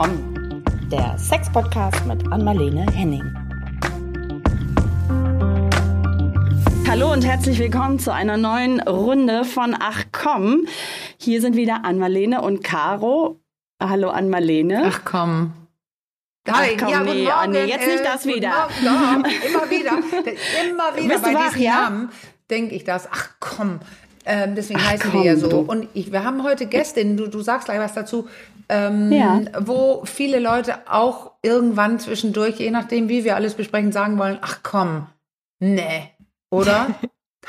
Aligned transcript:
komm, 0.00 0.64
der 0.92 1.18
Sex-Podcast 1.18 2.06
mit 2.06 2.24
Anmalene 2.30 2.86
Henning. 2.92 3.24
Hallo 6.86 7.12
und 7.12 7.26
herzlich 7.26 7.58
willkommen 7.58 7.98
zu 7.98 8.12
einer 8.12 8.36
neuen 8.36 8.80
Runde 8.80 9.44
von 9.44 9.76
Ach 9.76 10.04
komm. 10.12 10.68
Hier 11.18 11.40
sind 11.40 11.56
wieder 11.56 11.84
Anmalene 11.84 12.42
und 12.42 12.62
Caro. 12.62 13.40
Hallo 13.82 14.10
Anmalene. 14.10 14.84
Ach 14.86 15.00
komm. 15.04 15.52
Hi, 16.48 16.76
Ach 16.76 16.78
komm, 16.78 16.88
ja, 16.90 17.00
nee, 17.00 17.24
Morgen, 17.24 17.50
nee, 17.50 17.64
jetzt 17.64 17.88
nicht 17.88 18.04
das 18.04 18.24
wieder. 18.24 18.68
Ja, 18.84 19.16
immer 19.48 19.68
wieder. 19.68 19.90
Immer 20.70 20.96
wieder 20.96 21.08
Bist 21.08 21.24
bei 21.24 21.34
wach, 21.34 21.48
diesem 21.48 21.62
ja? 21.62 21.74
Namen 21.74 22.12
denke 22.48 22.76
ich 22.76 22.84
das. 22.84 23.08
Ach 23.10 23.30
komm. 23.40 23.80
Ähm, 24.30 24.54
deswegen 24.54 24.78
Ach, 24.82 24.90
heißen 24.90 25.10
komm, 25.10 25.22
wir 25.22 25.32
ja 25.32 25.36
so. 25.38 25.48
du. 25.48 25.58
Und 25.60 25.88
ich, 25.94 26.12
wir 26.12 26.22
haben 26.22 26.42
heute 26.44 26.66
Gästinnen, 26.66 27.16
du, 27.16 27.28
du 27.28 27.40
sagst 27.40 27.64
gleich 27.64 27.78
was 27.80 27.94
dazu, 27.94 28.28
ähm, 28.68 29.10
Ja. 29.10 29.40
wo 29.60 30.02
viele 30.04 30.38
Leute 30.38 30.74
auch 30.86 31.32
irgendwann 31.42 31.98
zwischendurch, 31.98 32.56
je 32.58 32.70
nachdem, 32.70 33.08
wie 33.08 33.24
wir 33.24 33.36
alles 33.36 33.54
besprechen, 33.54 33.90
sagen 33.90 34.18
wollen, 34.18 34.36
ach 34.42 34.58
komm, 34.62 35.06
nee, 35.60 36.10
oder? 36.50 36.88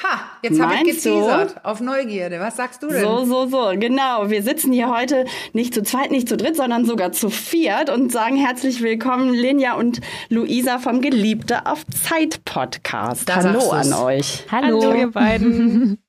Ha, 0.02 0.21
jetzt 0.43 0.61
habe 0.61 0.75
ich 0.75 0.83
Meinst 0.85 1.05
du? 1.05 1.09
geteasert 1.09 1.65
auf 1.65 1.81
Neugierde. 1.81 2.39
Was 2.39 2.55
sagst 2.55 2.81
du 2.81 2.88
denn? 2.88 3.02
So, 3.02 3.25
so, 3.25 3.47
so, 3.47 3.71
genau. 3.77 4.30
Wir 4.30 4.43
sitzen 4.43 4.71
hier 4.71 4.89
heute 4.89 5.25
nicht 5.52 5.73
zu 5.73 5.83
zweit, 5.83 6.11
nicht 6.11 6.30
zu 6.30 6.38
dritt, 6.38 6.55
sondern 6.55 6.85
sogar 6.85 7.11
zu 7.11 7.30
viert 7.30 7.89
und 7.89 8.09
sagen 8.09 8.38
herzlich 8.38 8.81
willkommen 8.81 9.33
Linja 9.33 9.73
und 9.73 9.99
Luisa 10.30 10.80
vom 10.80 11.02
Geliebte 11.02 11.66
auf 11.66 11.85
Zeit 11.88 12.45
Podcast. 12.45 13.27
Da 13.27 13.38
Hallo 13.43 13.71
an 13.71 13.91
euch. 13.91 14.45
Hallo, 14.49 14.93
ihr 14.93 15.11
beiden. 15.11 15.97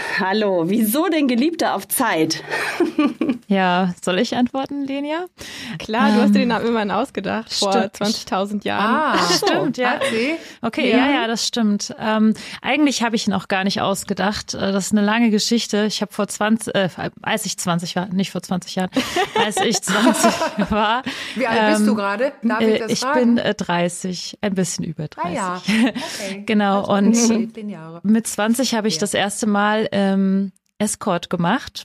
Hallo. 0.21 0.65
Wieso 0.67 1.07
denn 1.07 1.27
Geliebte 1.27 1.73
auf 1.73 1.87
Zeit? 1.87 2.43
ja, 3.47 3.93
soll 4.03 4.19
ich 4.19 4.35
antworten, 4.35 4.85
Lenia? 4.85 5.25
Klar, 5.79 6.11
du 6.11 6.21
hast 6.21 6.35
dir 6.35 6.39
den 6.39 6.49
Namen 6.49 6.67
immerhin 6.67 6.91
ausgedacht, 6.91 7.51
vor 7.53 7.71
Stimmt. 7.71 7.95
20.000 7.97 8.63
Jahren. 8.65 9.15
ah, 9.17 9.17
Stimmt, 9.35 9.77
ja. 9.77 9.99
Okay, 10.61 10.91
ja, 10.91 11.09
ja, 11.11 11.27
das 11.27 11.47
stimmt. 11.47 11.95
Ähm, 11.99 12.33
eigentlich 12.61 13.03
habe 13.03 13.15
ich 13.15 13.27
ihn 13.27 13.33
auch 13.33 13.47
gar 13.47 13.63
nicht 13.63 13.81
ausgedacht. 13.81 14.53
Äh, 14.53 14.71
Das 14.71 14.87
ist 14.87 14.91
eine 14.91 15.01
lange 15.01 15.29
Geschichte. 15.31 15.85
Ich 15.85 16.01
habe 16.01 16.13
vor 16.13 16.27
20, 16.27 16.75
äh, 16.75 16.89
als 17.21 17.45
ich 17.45 17.57
20 17.57 17.95
war, 17.95 18.07
nicht 18.07 18.31
vor 18.31 18.41
20 18.43 18.75
Jahren, 18.75 18.89
als 19.43 19.57
ich 19.57 19.81
20 19.81 20.31
war. 20.71 21.03
Wie 21.35 21.47
alt 21.47 21.67
bist 21.69 21.81
ähm, 21.81 21.87
du 21.87 21.95
gerade? 21.95 22.31
Darf 22.43 22.61
ich 22.61 22.67
äh, 22.67 22.79
das 22.79 22.91
ich 22.91 22.99
fragen? 22.99 23.35
bin 23.35 23.37
äh, 23.43 23.53
30, 23.55 24.37
ein 24.41 24.53
bisschen 24.55 24.83
über 24.85 25.07
30. 25.07 25.23
Ah 25.23 25.33
ja, 25.33 25.61
okay. 26.19 26.43
Genau, 26.45 26.81
Also, 26.83 27.33
und 27.33 28.03
mit 28.03 28.27
20 28.27 28.75
habe 28.75 28.87
ich 28.87 28.95
Ja. 28.95 28.99
das 29.01 29.13
erste 29.13 29.47
Mal 29.47 29.89
ähm, 30.11 30.51
Escort 30.77 31.29
gemacht. 31.29 31.83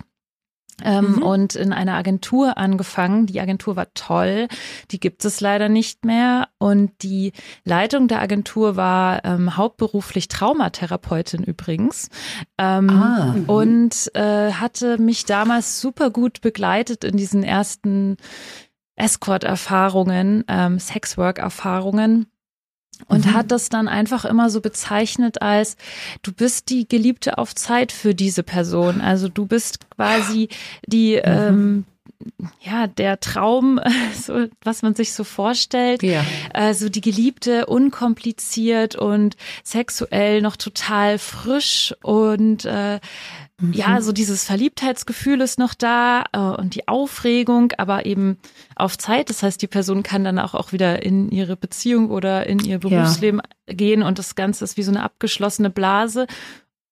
Ähm, 0.83 1.23
Und 1.23 1.55
in 1.55 1.73
einer 1.73 1.95
Agentur 1.95 2.59
angefangen. 2.59 3.25
Die 3.25 3.41
Agentur 3.41 3.77
war 3.77 3.95
toll, 3.95 4.47
die 4.91 5.01
gibt 5.01 5.25
es 5.25 5.41
leider 5.41 5.71
nicht 5.71 6.05
mehr. 6.05 6.49
Und 6.59 7.03
die 7.03 7.33
Leitung 7.65 8.09
der 8.09 8.21
Agentur 8.21 8.77
war 8.77 9.25
ähm, 9.25 9.57
hauptberuflich 9.57 10.29
Traumatherapeutin 10.29 11.45
übrigens. 11.45 12.11
Ähm, 12.59 12.91
Ah. 12.91 13.35
Und 13.47 14.15
äh, 14.15 14.53
hatte 14.53 14.99
mich 15.01 15.25
damals 15.25 15.81
super 15.81 16.11
gut 16.11 16.43
begleitet 16.43 17.05
in 17.05 17.17
diesen 17.17 17.43
ersten 17.43 18.19
Escort-Erfahrungen, 18.97 20.45
ähm, 20.49 20.79
Sexwork-Erfahrungen 20.79 22.27
und 23.07 23.33
hat 23.33 23.51
das 23.51 23.69
dann 23.69 23.89
einfach 23.89 24.25
immer 24.25 24.51
so 24.51 24.61
bezeichnet 24.61 25.43
als 25.43 25.77
du 26.23 26.33
bist 26.33 26.71
die 26.71 26.89
Geliebte 26.89 27.39
auf 27.39 27.55
Zeit 27.55 27.93
für 27.93 28.15
diese 28.15 28.43
Person. 28.43 29.01
Also 29.01 29.29
du 29.29 29.47
bist 29.47 29.91
quasi 29.91 30.49
die 30.87 31.15
ähm, 31.15 31.85
ja 32.61 32.87
der 32.87 33.21
Traum, 33.21 33.81
so, 34.15 34.47
was 34.63 34.83
man 34.83 34.95
sich 34.95 35.13
so 35.13 35.25
vorstellt. 35.25 36.03
Ja. 36.03 36.25
Also 36.53 36.89
die 36.89 37.01
Geliebte, 37.01 37.67
unkompliziert 37.67 38.97
und 38.97 39.37
sexuell 39.63 40.43
noch 40.43 40.57
total 40.57 41.19
frisch 41.19 41.95
und 42.03 42.65
äh, 42.65 43.01
ja, 43.73 44.03
so 44.03 44.13
dieses 44.13 44.45
Verliebtheitsgefühl 44.45 45.41
ist 45.41 45.59
noch 45.59 45.73
da 45.73 46.25
äh, 46.33 46.39
und 46.39 46.75
die 46.75 46.89
Aufregung, 46.89 47.73
aber 47.79 48.05
eben 48.05 48.37
auf 48.75 48.99
Zeit. 48.99 49.31
Das 49.31 49.43
heißt, 49.43 49.63
die 49.63 49.67
Person 49.67 50.03
kann 50.03 50.25
dann 50.25 50.39
auch, 50.39 50.55
auch 50.55 50.73
wieder 50.73 51.03
in 51.03 51.31
ihre 51.31 51.57
Beziehung 51.57 52.11
oder 52.11 52.47
in 52.47 52.59
ihr 52.59 52.79
Berufsleben 52.79 53.41
gehen 53.67 54.03
und 54.03 54.19
das 54.19 54.35
Ganze 54.35 54.63
ist 54.63 54.77
wie 54.77 54.83
so 54.83 54.91
eine 54.91 55.03
abgeschlossene 55.03 55.71
Blase. 55.71 56.27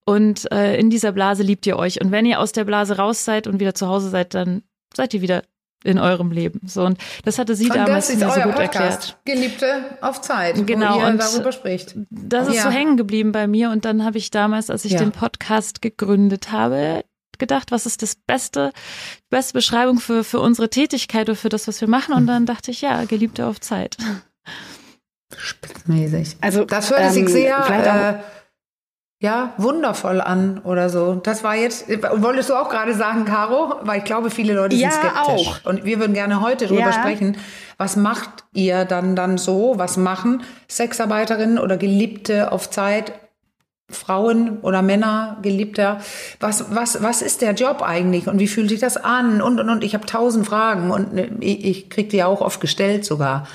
Und 0.07 0.51
äh, 0.53 0.77
in 0.77 0.89
dieser 0.91 1.13
Blase 1.13 1.43
liebt 1.43 1.67
ihr 1.67 1.79
euch. 1.79 2.01
Und 2.01 2.13
wenn 2.13 2.27
ihr 2.27 2.41
aus 2.41 2.53
der 2.53 2.65
Blase 2.65 2.97
raus 2.97 3.25
seid 3.25 3.47
und 3.47 3.61
wieder 3.61 3.75
zu 3.75 3.89
Hause 3.89 4.11
seid, 4.11 4.35
dann 4.35 4.63
seid 4.97 5.15
ihr 5.15 5.21
wieder 5.23 5.43
in 5.85 5.99
eurem 5.99 6.31
Leben. 6.31 6.61
So 6.67 6.85
und 6.85 6.99
das 7.25 7.39
hatte 7.39 7.55
sie 7.55 7.69
Und 7.69 7.77
damals 7.77 8.07
das 8.07 8.17
ist 8.17 8.21
mir 8.23 8.31
so 8.31 8.41
euer 8.41 8.45
gut 8.47 8.55
Podcast, 8.55 8.79
erklärt. 8.79 9.19
Geliebte 9.27 9.99
auf 10.01 10.21
Zeit, 10.23 10.67
Genau, 10.67 10.95
wo 10.95 11.01
ihr 11.01 11.07
und 11.09 11.19
darüber 11.19 11.53
spricht. 11.53 11.95
Das 12.11 12.49
ist 12.49 12.57
Ja. 12.57 12.63
so 12.63 12.71
hängen 12.71 12.97
geblieben 12.97 13.33
bei 13.33 13.47
mir 13.47 13.71
und 13.71 13.85
dann 13.85 14.03
habe 14.05 14.17
ich 14.19 14.31
damals, 14.31 14.71
als 14.71 14.85
ich 14.87 14.93
Ja. 14.93 14.99
den 15.01 15.13
Podcast 15.13 15.83
gegründet 15.83 16.51
habe, 16.53 17.05
gedacht, 17.39 17.71
was 17.71 17.85
ist 17.85 18.01
das 18.01 18.15
beste, 18.15 18.73
beste 19.29 19.53
Beschreibung 19.53 19.99
für, 19.99 20.25
für 20.25 20.41
unsere 20.41 20.71
Tätigkeit 20.71 21.29
oder 21.29 21.37
für 21.37 21.49
das, 21.51 21.69
was 21.69 21.81
wir 21.83 21.89
machen 21.89 22.15
und 22.15 22.27
dann 22.27 22.47
dachte 22.47 22.71
ich, 22.71 22.81
ja, 22.81 23.05
Geliebte 23.05 23.45
auf 23.47 23.61
Zeit. 23.61 23.97
Spitzmäßig. 25.37 26.37
Also, 26.41 26.65
Das 26.65 26.91
hört 26.91 27.01
ähm, 27.01 27.11
sich 27.13 27.29
sehr 27.29 27.59
äh, 27.59 28.23
ja, 29.25 29.55
wundervoll 29.57 30.21
an 30.21 30.61
oder 30.65 30.91
so. 30.91 31.15
Das 31.15 31.43
war 31.43 31.57
jetzt, 31.57 31.89
wolltest 31.89 32.51
du 32.51 32.55
auch 32.55 32.69
gerade 32.69 32.95
sagen, 32.95 33.25
Caro? 33.25 33.77
Weil 33.83 33.99
ich 34.01 34.05
glaube, 34.05 34.29
viele 34.31 34.53
Leute 34.53 34.77
Ja, 34.77 34.91
sind 34.91 35.01
skeptisch. 35.01 35.49
auch. 35.65 35.65
Und 35.65 35.85
wir 35.87 35.99
würden 35.99 36.13
gerne 36.13 36.43
heute 36.43 36.67
drüber 36.67 36.81
Ja. 36.81 36.93
sprechen. 36.93 37.39
Was 37.79 37.97
macht 37.97 38.45
ihr 38.53 38.85
dann 38.85 39.17
dann 39.17 39.39
so? 39.39 39.75
Was 39.79 39.97
machen 39.97 40.43
Sexarbeiterinnen 40.69 41.59
oder 41.59 41.79
Geliebte 41.79 42.53
auf 42.53 42.69
Zeit? 42.71 43.13
Frauen 43.91 44.59
oder 44.63 44.81
Männer, 44.83 45.37
Geliebter, 45.43 46.01
was, 46.41 46.75
was, 46.75 47.03
was 47.03 47.21
ist 47.21 47.43
der 47.43 47.53
Job 47.53 47.83
eigentlich 47.83 48.27
und 48.29 48.39
wie 48.39 48.49
fühlt 48.49 48.71
sich 48.71 48.81
das 48.81 48.97
an? 48.97 49.43
Und, 49.43 49.61
und, 49.61 49.69
und 49.69 49.85
ich 49.85 49.95
habe 49.95 50.07
tausend 50.07 50.47
Fragen 50.47 50.91
und 50.91 51.17
äh, 51.19 51.29
ich, 51.41 51.65
ich 51.65 51.91
krieg 51.91 52.09
die 52.09 52.25
auch 52.25 52.41
oft 52.41 52.61
gestellt 52.63 53.05
sogar. 53.05 53.47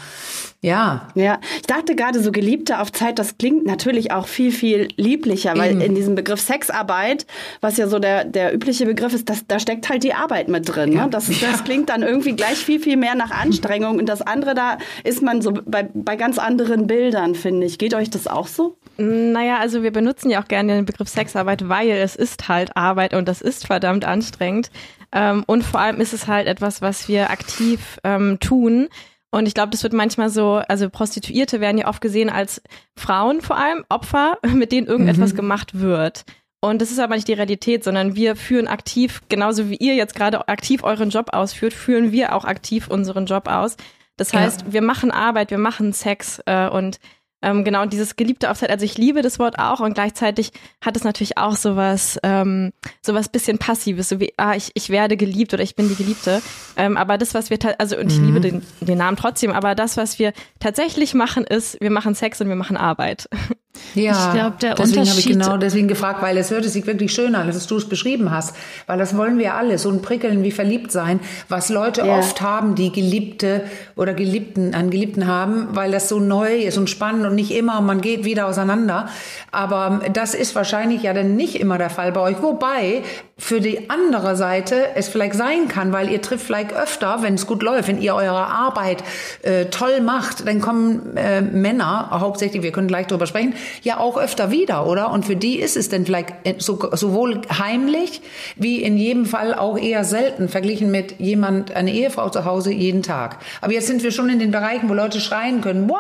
Ja, 0.62 1.08
Ja, 1.16 1.40
ich 1.56 1.68
dachte 1.68 1.96
gerade 1.96 2.22
so 2.22 2.34
Geliebte 2.34 2.82
auf 2.82 2.92
Zeit, 2.92 3.18
das 3.18 3.38
klingt 3.38 3.66
natürlich 3.66 4.12
auch 4.12 4.28
viel, 4.28 4.52
viel 4.52 4.90
lieblicher, 4.98 5.58
weil 5.58 5.72
Eben. 5.72 5.82
in 5.82 5.96
diesem 5.96 6.16
Begriff 6.16 6.42
Sexarbeit, 6.42 7.26
was 7.62 7.78
ja 7.78 7.88
so 7.88 7.98
der, 7.98 8.26
der 8.26 8.54
übliche 8.54 8.86
Begriff 8.86 9.14
ist, 9.14 9.30
das, 9.30 9.48
da 9.48 9.60
steckt 9.60 9.90
halt 9.90 10.04
die 10.04 10.14
Arbeit 10.14 10.50
mit 10.50 10.68
drin. 10.68 10.92
Ja. 10.92 11.06
Ne? 11.06 11.10
Das, 11.12 11.28
das 11.42 11.64
klingt 11.64 11.88
dann 11.88 12.04
irgendwie 12.04 12.34
gleich 12.36 12.58
viel, 12.58 12.82
viel 12.82 12.98
mehr 12.98 13.16
nach 13.16 13.32
Anstrengung. 13.32 14.00
Und 14.00 14.08
das 14.08 14.22
andere, 14.22 14.54
da 14.54 14.80
ist 15.06 15.22
man 15.22 15.42
so 15.42 15.54
bei, 15.66 15.90
bei 15.94 16.18
ganz 16.18 16.38
anderen 16.38 16.88
Bildern, 16.88 17.36
finde 17.36 17.66
ich. 17.66 17.78
Geht 17.78 17.94
euch 17.94 18.10
das 18.10 18.28
auch 18.28 18.48
so? 18.48 18.76
Naja, 18.98 19.60
also 19.60 19.82
wir 19.82 19.92
benutzen 19.92 20.30
ja 20.30 20.44
auch 20.44 20.48
gerne 20.50 20.76
den 20.76 20.86
Begriff 20.86 21.08
Sexarbeit, 21.08 21.70
weil 21.70 21.90
es 21.92 22.18
ist 22.18 22.50
halt 22.50 22.76
Arbeit 22.76 23.14
und 23.14 23.30
das 23.30 23.42
ist 23.42 23.66
verdammt 23.66 24.04
anstrengend. 24.04 24.72
Ähm, 25.14 25.46
und 25.48 25.64
vor 25.64 25.80
allem 25.80 26.02
ist 26.02 26.14
es 26.14 26.28
halt 26.28 26.48
etwas, 26.48 26.82
was 26.82 27.08
wir 27.08 27.30
aktiv 27.30 28.00
ähm, 28.04 28.40
tun. 28.42 28.90
Und 29.32 29.48
ich 29.48 29.54
glaube, 29.54 29.70
das 29.70 29.84
wird 29.84 29.94
manchmal 29.94 30.30
so, 30.30 30.62
also 30.68 30.90
Prostituierte 30.90 31.60
werden 31.60 31.78
ja 31.78 31.88
oft 31.88 32.02
gesehen 32.02 32.30
als 32.30 32.62
Frauen 32.96 33.42
vor 33.42 33.58
allem, 33.58 33.86
Opfer, 33.90 34.38
mit 34.54 34.72
denen 34.72 34.88
irgendetwas 34.88 35.36
gemacht 35.36 35.80
wird. 35.80 36.26
Und 36.62 36.82
das 36.82 36.92
ist 36.92 37.00
aber 37.00 37.16
nicht 37.16 37.28
die 37.28 37.34
Realität, 37.34 37.84
sondern 37.84 38.16
wir 38.16 38.36
führen 38.36 38.68
aktiv, 38.68 39.22
genauso 39.30 39.70
wie 39.70 39.78
ihr 39.78 39.96
jetzt 39.96 40.14
gerade 40.16 40.48
aktiv 40.50 40.84
euren 40.84 41.10
Job 41.10 41.28
ausführt, 41.32 41.74
führen 41.74 42.12
wir 42.12 42.36
auch 42.36 42.44
aktiv 42.44 42.88
unseren 42.90 43.28
Job 43.28 43.48
aus. 43.48 43.78
Das 44.18 44.34
Ja. 44.34 44.42
heißt, 44.42 44.74
wir 44.74 44.82
machen 44.82 45.12
Arbeit, 45.12 45.52
wir 45.52 45.58
machen 45.58 45.94
Sex 45.94 46.42
äh, 46.46 46.68
und 46.68 47.00
ähm, 47.42 47.64
genau, 47.64 47.82
und 47.82 47.94
dieses 47.94 48.16
geliebte 48.16 48.52
Aufzeit, 48.52 48.70
also 48.70 48.84
ich 48.84 48.98
liebe 48.98 49.22
das 49.22 49.40
Wort 49.40 49.60
auch 49.60 49.80
und 49.80 49.94
gleichzeitig 49.94 50.52
hat 50.82 50.98
es 50.98 51.04
natürlich 51.04 51.38
auch 51.38 51.56
sowas, 51.56 52.20
ähm, 52.24 52.74
sowas 53.02 53.30
bisschen 53.30 53.58
Passives, 53.58 54.10
so 54.10 54.20
wie, 54.20 54.34
ah, 54.38 54.56
ich, 54.56 54.72
ich 54.74 54.90
werde 54.90 55.16
geliebt 55.16 55.54
oder 55.54 55.64
ich 55.64 55.76
bin 55.76 55.88
die 55.88 55.96
Geliebte. 55.96 56.42
Ähm, 56.76 56.98
aber 56.98 57.18
das, 57.18 57.34
was 57.34 57.50
wir, 57.50 57.58
also, 57.80 57.98
und 57.98 58.12
ich 58.12 58.18
liebe 58.20 58.42
den, 58.42 58.62
den 58.82 58.98
Namen 58.98 59.16
trotzdem, 59.16 59.52
aber 59.52 59.74
das, 59.74 59.96
was 59.96 60.20
wir 60.20 60.34
tatsächlich 60.60 61.14
machen, 61.14 61.46
ist, 61.46 61.80
wir 61.80 61.92
machen 61.92 62.14
Sex 62.14 62.42
und 62.42 62.50
wir 62.50 62.56
machen 62.56 62.78
Arbeit. 62.78 63.30
Ja, 63.96 64.12
Ich 64.12 64.34
glaub, 64.40 64.60
der 64.60 64.76
deswegen 64.76 65.00
habe 65.00 65.20
ich 65.20 65.26
Unterschied- 65.28 65.32
genau 65.42 65.58
deswegen 65.58 65.88
gefragt, 65.88 66.22
weil 66.22 66.38
es 66.38 66.52
hörte 66.52 66.70
sich 66.70 66.86
wirklich 66.86 67.12
schön 67.14 67.34
an, 67.36 67.48
dass 67.48 67.66
du 67.68 67.78
es 67.78 67.90
beschrieben 67.90 68.32
hast, 68.32 68.56
weil 68.88 68.98
das 69.00 69.18
wollen 69.18 69.38
wir 69.40 69.56
alle, 69.56 69.78
so 69.78 69.90
ein 69.90 70.02
Prickeln 70.02 70.44
wie 70.44 70.52
verliebt 70.52 70.92
sein, 70.92 71.20
was 71.48 71.70
Leute 71.70 72.02
Ja. 72.06 72.20
oft 72.20 72.42
haben, 72.42 72.76
die 72.76 72.92
Geliebte 72.92 73.64
oder 73.96 74.14
Geliebten, 74.14 74.74
einen 74.76 74.90
Geliebten 74.92 75.28
haben, 75.28 75.70
weil 75.72 75.92
das 75.92 76.08
so 76.10 76.20
neu 76.20 76.58
ist 76.58 76.78
und 76.78 76.90
spannend 76.90 77.26
und 77.26 77.36
nicht 77.36 77.52
immer 77.52 77.80
und 77.80 77.86
man 77.86 78.02
geht 78.02 78.26
wieder 78.26 78.48
auseinander. 78.48 79.10
Aber 79.52 80.02
das 80.14 80.34
ist 80.34 80.56
wahrscheinlich 80.56 81.04
ja 81.04 81.14
dann 81.14 81.36
nicht 81.36 81.56
immer 81.60 81.78
der 81.78 81.90
Fall 81.90 82.12
bei 82.12 82.22
euch. 82.22 82.42
Wobei 82.42 83.02
für 83.38 83.62
die 83.62 83.90
andere 83.90 84.36
Seite 84.36 84.76
es 84.96 85.08
vielleicht 85.08 85.34
sein 85.36 85.68
kann, 85.70 85.92
weil 85.94 86.10
ihr 86.12 86.22
trifft 86.22 86.46
vielleicht 86.46 86.74
öfter, 86.74 87.20
wenn 87.22 87.36
es 87.36 87.48
gut 87.48 87.64
läuft, 87.64 87.88
wenn 87.88 88.02
ihr 88.02 88.14
eure 88.14 88.46
Arbeit 88.48 89.04
äh, 89.44 89.66
toll 89.66 90.02
macht, 90.02 90.48
dann 90.48 90.60
kommen 90.62 91.16
äh, 91.16 91.42
Männer, 91.42 92.10
hauptsächlich, 92.12 92.62
wir 92.64 92.72
können 92.72 92.88
gleich 92.90 93.08
drüber 93.08 93.26
sprechen, 93.28 93.54
ja 93.84 94.00
auch 94.00 94.18
öfter 94.18 94.52
wieder, 94.52 94.88
oder? 94.88 95.12
Und 95.12 95.26
für 95.26 95.36
die 95.36 95.60
ist 95.60 95.78
es 95.78 95.90
dann 95.90 96.06
vielleicht 96.06 96.34
so, 96.60 96.80
sowohl 96.94 97.42
heimlich 97.58 98.22
wie 98.56 98.82
in 98.82 98.98
jedem 98.98 99.26
Fall 99.26 99.54
auch 99.54 99.78
eher 99.78 100.04
selten 100.04 100.50
verglichen 100.50 100.92
mit 100.92 101.20
jemand, 101.20 101.76
eine 101.76 101.92
Ehefrau 101.94 102.30
zu 102.30 102.46
Hause 102.46 102.72
jeden 102.72 103.04
Tag. 103.04 103.38
Aber 103.62 103.74
jetzt 103.74 103.88
sind 103.88 104.04
wir 104.04 104.12
schon 104.12 104.30
in 104.30 104.40
den 104.40 104.52
Bereichen, 104.52 104.90
wo 104.90 104.94
Leute 104.94 105.20
schreien 105.20 105.62
können, 105.62 105.90
what? 105.90 106.00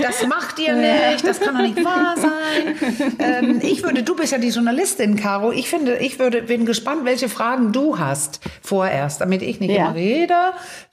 Das 0.00 0.26
macht 0.26 0.58
ihr 0.58 0.74
nicht, 1.12 1.26
das 1.26 1.40
kann 1.40 1.56
doch 1.56 1.62
nicht 1.62 1.84
wahr 1.84 2.14
sein. 2.16 3.12
Ähm, 3.18 3.60
ich 3.62 3.82
würde, 3.82 4.02
du 4.02 4.14
bist 4.14 4.32
ja 4.32 4.38
die 4.38 4.48
Journalistin, 4.48 5.16
Caro. 5.16 5.52
Ich 5.52 5.68
finde, 5.68 5.96
ich 5.98 6.18
würde, 6.18 6.42
bin 6.42 6.66
gespannt, 6.66 7.04
welche 7.04 7.28
Fragen 7.28 7.72
du 7.72 7.98
hast 7.98 8.40
vorerst, 8.62 9.20
damit 9.20 9.42
ich 9.42 9.60
nicht 9.60 9.70
ja. 9.70 9.86
immer 9.86 9.94
rede. 9.94 10.34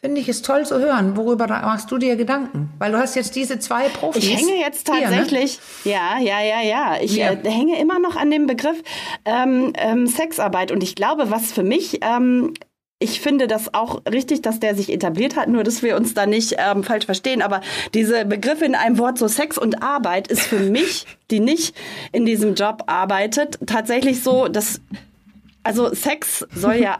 Finde 0.02 0.22
ich 0.22 0.30
es 0.30 0.42
toll 0.42 0.66
zu 0.66 0.80
hören. 0.80 1.18
Worüber 1.18 1.48
machst 1.48 1.92
du 1.92 1.98
dir 1.98 2.16
Gedanken? 2.16 2.72
Weil 2.80 2.92
du 2.92 2.98
hast 2.98 3.16
jetzt 3.16 3.36
diese 3.36 3.60
zwei 3.60 3.90
Profis. 3.90 4.24
Ich 4.24 4.38
hänge 4.38 4.60
jetzt 4.60 4.88
tatsächlich, 4.88 5.60
hier, 5.84 5.94
ne? 5.94 5.99
Ja, 6.00 6.20
ja, 6.20 6.42
ja, 6.42 6.62
ja. 6.62 6.98
Ich 7.02 7.16
ja. 7.16 7.32
Äh, 7.32 7.50
hänge 7.50 7.80
immer 7.80 8.00
noch 8.00 8.16
an 8.16 8.32
dem 8.32 8.48
Begriff 8.48 8.82
ähm, 9.26 9.74
ähm, 9.78 10.08
Sexarbeit. 10.08 10.72
Und 10.72 10.84
ich 10.84 10.96
glaube, 10.96 11.32
was 11.32 11.52
für 11.52 11.64
mich 11.64 12.00
ähm, 12.02 12.54
ich 13.02 13.22
finde 13.22 13.48
das 13.48 13.74
auch 13.74 14.02
richtig, 14.06 14.42
dass 14.42 14.60
der 14.60 14.76
sich 14.76 14.92
etabliert 14.92 15.38
hat, 15.38 15.48
nur 15.48 15.64
dass 15.64 15.82
wir 15.82 15.96
uns 15.96 16.14
da 16.14 16.26
nicht 16.26 16.56
ähm, 16.58 16.84
falsch 16.84 17.06
verstehen. 17.06 17.42
Aber 17.42 17.62
diese 17.94 18.26
Begriffe 18.26 18.66
in 18.66 18.76
einem 18.76 18.98
Wort, 18.98 19.18
so 19.18 19.30
Sex 19.30 19.58
und 19.58 19.82
Arbeit, 19.82 20.28
ist 20.28 20.42
für 20.42 20.60
mich, 20.72 21.06
die 21.32 21.40
nicht 21.40 21.74
in 22.12 22.26
diesem 22.26 22.56
Job 22.56 22.84
arbeitet, 22.88 23.58
tatsächlich 23.66 24.22
so, 24.22 24.50
dass 24.50 24.82
also 25.64 25.94
Sex 25.94 26.46
soll 26.54 26.76
ja 26.76 27.00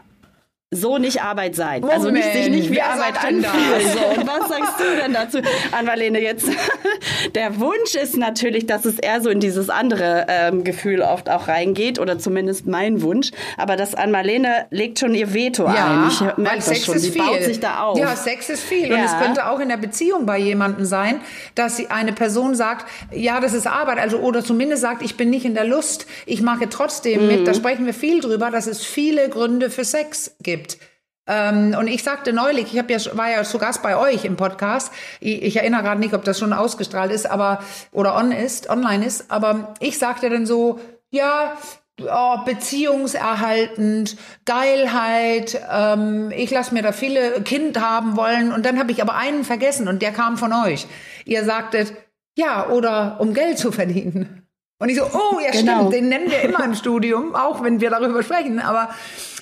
so 0.72 0.98
nicht 0.98 1.20
Arbeit 1.20 1.56
sein. 1.56 1.80
Moment, 1.80 1.98
also 1.98 2.10
nicht, 2.12 2.32
sich 2.32 2.48
nicht 2.48 2.70
wie 2.70 2.80
Arbeit 2.80 3.16
anfühlen. 3.16 3.44
So, 3.90 4.20
und 4.20 4.26
was 4.26 4.48
sagst 4.48 4.74
du 4.78 5.02
denn 5.02 5.12
dazu, 5.12 5.38
Anvalene? 5.72 6.20
Jetzt 6.20 6.48
der 7.34 7.58
Wunsch 7.58 7.96
ist 8.00 8.16
natürlich, 8.16 8.66
dass 8.66 8.84
es 8.84 8.98
eher 9.00 9.20
so 9.20 9.30
in 9.30 9.40
dieses 9.40 9.68
andere 9.68 10.26
ähm, 10.28 10.62
Gefühl 10.62 11.02
oft 11.02 11.28
auch 11.28 11.48
reingeht 11.48 11.98
oder 11.98 12.18
zumindest 12.18 12.66
mein 12.66 13.02
Wunsch. 13.02 13.30
Aber 13.56 13.74
das 13.74 13.96
Anvalene 13.96 14.66
legt 14.70 15.00
schon 15.00 15.14
ihr 15.14 15.34
Veto 15.34 15.64
ja, 15.64 16.04
ein. 16.04 16.08
Ich 16.08 16.20
merke 16.20 16.56
das 16.56 16.66
Sex 16.66 16.84
schon. 16.84 16.94
Ist 16.96 17.02
Sie 17.02 17.10
viel. 17.10 17.22
baut 17.22 17.42
sich 17.42 17.58
da 17.58 17.80
auf. 17.82 17.98
Ja, 17.98 18.14
Sex 18.14 18.48
ist 18.48 18.62
viel 18.62 18.90
ja. 18.90 18.94
und 18.94 19.04
es 19.04 19.18
könnte 19.18 19.48
auch 19.50 19.58
in 19.58 19.68
der 19.68 19.76
Beziehung 19.76 20.24
bei 20.24 20.38
jemandem 20.38 20.84
sein, 20.84 21.20
dass 21.56 21.76
sie 21.76 21.88
eine 21.90 22.12
Person 22.12 22.54
sagt, 22.54 22.86
ja, 23.12 23.40
das 23.40 23.54
ist 23.54 23.66
Arbeit, 23.66 23.98
also 23.98 24.18
oder 24.18 24.44
zumindest 24.44 24.82
sagt, 24.82 25.02
ich 25.02 25.16
bin 25.16 25.30
nicht 25.30 25.44
in 25.44 25.54
der 25.54 25.64
Lust, 25.64 26.06
ich 26.26 26.42
mache 26.42 26.68
trotzdem 26.68 27.22
mhm. 27.22 27.26
mit. 27.26 27.48
Da 27.48 27.54
sprechen 27.54 27.86
wir 27.86 27.94
viel 27.94 28.20
drüber, 28.20 28.52
dass 28.52 28.68
es 28.68 28.84
viele 28.84 29.28
Gründe 29.28 29.70
für 29.70 29.84
Sex 29.84 30.36
gibt 30.42 30.59
gibt. 30.60 30.78
Ähm, 31.26 31.76
und 31.78 31.86
ich 31.86 32.02
sagte 32.02 32.32
neulich, 32.32 32.72
ich 32.72 32.78
hab 32.78 32.90
ja, 32.90 32.98
war 33.16 33.30
ja 33.30 33.44
zu 33.44 33.58
Gast 33.58 33.82
bei 33.82 33.96
euch 33.96 34.24
im 34.24 34.36
Podcast. 34.36 34.92
Ich, 35.20 35.42
ich 35.42 35.56
erinnere 35.56 35.82
gerade 35.82 36.00
nicht, 36.00 36.14
ob 36.14 36.24
das 36.24 36.38
schon 36.38 36.52
ausgestrahlt 36.52 37.12
ist, 37.12 37.30
aber 37.30 37.62
oder 37.92 38.16
on 38.16 38.32
ist, 38.32 38.68
online 38.68 39.04
ist. 39.04 39.30
Aber 39.30 39.74
ich 39.80 39.98
sagte 39.98 40.28
dann 40.28 40.46
so, 40.46 40.80
ja, 41.10 41.56
oh, 42.00 42.38
beziehungserhaltend, 42.44 44.16
Geilheit, 44.44 45.60
ähm, 45.70 46.32
ich 46.34 46.50
lasse 46.50 46.74
mir 46.74 46.82
da 46.82 46.92
viele 46.92 47.42
Kind 47.42 47.80
haben 47.80 48.16
wollen. 48.16 48.52
Und 48.52 48.66
dann 48.66 48.78
habe 48.78 48.90
ich 48.92 49.02
aber 49.02 49.14
einen 49.14 49.44
vergessen 49.44 49.88
und 49.88 50.02
der 50.02 50.12
kam 50.12 50.36
von 50.36 50.52
euch. 50.52 50.86
Ihr 51.24 51.44
sagtet, 51.44 51.92
ja, 52.36 52.68
oder 52.68 53.18
um 53.20 53.34
Geld 53.34 53.58
zu 53.58 53.70
verdienen. 53.70 54.48
Und 54.80 54.88
ich 54.88 54.96
so, 54.96 55.04
oh 55.04 55.38
ja, 55.38 55.50
genau. 55.50 55.76
stimmt, 55.76 55.92
den 55.92 56.08
nennen 56.08 56.30
wir 56.30 56.40
immer 56.40 56.64
im 56.64 56.74
Studium, 56.82 57.34
auch 57.34 57.62
wenn 57.62 57.80
wir 57.80 57.90
darüber 57.90 58.22
sprechen. 58.22 58.58
Aber 58.58 58.88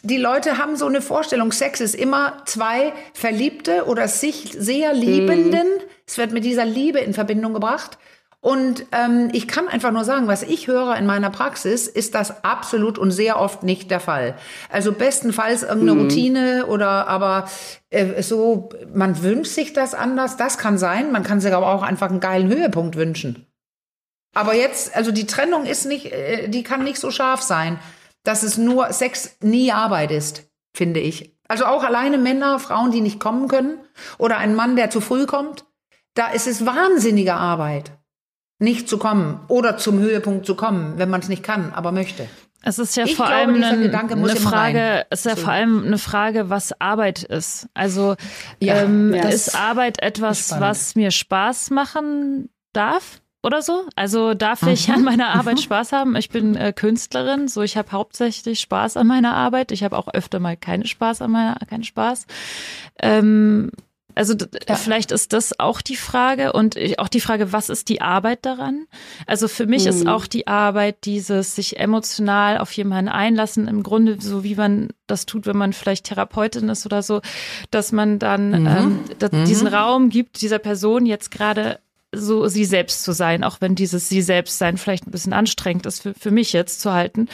die 0.02 0.16
Leute 0.16 0.58
haben 0.58 0.76
so 0.76 0.86
eine 0.86 1.00
Vorstellung, 1.00 1.52
Sex 1.52 1.80
ist 1.80 1.94
immer 1.94 2.42
zwei 2.46 2.92
Verliebte 3.14 3.86
oder 3.86 4.08
sich 4.08 4.54
sehr 4.56 4.92
Liebenden. 4.92 5.66
Mhm. 5.66 5.82
Es 6.06 6.18
wird 6.18 6.32
mit 6.32 6.44
dieser 6.44 6.64
Liebe 6.64 6.98
in 6.98 7.14
Verbindung 7.14 7.54
gebracht. 7.54 7.98
Und 8.40 8.86
ähm, 8.92 9.30
ich 9.32 9.48
kann 9.48 9.66
einfach 9.66 9.90
nur 9.90 10.04
sagen, 10.04 10.28
was 10.28 10.44
ich 10.44 10.68
höre 10.68 10.94
in 10.96 11.06
meiner 11.06 11.28
Praxis, 11.28 11.88
ist 11.88 12.14
das 12.14 12.44
absolut 12.44 12.96
und 12.96 13.10
sehr 13.10 13.40
oft 13.40 13.64
nicht 13.64 13.90
der 13.90 13.98
Fall. 13.98 14.36
Also 14.70 14.92
bestenfalls 14.92 15.64
irgendeine 15.64 15.94
mhm. 15.94 16.00
Routine 16.02 16.66
oder 16.66 17.08
aber 17.08 17.48
äh, 17.90 18.22
so, 18.22 18.68
man 18.94 19.22
wünscht 19.24 19.52
sich 19.52 19.72
das 19.72 19.92
anders, 19.92 20.36
das 20.36 20.56
kann 20.56 20.78
sein. 20.78 21.10
Man 21.10 21.24
kann 21.24 21.40
sich 21.40 21.52
aber 21.52 21.66
auch 21.66 21.82
einfach 21.82 22.10
einen 22.10 22.20
geilen 22.20 22.48
Höhepunkt 22.48 22.94
wünschen. 22.94 23.44
Aber 24.34 24.54
jetzt, 24.54 24.94
also 24.94 25.10
die 25.10 25.26
Trennung 25.26 25.66
ist 25.66 25.86
nicht, 25.86 26.12
äh, 26.12 26.46
die 26.46 26.62
kann 26.62 26.84
nicht 26.84 27.00
so 27.00 27.10
scharf 27.10 27.42
sein 27.42 27.80
dass 28.24 28.42
es 28.42 28.58
nur 28.58 28.92
Sex 28.92 29.36
nie 29.40 29.72
Arbeit 29.72 30.10
ist, 30.10 30.50
finde 30.74 31.00
ich. 31.00 31.36
Also 31.48 31.64
auch 31.64 31.82
alleine 31.82 32.18
Männer, 32.18 32.58
Frauen, 32.58 32.90
die 32.90 33.00
nicht 33.00 33.20
kommen 33.20 33.48
können 33.48 33.78
oder 34.18 34.36
ein 34.36 34.54
Mann, 34.54 34.76
der 34.76 34.90
zu 34.90 35.00
früh 35.00 35.26
kommt, 35.26 35.64
da 36.14 36.28
ist 36.28 36.46
es 36.46 36.66
wahnsinnige 36.66 37.34
Arbeit, 37.34 37.92
nicht 38.58 38.88
zu 38.88 38.98
kommen 38.98 39.40
oder 39.48 39.78
zum 39.78 39.98
Höhepunkt 39.98 40.44
zu 40.44 40.54
kommen, 40.54 40.94
wenn 40.98 41.10
man 41.10 41.20
es 41.20 41.28
nicht 41.28 41.42
kann, 41.42 41.72
aber 41.72 41.92
möchte. 41.92 42.28
Es 42.62 42.78
ist 42.78 42.96
ja 42.96 43.04
ich 43.04 43.14
vor 43.16 43.26
glaube, 43.26 43.52
allem 43.52 43.62
eine, 43.62 43.98
eine 43.98 44.36
Frage, 44.36 45.06
es 45.10 45.20
ist 45.20 45.26
ja 45.26 45.36
so. 45.36 45.42
vor 45.42 45.52
allem 45.52 45.84
eine 45.86 45.98
Frage, 45.98 46.50
was 46.50 46.78
Arbeit 46.80 47.22
ist. 47.22 47.68
Also 47.72 48.16
ja, 48.58 48.82
ähm, 48.82 49.14
ja, 49.14 49.28
ist 49.28 49.54
Arbeit 49.54 50.02
etwas, 50.02 50.58
was 50.58 50.96
mir 50.96 51.12
Spaß 51.12 51.70
machen 51.70 52.50
darf? 52.72 53.22
Oder 53.43 53.62
so. 53.62 53.85
Also 53.96 54.35
darf 54.35 54.62
mhm. 54.62 54.69
ich 54.69 54.90
an 54.90 55.02
meiner 55.02 55.29
Arbeit 55.29 55.56
mhm. 55.56 55.62
Spaß 55.62 55.93
haben. 55.93 56.17
Ich 56.17 56.31
bin 56.31 56.56
äh, 56.56 56.73
Künstlerin, 56.73 57.49
so 57.49 57.62
ich 57.62 57.76
habe 57.76 57.93
hauptsächlich 57.93 58.61
Spaß 58.61 58.96
an 58.96 59.06
meiner 59.06 59.35
Arbeit. 59.35 59.73
Ich 59.73 59.82
habe 59.82 59.96
auch 59.96 60.08
öfter 60.08 60.40
mal 60.40 60.56
keinen 60.56 60.87
Spaß 60.87 61.23
an 61.23 61.31
meiner, 61.31 61.56
keinen 61.69 61.85
Spaß. 61.85 62.26
Ähm, 63.00 63.70
also 64.19 64.35
ja. 64.69 64.75
vielleicht 64.75 65.12
ist 65.12 65.32
das 65.32 65.61
auch 65.61 65.81
die 65.81 65.94
Frage 65.94 66.52
und 66.52 66.76
auch 66.99 67.06
die 67.06 67.20
Frage, 67.20 67.52
was 67.52 67.69
ist 67.69 67.88
die 67.88 68.00
Arbeit 68.00 68.44
daran? 68.44 68.87
Also 69.26 69.46
für 69.46 69.67
mich 69.67 69.85
mhm. 69.85 69.90
ist 69.90 70.08
auch 70.08 70.26
die 70.26 70.49
Arbeit 70.49 71.05
dieses 71.05 71.55
sich 71.55 71.79
emotional 71.79 72.58
auf 72.58 72.73
jemanden 72.73 73.08
einlassen, 73.08 73.69
im 73.69 73.85
Grunde 73.85 74.20
so 74.20 74.43
wie 74.43 74.56
man 74.56 74.88
das 75.06 75.25
tut, 75.25 75.46
wenn 75.46 75.56
man 75.56 75.73
vielleicht 75.73 76.06
Therapeutin 76.06 76.69
ist 76.69 76.85
oder 76.85 77.05
so, 77.05 77.20
dass 77.70 77.93
man 77.93 78.19
dann 78.19 78.62
mhm. 78.62 78.67
ähm, 78.67 79.00
mhm. 79.20 79.44
diesen 79.44 79.69
Raum 79.69 80.11
gibt, 80.11 80.40
dieser 80.40 80.58
Person 80.58 81.06
jetzt 81.06 81.31
gerade 81.31 81.79
so 82.14 82.49
sie 82.49 82.64
selbst 82.64 83.05
zu 83.05 83.12
sein, 83.12 83.44
auch 83.44 83.60
wenn 83.60 83.75
dieses 83.75 84.08
sie 84.08 84.22
selbst 84.22 84.58
sein 84.58 84.78
vielleicht 84.78 85.06
ein 85.06 85.10
bisschen 85.10 85.34
anstrengend 85.34 85.84
ist 85.84 86.02
für, 86.02 86.14
für 86.14 86.31
mich 86.31 86.52
jetzt 86.52 86.81
zu 86.81 86.93
halten. 86.93 87.28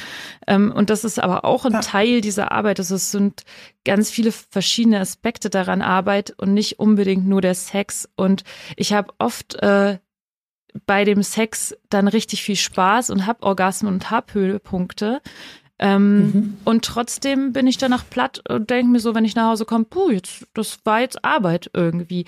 Ähm, 0.46 0.72
und 0.72 0.90
das 0.90 1.04
ist 1.04 1.20
aber 1.20 1.44
auch 1.44 1.64
ein 1.64 1.74
ja. 1.74 1.80
Teil 1.80 2.20
dieser 2.20 2.50
Arbeit. 2.50 2.80
Also 2.80 2.96
es 2.96 3.10
sind 3.12 3.44
ganz 3.84 4.10
viele 4.10 4.32
verschiedene 4.32 4.98
Aspekte 4.98 5.48
daran 5.48 5.80
Arbeit 5.80 6.34
und 6.36 6.54
nicht 6.54 6.80
unbedingt 6.80 7.26
nur 7.26 7.40
der 7.40 7.54
Sex. 7.54 8.08
Und 8.16 8.42
ich 8.76 8.92
habe 8.92 9.12
oft 9.18 9.54
äh, 9.62 9.98
bei 10.86 11.04
dem 11.04 11.22
Sex 11.22 11.76
dann 11.88 12.08
richtig 12.08 12.42
viel 12.42 12.56
Spaß 12.56 13.10
und 13.10 13.26
hab 13.26 13.44
Orgasmen 13.44 13.92
und 13.92 14.10
hab 14.10 14.34
Höhepunkte. 14.34 15.20
Ähm, 15.84 16.16
mhm. 16.16 16.56
Und 16.64 16.82
trotzdem 16.86 17.52
bin 17.52 17.66
ich 17.66 17.76
danach 17.76 18.08
platt 18.08 18.40
und 18.48 18.70
denke 18.70 18.90
mir 18.90 19.00
so, 19.00 19.14
wenn 19.14 19.26
ich 19.26 19.34
nach 19.34 19.50
Hause 19.50 19.66
komme, 19.66 19.84
puh, 19.84 20.10
jetzt, 20.10 20.46
das 20.54 20.78
war 20.84 21.00
jetzt 21.00 21.22
Arbeit 21.22 21.70
irgendwie. 21.74 22.24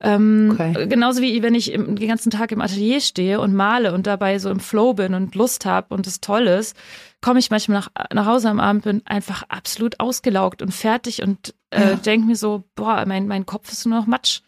Ähm, 0.00 0.50
okay. 0.52 0.88
Genauso 0.88 1.22
wie 1.22 1.40
wenn 1.40 1.54
ich 1.54 1.72
im, 1.72 1.94
den 1.94 2.08
ganzen 2.08 2.30
Tag 2.30 2.50
im 2.50 2.60
Atelier 2.60 3.00
stehe 3.00 3.40
und 3.40 3.54
male 3.54 3.94
und 3.94 4.08
dabei 4.08 4.40
so 4.40 4.50
im 4.50 4.58
Flow 4.58 4.92
bin 4.92 5.14
und 5.14 5.36
Lust 5.36 5.64
habe 5.64 5.94
und 5.94 6.08
es 6.08 6.20
toll 6.20 6.48
ist, 6.48 6.76
komme 7.20 7.38
ich 7.38 7.48
manchmal 7.48 7.78
nach, 7.78 7.90
nach 8.12 8.26
Hause 8.26 8.48
am 8.48 8.58
Abend, 8.58 8.82
bin 8.82 9.02
einfach 9.06 9.44
absolut 9.50 10.00
ausgelaugt 10.00 10.60
und 10.60 10.74
fertig 10.74 11.22
und 11.22 11.54
äh, 11.70 11.90
ja. 11.90 11.94
denke 11.94 12.26
mir 12.26 12.36
so, 12.36 12.64
boah, 12.74 13.04
mein, 13.06 13.28
mein 13.28 13.46
Kopf 13.46 13.70
ist 13.70 13.86
nur 13.86 14.00
noch 14.00 14.08
Matsch. 14.08 14.40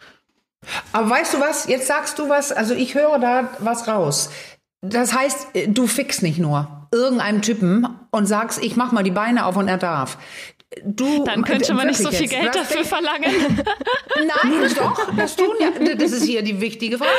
Aber 0.93 1.09
weißt 1.09 1.35
du 1.35 1.39
was, 1.39 1.69
jetzt 1.69 1.87
sagst 1.87 2.19
du 2.19 2.29
was, 2.29 2.51
also 2.51 2.75
ich 2.75 2.97
höre 2.97 3.21
da 3.21 3.51
was 3.61 3.87
raus. 3.87 4.31
Das 4.81 5.13
heißt, 5.13 5.47
du 5.69 5.87
fix 5.87 6.23
nicht 6.23 6.39
nur 6.39 6.78
irgendeinem 6.93 7.43
Typen 7.43 7.87
und 8.11 8.27
sagst, 8.27 8.63
ich 8.63 8.77
mach 8.77 8.93
mal 8.93 9.05
die 9.05 9.11
Beine 9.11 9.47
auf 9.47 9.57
und 9.57 9.69
er 9.69 9.79
darf. 9.79 10.19
Du, 10.85 11.25
Dann 11.25 11.45
könnte 11.45 11.73
man 11.73 11.87
nicht 11.87 11.99
so 11.99 12.11
viel 12.11 12.29
Geld 12.29 12.55
dafür 12.55 12.85
verlangen. 12.85 13.33
Nein, 14.17 14.75
doch, 14.77 15.15
das 15.17 15.35
tun 15.35 15.55
ja. 15.59 15.71
Das 15.95 16.13
ist 16.13 16.25
hier 16.25 16.43
die 16.43 16.61
wichtige 16.61 16.99
Frage. 16.99 17.11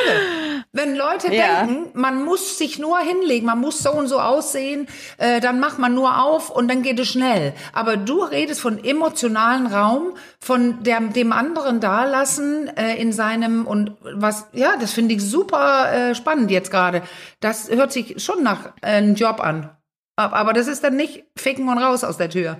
Wenn 0.71 0.95
Leute 0.95 1.33
ja. 1.33 1.63
denken, 1.63 1.89
man 1.93 2.23
muss 2.23 2.59
sich 2.59 2.77
nur 2.77 2.99
hinlegen, 2.99 3.47
man 3.47 3.59
muss 3.59 3.79
so 3.79 3.91
und 3.91 4.07
so 4.07 4.19
aussehen, 4.19 4.87
äh, 5.17 5.39
dann 5.39 5.59
macht 5.59 5.79
man 5.79 5.95
nur 5.95 6.23
auf 6.23 6.51
und 6.51 6.67
dann 6.67 6.83
geht 6.83 6.99
es 6.99 7.07
schnell. 7.07 7.53
Aber 7.73 7.97
du 7.97 8.21
redest 8.21 8.61
von 8.61 8.83
emotionalen 8.83 9.65
Raum, 9.65 10.13
von 10.39 10.83
der, 10.83 10.99
dem 11.01 11.33
anderen 11.33 11.79
dalassen 11.79 12.67
äh, 12.77 13.01
in 13.01 13.11
seinem 13.11 13.65
und 13.65 13.97
was, 14.01 14.47
ja, 14.53 14.75
das 14.79 14.93
finde 14.93 15.15
ich 15.15 15.23
super 15.23 15.91
äh, 15.91 16.15
spannend 16.15 16.51
jetzt 16.51 16.69
gerade. 16.69 17.01
Das 17.39 17.67
hört 17.69 17.91
sich 17.91 18.21
schon 18.23 18.43
nach 18.43 18.73
äh, 18.81 18.97
einem 18.97 19.15
Job 19.15 19.39
an. 19.39 19.71
Aber 20.15 20.53
das 20.53 20.67
ist 20.67 20.83
dann 20.83 20.97
nicht 20.97 21.23
ficken 21.35 21.67
und 21.69 21.77
raus 21.77 22.03
aus 22.03 22.17
der 22.17 22.29
Tür. 22.29 22.57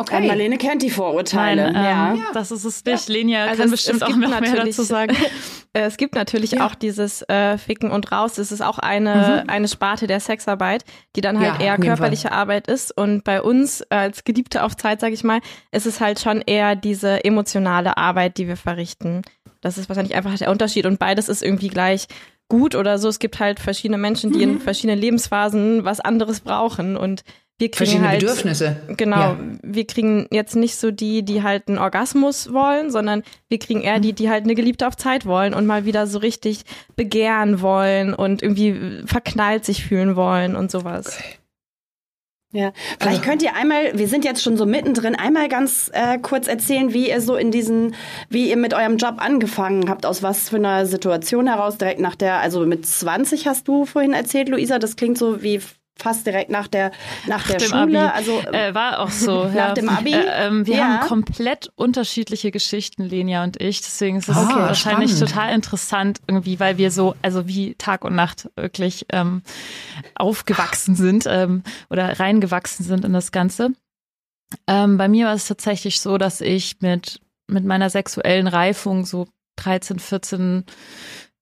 Okay. 0.00 0.26
Marlene 0.26 0.56
kennt 0.56 0.82
die 0.82 0.90
Vorurteile. 0.90 1.72
Nein, 1.72 2.16
ähm, 2.16 2.22
ja. 2.22 2.30
Das 2.32 2.50
ist 2.50 2.64
es 2.64 2.84
nicht. 2.84 3.08
Ja. 3.08 3.14
Lenia 3.14 3.44
also 3.44 3.56
kann 3.56 3.66
es, 3.66 3.70
bestimmt 3.72 4.02
es 4.02 4.02
auch 4.02 4.16
noch 4.16 4.40
mehr 4.40 4.56
dazu 4.56 4.82
sagen. 4.82 5.14
es 5.74 5.96
gibt 5.98 6.14
natürlich 6.14 6.52
ja. 6.52 6.66
auch 6.66 6.74
dieses 6.74 7.22
äh, 7.28 7.58
Ficken 7.58 7.90
und 7.90 8.10
Raus. 8.10 8.38
Es 8.38 8.50
ist 8.50 8.62
auch 8.62 8.78
eine, 8.78 9.42
mhm. 9.44 9.50
eine 9.50 9.68
Sparte 9.68 10.06
der 10.06 10.20
Sexarbeit, 10.20 10.84
die 11.16 11.20
dann 11.20 11.38
halt 11.38 11.60
eher 11.60 11.76
körperliche 11.76 12.32
Arbeit 12.32 12.66
ist. 12.66 12.96
Und 12.96 13.24
bei 13.24 13.42
uns 13.42 13.82
als 13.90 14.24
Geliebte 14.24 14.62
auf 14.62 14.74
Zeit, 14.76 15.00
sage 15.00 15.12
ich 15.12 15.22
mal, 15.22 15.40
ist 15.70 15.86
es 15.86 16.00
halt 16.00 16.18
schon 16.18 16.40
eher 16.40 16.76
diese 16.76 17.22
emotionale 17.24 17.98
Arbeit, 17.98 18.38
die 18.38 18.48
wir 18.48 18.56
verrichten. 18.56 19.22
Das 19.60 19.76
ist 19.76 19.90
wahrscheinlich 19.90 20.16
einfach 20.16 20.34
der 20.38 20.50
Unterschied. 20.50 20.86
Und 20.86 20.98
beides 20.98 21.28
ist 21.28 21.42
irgendwie 21.42 21.68
gleich 21.68 22.06
gut 22.48 22.74
oder 22.74 22.98
so. 22.98 23.08
Es 23.08 23.18
gibt 23.18 23.38
halt 23.38 23.60
verschiedene 23.60 23.98
Menschen, 23.98 24.32
die 24.32 24.46
mhm. 24.46 24.54
in 24.54 24.60
verschiedenen 24.60 24.98
Lebensphasen 24.98 25.84
was 25.84 26.00
anderes 26.00 26.40
brauchen 26.40 26.96
und 26.96 27.22
wir 27.60 27.70
kriegen 27.70 27.76
verschiedene 27.76 28.08
halt, 28.08 28.20
Bedürfnisse. 28.20 28.76
Genau, 28.96 29.16
ja. 29.16 29.38
wir 29.62 29.86
kriegen 29.86 30.26
jetzt 30.30 30.56
nicht 30.56 30.76
so 30.76 30.90
die, 30.90 31.22
die 31.22 31.42
halt 31.42 31.68
einen 31.68 31.76
Orgasmus 31.76 32.52
wollen, 32.54 32.90
sondern 32.90 33.22
wir 33.48 33.58
kriegen 33.58 33.82
eher 33.82 34.00
die, 34.00 34.14
die 34.14 34.30
halt 34.30 34.44
eine 34.44 34.54
Geliebte 34.54 34.86
auf 34.86 34.96
Zeit 34.96 35.26
wollen 35.26 35.52
und 35.52 35.66
mal 35.66 35.84
wieder 35.84 36.06
so 36.06 36.18
richtig 36.18 36.64
begehren 36.96 37.60
wollen 37.60 38.14
und 38.14 38.42
irgendwie 38.42 39.02
verknallt 39.04 39.66
sich 39.66 39.84
fühlen 39.84 40.16
wollen 40.16 40.56
und 40.56 40.70
sowas. 40.70 41.18
Okay. 41.18 41.36
Ja, 42.52 42.72
vielleicht 42.98 43.22
könnt 43.22 43.42
ihr 43.44 43.54
einmal, 43.54 43.96
wir 43.96 44.08
sind 44.08 44.24
jetzt 44.24 44.42
schon 44.42 44.56
so 44.56 44.66
mittendrin, 44.66 45.14
einmal 45.14 45.48
ganz 45.48 45.88
äh, 45.94 46.18
kurz 46.18 46.48
erzählen, 46.48 46.92
wie 46.92 47.08
ihr 47.08 47.20
so 47.20 47.36
in 47.36 47.52
diesen, 47.52 47.94
wie 48.28 48.50
ihr 48.50 48.56
mit 48.56 48.74
eurem 48.74 48.96
Job 48.96 49.16
angefangen 49.18 49.88
habt, 49.88 50.04
aus 50.04 50.24
was 50.24 50.48
für 50.48 50.56
einer 50.56 50.84
Situation 50.84 51.46
heraus, 51.46 51.78
direkt 51.78 52.00
nach 52.00 52.16
der, 52.16 52.40
also 52.40 52.66
mit 52.66 52.84
20 52.84 53.46
hast 53.46 53.68
du 53.68 53.84
vorhin 53.84 54.14
erzählt, 54.14 54.48
Luisa, 54.48 54.80
das 54.80 54.96
klingt 54.96 55.16
so 55.16 55.44
wie 55.44 55.60
fast 56.00 56.26
direkt 56.26 56.50
nach 56.50 56.68
der 56.68 56.90
nach, 57.26 57.38
nach 57.38 57.46
der 57.48 57.60
Schule. 57.60 58.12
Abi. 58.12 58.16
Also 58.16 58.40
äh, 58.52 58.74
war 58.74 59.00
auch 59.00 59.10
so. 59.10 59.44
nach 59.44 59.54
ja. 59.54 59.74
dem 59.74 59.88
Abi. 59.88 60.12
Äh, 60.12 60.46
ähm, 60.46 60.66
wir 60.66 60.76
ja. 60.76 60.84
haben 60.84 61.08
komplett 61.08 61.70
unterschiedliche 61.76 62.50
Geschichten, 62.50 63.04
Lenia 63.04 63.44
und 63.44 63.60
ich. 63.60 63.80
Deswegen 63.80 64.16
ist 64.16 64.28
es 64.28 64.36
okay, 64.36 64.54
wahrscheinlich 64.54 65.10
spannend. 65.10 65.30
total 65.30 65.54
interessant 65.54 66.20
irgendwie, 66.26 66.60
weil 66.60 66.78
wir 66.78 66.90
so 66.90 67.14
also 67.22 67.46
wie 67.46 67.74
Tag 67.74 68.04
und 68.04 68.14
Nacht 68.14 68.50
wirklich 68.56 69.06
ähm, 69.12 69.42
aufgewachsen 70.14 70.94
sind 70.94 71.24
ähm, 71.26 71.62
oder 71.88 72.18
reingewachsen 72.18 72.84
sind 72.84 73.04
in 73.04 73.12
das 73.12 73.32
Ganze. 73.32 73.70
Ähm, 74.66 74.96
bei 74.96 75.08
mir 75.08 75.26
war 75.26 75.34
es 75.34 75.46
tatsächlich 75.46 76.00
so, 76.00 76.18
dass 76.18 76.40
ich 76.40 76.80
mit 76.80 77.20
mit 77.46 77.64
meiner 77.64 77.90
sexuellen 77.90 78.46
Reifung 78.46 79.04
so 79.04 79.26
13, 79.56 79.98
14 79.98 80.64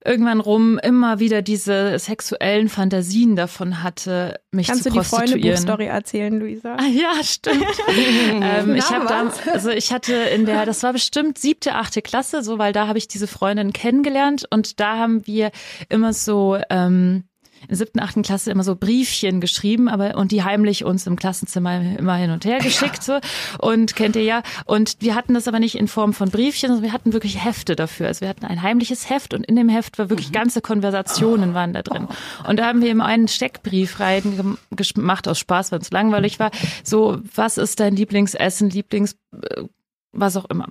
irgendwann 0.04 0.40
rum 0.40 0.78
immer 0.78 1.18
wieder 1.18 1.42
diese 1.42 1.98
sexuellen 1.98 2.68
Fantasien 2.68 3.36
davon 3.36 3.82
hatte, 3.82 4.40
mich 4.52 4.68
Kannst 4.68 4.84
zu 4.84 4.90
prostituieren. 4.90 5.30
Kannst 5.30 5.34
du 5.34 5.36
die 5.36 5.38
Freundebuch-Story 5.40 5.86
erzählen, 5.86 6.38
Luisa? 6.38 6.76
Ah, 6.76 6.86
ja, 6.86 7.22
stimmt. 7.22 7.64
ähm, 7.88 8.76
ich 8.76 8.90
habe 8.90 9.06
da, 9.06 9.32
also 9.52 9.70
ich 9.70 9.92
hatte 9.92 10.14
in 10.14 10.46
der, 10.46 10.66
das 10.66 10.82
war 10.82 10.92
bestimmt 10.92 11.38
siebte, 11.38 11.74
achte 11.74 12.02
Klasse, 12.02 12.42
so, 12.42 12.58
weil 12.58 12.72
da 12.72 12.86
habe 12.86 12.98
ich 12.98 13.08
diese 13.08 13.26
Freundin 13.26 13.72
kennengelernt 13.72 14.44
und 14.50 14.80
da 14.80 14.96
haben 14.96 15.26
wir 15.26 15.50
immer 15.88 16.12
so 16.12 16.58
ähm, 16.70 17.24
in 17.62 17.68
der 17.68 17.76
siebten, 17.76 18.00
achten 18.00 18.22
Klasse 18.22 18.50
immer 18.50 18.64
so 18.64 18.76
Briefchen 18.76 19.40
geschrieben, 19.40 19.88
aber 19.88 20.16
und 20.16 20.32
die 20.32 20.42
heimlich 20.42 20.84
uns 20.84 21.06
im 21.06 21.16
Klassenzimmer 21.16 21.98
immer 21.98 22.16
hin 22.16 22.30
und 22.30 22.44
her 22.44 22.58
geschickt 22.62 23.02
so 23.02 23.18
und 23.58 23.96
kennt 23.96 24.16
ihr 24.16 24.22
ja 24.22 24.42
und 24.64 24.96
wir 25.00 25.14
hatten 25.14 25.34
das 25.34 25.48
aber 25.48 25.58
nicht 25.58 25.76
in 25.76 25.88
Form 25.88 26.12
von 26.12 26.30
Briefchen, 26.30 26.68
sondern 26.68 26.84
wir 26.84 26.92
hatten 26.92 27.12
wirklich 27.12 27.44
Hefte 27.44 27.76
dafür. 27.76 28.06
Also 28.06 28.22
wir 28.22 28.28
hatten 28.28 28.46
ein 28.46 28.62
heimliches 28.62 29.10
Heft 29.10 29.34
und 29.34 29.44
in 29.44 29.56
dem 29.56 29.68
Heft 29.68 29.98
war 29.98 30.10
wirklich 30.10 30.28
mhm. 30.28 30.34
ganze 30.34 30.60
Konversationen 30.60 31.54
waren 31.54 31.72
da 31.72 31.82
drin. 31.82 32.08
Und 32.46 32.58
da 32.58 32.66
haben 32.66 32.82
wir 32.82 32.90
immer 32.90 33.06
einen 33.06 33.28
Steckbrief 33.28 34.00
rein 34.00 34.56
gemacht 34.70 35.28
aus 35.28 35.38
Spaß, 35.38 35.72
weil 35.72 35.80
es 35.80 35.90
langweilig 35.90 36.38
war. 36.38 36.50
So, 36.82 37.18
was 37.34 37.58
ist 37.58 37.80
dein 37.80 37.96
Lieblingsessen, 37.96 38.70
Lieblings 38.70 39.16
äh, 39.32 39.64
was 40.12 40.36
auch 40.36 40.46
immer. 40.46 40.68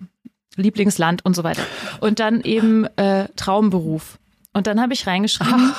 Lieblingsland 0.55 1.23
und 1.23 1.35
so 1.35 1.43
weiter. 1.43 1.61
Und 1.99 2.19
dann 2.19 2.41
eben 2.41 2.85
äh, 2.97 3.29
Traumberuf. 3.35 4.17
Und 4.57 4.65
dann 4.65 4.81
habe 4.81 4.91
ich 4.91 5.05
reingeschrieben, 5.05 5.71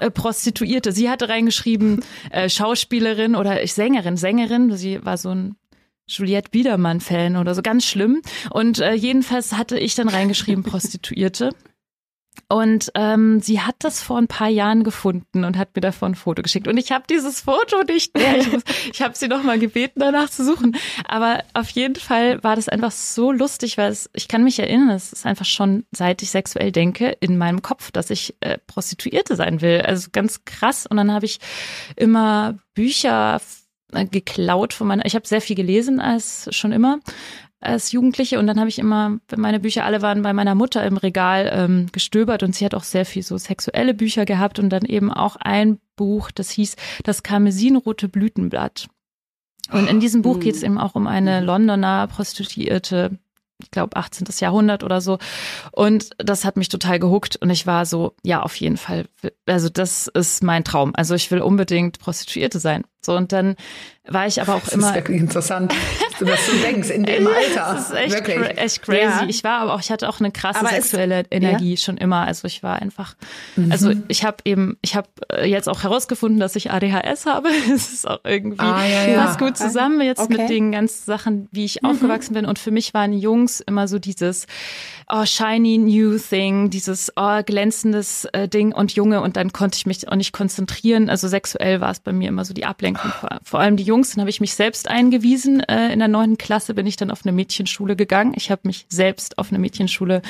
äh, 0.00 0.10
Prostituierte. 0.10 0.90
Sie 0.90 1.08
hatte 1.08 1.28
reingeschrieben, 1.28 2.02
äh, 2.30 2.48
Schauspielerin 2.48 3.36
oder 3.36 3.64
Sängerin, 3.64 4.16
Sängerin. 4.16 4.76
Sie 4.76 5.04
war 5.04 5.18
so 5.18 5.30
ein 5.30 5.54
Juliette 6.08 6.50
Biedermann-Fan 6.50 7.36
oder 7.36 7.54
so, 7.54 7.62
ganz 7.62 7.84
schlimm. 7.84 8.22
Und 8.50 8.80
äh, 8.80 8.94
jedenfalls 8.94 9.52
hatte 9.52 9.78
ich 9.78 9.94
dann 9.94 10.08
reingeschrieben, 10.08 10.64
Prostituierte. 10.64 11.50
Und 12.48 12.92
ähm, 12.94 13.40
sie 13.40 13.60
hat 13.60 13.76
das 13.80 14.02
vor 14.02 14.18
ein 14.18 14.28
paar 14.28 14.48
Jahren 14.48 14.84
gefunden 14.84 15.44
und 15.44 15.56
hat 15.56 15.74
mir 15.74 15.80
davon 15.80 16.12
ein 16.12 16.14
Foto 16.14 16.42
geschickt. 16.42 16.68
Und 16.68 16.76
ich 16.76 16.92
habe 16.92 17.04
dieses 17.08 17.40
Foto 17.40 17.82
nicht 17.86 18.16
mehr. 18.16 18.36
Ich, 18.36 18.48
ich 18.92 19.02
habe 19.02 19.16
sie 19.16 19.28
noch 19.28 19.42
mal 19.42 19.58
gebeten, 19.58 20.00
danach 20.00 20.30
zu 20.30 20.44
suchen. 20.44 20.76
Aber 21.06 21.42
auf 21.54 21.70
jeden 21.70 21.96
Fall 21.96 22.42
war 22.42 22.56
das 22.56 22.68
einfach 22.68 22.90
so 22.92 23.32
lustig, 23.32 23.78
weil 23.78 23.90
es, 23.90 24.10
ich 24.14 24.28
kann 24.28 24.44
mich 24.44 24.58
erinnern, 24.58 24.90
es 24.90 25.12
ist 25.12 25.26
einfach 25.26 25.46
schon, 25.46 25.84
seit 25.90 26.22
ich 26.22 26.30
sexuell 26.30 26.70
denke, 26.70 27.16
in 27.20 27.38
meinem 27.38 27.62
Kopf, 27.62 27.90
dass 27.90 28.10
ich 28.10 28.34
äh, 28.40 28.58
Prostituierte 28.66 29.36
sein 29.36 29.60
will. 29.60 29.80
Also 29.80 30.08
ganz 30.12 30.44
krass. 30.44 30.86
Und 30.86 30.96
dann 30.96 31.12
habe 31.12 31.26
ich 31.26 31.38
immer 31.96 32.58
Bücher 32.74 33.40
äh, 33.92 34.04
geklaut 34.04 34.72
von 34.72 34.86
meiner, 34.86 35.06
ich 35.06 35.14
habe 35.14 35.26
sehr 35.26 35.40
viel 35.40 35.56
gelesen 35.56 36.00
als 36.00 36.48
schon 36.50 36.72
immer 36.72 37.00
als 37.64 37.92
Jugendliche 37.92 38.38
und 38.38 38.46
dann 38.46 38.58
habe 38.58 38.68
ich 38.68 38.78
immer, 38.78 39.18
wenn 39.28 39.40
meine 39.40 39.60
Bücher 39.60 39.84
alle 39.84 40.02
waren, 40.02 40.22
bei 40.22 40.32
meiner 40.32 40.54
Mutter 40.54 40.84
im 40.84 40.96
Regal 40.96 41.50
ähm, 41.52 41.86
gestöbert 41.92 42.42
und 42.42 42.54
sie 42.54 42.64
hat 42.64 42.74
auch 42.74 42.84
sehr 42.84 43.06
viel 43.06 43.22
so 43.22 43.38
sexuelle 43.38 43.94
Bücher 43.94 44.24
gehabt 44.24 44.58
und 44.58 44.70
dann 44.70 44.84
eben 44.84 45.12
auch 45.12 45.36
ein 45.36 45.78
Buch, 45.96 46.30
das 46.30 46.50
hieß 46.50 46.76
Das 47.04 47.22
Karmesinrote 47.22 48.08
Blütenblatt. 48.08 48.88
Und 49.72 49.88
in 49.88 50.00
diesem 50.00 50.22
Buch 50.22 50.40
geht 50.40 50.54
es 50.54 50.62
eben 50.62 50.78
auch 50.78 50.94
um 50.94 51.06
eine 51.06 51.40
Londoner 51.40 52.06
Prostituierte, 52.06 53.18
ich 53.62 53.70
glaube 53.70 53.96
18. 53.96 54.26
Jahrhundert 54.38 54.84
oder 54.84 55.00
so. 55.00 55.18
Und 55.72 56.10
das 56.18 56.44
hat 56.44 56.56
mich 56.56 56.68
total 56.68 56.98
gehuckt 56.98 57.36
und 57.36 57.48
ich 57.50 57.66
war 57.66 57.86
so, 57.86 58.14
ja, 58.22 58.42
auf 58.42 58.56
jeden 58.56 58.76
Fall. 58.76 59.06
Also 59.46 59.68
das 59.70 60.06
ist 60.08 60.42
mein 60.42 60.64
Traum. 60.64 60.92
Also 60.94 61.14
ich 61.14 61.30
will 61.30 61.40
unbedingt 61.40 61.98
Prostituierte 61.98 62.58
sein. 62.58 62.84
So 63.00 63.16
und 63.16 63.32
dann 63.32 63.56
war 64.06 64.26
ich 64.26 64.40
aber 64.40 64.54
auch 64.54 64.60
das 64.60 64.74
immer. 64.74 64.88
Das 64.88 64.90
ist 64.90 64.96
wirklich 64.96 65.20
interessant, 65.20 65.74
was 66.20 66.46
du 66.46 66.56
denkst 66.62 66.90
in 66.90 67.04
dem 67.04 67.26
Alter. 67.26 67.74
Das 67.74 67.90
ist 67.90 67.96
echt, 67.96 68.12
wirklich. 68.12 68.58
echt 68.58 68.82
crazy. 68.82 69.00
Ja. 69.00 69.24
Ich 69.28 69.44
war 69.44 69.60
aber 69.60 69.74
auch, 69.74 69.80
ich 69.80 69.90
hatte 69.90 70.08
auch 70.10 70.20
eine 70.20 70.30
krasse 70.30 70.60
aber 70.60 70.68
sexuelle 70.68 71.20
es, 71.20 71.26
Energie 71.30 71.70
ja? 71.70 71.76
schon 71.78 71.96
immer. 71.96 72.26
Also 72.26 72.46
ich 72.46 72.62
war 72.62 72.82
einfach, 72.82 73.14
mhm. 73.56 73.72
also 73.72 73.92
ich 74.08 74.24
habe 74.24 74.36
eben, 74.44 74.76
ich 74.82 74.94
habe 74.94 75.08
äh, 75.32 75.46
jetzt 75.46 75.70
auch 75.70 75.82
herausgefunden, 75.84 76.38
dass 76.38 76.54
ich 76.54 76.70
ADHS 76.70 77.26
habe. 77.26 77.48
Es 77.74 77.92
ist 77.92 78.08
auch 78.08 78.20
irgendwie 78.24 78.60
ah, 78.60 78.84
ja. 78.84 79.24
passt 79.24 79.38
gut 79.38 79.56
zusammen 79.56 80.00
jetzt 80.02 80.20
okay. 80.20 80.36
mit 80.36 80.50
den 80.50 80.70
ganzen 80.70 81.04
Sachen, 81.04 81.48
wie 81.50 81.64
ich 81.64 81.82
mhm. 81.82 81.90
aufgewachsen 81.90 82.34
bin. 82.34 82.44
Und 82.44 82.58
für 82.58 82.70
mich 82.70 82.94
waren 82.94 83.12
Jungs 83.12 83.60
immer 83.60 83.88
so 83.88 83.98
dieses 83.98 84.46
oh, 85.10 85.24
shiny 85.24 85.78
new 85.78 86.18
thing, 86.18 86.70
dieses 86.70 87.12
oh, 87.16 87.42
glänzendes 87.44 88.26
äh, 88.32 88.48
Ding 88.48 88.72
und 88.72 88.92
Junge. 88.92 89.20
Und 89.22 89.36
dann 89.36 89.52
konnte 89.52 89.76
ich 89.76 89.86
mich 89.86 90.08
auch 90.08 90.16
nicht 90.16 90.32
konzentrieren. 90.32 91.08
Also 91.08 91.28
sexuell 91.28 91.80
war 91.80 91.90
es 91.90 92.00
bei 92.00 92.12
mir 92.12 92.28
immer 92.28 92.44
so 92.44 92.54
die 92.54 92.64
Ablenkung. 92.64 93.10
Vor, 93.20 93.38
vor 93.42 93.60
allem 93.60 93.76
die 93.76 93.84
Jungs, 93.84 93.93
dann 94.02 94.20
habe 94.20 94.30
ich 94.30 94.40
mich 94.40 94.54
selbst 94.54 94.88
eingewiesen. 94.88 95.60
Äh, 95.60 95.92
in 95.92 95.98
der 95.98 96.08
neunten 96.08 96.38
Klasse 96.38 96.74
bin 96.74 96.86
ich 96.86 96.96
dann 96.96 97.10
auf 97.10 97.20
eine 97.24 97.32
Mädchenschule 97.32 97.96
gegangen. 97.96 98.32
Ich 98.36 98.50
habe 98.50 98.62
mich 98.64 98.86
selbst 98.88 99.38
auf 99.38 99.50
eine 99.50 99.58
Mädchenschule 99.58 100.22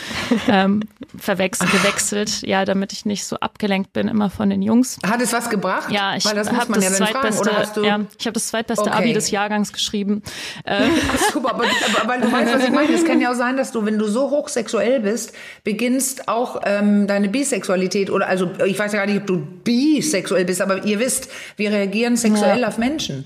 ähm, 0.48 0.82
verwechselt, 1.16 1.70
gewechselt, 1.72 2.42
ja, 2.42 2.64
damit 2.64 2.92
ich 2.92 3.04
nicht 3.04 3.24
so 3.24 3.36
abgelenkt 3.36 3.92
bin 3.92 4.08
immer 4.08 4.30
von 4.30 4.50
den 4.50 4.62
Jungs. 4.62 4.98
Hat 5.06 5.20
es 5.20 5.32
was 5.32 5.50
gebracht? 5.50 5.90
Ja, 5.90 6.16
ich 6.16 6.24
habe 6.24 6.36
das, 6.36 6.52
hab 6.52 6.68
das 6.68 6.84
ja 6.84 6.90
zweitbeste, 6.92 7.50
ja, 7.84 8.00
ich 8.18 8.26
habe 8.26 8.34
das 8.34 8.48
zweitbeste 8.48 8.90
okay. 8.90 8.98
Abi 8.98 9.12
des 9.12 9.30
Jahrgangs 9.30 9.72
geschrieben. 9.72 10.22
Äh, 10.64 10.88
super, 11.32 11.50
aber, 11.50 11.64
aber, 11.64 12.02
aber 12.14 12.26
du 12.26 12.32
weißt, 12.32 12.54
was 12.54 12.64
ich 12.64 12.70
meine. 12.70 12.92
Es 12.92 13.04
kann 13.04 13.20
ja 13.20 13.30
auch 13.30 13.34
sein, 13.34 13.56
dass 13.56 13.72
du, 13.72 13.84
wenn 13.84 13.98
du 13.98 14.06
so 14.06 14.30
hochsexuell 14.30 15.00
bist, 15.00 15.32
beginnst 15.62 16.28
auch 16.28 16.60
ähm, 16.64 17.06
deine 17.06 17.28
Bisexualität 17.28 18.10
oder 18.10 18.28
also 18.28 18.50
ich 18.64 18.78
weiß 18.78 18.92
ja 18.92 19.00
gar 19.00 19.06
nicht, 19.06 19.20
ob 19.20 19.26
du 19.26 19.36
bisexuell 19.64 20.44
bist, 20.44 20.62
aber 20.62 20.84
ihr 20.84 21.00
wisst, 21.00 21.30
wir 21.56 21.70
reagieren 21.70 22.16
sexuell 22.16 22.60
ja. 22.60 22.68
auf 22.68 22.78
Menschen. 22.78 23.24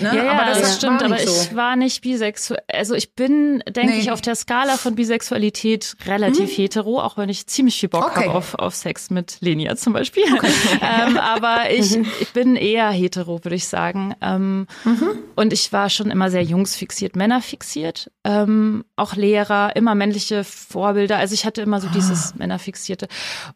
Ne? 0.00 0.12
Ja, 0.14 0.30
aber 0.30 0.50
das, 0.50 0.60
das 0.60 0.76
stimmt, 0.76 1.02
aber 1.02 1.18
so. 1.18 1.30
ich 1.30 1.54
war 1.54 1.76
nicht 1.76 2.02
bisexuell. 2.02 2.62
Also 2.72 2.94
ich 2.94 3.14
bin, 3.14 3.62
denke 3.68 3.94
nee. 3.94 4.00
ich, 4.00 4.10
auf 4.10 4.20
der 4.20 4.34
Skala 4.34 4.76
von 4.76 4.94
Bisexualität 4.94 5.96
relativ 6.06 6.50
hm? 6.50 6.56
hetero, 6.56 7.00
auch 7.00 7.16
wenn 7.16 7.28
ich 7.28 7.46
ziemlich 7.46 7.78
viel 7.78 7.88
Bock 7.88 8.06
okay. 8.06 8.26
habe 8.26 8.34
auf, 8.34 8.54
auf 8.54 8.74
Sex 8.74 9.10
mit 9.10 9.38
Lenia 9.40 9.76
zum 9.76 9.92
Beispiel. 9.92 10.24
Okay. 10.32 10.50
ähm, 10.80 11.18
aber 11.18 11.70
ich, 11.70 11.96
mhm. 11.96 12.06
ich 12.20 12.32
bin 12.32 12.56
eher 12.56 12.90
hetero, 12.90 13.44
würde 13.44 13.56
ich 13.56 13.68
sagen. 13.68 14.14
Ähm, 14.20 14.66
mhm. 14.84 15.18
Und 15.36 15.52
ich 15.52 15.72
war 15.72 15.90
schon 15.90 16.10
immer 16.10 16.30
sehr 16.30 16.42
jungsfixiert, 16.42 17.16
männerfixiert. 17.16 18.10
Ähm, 18.24 18.84
auch 18.96 19.16
Lehrer, 19.16 19.76
immer 19.76 19.94
männliche 19.94 20.44
Vorbilder. 20.44 21.18
Also 21.18 21.34
ich 21.34 21.44
hatte 21.44 21.62
immer 21.62 21.80
so 21.80 21.88
ah. 21.88 21.92
dieses 21.94 22.34
Männerfixierte. 22.36 23.08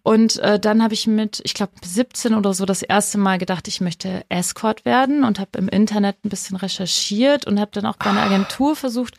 Und 0.02 0.38
äh, 0.40 0.59
dann 0.59 0.83
habe 0.83 0.95
ich 0.95 1.07
mit, 1.07 1.40
ich 1.45 1.54
glaube, 1.54 1.73
17 1.83 2.35
oder 2.35 2.52
so 2.52 2.66
das 2.66 2.83
erste 2.83 3.16
Mal 3.19 3.38
gedacht, 3.38 3.69
ich 3.69 3.81
möchte 3.81 4.25
Escort 4.28 4.85
werden 4.85 5.25
und 5.25 5.38
habe 5.38 5.59
im 5.59 5.69
Internet 5.69 6.01
Internet 6.02 6.25
ein 6.25 6.28
bisschen 6.28 6.56
recherchiert 6.56 7.47
und 7.47 7.61
habe 7.61 7.71
dann 7.73 7.87
auch 7.87 7.97
bei 7.97 8.11
einer 8.11 8.23
Agentur 8.23 8.76
versucht, 8.76 9.16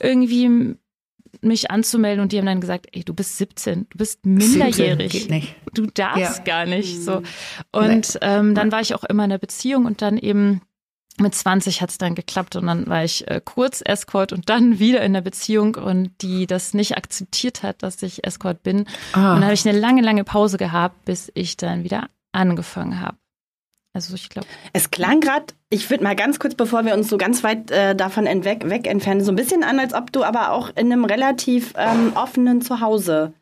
irgendwie 0.00 0.76
mich 1.42 1.70
anzumelden 1.70 2.22
und 2.22 2.32
die 2.32 2.38
haben 2.38 2.46
dann 2.46 2.60
gesagt, 2.60 2.88
ey, 2.92 3.04
du 3.04 3.14
bist 3.14 3.38
17, 3.38 3.86
du 3.88 3.98
bist 3.98 4.26
minderjährig. 4.26 5.12
Geht 5.12 5.30
nicht. 5.30 5.54
Du 5.74 5.86
darfst 5.86 6.38
ja. 6.38 6.44
gar 6.44 6.66
nicht 6.66 7.02
so. 7.02 7.22
Und 7.72 8.18
ähm, 8.20 8.54
dann 8.54 8.72
war 8.72 8.80
ich 8.80 8.94
auch 8.94 9.04
immer 9.04 9.24
in 9.24 9.30
der 9.30 9.38
Beziehung 9.38 9.86
und 9.86 10.02
dann 10.02 10.18
eben 10.18 10.60
mit 11.18 11.34
20 11.34 11.82
hat 11.82 11.90
es 11.90 11.98
dann 11.98 12.14
geklappt 12.14 12.56
und 12.56 12.66
dann 12.66 12.86
war 12.86 13.04
ich 13.04 13.28
äh, 13.28 13.40
kurz 13.44 13.82
Escort 13.84 14.32
und 14.32 14.48
dann 14.48 14.78
wieder 14.78 15.02
in 15.02 15.12
der 15.12 15.20
Beziehung 15.20 15.74
und 15.74 16.10
die 16.22 16.46
das 16.46 16.74
nicht 16.74 16.96
akzeptiert 16.96 17.62
hat, 17.62 17.82
dass 17.82 18.02
ich 18.02 18.24
Escort 18.24 18.62
bin. 18.62 18.86
Ah. 19.12 19.34
Und 19.34 19.40
dann 19.40 19.44
habe 19.44 19.54
ich 19.54 19.68
eine 19.68 19.78
lange, 19.78 20.02
lange 20.02 20.24
Pause 20.24 20.56
gehabt, 20.56 21.04
bis 21.04 21.30
ich 21.34 21.56
dann 21.56 21.84
wieder 21.84 22.08
angefangen 22.32 23.00
habe. 23.00 23.16
Also 23.92 24.14
ich 24.14 24.28
glaube. 24.28 24.46
Es 24.72 24.90
klang 24.90 25.20
gerade, 25.20 25.46
ich 25.68 25.90
würde 25.90 26.04
mal 26.04 26.14
ganz 26.14 26.38
kurz, 26.38 26.54
bevor 26.54 26.84
wir 26.84 26.94
uns 26.94 27.08
so 27.08 27.18
ganz 27.18 27.42
weit 27.42 27.70
äh, 27.70 27.96
davon 27.96 28.24
weg, 28.44 28.68
weg 28.68 28.86
entfernen, 28.86 29.20
so 29.22 29.32
ein 29.32 29.36
bisschen 29.36 29.64
an, 29.64 29.80
als 29.80 29.94
ob 29.94 30.12
du 30.12 30.22
aber 30.22 30.52
auch 30.52 30.70
in 30.70 30.92
einem 30.92 31.04
relativ 31.04 31.74
ähm, 31.76 32.12
offenen 32.14 32.60
Zuhause 32.60 33.32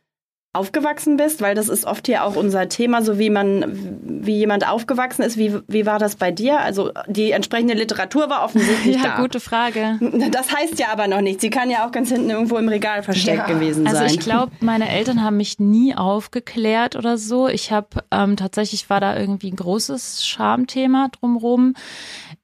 aufgewachsen 0.55 1.19
bist, 1.19 1.43
weil 1.43 1.55
das 1.55 1.69
ist 1.69 1.85
oft 1.85 2.07
hier 2.07 2.25
auch 2.25 2.35
unser 2.35 2.69
Thema, 2.69 3.03
so 3.03 3.19
wie 3.19 3.29
man, 3.29 3.65
wie 4.03 4.39
jemand 4.39 4.67
aufgewachsen 4.67 5.23
ist. 5.23 5.37
Wie, 5.37 5.55
wie 5.69 5.85
war 5.85 5.99
das 5.99 6.17
bei 6.17 6.33
dir? 6.33 6.61
Also 6.61 6.91
die 7.07 7.33
entsprechende 7.33 7.75
Literatur 7.75 8.31
war 8.31 8.45
offensichtlich 8.45 8.97
ja, 9.03 9.17
da. 9.17 9.21
Gute 9.21 9.41
Frage. 9.41 9.99
Das 10.31 10.55
heißt 10.55 10.79
ja 10.79 10.87
aber 10.91 11.07
noch 11.07 11.21
nichts. 11.21 11.43
Sie 11.43 11.51
kann 11.51 11.69
ja 11.69 11.87
auch 11.87 11.93
ganz 11.93 12.09
hinten 12.09 12.31
irgendwo 12.31 12.57
im 12.57 12.69
Regal 12.69 13.03
versteckt 13.03 13.47
ja. 13.47 13.55
gewesen 13.55 13.85
sein. 13.85 13.95
Also 13.95 14.15
ich 14.15 14.21
glaube, 14.21 14.53
meine 14.61 14.89
Eltern 14.89 15.23
haben 15.23 15.37
mich 15.37 15.59
nie 15.59 15.95
aufgeklärt 15.95 16.97
oder 16.97 17.19
so. 17.19 17.47
Ich 17.47 17.71
habe 17.71 17.89
ähm, 18.11 18.37
tatsächlich 18.37 18.89
war 18.89 19.01
da 19.01 19.19
irgendwie 19.19 19.53
ein 19.53 19.57
großes 19.57 20.27
Schamthema 20.27 21.09
drumherum. 21.21 21.75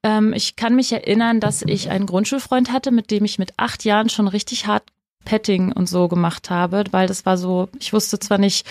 Ähm, 0.02 0.34
ich 0.34 0.56
kann 0.56 0.76
mich 0.76 0.92
erinnern, 0.92 1.40
dass 1.40 1.62
ich 1.62 1.88
einen 1.88 2.06
Grundschulfreund 2.06 2.70
hatte, 2.70 2.90
mit 2.90 3.10
dem 3.10 3.24
ich 3.24 3.38
mit 3.38 3.54
acht 3.56 3.84
Jahren 3.84 4.10
schon 4.10 4.28
richtig 4.28 4.66
hart 4.66 4.84
Petting 5.24 5.72
und 5.72 5.88
so 5.88 6.08
gemacht 6.08 6.50
habe, 6.50 6.84
weil 6.90 7.06
das 7.06 7.26
war 7.26 7.36
so, 7.36 7.68
ich 7.78 7.92
wusste 7.92 8.18
zwar 8.18 8.38
nicht, 8.38 8.66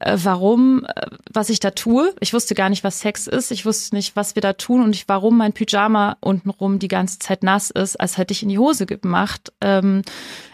äh, 0.00 0.16
warum, 0.22 0.84
äh, 0.84 1.06
was 1.32 1.50
ich 1.50 1.60
da 1.60 1.70
tue. 1.70 2.14
Ich 2.20 2.32
wusste 2.32 2.54
gar 2.54 2.68
nicht, 2.68 2.84
was 2.84 3.00
Sex 3.00 3.26
ist. 3.26 3.50
Ich 3.50 3.66
wusste 3.66 3.94
nicht, 3.94 4.16
was 4.16 4.34
wir 4.34 4.42
da 4.42 4.52
tun 4.52 4.82
und 4.82 4.94
ich, 4.94 5.08
warum 5.08 5.36
mein 5.36 5.52
Pyjama 5.52 6.16
untenrum 6.20 6.78
die 6.78 6.88
ganze 6.88 7.18
Zeit 7.18 7.42
nass 7.42 7.70
ist, 7.70 7.96
als 7.96 8.18
hätte 8.18 8.32
ich 8.32 8.42
in 8.42 8.48
die 8.48 8.58
Hose 8.58 8.86
gemacht. 8.86 9.52
Ähm, 9.60 10.02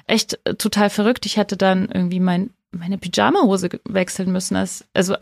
echt 0.07 0.39
äh, 0.45 0.55
total 0.55 0.91
verrückt. 0.91 1.27
Ich 1.27 1.37
hätte 1.37 1.57
dann 1.57 1.89
irgendwie 1.93 2.21
mein, 2.21 2.51
meine 2.71 2.99
Pyjama-Hose 2.99 3.69
wechseln 3.85 4.33
müssen. 4.33 4.57
Als, 4.57 4.85
also 4.95 5.17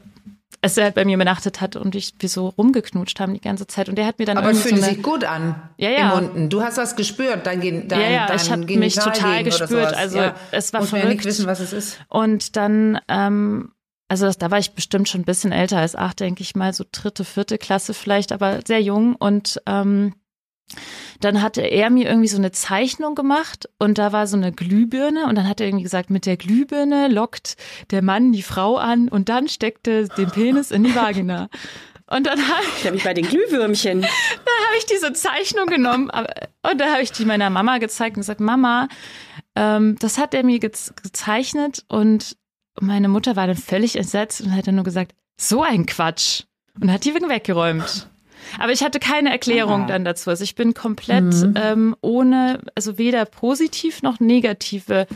als 0.61 0.77
er 0.77 0.85
halt 0.85 0.95
bei 0.95 1.05
mir 1.05 1.15
übernachtet 1.15 1.61
hat 1.61 1.77
und 1.77 1.95
ich, 1.95 2.15
wir 2.19 2.29
so 2.29 2.49
rumgeknutscht 2.49 3.21
haben 3.21 3.35
die 3.35 3.41
ganze 3.41 3.67
Zeit. 3.67 3.89
Und 3.89 3.97
der 3.97 4.07
hat 4.07 4.19
mir 4.19 4.25
dann 4.25 4.39
Aber 4.39 4.51
es 4.51 4.63
fühlt 4.63 4.77
so 4.77 4.83
sich 4.83 5.03
gut 5.03 5.25
an 5.25 5.63
ja, 5.77 5.91
ja. 5.91 6.13
im 6.13 6.25
Munden. 6.25 6.49
Du 6.49 6.63
hast 6.63 6.79
was 6.79 6.97
gespürt, 6.97 7.47
dein, 7.47 7.61
dein, 7.61 8.01
ja, 8.01 8.11
ja, 8.11 8.27
dein 8.27 8.37
ich 8.37 8.51
habe 8.51 8.77
mich 8.77 8.95
total 8.97 9.45
gespürt. 9.45 9.95
Also 9.95 10.19
ja. 10.19 10.35
es 10.51 10.73
war 10.73 10.81
Muss 10.81 10.91
verrückt. 10.91 11.05
man 11.05 11.13
ja 11.13 11.17
nicht 11.17 11.25
wissen, 11.25 11.47
was 11.47 11.61
es 11.61 11.73
ist. 11.73 11.99
Und 12.09 12.57
dann, 12.57 12.99
ähm, 13.09 13.73
also 14.09 14.27
das, 14.27 14.39
da 14.39 14.51
war 14.51 14.59
ich 14.59 14.73
bestimmt 14.73 15.09
schon 15.09 15.21
ein 15.21 15.27
bisschen 15.27 15.53
älter 15.53 15.79
als 15.79 15.95
acht, 15.95 16.21
denke 16.21 16.43
ich 16.43 16.57
mal, 16.57 16.73
so 16.73 16.85
dritte, 16.91 17.25
vierte 17.25 17.59
Klasse 17.59 17.95
vielleicht, 17.95 18.33
aber 18.33 18.61
sehr 18.67 18.81
jung. 18.81 19.15
Und 19.15 19.61
ähm, 19.67 20.15
dann 21.21 21.43
hatte 21.43 21.63
er 21.63 21.91
mir 21.91 22.09
irgendwie 22.09 22.29
so 22.29 22.37
eine 22.37 22.53
Zeichnung 22.53 23.15
gemacht 23.15 23.69
und 23.79 23.99
da 23.99 24.13
war 24.13 24.27
so 24.27 24.37
eine 24.37 24.53
Glühbirne 24.53 25.27
und 25.27 25.35
dann 25.37 25.49
hat 25.49 25.61
er 25.61 25.67
irgendwie 25.67 25.85
gesagt, 25.85 26.11
mit 26.11 26.27
der 26.27 26.37
Glühbirne 26.37 27.09
lockt 27.09 27.57
der 27.91 28.03
Mann 28.03 28.33
die 28.33 28.43
Frau 28.43 28.77
an 28.77 29.09
und 29.09 29.29
dann 29.29 29.49
steckte 29.49 30.09
den 30.09 30.31
Penis 30.31 30.71
in 30.71 30.85
die 30.85 30.95
Vagina. 30.95 31.49
Und 32.11 32.27
dann 32.27 32.41
habe 32.41 32.63
ich, 32.79 32.87
hab 32.87 32.95
ich 32.95 33.05
bei 33.05 33.13
den 33.13 33.27
Glühwürmchen. 33.27 34.01
Dann 34.01 34.67
habe 34.67 34.79
ich 34.79 34.87
diese 34.87 35.13
Zeichnung 35.13 35.67
genommen 35.67 36.11
und 36.11 36.81
da 36.81 36.93
habe 36.93 37.03
ich 37.03 37.13
die 37.13 37.27
meiner 37.27 37.51
Mama 37.51 37.77
gezeigt 37.77 38.17
und 38.17 38.23
gesagt, 38.23 38.41
Mama, 38.41 38.89
ähm, 39.55 39.97
das 40.01 40.17
hat 40.17 40.33
er 40.33 40.43
mir 40.43 40.59
ge 40.59 40.71
gezeichnet 41.03 41.85
und 41.89 42.37
meine 42.81 43.09
Mutter 43.09 43.37
war 43.37 43.47
dann 43.47 43.57
völlig 43.57 43.97
entsetzt 43.97 44.41
und 44.41 44.57
hat 44.57 44.67
dann 44.67 44.77
nur 44.77 44.85
gesagt, 44.85 45.13
so 45.39 45.63
ein 45.63 45.85
Quatsch 45.85 46.45
und 46.81 46.91
hat 46.91 47.05
die 47.05 47.15
weggeräumt. 47.15 48.09
Aber 48.59 48.73
ich 48.73 48.83
hatte 48.83 48.99
keine 48.99 49.31
Erklärung 49.31 49.83
Aha. 49.83 49.87
dann 49.89 50.05
dazu. 50.05 50.31
Also 50.31 50.45
ich 50.45 50.55
bin 50.55 50.75
komplett 50.75 51.25
mhm. 51.25 51.55
ähm, 51.57 51.97
ohne, 52.01 52.61
also 52.75 52.99
weder 52.99 53.25
positiv 53.25 54.03
noch 54.03 54.21
negative 54.21 55.07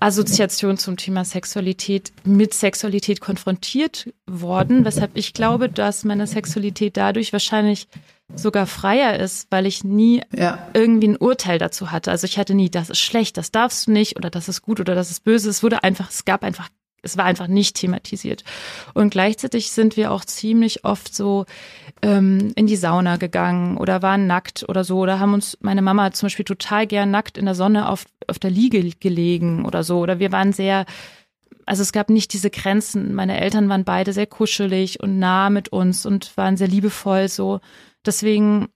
Assoziation 0.00 0.78
zum 0.78 0.96
Thema 0.96 1.24
Sexualität 1.24 2.12
mit 2.24 2.54
Sexualität 2.54 3.20
konfrontiert 3.20 4.12
worden, 4.26 4.84
weshalb 4.84 5.12
ich 5.14 5.32
glaube, 5.32 5.68
dass 5.68 6.04
meine 6.04 6.26
Sexualität 6.26 6.96
dadurch 6.96 7.32
wahrscheinlich 7.32 7.88
sogar 8.34 8.66
freier 8.66 9.18
ist, 9.18 9.48
weil 9.50 9.66
ich 9.66 9.84
nie 9.84 10.22
ja. 10.36 10.58
irgendwie 10.74 11.08
ein 11.08 11.16
Urteil 11.16 11.58
dazu 11.58 11.90
hatte. 11.90 12.10
Also 12.10 12.26
ich 12.26 12.38
hatte 12.38 12.54
nie, 12.54 12.70
das 12.70 12.90
ist 12.90 13.00
schlecht, 13.00 13.36
das 13.36 13.50
darfst 13.50 13.86
du 13.86 13.92
nicht 13.92 14.16
oder 14.16 14.30
das 14.30 14.48
ist 14.48 14.62
gut 14.62 14.80
oder 14.80 14.94
das 14.94 15.10
ist 15.10 15.24
böse. 15.24 15.48
Es 15.48 15.62
wurde 15.62 15.82
einfach, 15.82 16.10
es 16.10 16.24
gab 16.24 16.44
einfach 16.44 16.68
es 17.02 17.16
war 17.16 17.24
einfach 17.24 17.46
nicht 17.46 17.76
thematisiert. 17.76 18.44
Und 18.94 19.10
gleichzeitig 19.10 19.70
sind 19.70 19.96
wir 19.96 20.10
auch 20.10 20.24
ziemlich 20.24 20.84
oft 20.84 21.14
so 21.14 21.46
ähm, 22.02 22.52
in 22.56 22.66
die 22.66 22.76
Sauna 22.76 23.16
gegangen 23.16 23.76
oder 23.76 24.02
waren 24.02 24.26
nackt 24.26 24.68
oder 24.68 24.84
so. 24.84 24.98
Oder 24.98 25.20
haben 25.20 25.34
uns, 25.34 25.56
meine 25.60 25.82
Mama 25.82 26.04
hat 26.04 26.16
zum 26.16 26.26
Beispiel 26.26 26.44
total 26.44 26.86
gern 26.86 27.10
nackt 27.10 27.38
in 27.38 27.44
der 27.44 27.54
Sonne 27.54 27.88
auf, 27.88 28.04
auf 28.26 28.38
der 28.38 28.50
Liege 28.50 28.82
gelegen 28.98 29.64
oder 29.64 29.84
so. 29.84 29.98
Oder 30.00 30.18
wir 30.18 30.32
waren 30.32 30.52
sehr, 30.52 30.86
also 31.66 31.82
es 31.82 31.92
gab 31.92 32.10
nicht 32.10 32.32
diese 32.32 32.50
Grenzen. 32.50 33.14
Meine 33.14 33.40
Eltern 33.40 33.68
waren 33.68 33.84
beide 33.84 34.12
sehr 34.12 34.26
kuschelig 34.26 35.00
und 35.00 35.18
nah 35.18 35.50
mit 35.50 35.68
uns 35.68 36.04
und 36.04 36.36
waren 36.36 36.56
sehr 36.56 36.68
liebevoll 36.68 37.28
so. 37.28 37.60
Deswegen, 38.04 38.68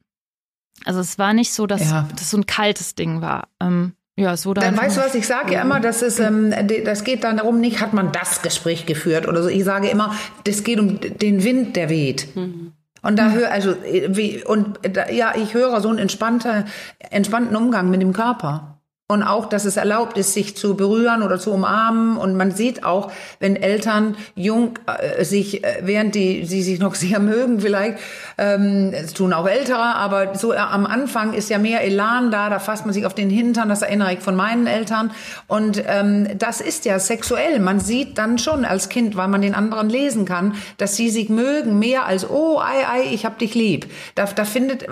also 0.85 1.01
es 1.01 1.19
war 1.19 1.33
nicht 1.33 1.53
so, 1.53 1.67
dass 1.67 1.91
ja. 1.91 2.09
das 2.15 2.31
so 2.31 2.37
ein 2.37 2.47
kaltes 2.47 2.95
Ding 2.95 3.21
war. 3.21 3.49
Ähm, 3.61 3.95
ja, 4.17 4.37
so 4.37 4.53
dann 4.53 4.77
weißt 4.77 4.99
du 4.99 5.01
was, 5.01 5.15
ich 5.15 5.27
sage 5.27 5.55
ja 5.55 5.63
immer, 5.63 5.81
das 5.81 6.03
ist, 6.03 6.21
ähm, 6.21 6.53
das 6.85 7.03
geht 7.05 7.25
dann 7.25 7.39
darum, 7.39 7.61
nicht 7.61 7.81
hat 7.81 7.95
man 7.95 8.13
das 8.13 8.43
Gespräch 8.43 8.85
geführt 8.85 9.27
oder 9.27 9.43
so. 9.43 9.49
Ich 9.49 9.65
sage 9.65 9.89
immer, 9.89 10.15
das 10.45 10.65
geht 10.65 10.79
um 10.79 11.01
den 11.01 11.45
Wind, 11.45 11.77
der 11.77 11.89
weht. 11.89 12.37
Mhm. 12.37 12.73
Und 13.01 13.19
da 13.19 13.31
höre, 13.31 13.51
also, 13.51 13.75
wie, 13.83 14.45
und 14.45 14.79
da, 14.83 15.09
ja, 15.11 15.35
ich 15.35 15.55
höre 15.55 15.81
so 15.81 15.89
einen 15.89 15.99
entspannter, 15.99 16.67
entspannten 16.99 17.57
Umgang 17.57 17.91
mit 17.91 18.03
dem 18.03 18.13
Körper. 18.13 18.82
Und 19.13 19.23
auch, 19.23 19.45
dass 19.45 19.67
es 19.67 19.77
erlaubt 19.77 20.17
ist, 20.17 20.33
sich 20.33 20.57
zu 20.57 20.75
berühren 20.75 21.23
oder 21.23 21.39
zu 21.39 21.53
umarmen. 21.53 22.17
Und 22.17 22.35
man 22.35 22.51
sieht 22.51 22.83
auch, 22.83 23.13
wenn 23.41 23.57
Eltern 23.57 24.17
jung 24.35 24.79
äh, 24.87 25.23
sich, 25.23 25.63
äh, 25.63 25.83
während 25.83 26.15
die, 26.15 26.47
sie 26.47 26.63
sich 26.63 26.79
noch 26.79 26.95
sehr 27.03 27.19
mögen 27.19 27.61
vielleicht, 27.61 27.99
ähm, 28.39 28.95
es 28.95 29.13
tun 29.13 29.35
auch 29.35 29.47
Ältere, 29.47 29.97
aber 29.97 30.35
so 30.35 30.55
äh, 30.55 30.57
am 30.57 30.87
Anfang 30.87 31.35
ist 31.35 31.51
ja 31.51 31.59
mehr 31.59 31.83
Elan 31.83 32.31
da, 32.31 32.49
da 32.49 32.59
fasst 32.59 32.87
man 32.87 32.95
sich 32.95 33.05
auf 33.05 33.15
den 33.15 33.29
Hintern, 33.29 33.69
das 33.69 33.83
erinnere 33.83 34.15
ich 34.15 34.21
von 34.21 34.35
meinen 34.35 34.67
Eltern. 34.67 35.11
Und 35.47 35.83
ähm, 35.87 36.29
das 36.39 36.63
ist 36.63 36.87
ja 36.87 36.99
sexuell. 36.99 37.61
Man 37.61 37.81
sieht 37.81 38.17
dann 38.17 38.39
schon 38.39 38.65
als 38.65 38.89
Kind, 38.89 39.15
weil 39.15 39.29
man 39.29 39.43
den 39.43 39.55
anderen 39.55 39.91
lesen 39.91 40.25
kann, 40.25 40.55
dass 40.79 40.97
sie 40.97 41.11
sich 41.11 41.29
mögen, 41.29 41.79
mehr 41.79 42.07
als, 42.07 42.31
oh, 42.31 42.61
ei, 42.61 42.87
ei, 42.91 43.03
ich 43.13 43.27
hab 43.27 43.39
dich 43.39 43.55
lieb. 43.55 43.91
Da, 44.15 44.25
da 44.25 44.47
findet, 44.47 44.87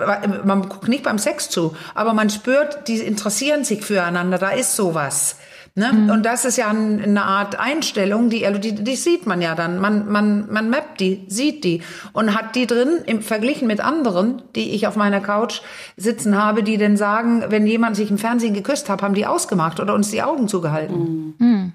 man 0.45 0.69
guckt 0.69 0.89
nicht 0.89 1.01
beim 1.01 1.17
Sex 1.17 1.49
zu, 1.49 1.75
aber 1.95 2.13
man 2.13 2.29
spürt, 2.29 2.87
die 2.87 2.97
interessieren 2.97 3.63
sich 3.63 3.83
für 3.83 4.10
füreinander, 4.11 4.37
da 4.37 4.49
ist 4.49 4.75
sowas. 4.75 5.37
Ne? 5.73 5.93
Mhm. 5.93 6.09
Und 6.09 6.25
das 6.25 6.43
ist 6.43 6.57
ja 6.57 6.69
eine 6.69 7.23
Art 7.23 7.57
Einstellung, 7.57 8.29
die, 8.29 8.45
die, 8.59 8.75
die 8.75 8.95
sieht 8.97 9.25
man 9.25 9.41
ja 9.41 9.55
dann. 9.55 9.79
Man, 9.79 10.11
man, 10.11 10.51
man 10.51 10.69
mappt 10.69 10.99
die, 10.99 11.23
sieht 11.27 11.63
die 11.63 11.81
und 12.11 12.35
hat 12.35 12.55
die 12.55 12.67
drin 12.67 12.99
im 13.05 13.21
Verglichen 13.21 13.67
mit 13.67 13.79
anderen, 13.79 14.41
die 14.55 14.71
ich 14.71 14.85
auf 14.85 14.97
meiner 14.97 15.21
Couch 15.21 15.61
sitzen 15.95 16.37
habe, 16.37 16.63
die 16.63 16.77
denn 16.77 16.97
sagen, 16.97 17.45
wenn 17.47 17.65
jemand 17.65 17.95
sich 17.95 18.11
im 18.11 18.17
Fernsehen 18.17 18.53
geküsst 18.53 18.89
hat, 18.89 19.01
haben 19.01 19.13
die 19.13 19.25
ausgemacht 19.25 19.79
oder 19.79 19.93
uns 19.93 20.11
die 20.11 20.21
Augen 20.21 20.49
zugehalten. 20.49 21.35
Mhm. 21.39 21.47
Mhm. 21.47 21.73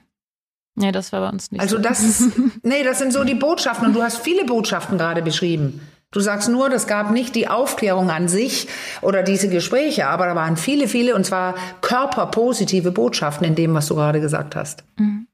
Nee, 0.79 0.93
das 0.93 1.11
war 1.13 1.21
bei 1.21 1.31
uns 1.31 1.51
nicht. 1.51 1.63
Also 1.63 1.77
so. 1.77 1.83
das, 1.83 2.23
nee, 2.63 2.85
das 2.85 2.99
sind 2.99 3.15
so 3.15 3.25
die 3.25 3.35
Botschaften 3.35 3.87
und 3.87 3.97
du 3.97 4.03
hast 4.03 4.19
viele 4.19 4.45
Botschaften 4.45 4.99
gerade 4.99 5.23
beschrieben. 5.23 5.81
Du 6.17 6.23
sagst 6.23 6.49
nur, 6.49 6.71
das 6.71 6.87
gab 6.87 7.11
nicht 7.11 7.35
die 7.35 7.47
Aufklärung 7.47 8.09
an 8.09 8.27
sich 8.27 8.69
oder 9.03 9.23
diese 9.23 9.51
Gespräche, 9.51 10.07
aber 10.07 10.25
da 10.25 10.35
waren 10.35 10.57
viele, 10.57 10.89
viele 10.89 11.15
und 11.15 11.27
zwar 11.27 11.57
körperpositive 11.83 12.91
Botschaften 12.91 13.47
in 13.47 13.55
dem, 13.55 13.75
was 13.75 13.89
du 13.89 13.97
gerade 13.97 14.23
gesagt 14.23 14.57
hast. 14.57 14.83
Mhm. 14.97 15.27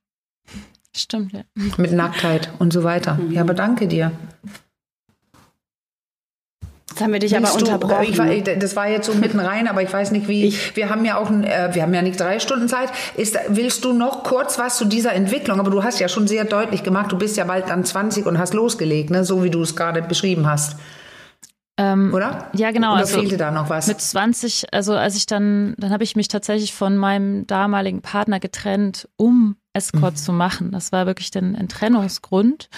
Stimmt, 0.93 1.35
ja. 1.35 1.43
Mit 1.77 1.93
Nacktheit 1.93 2.51
und 2.59 2.73
so 2.73 2.83
weiter. 2.83 3.15
Mhm. 3.15 3.31
Ja, 3.31 3.43
aber 3.43 3.55
danke 3.55 3.87
dir. 3.87 4.11
Jetzt 6.93 7.01
haben 7.01 7.13
wir 7.15 7.21
dich 7.21 7.33
Willst 7.33 7.55
aber 7.55 7.59
du, 7.59 7.65
unterbrochen. 7.65 8.19
War, 8.19 8.57
das 8.57 8.77
war 8.77 8.87
jetzt 8.87 9.07
so 9.07 9.15
mitten 9.15 9.41
rein, 9.41 9.67
aber 9.67 9.83
ich 9.83 9.91
weiß 9.91 10.11
nicht 10.11 10.29
wie. 10.29 10.45
Ich, 10.45 10.77
wir 10.77 10.91
haben 10.91 11.07
ja 11.07 11.17
auch, 11.17 11.31
äh, 11.31 11.75
wir 11.75 11.83
haben 11.83 11.95
ja 11.95 12.03
nicht 12.03 12.21
drei 12.21 12.39
Stunden 12.39 12.69
Zeit. 12.69 12.91
Ist, 13.17 13.39
willst 13.49 13.83
du 13.87 13.95
noch 13.95 14.25
kurz 14.25 14.59
was 14.59 14.77
zu 14.77 14.85
dieser 14.85 15.15
Entwicklung? 15.15 15.59
Aber 15.59 15.71
du 15.71 15.83
hast 15.83 16.01
ja 16.01 16.09
schon 16.09 16.27
sehr 16.27 16.45
deutlich 16.45 16.83
gemacht, 16.83 17.11
du 17.11 17.17
bist 17.17 17.39
ja 17.39 17.45
bald 17.45 17.71
dann 17.71 17.87
20 17.87 18.27
und 18.27 18.39
hast 18.39 18.53
losgelegt, 18.53 19.09
ne? 19.09 19.25
so 19.25 19.43
wie 19.43 19.49
du 19.49 19.63
es 19.63 19.75
gerade 19.75 20.03
beschrieben 20.03 20.47
hast. 20.47 20.77
Ähm, 21.79 22.13
Oder? 22.13 22.51
Ja, 22.53 22.73
genau. 22.73 22.93
Oder 22.93 23.01
also 23.01 23.19
fehlte 23.19 23.39
da 23.39 23.51
noch 23.51 23.71
was? 23.71 23.87
Mit 23.87 23.99
20, 23.99 24.75
also 24.75 24.93
als 24.93 25.17
ich 25.17 25.25
dann, 25.25 25.75
dann 25.79 25.93
habe 25.93 26.05
ich 26.05 26.15
mich 26.15 26.29
tatsächlich 26.29 26.75
von 26.75 26.99
meinem 26.99 27.47
damaligen 27.47 28.03
Partner 28.03 28.39
getrennt, 28.39 29.09
um 29.17 29.57
Escort 29.73 30.13
mhm. 30.13 30.17
zu 30.17 30.33
machen. 30.35 30.71
Das 30.73 30.93
war 30.93 31.07
wirklich 31.07 31.31
dann 31.31 31.57
ein 31.57 31.69
Trennungsgrund 31.69 32.69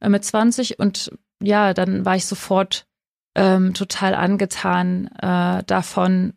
äh, 0.00 0.08
mit 0.08 0.24
20 0.24 0.78
und 0.78 1.12
ja, 1.42 1.74
dann 1.74 2.06
war 2.06 2.16
ich 2.16 2.24
sofort 2.24 2.86
ähm, 3.34 3.74
total 3.74 4.14
angetan 4.14 5.08
äh, 5.20 5.62
davon. 5.64 6.34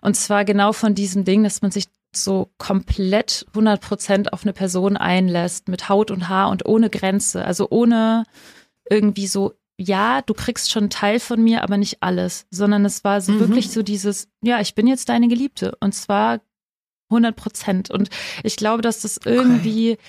Und 0.00 0.16
zwar 0.16 0.44
genau 0.44 0.72
von 0.72 0.94
diesem 0.94 1.24
Ding, 1.24 1.44
dass 1.44 1.62
man 1.62 1.70
sich 1.70 1.86
so 2.14 2.50
komplett 2.58 3.46
100 3.48 3.80
Prozent 3.80 4.32
auf 4.32 4.42
eine 4.44 4.52
Person 4.52 4.96
einlässt, 4.96 5.68
mit 5.68 5.88
Haut 5.88 6.10
und 6.10 6.28
Haar 6.28 6.50
und 6.50 6.66
ohne 6.66 6.90
Grenze. 6.90 7.44
Also 7.44 7.68
ohne 7.70 8.24
irgendwie 8.90 9.26
so, 9.26 9.54
ja, 9.78 10.20
du 10.22 10.34
kriegst 10.34 10.70
schon 10.70 10.84
einen 10.84 10.90
Teil 10.90 11.20
von 11.20 11.42
mir, 11.42 11.62
aber 11.62 11.78
nicht 11.78 12.02
alles, 12.02 12.46
sondern 12.50 12.84
es 12.84 13.02
war 13.04 13.20
so 13.20 13.32
mhm. 13.32 13.40
wirklich 13.40 13.70
so 13.70 13.82
dieses, 13.82 14.28
ja, 14.42 14.60
ich 14.60 14.74
bin 14.74 14.86
jetzt 14.86 15.08
deine 15.08 15.28
Geliebte. 15.28 15.76
Und 15.80 15.94
zwar 15.94 16.40
100 17.08 17.36
Prozent. 17.36 17.90
Und 17.90 18.10
ich 18.42 18.56
glaube, 18.56 18.82
dass 18.82 19.00
das 19.00 19.18
irgendwie, 19.24 19.92
okay. 19.92 20.00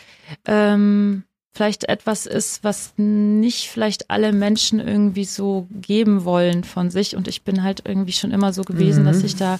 ähm, 0.45 1.23
vielleicht 1.53 1.83
etwas 1.85 2.25
ist, 2.25 2.63
was 2.63 2.93
nicht 2.97 3.69
vielleicht 3.69 4.09
alle 4.09 4.33
Menschen 4.33 4.79
irgendwie 4.79 5.25
so 5.25 5.67
geben 5.71 6.25
wollen 6.25 6.63
von 6.63 6.89
sich. 6.89 7.15
Und 7.15 7.27
ich 7.27 7.43
bin 7.43 7.63
halt 7.63 7.83
irgendwie 7.85 8.11
schon 8.11 8.31
immer 8.31 8.53
so 8.53 8.63
gewesen, 8.63 9.03
mhm. 9.03 9.07
dass 9.07 9.23
ich 9.23 9.35
da, 9.35 9.59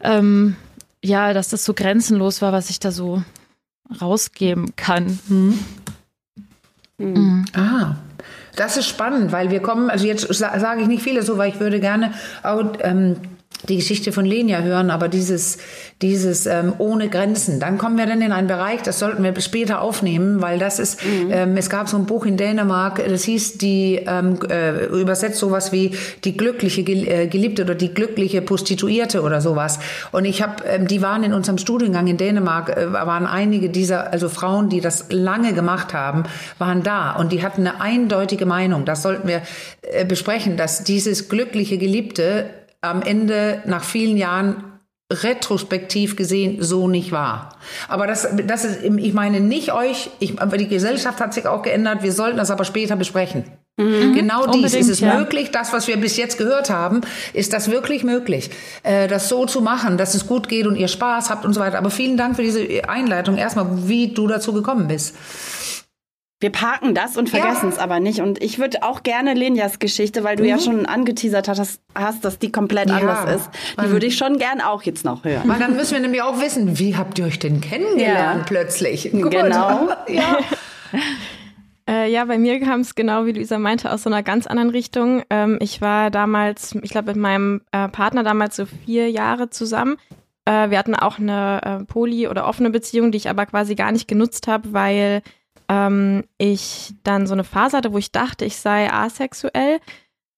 ähm, 0.00 0.56
ja, 1.02 1.32
dass 1.32 1.48
das 1.48 1.64
so 1.64 1.74
grenzenlos 1.74 2.42
war, 2.42 2.52
was 2.52 2.70
ich 2.70 2.80
da 2.80 2.90
so 2.90 3.22
rausgeben 4.00 4.74
kann. 4.76 5.18
Mhm. 5.28 5.58
Mhm. 6.98 7.44
Ah, 7.54 7.94
das 8.56 8.76
ist 8.76 8.88
spannend, 8.88 9.32
weil 9.32 9.50
wir 9.50 9.62
kommen, 9.62 9.90
also 9.90 10.06
jetzt 10.06 10.26
sage 10.34 10.82
ich 10.82 10.88
nicht 10.88 11.02
viele 11.02 11.22
so, 11.22 11.38
weil 11.38 11.50
ich 11.50 11.60
würde 11.60 11.80
gerne 11.80 12.12
auch 12.42 12.64
ähm, 12.80 13.16
die 13.68 13.76
Geschichte 13.76 14.12
von 14.12 14.24
Lenia 14.24 14.60
hören, 14.60 14.90
aber 14.90 15.08
dieses, 15.08 15.58
dieses 16.02 16.46
ähm, 16.46 16.72
ohne 16.78 17.08
Grenzen. 17.08 17.60
Dann 17.60 17.78
kommen 17.78 17.98
wir 17.98 18.06
dann 18.06 18.22
in 18.22 18.32
einen 18.32 18.46
Bereich, 18.46 18.82
das 18.82 18.98
sollten 18.98 19.22
wir 19.22 19.38
später 19.40 19.82
aufnehmen, 19.82 20.40
weil 20.40 20.58
das 20.58 20.78
ist, 20.78 21.04
mhm. 21.04 21.30
ähm, 21.30 21.56
es 21.56 21.68
gab 21.68 21.88
so 21.88 21.96
ein 21.96 22.06
Buch 22.06 22.24
in 22.24 22.36
Dänemark, 22.36 23.02
das 23.06 23.24
hieß 23.24 23.58
die, 23.58 24.00
ähm, 24.06 24.38
äh, 24.48 24.86
übersetzt 24.86 25.38
sowas 25.38 25.72
wie 25.72 25.92
die 26.24 26.36
glückliche 26.36 26.80
äh, 26.82 27.26
Geliebte 27.26 27.62
oder 27.62 27.74
die 27.74 27.92
glückliche 27.92 28.40
Prostituierte 28.40 29.22
oder 29.22 29.40
sowas. 29.40 29.78
Und 30.12 30.24
ich 30.24 30.42
habe, 30.42 30.64
ähm, 30.64 30.86
die 30.86 31.02
waren 31.02 31.22
in 31.22 31.34
unserem 31.34 31.58
Studiengang 31.58 32.06
in 32.06 32.16
Dänemark, 32.16 32.70
äh, 32.76 32.92
waren 32.92 33.26
einige 33.26 33.68
dieser, 33.68 34.12
also 34.12 34.28
Frauen, 34.28 34.68
die 34.68 34.80
das 34.80 35.06
lange 35.10 35.52
gemacht 35.52 35.92
haben, 35.92 36.24
waren 36.58 36.82
da 36.82 37.12
und 37.12 37.32
die 37.32 37.42
hatten 37.42 37.66
eine 37.66 37.80
eindeutige 37.80 38.46
Meinung. 38.46 38.84
Das 38.84 39.02
sollten 39.02 39.28
wir 39.28 39.42
äh, 39.82 40.04
besprechen, 40.04 40.56
dass 40.56 40.84
dieses 40.84 41.28
glückliche 41.28 41.78
Geliebte 41.78 42.46
am 42.80 43.02
Ende 43.02 43.62
nach 43.66 43.84
vielen 43.84 44.16
Jahren 44.16 44.64
retrospektiv 45.12 46.14
gesehen 46.14 46.62
so 46.62 46.86
nicht 46.86 47.10
war. 47.10 47.56
Aber 47.88 48.06
das, 48.06 48.28
das 48.46 48.64
ist, 48.64 48.82
ich 48.82 49.12
meine 49.12 49.40
nicht 49.40 49.72
euch, 49.72 50.10
ich, 50.20 50.36
die 50.36 50.68
Gesellschaft 50.68 51.20
hat 51.20 51.34
sich 51.34 51.46
auch 51.46 51.62
geändert, 51.62 52.02
wir 52.02 52.12
sollten 52.12 52.36
das 52.36 52.50
aber 52.50 52.64
später 52.64 52.94
besprechen. 52.94 53.44
Mhm. 53.76 54.14
Genau 54.14 54.46
dies 54.46 54.74
ist 54.74 54.88
es 54.88 55.00
ja. 55.00 55.18
möglich. 55.18 55.50
Das, 55.50 55.72
was 55.72 55.88
wir 55.88 55.96
bis 55.96 56.16
jetzt 56.16 56.38
gehört 56.38 56.70
haben, 56.70 57.00
ist 57.32 57.52
das 57.52 57.70
wirklich 57.70 58.04
möglich, 58.04 58.50
äh, 58.82 59.08
das 59.08 59.28
so 59.28 59.46
zu 59.46 59.62
machen, 59.62 59.96
dass 59.96 60.14
es 60.14 60.26
gut 60.26 60.48
geht 60.48 60.66
und 60.66 60.76
ihr 60.76 60.88
Spaß 60.88 61.30
habt 61.30 61.44
und 61.44 61.54
so 61.54 61.60
weiter. 61.60 61.78
Aber 61.78 61.90
vielen 61.90 62.16
Dank 62.16 62.36
für 62.36 62.42
diese 62.42 62.88
Einleitung. 62.88 63.36
Erstmal, 63.36 63.88
wie 63.88 64.08
du 64.08 64.26
dazu 64.26 64.52
gekommen 64.52 64.86
bist. 64.86 65.16
Wir 66.40 66.50
parken 66.50 66.94
das 66.94 67.18
und 67.18 67.28
vergessen 67.28 67.68
es 67.68 67.76
ja. 67.76 67.82
aber 67.82 68.00
nicht. 68.00 68.20
Und 68.20 68.42
ich 68.42 68.58
würde 68.58 68.82
auch 68.82 69.02
gerne 69.02 69.34
Lenjas 69.34 69.78
Geschichte, 69.78 70.24
weil 70.24 70.36
du 70.36 70.42
mhm. 70.42 70.48
ja 70.48 70.58
schon 70.58 70.86
angeteasert 70.86 71.48
hast, 71.48 71.82
hast, 71.94 72.24
dass 72.24 72.38
die 72.38 72.50
komplett 72.50 72.88
ja. 72.88 72.96
anders 72.96 73.36
ist. 73.36 73.50
Die 73.78 73.90
würde 73.90 74.06
ich 74.06 74.16
schon 74.16 74.38
gern 74.38 74.62
auch 74.62 74.82
jetzt 74.82 75.04
noch 75.04 75.24
hören. 75.24 75.46
Weil 75.46 75.58
dann 75.58 75.76
müssen 75.76 75.92
wir 75.92 76.00
nämlich 76.00 76.22
auch 76.22 76.40
wissen, 76.40 76.78
wie 76.78 76.96
habt 76.96 77.18
ihr 77.18 77.26
euch 77.26 77.38
denn 77.38 77.60
kennengelernt 77.60 78.40
ja. 78.40 78.44
plötzlich? 78.46 79.12
Gut. 79.12 79.30
Genau. 79.30 79.88
ja. 80.08 80.38
Äh, 81.88 82.08
ja, 82.12 82.24
bei 82.24 82.38
mir 82.38 82.60
kam 82.60 82.80
es 82.80 82.94
genau, 82.94 83.26
wie 83.26 83.32
Luisa 83.32 83.58
meinte, 83.58 83.90
aus 83.90 84.04
so 84.04 84.10
einer 84.10 84.22
ganz 84.22 84.46
anderen 84.46 84.70
Richtung. 84.70 85.24
Ähm, 85.28 85.58
ich 85.60 85.80
war 85.80 86.12
damals, 86.12 86.76
ich 86.82 86.90
glaube, 86.90 87.08
mit 87.08 87.16
meinem 87.16 87.62
äh, 87.72 87.88
Partner 87.88 88.22
damals 88.22 88.54
so 88.54 88.66
vier 88.66 89.10
Jahre 89.10 89.50
zusammen. 89.50 89.96
Äh, 90.44 90.70
wir 90.70 90.78
hatten 90.78 90.94
auch 90.94 91.18
eine 91.18 91.60
äh, 91.80 91.84
poly- 91.84 92.28
oder 92.28 92.46
offene 92.46 92.70
Beziehung, 92.70 93.10
die 93.10 93.18
ich 93.18 93.28
aber 93.28 93.44
quasi 93.46 93.74
gar 93.74 93.90
nicht 93.90 94.06
genutzt 94.06 94.46
habe, 94.46 94.72
weil 94.72 95.22
ähm, 95.70 96.24
ich 96.36 96.94
dann 97.04 97.28
so 97.28 97.32
eine 97.32 97.44
Phase 97.44 97.76
hatte, 97.76 97.92
wo 97.92 97.98
ich 97.98 98.10
dachte, 98.10 98.44
ich 98.44 98.56
sei 98.56 98.92
asexuell, 98.92 99.78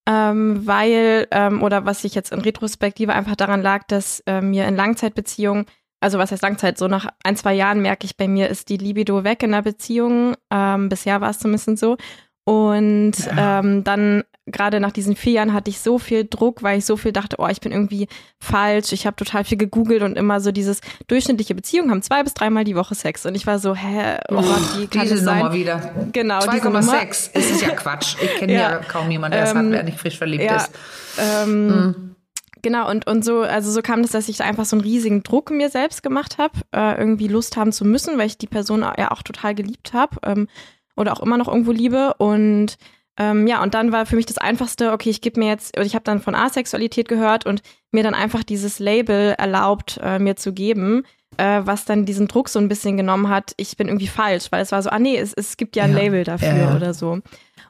ähm, 0.06 0.66
weil, 0.66 1.26
ähm, 1.30 1.62
oder 1.62 1.86
was 1.86 2.04
ich 2.04 2.14
jetzt 2.14 2.32
in 2.32 2.40
Retrospektive 2.40 3.14
einfach 3.14 3.36
daran 3.36 3.62
lag, 3.62 3.84
dass 3.88 4.20
äh, 4.26 4.42
mir 4.42 4.66
in 4.66 4.76
Langzeitbeziehungen, 4.76 5.64
also 6.00 6.18
was 6.18 6.32
heißt 6.32 6.42
Langzeit, 6.42 6.76
so 6.76 6.86
nach 6.86 7.06
ein, 7.24 7.36
zwei 7.36 7.54
Jahren 7.54 7.80
merke 7.80 8.04
ich 8.04 8.16
bei 8.16 8.28
mir, 8.28 8.48
ist 8.48 8.68
die 8.68 8.76
Libido 8.76 9.24
weg 9.24 9.42
in 9.42 9.52
der 9.52 9.62
Beziehung. 9.62 10.34
Ähm, 10.50 10.90
bisher 10.90 11.20
war 11.20 11.30
es 11.30 11.38
zumindest 11.38 11.78
so. 11.78 11.96
Und 12.44 13.12
ja. 13.18 13.60
ähm, 13.60 13.84
dann 13.84 14.24
gerade 14.46 14.80
nach 14.80 14.90
diesen 14.90 15.14
vier 15.14 15.34
Jahren 15.34 15.52
hatte 15.52 15.70
ich 15.70 15.80
so 15.80 15.98
viel 15.98 16.26
Druck, 16.28 16.62
weil 16.62 16.78
ich 16.78 16.84
so 16.84 16.96
viel 16.96 17.12
dachte, 17.12 17.36
oh, 17.38 17.46
ich 17.46 17.60
bin 17.60 17.70
irgendwie 17.70 18.08
falsch. 18.38 18.92
Ich 18.92 19.06
habe 19.06 19.14
total 19.16 19.44
viel 19.44 19.56
gegoogelt 19.56 20.02
und 20.02 20.16
immer 20.16 20.40
so 20.40 20.50
dieses 20.50 20.80
durchschnittliche 21.06 21.54
Beziehungen 21.54 21.90
haben 21.90 22.02
zwei 22.02 22.22
bis 22.22 22.34
dreimal 22.34 22.64
die 22.64 22.74
Woche 22.74 22.94
Sex. 22.94 23.24
Und 23.24 23.36
ich 23.36 23.46
war 23.46 23.58
so, 23.58 23.74
hä, 23.74 24.16
oh 24.30 24.36
Gott, 24.36 24.78
wie 24.78 24.86
kann 24.88 25.02
diese 25.02 25.16
das 25.16 25.24
sein? 25.24 25.38
Nummer 25.38 25.54
wieder. 25.54 25.92
Genau, 26.12 26.40
2,6. 26.40 27.30
Es 27.34 27.50
ist 27.50 27.62
ja 27.62 27.70
Quatsch. 27.70 28.16
Ich 28.20 28.34
kenne 28.36 28.52
ja. 28.54 28.60
ja. 28.72 28.78
kaum 28.78 29.10
jemanden, 29.10 29.36
der 29.36 29.44
es 29.44 29.52
ähm, 29.52 29.58
hat, 29.58 29.70
wer 29.70 29.82
nicht 29.84 29.98
frisch 29.98 30.18
verliebt 30.18 30.42
ja, 30.42 30.56
ist. 30.56 30.70
Ähm, 31.18 31.66
mhm. 31.66 32.16
Genau, 32.62 32.88
und, 32.88 33.08
und 33.08 33.24
so, 33.24 33.40
also 33.40 33.72
so 33.72 33.82
kam 33.82 34.00
es, 34.00 34.12
dass 34.12 34.28
ich 34.28 34.40
einfach 34.40 34.64
so 34.64 34.76
einen 34.76 34.84
riesigen 34.84 35.24
Druck 35.24 35.50
mir 35.50 35.68
selbst 35.68 36.04
gemacht 36.04 36.38
habe, 36.38 36.60
äh, 36.72 36.96
irgendwie 36.96 37.26
Lust 37.26 37.56
haben 37.56 37.72
zu 37.72 37.84
müssen, 37.84 38.18
weil 38.18 38.26
ich 38.26 38.38
die 38.38 38.46
Person 38.46 38.82
ja 38.82 39.10
auch 39.10 39.22
total 39.22 39.54
geliebt 39.56 39.92
habe 39.92 40.16
ähm, 40.22 40.48
oder 40.96 41.12
auch 41.12 41.20
immer 41.20 41.38
noch 41.38 41.48
irgendwo 41.48 41.72
liebe. 41.72 42.14
Und 42.18 42.76
ähm, 43.18 43.46
ja, 43.46 43.62
und 43.62 43.74
dann 43.74 43.92
war 43.92 44.06
für 44.06 44.16
mich 44.16 44.26
das 44.26 44.38
Einfachste, 44.38 44.92
okay, 44.92 45.10
ich 45.10 45.20
gebe 45.20 45.38
mir 45.38 45.48
jetzt, 45.48 45.76
ich 45.78 45.94
habe 45.94 46.04
dann 46.04 46.20
von 46.20 46.34
Asexualität 46.34 47.08
gehört 47.08 47.44
und 47.44 47.62
mir 47.90 48.02
dann 48.02 48.14
einfach 48.14 48.42
dieses 48.42 48.78
Label 48.78 49.34
erlaubt, 49.36 50.00
äh, 50.02 50.18
mir 50.18 50.36
zu 50.36 50.52
geben, 50.52 51.04
äh, 51.36 51.60
was 51.64 51.84
dann 51.84 52.06
diesen 52.06 52.28
Druck 52.28 52.48
so 52.48 52.58
ein 52.58 52.68
bisschen 52.68 52.96
genommen 52.96 53.28
hat, 53.28 53.52
ich 53.56 53.76
bin 53.76 53.88
irgendwie 53.88 54.06
falsch, 54.06 54.50
weil 54.50 54.62
es 54.62 54.72
war 54.72 54.82
so, 54.82 54.90
ah 54.90 54.98
nee, 54.98 55.18
es, 55.18 55.34
es 55.34 55.56
gibt 55.56 55.76
ja 55.76 55.84
ein 55.84 55.92
ja, 55.92 55.98
Label 55.98 56.24
dafür 56.24 56.56
ja. 56.56 56.76
oder 56.76 56.94
so. 56.94 57.18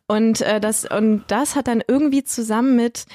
Und 0.07 0.40
äh, 0.42 0.61
das, 0.61 0.85
und 0.85 1.24
das 1.28 1.57
hat 1.57 1.68
dann 1.68 1.83
irgendwie 1.87 2.22
zusammen 2.22 2.76
mit 2.76 3.07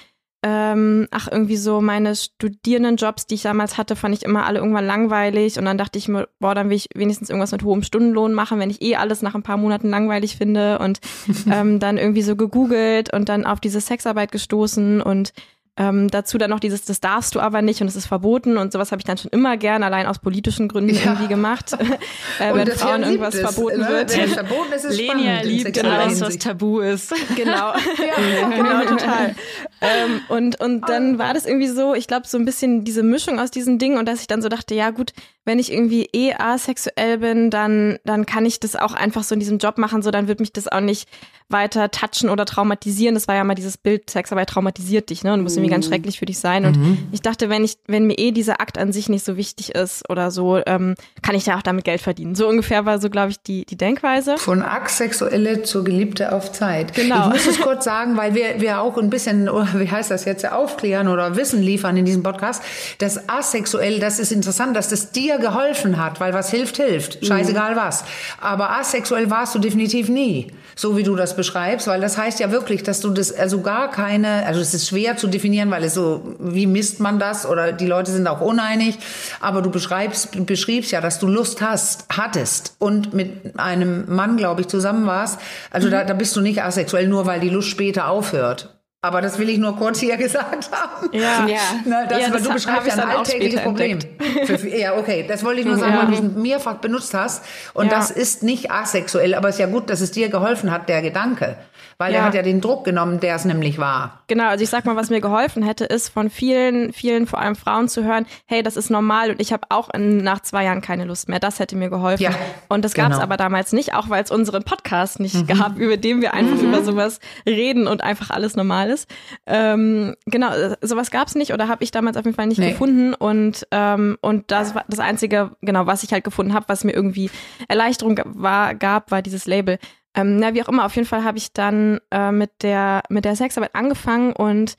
ähm, 0.43 1.08
ach, 1.10 1.28
irgendwie 1.32 1.58
so 1.58 1.82
meine 1.82 2.15
Studierendenjobs, 2.15 3.26
die 3.26 3.36
ich 3.36 3.41
damals 3.41 3.78
hatte, 3.78 3.95
fand 3.95 4.15
ich 4.15 4.23
immer 4.23 4.45
alle 4.45 4.60
irgendwann 4.60 4.86
langweilig. 4.86 5.58
Und 5.58 5.65
dann 5.65 5.78
dachte 5.78 5.97
ich 5.97 6.08
mir, 6.08 6.28
boah, 6.39 6.54
dann 6.54 6.69
will 6.69 6.78
ich 6.78 6.89
wenigstens 6.93 7.30
irgendwas 7.30 7.52
mit 7.52 7.63
hohem 7.63 7.82
Stundenlohn 7.82 8.34
machen, 8.34 8.60
wenn 8.60 8.69
ich 8.69 8.82
eh 8.82 8.95
alles 8.95 9.21
nach 9.21 9.34
ein 9.34 9.43
paar 9.43 9.58
Monaten 9.58 9.89
langweilig 9.89 10.38
finde. 10.38 10.80
Und 10.80 11.00
ähm, 11.52 11.80
dann 11.80 11.97
irgendwie 11.97 12.21
so 12.21 12.36
gegoogelt 12.36 13.12
und 13.12 13.30
dann 13.30 13.45
auf 13.45 13.60
diese 13.60 13.82
Sexarbeit 13.82 14.32
gestoßen 14.32 15.02
und 15.02 15.34
ähm, 15.78 16.10
dazu 16.10 16.38
dann 16.38 16.50
noch 16.50 16.60
dieses, 16.60 16.86
das 16.86 17.00
darfst 17.00 17.36
du 17.36 17.40
aber 17.40 17.62
nicht 17.62 17.82
und 17.82 17.88
es 17.88 17.96
ist 17.96 18.08
verboten 18.08 18.58
und 18.58 18.74
sowas 18.74 18.92
habe 18.92 19.00
ich 19.00 19.06
dann 19.06 19.18
schon 19.18 19.30
immer 19.32 19.58
gern, 19.58 19.84
allein 19.84 20.08
aus 20.08 20.20
politischen 20.20 20.68
Gründen 20.68 20.96
ja. 20.96 21.02
irgendwie 21.04 21.28
gemacht, 21.28 21.74
äh, 22.40 22.54
wenn 22.54 22.68
Frauen 22.72 23.04
irgendwas 23.04 23.36
es, 23.36 23.42
verboten 23.42 23.82
ne? 23.82 23.88
wird. 23.88 24.18
Wenn 24.18 24.30
verboten 24.30 24.74
ist, 24.74 24.86
ist 24.86 24.98
Lenia 24.98 25.42
liebt 25.42 25.74
genau, 25.74 25.90
alles, 25.90 26.20
was 26.20 26.38
tabu 26.40 26.80
ist. 26.80 27.13
Genau, 27.36 27.52
ja, 27.74 28.50
genau, 28.56 28.82
total. 28.86 29.36
ähm, 29.82 30.22
und, 30.30 30.60
und 30.60 30.90
dann 30.90 31.20
war 31.20 31.34
das 31.34 31.46
irgendwie 31.46 31.68
so, 31.68 31.94
ich 31.94 32.08
glaube, 32.08 32.28
so 32.28 32.38
ein 32.38 32.46
bisschen 32.46 32.84
diese 32.84 33.04
Mischung 33.04 33.40
aus 33.40 33.52
diesen 33.52 33.78
Dingen 33.78 33.98
und 33.98 34.08
dass 34.08 34.22
ich 34.22 34.28
dann 34.28 34.42
so 34.42 34.50
dachte, 34.50 34.74
ja 34.74 34.90
gut, 34.90 35.13
wenn 35.48 35.60
ich 35.60 35.72
irgendwie 35.72 36.10
eh 36.14 36.34
asexuell 36.34 37.20
bin, 37.20 37.50
dann, 37.50 37.98
dann 38.04 38.26
kann 38.26 38.46
ich 38.46 38.60
das 38.60 38.76
auch 38.76 38.94
einfach 38.94 39.24
so 39.24 39.34
in 39.34 39.40
diesem 39.40 39.58
Job 39.58 39.78
machen, 39.78 40.02
so 40.02 40.12
dann 40.12 40.28
wird 40.28 40.42
mich 40.42 40.52
das 40.52 40.68
auch 40.68 40.82
nicht 40.82 41.08
weiter 41.50 41.90
touchen 41.92 42.30
oder 42.30 42.46
traumatisieren. 42.46 43.16
Das 43.16 43.28
war 43.28 43.36
ja 43.36 43.44
mal 43.44 43.56
dieses 43.56 43.78
Bild, 43.78 44.10
Sexarbeit 44.10 44.50
traumatisiert 44.50 45.10
dich, 45.10 45.24
ne? 45.24 45.34
Und 45.34 45.44
muss 45.44 45.56
irgendwie 45.56 45.72
ganz 45.72 45.86
mhm. 45.86 45.92
schrecklich 45.92 46.20
für 46.20 46.26
dich 46.26 46.40
sein. 46.40 46.66
Und 46.66 46.78
mhm. 46.78 47.08
ich 47.12 47.22
dachte, 47.22 47.50
wenn 47.50 47.64
ich, 47.64 47.78
wenn 47.88 48.06
mir 48.06 48.18
eh 48.18 48.32
dieser 48.32 48.60
Akt 48.60 48.78
an 48.78 48.92
sich 48.92 49.08
nicht 49.08 49.24
so 49.24 49.38
wichtig 49.38 49.74
ist 49.74 50.10
oder 50.10 50.30
so, 50.30 50.60
ähm, 50.66 50.96
kann 51.22 51.36
ich 51.36 51.46
ja 51.46 51.58
auch 51.58 51.62
damit 51.62 51.86
Geld 51.86 52.02
verdienen. 52.02 52.36
So 52.36 52.50
ungefähr 52.50 52.86
war 52.86 53.00
so, 53.00 53.10
glaube 53.10 53.32
ich, 53.32 53.42
die, 53.42 53.66
die 53.66 53.78
Denkweise. 53.78 54.38
Von 54.38 54.62
Asexuelle 54.62 55.64
zur 55.64 55.86
Geliebte 55.86 56.34
auf 56.34 56.52
Zeit. 56.52 56.94
Genau. 56.94 57.28
Ich 57.30 57.46
muss 57.46 57.48
es 57.48 57.62
kurz 57.62 57.86
sagen, 57.86 58.18
weil 58.18 58.36
wir, 58.36 58.60
wir 58.60 58.82
auch 58.82 58.98
ein 58.98 59.10
bisschen, 59.10 59.48
wie 59.48 59.90
heißt 59.90 60.12
das 60.12 60.26
jetzt, 60.26 60.46
aufklären 60.52 61.08
oder 61.08 61.38
Wissen 61.38 61.62
liefern 61.62 61.96
in 61.96 62.04
diesem 62.04 62.24
Podcast. 62.24 62.62
Das 62.98 63.30
asexuell, 63.30 64.00
das 64.00 64.20
ist 64.20 64.34
interessant, 64.34 64.76
dass 64.76 64.90
das 64.90 65.12
dir 65.12 65.37
geholfen 65.39 66.04
hat, 66.04 66.19
weil 66.19 66.34
was 66.34 66.50
hilft, 66.50 66.78
hilft. 66.78 67.26
Scheißegal 67.26 67.73
mhm. 67.73 67.78
was. 67.78 68.04
Aber 68.41 68.71
asexuell 68.71 69.30
warst 69.30 69.56
du 69.56 69.60
definitiv 69.60 70.10
nie 70.10 70.52
so 70.78 70.95
wie 70.95 71.02
du 71.02 71.15
das 71.15 71.36
beschreibst, 71.36 71.88
weil 71.88 72.00
das 72.00 72.17
heißt 72.17 72.39
ja 72.39 72.52
wirklich, 72.52 72.84
dass 72.84 73.02
du 73.02 73.10
das 73.10 73.34
also 73.34 73.62
gar 73.62 73.89
keine, 73.89 74.45
also 74.45 74.62
es 74.62 74.76
ist 74.76 74.88
schwer 74.88 75.17
zu 75.17 75.28
definieren, 75.28 75.71
weil 75.71 75.84
es 75.84 75.95
so, 75.95 76.36
wie 76.39 76.67
misst 76.67 77.00
man 77.00 77.17
das 77.17 77.47
oder 77.47 77.73
die 77.73 77.88
Leute 77.88 78.12
sind 78.12 78.28
auch 78.28 78.41
uneinig, 78.41 79.00
aber 79.41 79.63
du 79.63 79.71
beschreibst, 79.71 80.45
beschriebst 80.45 80.91
ja, 80.91 81.02
dass 81.02 81.17
du 81.17 81.28
Lust 81.28 81.62
hast, 81.62 82.06
hattest 82.10 82.76
und 82.78 83.12
mit 83.13 83.60
einem 83.60 84.06
Mann, 84.08 84.38
glaube 84.38 84.62
ich, 84.62 84.67
zusammen 84.67 85.08
warst. 85.08 85.39
Also 85.71 85.88
mhm. 85.88 85.91
da, 85.91 86.04
da 86.04 86.13
bist 86.13 86.36
du 86.36 86.41
nicht 86.41 86.62
asexuell, 86.62 87.08
nur 87.08 87.26
weil 87.26 87.39
die 87.39 87.50
Lust 87.50 87.69
später 87.69 88.08
aufhört. 88.08 88.77
Aber 89.08 89.22
das 89.22 89.39
will 89.39 89.50
ich 89.50 89.58
nur 89.58 89.76
kurz 89.78 90.00
hier 90.00 90.17
gesagt 90.26 90.70
haben. 90.72 91.10
Ja, 91.13 91.48
ja. 91.48 91.60
Na, 91.86 92.06
das, 92.06 92.22
ja 92.22 92.30
das 92.30 92.43
du 92.43 92.54
beschreibst 92.54 92.88
ja 92.88 93.04
ein 93.04 93.17
alltägliches 93.17 93.62
Problem. 93.62 94.00
Für, 94.46 94.67
ja, 94.67 94.98
okay, 94.98 95.26
das 95.28 95.43
wollte 95.46 95.62
ich 95.62 95.65
nur 95.65 95.78
sagen, 95.78 95.93
ja. 95.93 96.00
weil 96.02 96.08
du 96.08 96.13
es 96.13 96.22
mehrfach 96.22 96.76
benutzt 96.76 97.13
hast. 97.13 97.43
Und 97.74 97.86
ja. 97.86 97.91
das 97.98 98.12
ist 98.12 98.43
nicht 98.43 98.70
asexuell, 98.70 99.34
aber 99.34 99.50
es 99.50 99.56
ist 99.56 99.60
ja 99.60 99.67
gut, 99.67 99.89
dass 99.89 100.02
es 100.02 100.12
dir 100.12 100.30
geholfen 100.30 100.72
hat, 100.72 100.89
der 100.89 101.02
Gedanke. 101.02 101.56
Weil 102.00 102.14
ja. 102.14 102.20
er 102.20 102.26
hat 102.26 102.36
ja 102.36 102.44
den 102.44 102.62
Druck 102.62 102.86
genommen, 102.86 103.20
der 103.20 103.36
es 103.36 103.46
nämlich 103.46 103.80
war. 103.80 104.22
Genau, 104.28 104.50
also 104.50 104.64
ich 104.64 104.70
sag 104.70 104.86
mal, 104.86 104.96
was 104.96 105.10
mir 105.10 105.20
geholfen 105.20 105.64
hätte, 105.64 105.84
ist 105.84 106.10
von 106.10 106.30
vielen, 106.30 106.94
vielen, 106.94 107.26
vor 107.26 107.40
allem 107.40 107.56
Frauen 107.56 107.90
zu 107.90 108.04
hören, 108.04 108.28
hey, 108.46 108.62
das 108.62 108.78
ist 108.78 108.92
normal 108.92 109.32
und 109.32 109.42
ich 109.42 109.52
habe 109.52 109.64
auch 109.70 109.90
in, 109.92 110.18
nach 110.18 110.42
zwei 110.42 110.66
Jahren 110.66 110.82
keine 110.82 111.06
Lust 111.06 111.28
mehr. 111.28 111.40
Das 111.40 111.60
hätte 111.60 111.76
mir 111.76 111.90
geholfen. 111.90 112.22
Ja, 112.22 112.32
und 112.70 112.86
das 112.86 112.94
gab 112.94 113.08
es 113.08 113.14
genau. 113.14 113.24
aber 113.24 113.36
damals 113.38 113.74
nicht, 113.74 113.96
auch 113.96 114.10
weil 114.10 114.24
es 114.24 114.30
unseren 114.30 114.62
Podcast 114.64 115.20
nicht 115.20 115.34
mhm. 115.34 115.48
gab, 115.48 115.78
über 115.78 115.98
den 115.98 116.22
wir 116.22 116.36
einfach 116.36 116.62
mhm. 116.62 116.68
über 116.68 116.84
sowas 116.84 117.20
reden 117.48 117.88
und 117.88 118.04
einfach 118.04 118.30
alles 118.30 118.56
normal 118.56 118.92
ist. 118.92 119.10
Ähm, 119.48 120.16
genau, 120.28 120.52
sowas 120.82 121.10
gab 121.10 121.28
es 121.28 121.34
nicht 121.34 121.52
oder 121.52 121.68
habe 121.68 121.84
ich 121.84 121.90
damals 121.90 122.16
auf 122.16 122.26
jeden 122.26 122.36
Fall 122.36 122.46
nicht 122.46 122.60
nee. 122.60 122.72
gefunden. 122.74 123.16
Und, 123.16 123.66
ähm, 123.72 124.20
und 124.22 124.52
das 124.52 124.76
war 124.76 124.86
das 124.88 125.00
Einzige, 125.00 125.56
genau, 125.62 125.88
was 125.88 126.04
ich 126.04 126.14
halt 126.14 126.24
gefunden 126.24 126.54
habe, 126.54 126.66
was 126.70 126.84
mir 126.84 126.92
irgendwie 126.92 127.32
Erleichterung 127.68 128.20
war, 128.24 128.76
gab, 128.76 129.10
war 129.10 129.24
dieses 129.24 129.48
Label. 129.48 129.80
Ähm, 130.18 130.38
na, 130.38 130.54
wie 130.56 130.64
auch 130.64 130.68
immer, 130.68 130.86
auf 130.86 130.96
jeden 130.96 131.08
Fall 131.08 131.24
habe 131.24 131.38
ich 131.38 131.54
dann 131.54 132.00
äh, 132.12 132.32
mit 132.32 132.64
der 132.64 133.04
mit 133.10 133.24
der 133.24 133.36
Sexarbeit 133.36 133.76
angefangen 133.76 134.34
und 134.34 134.76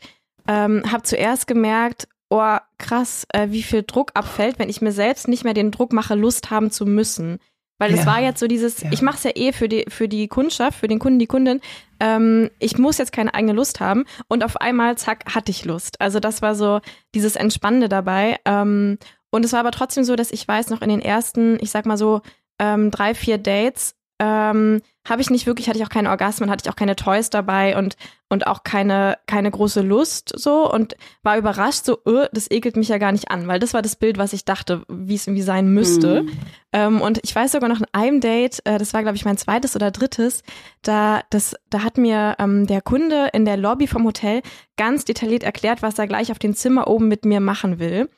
ähm, 0.48 0.82
habe 0.90 1.04
zuerst 1.04 1.46
gemerkt, 1.46 2.08
oh 2.28 2.56
krass, 2.76 3.24
äh, 3.32 3.46
wie 3.50 3.62
viel 3.62 3.84
Druck 3.84 4.10
abfällt, 4.14 4.58
wenn 4.58 4.68
ich 4.68 4.82
mir 4.82 4.92
selbst 4.92 5.28
nicht 5.28 5.44
mehr 5.44 5.54
den 5.54 5.70
Druck 5.70 5.92
mache, 5.92 6.16
Lust 6.16 6.50
haben 6.50 6.70
zu 6.72 6.86
müssen. 6.86 7.38
Weil 7.80 7.94
es 7.94 8.06
war 8.06 8.20
jetzt 8.20 8.40
so 8.40 8.48
dieses, 8.48 8.80
ja. 8.80 8.90
ich 8.90 9.02
mache 9.02 9.18
es 9.18 9.22
ja 9.22 9.30
eh 9.36 9.52
für 9.52 9.68
die, 9.68 9.84
für 9.86 10.08
die 10.08 10.26
Kundschaft, 10.26 10.80
für 10.80 10.88
den 10.88 10.98
Kunden, 10.98 11.20
die 11.20 11.28
Kundin. 11.28 11.60
Ähm, 12.00 12.50
ich 12.58 12.76
muss 12.76 12.98
jetzt 12.98 13.12
keine 13.12 13.34
eigene 13.34 13.52
Lust 13.52 13.78
haben. 13.78 14.04
Und 14.26 14.42
auf 14.42 14.60
einmal, 14.60 14.98
zack, 14.98 15.32
hatte 15.32 15.52
ich 15.52 15.64
Lust. 15.64 16.00
Also 16.00 16.18
das 16.18 16.42
war 16.42 16.56
so 16.56 16.80
dieses 17.14 17.36
Entspannende 17.36 17.88
dabei. 17.88 18.40
Ähm, 18.44 18.98
und 19.30 19.44
es 19.44 19.52
war 19.52 19.60
aber 19.60 19.70
trotzdem 19.70 20.02
so, 20.02 20.16
dass 20.16 20.32
ich 20.32 20.48
weiß, 20.48 20.70
noch 20.70 20.82
in 20.82 20.88
den 20.88 21.00
ersten, 21.00 21.56
ich 21.60 21.70
sag 21.70 21.86
mal 21.86 21.96
so, 21.96 22.22
ähm, 22.58 22.90
drei, 22.90 23.14
vier 23.14 23.38
Dates 23.38 23.94
ähm, 24.18 24.82
habe 25.08 25.22
ich 25.22 25.30
nicht 25.30 25.46
wirklich, 25.46 25.68
hatte 25.68 25.78
ich 25.78 25.84
auch 25.84 25.90
keine 25.90 26.10
Orgasmen, 26.10 26.50
hatte 26.50 26.64
ich 26.64 26.70
auch 26.70 26.76
keine 26.76 26.96
Toys 26.96 27.30
dabei 27.30 27.76
und, 27.76 27.96
und 28.28 28.46
auch 28.46 28.62
keine, 28.62 29.18
keine 29.26 29.50
große 29.50 29.80
Lust 29.80 30.32
so 30.36 30.70
und 30.70 30.96
war 31.22 31.38
überrascht, 31.38 31.84
so, 31.84 31.98
öh, 32.06 32.26
das 32.32 32.50
ekelt 32.50 32.76
mich 32.76 32.88
ja 32.88 32.98
gar 32.98 33.12
nicht 33.12 33.30
an, 33.30 33.46
weil 33.46 33.58
das 33.58 33.74
war 33.74 33.82
das 33.82 33.96
Bild, 33.96 34.18
was 34.18 34.32
ich 34.32 34.44
dachte, 34.44 34.82
wie 34.88 35.14
es 35.14 35.26
irgendwie 35.26 35.42
sein 35.42 35.68
müsste. 35.72 36.22
Mhm. 36.22 36.30
Ähm, 36.72 37.00
und 37.00 37.20
ich 37.22 37.34
weiß 37.34 37.52
sogar 37.52 37.68
noch 37.68 37.80
in 37.80 37.86
einem 37.92 38.20
Date, 38.20 38.60
äh, 38.64 38.78
das 38.78 38.92
war, 38.92 39.02
glaube 39.02 39.16
ich, 39.16 39.24
mein 39.24 39.38
zweites 39.38 39.74
oder 39.74 39.90
drittes, 39.90 40.42
da, 40.82 41.22
das, 41.30 41.54
da 41.70 41.82
hat 41.82 41.96
mir 41.96 42.36
ähm, 42.38 42.66
der 42.66 42.82
Kunde 42.82 43.30
in 43.32 43.44
der 43.44 43.56
Lobby 43.56 43.86
vom 43.86 44.04
Hotel 44.04 44.42
ganz 44.76 45.04
detailliert 45.04 45.42
erklärt, 45.42 45.80
was 45.82 45.98
er 45.98 46.06
gleich 46.06 46.30
auf 46.30 46.38
dem 46.38 46.54
Zimmer 46.54 46.88
oben 46.88 47.08
mit 47.08 47.24
mir 47.24 47.40
machen 47.40 47.78
will. 47.78 48.10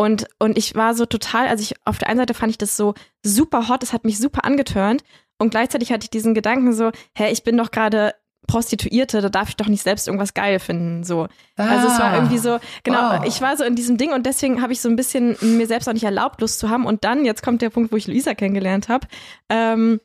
Und, 0.00 0.28
und 0.38 0.56
ich 0.56 0.76
war 0.76 0.94
so 0.94 1.06
total, 1.06 1.48
also 1.48 1.60
ich, 1.60 1.74
auf 1.84 1.98
der 1.98 2.08
einen 2.08 2.20
Seite 2.20 2.32
fand 2.32 2.50
ich 2.50 2.58
das 2.58 2.76
so 2.76 2.94
super 3.24 3.68
hot, 3.68 3.82
es 3.82 3.92
hat 3.92 4.04
mich 4.04 4.18
super 4.18 4.44
angetörnt. 4.44 5.02
Und 5.38 5.50
gleichzeitig 5.50 5.92
hatte 5.92 6.04
ich 6.04 6.10
diesen 6.10 6.34
Gedanken 6.34 6.72
so, 6.72 6.90
hä, 7.14 7.30
ich 7.30 7.44
bin 7.44 7.56
doch 7.56 7.70
gerade 7.70 8.14
Prostituierte, 8.48 9.20
da 9.20 9.28
darf 9.28 9.50
ich 9.50 9.56
doch 9.56 9.68
nicht 9.68 9.82
selbst 9.82 10.08
irgendwas 10.08 10.32
geil 10.32 10.58
finden, 10.58 11.04
so. 11.04 11.28
Ah, 11.56 11.68
also 11.68 11.88
es 11.88 11.98
war 11.98 12.14
irgendwie 12.14 12.38
so, 12.38 12.58
genau, 12.82 13.18
wow. 13.18 13.24
ich 13.26 13.40
war 13.40 13.56
so 13.56 13.62
in 13.62 13.76
diesem 13.76 13.98
Ding 13.98 14.12
und 14.12 14.24
deswegen 14.24 14.62
habe 14.62 14.72
ich 14.72 14.80
so 14.80 14.88
ein 14.88 14.96
bisschen 14.96 15.36
mir 15.40 15.66
selbst 15.66 15.88
auch 15.88 15.92
nicht 15.92 16.04
erlaubt, 16.04 16.40
Lust 16.40 16.58
zu 16.58 16.70
haben. 16.70 16.86
Und 16.86 17.04
dann, 17.04 17.24
jetzt 17.24 17.42
kommt 17.42 17.62
der 17.62 17.70
Punkt, 17.70 17.92
wo 17.92 17.96
ich 17.96 18.06
Luisa 18.06 18.34
kennengelernt 18.34 18.88
habe, 18.88 19.06
ähm, 19.50 20.00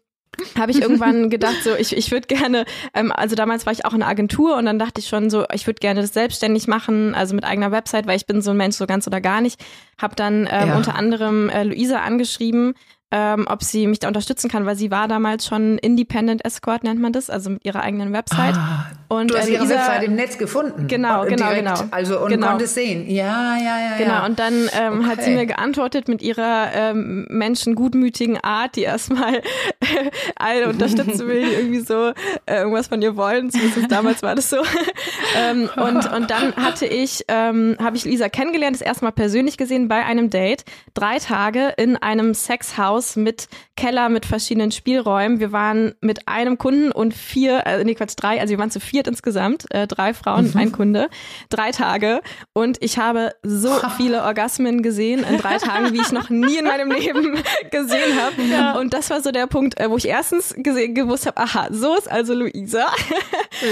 habe 0.57 0.71
ich 0.71 0.81
irgendwann 0.81 1.29
gedacht, 1.29 1.63
so 1.63 1.75
ich, 1.75 1.95
ich 1.95 2.11
würde 2.11 2.27
gerne, 2.27 2.65
ähm, 2.93 3.11
also 3.11 3.35
damals 3.35 3.65
war 3.65 3.73
ich 3.73 3.85
auch 3.85 3.93
in 3.93 4.01
einer 4.01 4.11
Agentur 4.11 4.57
und 4.57 4.65
dann 4.65 4.79
dachte 4.79 4.99
ich 4.99 5.07
schon 5.07 5.29
so, 5.29 5.45
ich 5.53 5.65
würde 5.65 5.79
gerne 5.79 6.01
das 6.01 6.13
selbstständig 6.13 6.67
machen, 6.67 7.15
also 7.15 7.35
mit 7.35 7.45
eigener 7.45 7.71
Website, 7.71 8.07
weil 8.07 8.17
ich 8.17 8.25
bin 8.25 8.41
so 8.41 8.51
ein 8.51 8.57
Mensch 8.57 8.75
so 8.75 8.85
ganz 8.85 9.07
oder 9.07 9.21
gar 9.21 9.41
nicht. 9.41 9.63
Habe 9.97 10.15
dann 10.15 10.49
ähm, 10.51 10.69
ja. 10.69 10.75
unter 10.75 10.95
anderem 10.95 11.49
äh, 11.49 11.63
Luisa 11.63 11.99
angeschrieben, 11.99 12.73
ähm, 13.13 13.45
ob 13.47 13.63
sie 13.63 13.85
mich 13.85 13.99
da 13.99 14.07
unterstützen 14.07 14.49
kann, 14.49 14.65
weil 14.65 14.75
sie 14.75 14.89
war 14.89 15.07
damals 15.07 15.45
schon 15.45 15.77
Independent 15.77 16.43
Escort, 16.43 16.83
nennt 16.83 16.99
man 16.99 17.13
das, 17.13 17.29
also 17.29 17.51
mit 17.51 17.63
ihrer 17.63 17.83
eigenen 17.83 18.11
Website. 18.11 18.55
Ah, 18.55 18.87
und, 19.07 19.29
du 19.29 19.37
hast 19.37 19.47
äh, 19.47 19.51
ihre 19.51 19.65
Luisa, 19.65 19.75
Website 19.75 20.03
im 20.03 20.15
Netz 20.15 20.39
gefunden. 20.39 20.87
Genau, 20.87 21.23
genau, 21.25 21.49
direkt, 21.49 21.57
genau. 21.59 21.79
Also 21.91 22.19
und 22.21 22.29
genau. 22.31 22.47
konntest 22.47 22.73
sehen. 22.73 23.07
Ja, 23.07 23.55
ja, 23.55 23.77
ja. 23.79 23.97
Genau, 23.99 24.13
ja. 24.13 24.25
und 24.25 24.39
dann 24.39 24.67
ähm, 24.73 25.01
okay. 25.01 25.09
hat 25.09 25.23
sie 25.23 25.29
mir 25.29 25.45
geantwortet 25.45 26.07
mit 26.07 26.23
ihrer 26.23 26.69
ähm, 26.73 27.27
menschengutmütigen 27.29 28.39
Art, 28.43 28.75
die 28.77 28.81
erstmal 28.81 29.43
alle 30.35 30.67
unterstützen 30.69 31.27
will, 31.27 31.45
die 31.45 31.53
irgendwie 31.53 31.81
so 31.81 32.13
äh, 32.47 32.61
irgendwas 32.61 32.87
von 32.87 32.99
ihr 33.03 33.15
wollen. 33.15 33.51
Zumindest 33.51 33.91
damals 33.91 34.23
war 34.23 34.33
das 34.33 34.49
so. 34.49 34.57
ähm, 35.37 35.69
und, 35.75 36.11
und 36.11 36.31
dann 36.31 36.55
hatte 36.55 36.87
ich, 36.87 37.25
ähm, 37.27 37.77
habe 37.79 37.95
ich 37.95 38.05
Lisa 38.05 38.27
kennengelernt, 38.27 38.75
das 38.75 38.81
erste 38.81 39.05
Mal 39.05 39.11
persönlich 39.11 39.57
gesehen 39.57 39.87
bei 39.87 40.03
einem 40.03 40.31
Date. 40.31 40.65
Drei 40.95 41.19
Tage 41.19 41.75
in 41.77 41.95
einem 41.95 42.33
Sexhaus 42.33 43.02
Haus 43.03 43.15
mit 43.15 43.47
Keller 43.75 44.09
mit 44.09 44.25
verschiedenen 44.25 44.71
Spielräumen. 44.71 45.39
Wir 45.39 45.51
waren 45.51 45.93
mit 45.99 46.27
einem 46.27 46.57
Kunden 46.57 46.91
und 46.91 47.13
vier, 47.13 47.65
äh, 47.65 47.83
nee, 47.83 47.95
Quatsch, 47.95 48.13
drei, 48.15 48.39
also 48.39 48.51
wir 48.51 48.59
waren 48.59 48.71
zu 48.71 48.79
viert 48.79 49.07
insgesamt, 49.07 49.65
äh, 49.71 49.87
drei 49.87 50.13
Frauen, 50.13 50.51
mhm. 50.51 50.57
ein 50.57 50.71
Kunde, 50.71 51.09
drei 51.49 51.71
Tage. 51.71 52.21
Und 52.53 52.81
ich 52.81 52.97
habe 52.97 53.33
so 53.41 53.71
viele 53.97 54.23
Orgasmen 54.23 54.83
gesehen 54.83 55.25
in 55.29 55.37
drei 55.37 55.57
Tagen, 55.57 55.93
wie 55.93 56.01
ich 56.01 56.11
noch 56.11 56.29
nie 56.29 56.57
in 56.57 56.65
meinem 56.65 56.91
Leben 56.91 57.43
gesehen 57.71 58.19
habe. 58.21 58.41
Ja. 58.43 58.77
Und 58.77 58.93
das 58.93 59.09
war 59.09 59.21
so 59.21 59.31
der 59.31 59.47
Punkt, 59.47 59.79
äh, 59.79 59.89
wo 59.89 59.97
ich 59.97 60.07
erstens 60.07 60.53
gesehen, 60.55 60.93
gewusst 60.93 61.25
habe, 61.25 61.37
aha, 61.37 61.67
so 61.71 61.95
ist 61.97 62.09
also 62.09 62.33
Luisa. 62.33 62.85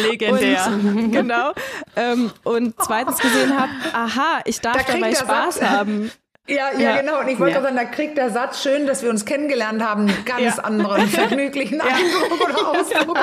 Legendär. 0.09 0.67
Und, 0.67 1.11
genau. 1.11 1.51
Ähm, 1.95 2.31
und 2.43 2.75
zweitens 2.79 3.19
gesehen 3.19 3.57
habe, 3.57 3.71
aha, 3.93 4.41
ich 4.45 4.59
darf 4.59 4.85
da 4.85 4.93
dabei 4.93 5.15
Spaß 5.15 5.61
haben. 5.61 6.11
Ja, 6.51 6.71
ja, 6.73 6.79
ja, 6.79 7.01
genau. 7.01 7.19
Und 7.21 7.27
ich 7.29 7.39
wollte 7.39 7.55
ja. 7.55 7.61
sagen, 7.61 7.75
da 7.75 7.85
kriegt 7.85 8.17
der 8.17 8.29
Satz 8.29 8.61
schön, 8.61 8.85
dass 8.85 9.03
wir 9.03 9.09
uns 9.09 9.25
kennengelernt 9.25 9.81
haben, 9.81 10.07
einen 10.07 10.25
ganz 10.25 10.57
ja. 10.57 10.63
anderen 10.63 11.07
vergnüglichen 11.07 11.81
Eindruck 11.81 12.49
oder 12.49 12.67
Ausdruck. 12.69 13.17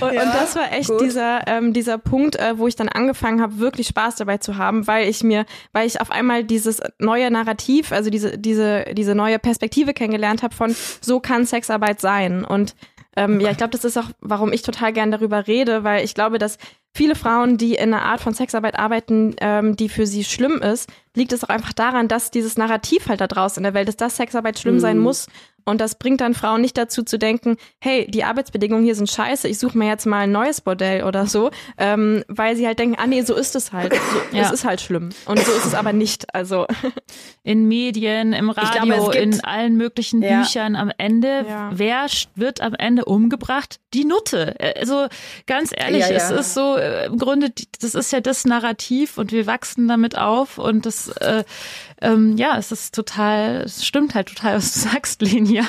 Und, 0.00 0.10
und, 0.10 0.34
das 0.34 0.56
war 0.56 0.72
echt 0.72 0.90
dieser, 1.00 1.46
ähm, 1.46 1.72
dieser 1.72 1.98
Punkt, 1.98 2.36
äh, 2.36 2.58
wo 2.58 2.66
ich 2.66 2.76
dann 2.76 2.88
angefangen 2.88 3.40
habe, 3.40 3.58
wirklich 3.58 3.88
Spaß 3.88 4.16
dabei 4.16 4.38
zu 4.38 4.58
haben, 4.58 4.86
weil 4.86 5.08
ich 5.08 5.22
mir, 5.22 5.46
weil 5.72 5.86
ich 5.86 6.00
auf 6.00 6.10
einmal 6.10 6.44
dieses 6.44 6.80
neue 6.98 7.30
Narrativ, 7.30 7.92
also 7.92 8.10
diese, 8.10 8.38
diese, 8.38 8.84
diese 8.92 9.14
neue 9.14 9.38
Perspektive 9.38 9.94
kennengelernt 9.94 10.42
habe 10.42 10.54
von 10.54 10.74
so 11.00 11.20
kann 11.20 11.46
Sexarbeit 11.46 12.00
sein. 12.00 12.44
Und 12.44 12.74
ähm, 13.16 13.40
ja, 13.40 13.50
ich 13.50 13.56
glaube, 13.58 13.72
das 13.72 13.84
ist 13.84 13.98
auch, 13.98 14.10
warum 14.20 14.52
ich 14.52 14.62
total 14.62 14.92
gern 14.92 15.10
darüber 15.10 15.46
rede, 15.46 15.84
weil 15.84 16.04
ich 16.04 16.14
glaube, 16.14 16.38
dass 16.38 16.56
viele 16.94 17.14
Frauen, 17.14 17.58
die 17.58 17.74
in 17.74 17.92
einer 17.92 18.02
Art 18.02 18.20
von 18.20 18.32
Sexarbeit 18.32 18.78
arbeiten, 18.78 19.36
ähm, 19.40 19.76
die 19.76 19.88
für 19.88 20.06
sie 20.06 20.24
schlimm 20.24 20.62
ist, 20.62 20.90
liegt 21.14 21.32
es 21.32 21.44
auch 21.44 21.50
einfach 21.50 21.72
daran, 21.72 22.08
dass 22.08 22.30
dieses 22.30 22.56
Narrativ 22.56 23.08
halt 23.08 23.20
da 23.20 23.26
draußen 23.26 23.60
in 23.60 23.64
der 23.64 23.74
Welt 23.74 23.88
ist, 23.88 24.00
dass 24.00 24.16
Sexarbeit 24.16 24.58
schlimm 24.58 24.76
mhm. 24.76 24.80
sein 24.80 24.98
muss 24.98 25.26
und 25.64 25.80
das 25.80 25.96
bringt 25.96 26.20
dann 26.20 26.34
Frauen 26.34 26.60
nicht 26.60 26.76
dazu 26.76 27.02
zu 27.02 27.18
denken, 27.18 27.56
hey, 27.80 28.06
die 28.08 28.24
Arbeitsbedingungen 28.24 28.84
hier 28.84 28.94
sind 28.94 29.10
scheiße, 29.10 29.48
ich 29.48 29.58
suche 29.58 29.78
mir 29.78 29.88
jetzt 29.88 30.06
mal 30.06 30.20
ein 30.20 30.32
neues 30.32 30.60
Bordell 30.60 31.04
oder 31.04 31.26
so, 31.26 31.50
ähm, 31.78 32.24
weil 32.28 32.56
sie 32.56 32.66
halt 32.66 32.78
denken, 32.78 32.96
ah 32.98 33.06
nee, 33.06 33.22
so 33.22 33.34
ist 33.34 33.54
es 33.56 33.72
halt. 33.72 33.94
So, 33.94 34.00
ja. 34.36 34.44
Es 34.44 34.52
ist 34.52 34.64
halt 34.64 34.80
schlimm. 34.80 35.10
Und 35.26 35.38
so 35.38 35.52
ist 35.52 35.66
es 35.66 35.74
aber 35.74 35.92
nicht. 35.92 36.34
Also 36.34 36.66
in 37.42 37.68
Medien, 37.68 38.32
im 38.32 38.50
Radio, 38.50 38.94
glaube, 38.94 39.16
in 39.16 39.44
allen 39.44 39.76
möglichen 39.76 40.22
ja. 40.22 40.40
Büchern 40.40 40.76
am 40.76 40.90
Ende, 40.98 41.44
ja. 41.48 41.70
wer 41.72 42.06
wird 42.34 42.60
am 42.60 42.74
Ende 42.74 43.04
umgebracht? 43.04 43.78
Die 43.94 44.04
Nutte. 44.04 44.56
Also 44.76 45.06
ganz 45.46 45.72
ehrlich, 45.74 46.04
es 46.04 46.30
ist 46.30 46.54
so, 46.54 46.76
äh, 46.76 47.06
im 47.06 47.18
Grunde, 47.18 47.52
das 47.80 47.94
ist 47.94 48.12
ja 48.12 48.20
das 48.20 48.44
Narrativ 48.44 49.18
und 49.18 49.32
wir 49.32 49.46
wachsen 49.46 49.88
damit 49.88 50.16
auf 50.16 50.58
und 50.58 50.86
das 50.86 51.08
äh, 51.08 51.44
ähm, 52.02 52.36
ja, 52.36 52.58
es 52.58 52.72
ist 52.72 52.94
total, 52.94 53.62
es 53.62 53.84
stimmt 53.86 54.14
halt 54.14 54.28
total, 54.28 54.56
was 54.56 54.72
du 54.74 54.80
sagst, 54.90 55.22
Linia. 55.22 55.64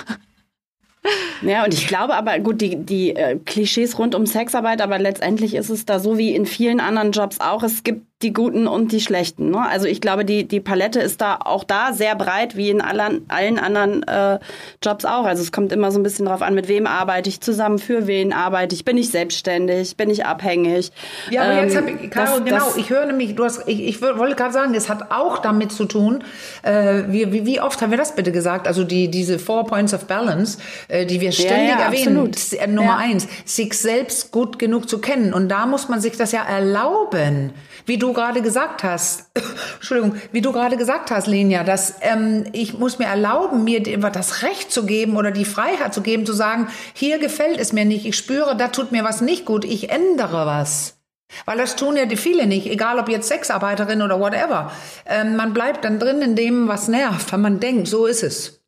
Ja, 1.42 1.66
und 1.66 1.74
ich 1.74 1.88
glaube 1.88 2.16
aber, 2.16 2.40
gut, 2.40 2.62
die, 2.62 2.78
die 2.78 3.16
äh, 3.16 3.38
Klischees 3.38 4.00
rund 4.00 4.16
um 4.16 4.26
Sexarbeit, 4.26 4.82
aber 4.82 4.98
letztendlich 4.98 5.56
ist 5.56 5.70
es 5.70 5.86
da 5.86 6.00
so 6.00 6.18
wie 6.18 6.34
in 6.34 6.46
vielen 6.46 6.80
anderen 6.80 7.12
Jobs 7.12 7.40
auch. 7.40 7.64
Es 7.64 7.84
gibt 7.84 8.06
die 8.24 8.34
Guten 8.34 8.68
und 8.68 8.92
die 8.92 9.02
Schlechten. 9.02 9.52
Ne? 9.52 9.60
Also 9.60 9.86
ich 9.86 10.02
glaube, 10.02 10.26
die, 10.26 10.48
die 10.48 10.60
Palette 10.60 11.00
ist 11.00 11.22
da 11.22 11.38
auch 11.44 11.64
da 11.64 11.94
sehr 11.94 12.16
breit, 12.16 12.56
wie 12.56 12.70
in 12.70 12.82
allen, 12.82 13.26
allen 13.28 13.60
anderen 13.60 14.04
äh, 14.04 14.40
Jobs 14.82 15.06
auch. 15.06 15.26
Also 15.26 15.44
es 15.44 15.52
kommt 15.52 15.72
immer 15.72 15.92
so 15.92 16.00
ein 16.00 16.04
bisschen 16.04 16.26
drauf 16.26 16.42
an, 16.42 16.56
mit 16.56 16.68
wem 16.68 16.88
arbeite 16.88 17.30
ich 17.30 17.42
zusammen, 17.42 17.80
für 17.80 18.08
wen 18.08 18.34
arbeite 18.34 18.74
ich, 18.74 18.86
bin 18.86 18.98
ich 18.98 19.12
selbstständig, 19.12 19.98
bin 19.98 20.10
ich 20.10 20.26
abhängig. 20.26 20.92
Ja, 21.30 21.44
aber 21.44 21.54
ähm, 21.54 21.64
jetzt 21.66 21.76
habe 21.76 21.92
ich, 21.92 22.10
Caro, 22.10 22.40
das, 22.40 22.46
genau, 22.46 22.66
das, 22.66 22.78
ich 22.78 22.90
höre 22.90 23.06
nämlich, 23.06 23.36
du 23.36 23.44
hast, 23.44 23.68
ich, 23.68 23.84
ich 23.84 24.02
wollte 24.02 24.36
gerade 24.36 24.54
sagen, 24.54 24.74
es 24.74 24.90
hat 24.90 25.12
auch 25.12 25.40
damit 25.40 25.72
zu 25.72 25.86
tun, 25.86 26.24
äh, 26.64 27.04
wie, 27.08 27.32
wie, 27.34 27.46
wie 27.46 27.62
oft 27.62 27.82
haben 27.82 27.92
wir 27.92 27.98
das 27.98 28.16
bitte 28.16 28.32
gesagt? 28.32 28.68
Also 28.68 28.86
die, 28.86 29.12
diese 29.12 29.38
Four 29.38 29.66
Points 29.66 29.94
of 29.94 30.06
Balance, 30.06 30.60
die 31.06 31.22
wir 31.22 31.32
ständig 31.32 31.70
ja, 31.70 31.80
ja, 31.80 31.86
erwähnen. 31.86 32.28
Absolut. 32.28 32.70
Nummer 32.70 32.92
ja. 32.92 32.98
eins, 32.98 33.28
sich 33.46 33.74
selbst 33.74 34.32
gut 34.32 34.60
genug 34.60 34.90
zu 34.90 35.00
kennen. 35.00 35.34
Und 35.34 35.50
da 35.50 35.66
muss 35.66 35.90
man 35.90 36.02
sich 36.02 36.18
das 36.18 36.32
ja 36.32 36.44
erlauben 36.44 37.54
wie 37.86 37.98
du 37.98 38.14
gerade 38.14 38.42
gesagt 38.42 38.84
hast, 38.84 39.32
Entschuldigung, 39.76 40.16
wie 40.32 40.42
du 40.42 40.52
gerade 40.52 40.78
gesagt 40.78 41.12
hast, 41.12 41.28
Lenia, 41.28 41.64
dass 41.64 41.96
ähm, 42.02 42.46
ich 42.54 42.78
muss 42.78 43.00
mir 43.00 43.06
erlauben, 43.06 43.64
mir 43.64 43.82
das 43.82 44.44
Recht 44.44 44.72
zu 44.72 44.86
geben 44.86 45.18
oder 45.18 45.32
die 45.32 45.46
Freiheit 45.46 45.94
zu 45.94 46.02
geben, 46.02 46.26
zu 46.26 46.34
sagen, 46.34 46.68
hier 46.94 47.20
gefällt 47.20 47.60
es 47.60 47.74
mir 47.74 47.86
nicht, 47.86 48.06
ich 48.06 48.18
spüre, 48.18 48.56
da 48.56 48.70
tut 48.70 48.92
mir 48.92 49.04
was 49.04 49.22
nicht 49.22 49.46
gut, 49.46 49.66
ich 49.66 49.90
ändere 49.90 50.46
was. 50.46 50.98
Weil 51.46 51.58
das 51.58 51.76
tun 51.76 51.98
ja 51.98 52.06
die 52.06 52.16
viele 52.16 52.46
nicht, 52.46 52.68
egal 52.68 53.00
ob 53.00 53.10
jetzt 53.10 53.28
Sexarbeiterin 53.28 54.04
oder 54.04 54.20
whatever. 54.20 54.72
Ähm, 55.06 55.36
man 55.36 55.54
bleibt 55.54 55.84
dann 55.84 55.98
drin 55.98 56.22
in 56.22 56.36
dem, 56.36 56.68
was 56.68 56.88
nervt, 56.88 57.32
weil 57.32 57.40
man 57.40 57.60
denkt, 57.60 57.88
so 57.88 58.06
ist 58.06 58.24
es. 58.24 58.63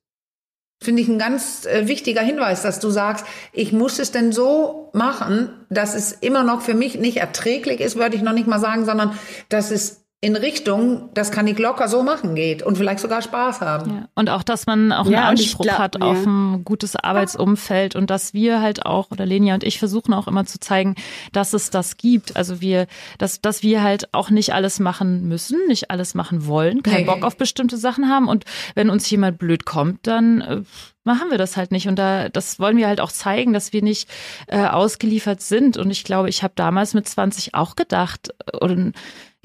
Finde 0.82 1.02
ich 1.02 1.08
ein 1.08 1.20
ganz 1.20 1.66
äh, 1.66 1.88
wichtiger 1.88 2.22
Hinweis, 2.22 2.62
dass 2.62 2.80
du 2.80 2.90
sagst, 2.90 3.26
ich 3.54 3.72
muss 3.72 3.98
es 3.98 4.12
denn 4.12 4.32
so 4.32 4.90
machen, 4.94 5.50
dass 5.70 5.96
es 5.96 6.12
immer 6.12 6.44
noch 6.44 6.62
für 6.62 6.74
mich 6.74 7.00
nicht 7.00 7.18
erträglich 7.18 7.80
ist, 7.80 7.96
würde 7.96 8.16
ich 8.16 8.22
noch 8.22 8.34
nicht 8.34 8.48
mal 8.48 8.60
sagen, 8.60 8.86
sondern 8.86 9.18
dass 9.50 9.72
es 9.72 10.05
in 10.26 10.36
Richtung, 10.36 11.10
das 11.14 11.30
kann 11.32 11.46
ich 11.46 11.60
locker 11.60 11.88
so 11.88 12.02
machen 12.02 12.34
geht 12.34 12.64
und 12.64 12.80
vielleicht 12.80 13.00
sogar 13.00 13.22
Spaß 13.22 13.62
haben. 13.62 13.92
Ja. 13.92 14.10
Und 14.16 14.32
auch, 14.32 14.42
dass 14.42 14.66
man 14.66 14.92
auch 14.92 15.06
ja, 15.06 15.20
einen 15.20 15.38
Anspruch 15.38 15.66
glaub, 15.66 15.78
hat 15.78 15.96
ja. 16.00 16.02
auf 16.02 16.26
ein 16.26 16.64
gutes 16.66 16.96
Arbeitsumfeld 16.96 17.96
und 17.96 18.10
dass 18.10 18.34
wir 18.34 18.60
halt 18.60 18.88
auch, 18.88 19.12
oder 19.12 19.24
Lenia 19.24 19.54
und 19.54 19.64
ich 19.64 19.78
versuchen 19.78 20.16
auch 20.16 20.28
immer 20.28 20.44
zu 20.46 20.60
zeigen, 20.60 20.96
dass 21.32 21.54
es 21.54 21.70
das 21.70 21.98
gibt. 21.98 22.36
Also 22.36 22.60
wir, 22.60 22.88
dass, 23.20 23.40
dass 23.40 23.62
wir 23.62 23.84
halt 23.84 24.16
auch 24.16 24.32
nicht 24.32 24.52
alles 24.56 24.80
machen 24.80 25.28
müssen, 25.28 25.60
nicht 25.68 25.92
alles 25.92 26.16
machen 26.16 26.48
wollen, 26.48 26.82
keinen 26.82 27.06
nee. 27.06 27.06
Bock 27.06 27.24
auf 27.24 27.38
bestimmte 27.38 27.78
Sachen 27.78 28.10
haben 28.10 28.28
und 28.28 28.46
wenn 28.74 28.90
uns 28.90 29.08
jemand 29.08 29.38
blöd 29.38 29.64
kommt, 29.64 30.08
dann 30.08 30.42
äh, 30.42 30.62
machen 31.06 31.30
wir 31.30 31.38
das 31.38 31.56
halt 31.56 31.72
nicht. 31.72 31.88
Und 31.88 31.98
da, 31.98 32.30
das 32.30 32.60
wollen 32.60 32.78
wir 32.78 32.88
halt 32.88 33.00
auch 33.00 33.12
zeigen, 33.12 33.54
dass 33.54 33.72
wir 33.72 33.82
nicht 33.82 34.10
äh, 34.48 34.66
ausgeliefert 34.66 35.40
sind. 35.40 35.78
Und 35.78 35.92
ich 35.92 36.04
glaube, 36.04 36.30
ich 36.30 36.44
habe 36.44 36.54
damals 36.56 36.94
mit 36.94 37.08
20 37.08 37.54
auch 37.54 37.76
gedacht, 37.76 38.34
oder 38.60 38.92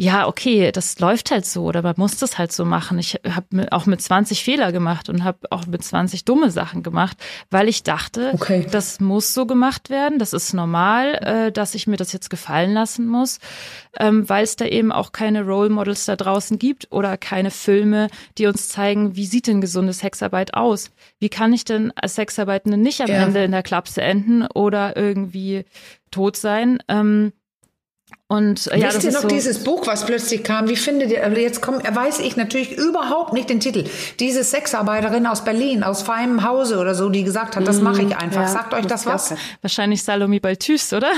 ja, 0.01 0.27
okay, 0.27 0.73
das 0.73 0.99
läuft 0.99 1.31
halt 1.31 1.45
so 1.45 1.65
oder 1.65 1.83
man 1.83 1.93
muss 1.99 2.17
das 2.17 2.39
halt 2.39 2.53
so 2.53 2.65
machen. 2.65 2.99
Ich 2.99 3.21
habe 3.29 3.71
auch 3.71 3.85
mit 3.85 4.01
20 4.01 4.43
Fehler 4.43 4.73
gemacht 4.73 5.11
und 5.11 5.25
habe 5.25 5.41
auch 5.51 5.67
mit 5.67 5.85
20 5.85 6.25
dumme 6.25 6.51
Sachen 6.51 6.83
gemacht, 6.83 7.19
weil 7.51 7.69
ich 7.69 7.83
dachte, 7.83 8.31
okay. 8.33 8.67
das 8.71 9.01
muss 9.01 9.35
so 9.35 9.45
gemacht 9.45 9.91
werden, 9.91 10.19
das 10.19 10.33
ist 10.33 10.55
normal, 10.55 11.17
äh, 11.17 11.53
dass 11.53 11.75
ich 11.75 11.87
mir 11.87 11.99
das 11.99 12.15
jetzt 12.15 12.31
gefallen 12.31 12.73
lassen 12.73 13.07
muss, 13.09 13.41
ähm, 13.99 14.27
weil 14.27 14.43
es 14.43 14.57
da 14.57 14.65
eben 14.65 14.91
auch 14.91 15.13
keine 15.13 15.45
Role 15.45 15.69
Models 15.69 16.07
da 16.07 16.17
draußen 16.17 16.59
gibt 16.59 16.91
oder 16.91 17.19
keine 17.19 17.51
Filme, 17.51 18.09
die 18.39 18.47
uns 18.47 18.71
zeigen, 18.71 19.17
wie 19.17 19.27
sieht 19.27 19.49
denn 19.49 19.61
gesunde 19.61 19.93
Sexarbeit 19.93 20.55
aus? 20.55 20.93
Wie 21.19 21.29
kann 21.29 21.53
ich 21.53 21.67
denn 21.67 21.93
als 21.95 22.15
Sexarbeitende 22.15 22.79
nicht 22.79 23.03
am 23.03 23.11
ja. 23.11 23.23
Ende 23.23 23.45
in 23.45 23.53
der 23.53 23.63
Klapse 23.63 24.01
enden 24.01 24.47
oder 24.47 24.97
irgendwie 24.97 25.67
tot 26.11 26.39
sein? 26.39 26.83
Ähm, 26.89 27.35
und 28.31 28.69
äh, 28.69 28.79
ja, 28.79 28.95
Wisst 28.95 29.03
ihr 29.03 29.11
noch 29.11 29.23
so 29.23 29.27
dieses 29.29 29.65
Buch, 29.65 29.89
was 29.89 30.07
plötzlich 30.07 30.45
kam? 30.45 30.69
Wie 30.69 30.77
findet 30.77 31.11
ihr, 31.11 31.25
also 31.25 31.37
jetzt 31.37 31.61
kommt, 31.61 31.83
weiß 31.85 32.21
ich 32.21 32.37
natürlich 32.37 32.79
überhaupt 32.79 33.33
nicht 33.33 33.51
den 33.51 33.59
Titel. 33.59 33.83
Diese 34.21 34.45
Sexarbeiterin 34.45 35.27
aus 35.27 35.43
Berlin, 35.43 35.83
aus 35.83 36.03
feinem 36.03 36.45
Hause 36.45 36.79
oder 36.79 36.95
so, 36.95 37.09
die 37.09 37.25
gesagt 37.25 37.57
hat, 37.57 37.67
das 37.67 37.81
mache 37.81 38.03
ich 38.03 38.17
einfach. 38.17 38.43
Ja, 38.43 38.47
Sagt 38.47 38.73
euch 38.73 38.87
das 38.87 39.05
was? 39.05 39.35
Wahrscheinlich 39.63 40.05
Salome 40.05 40.39
Balthus, 40.39 40.93
oder? 40.93 41.11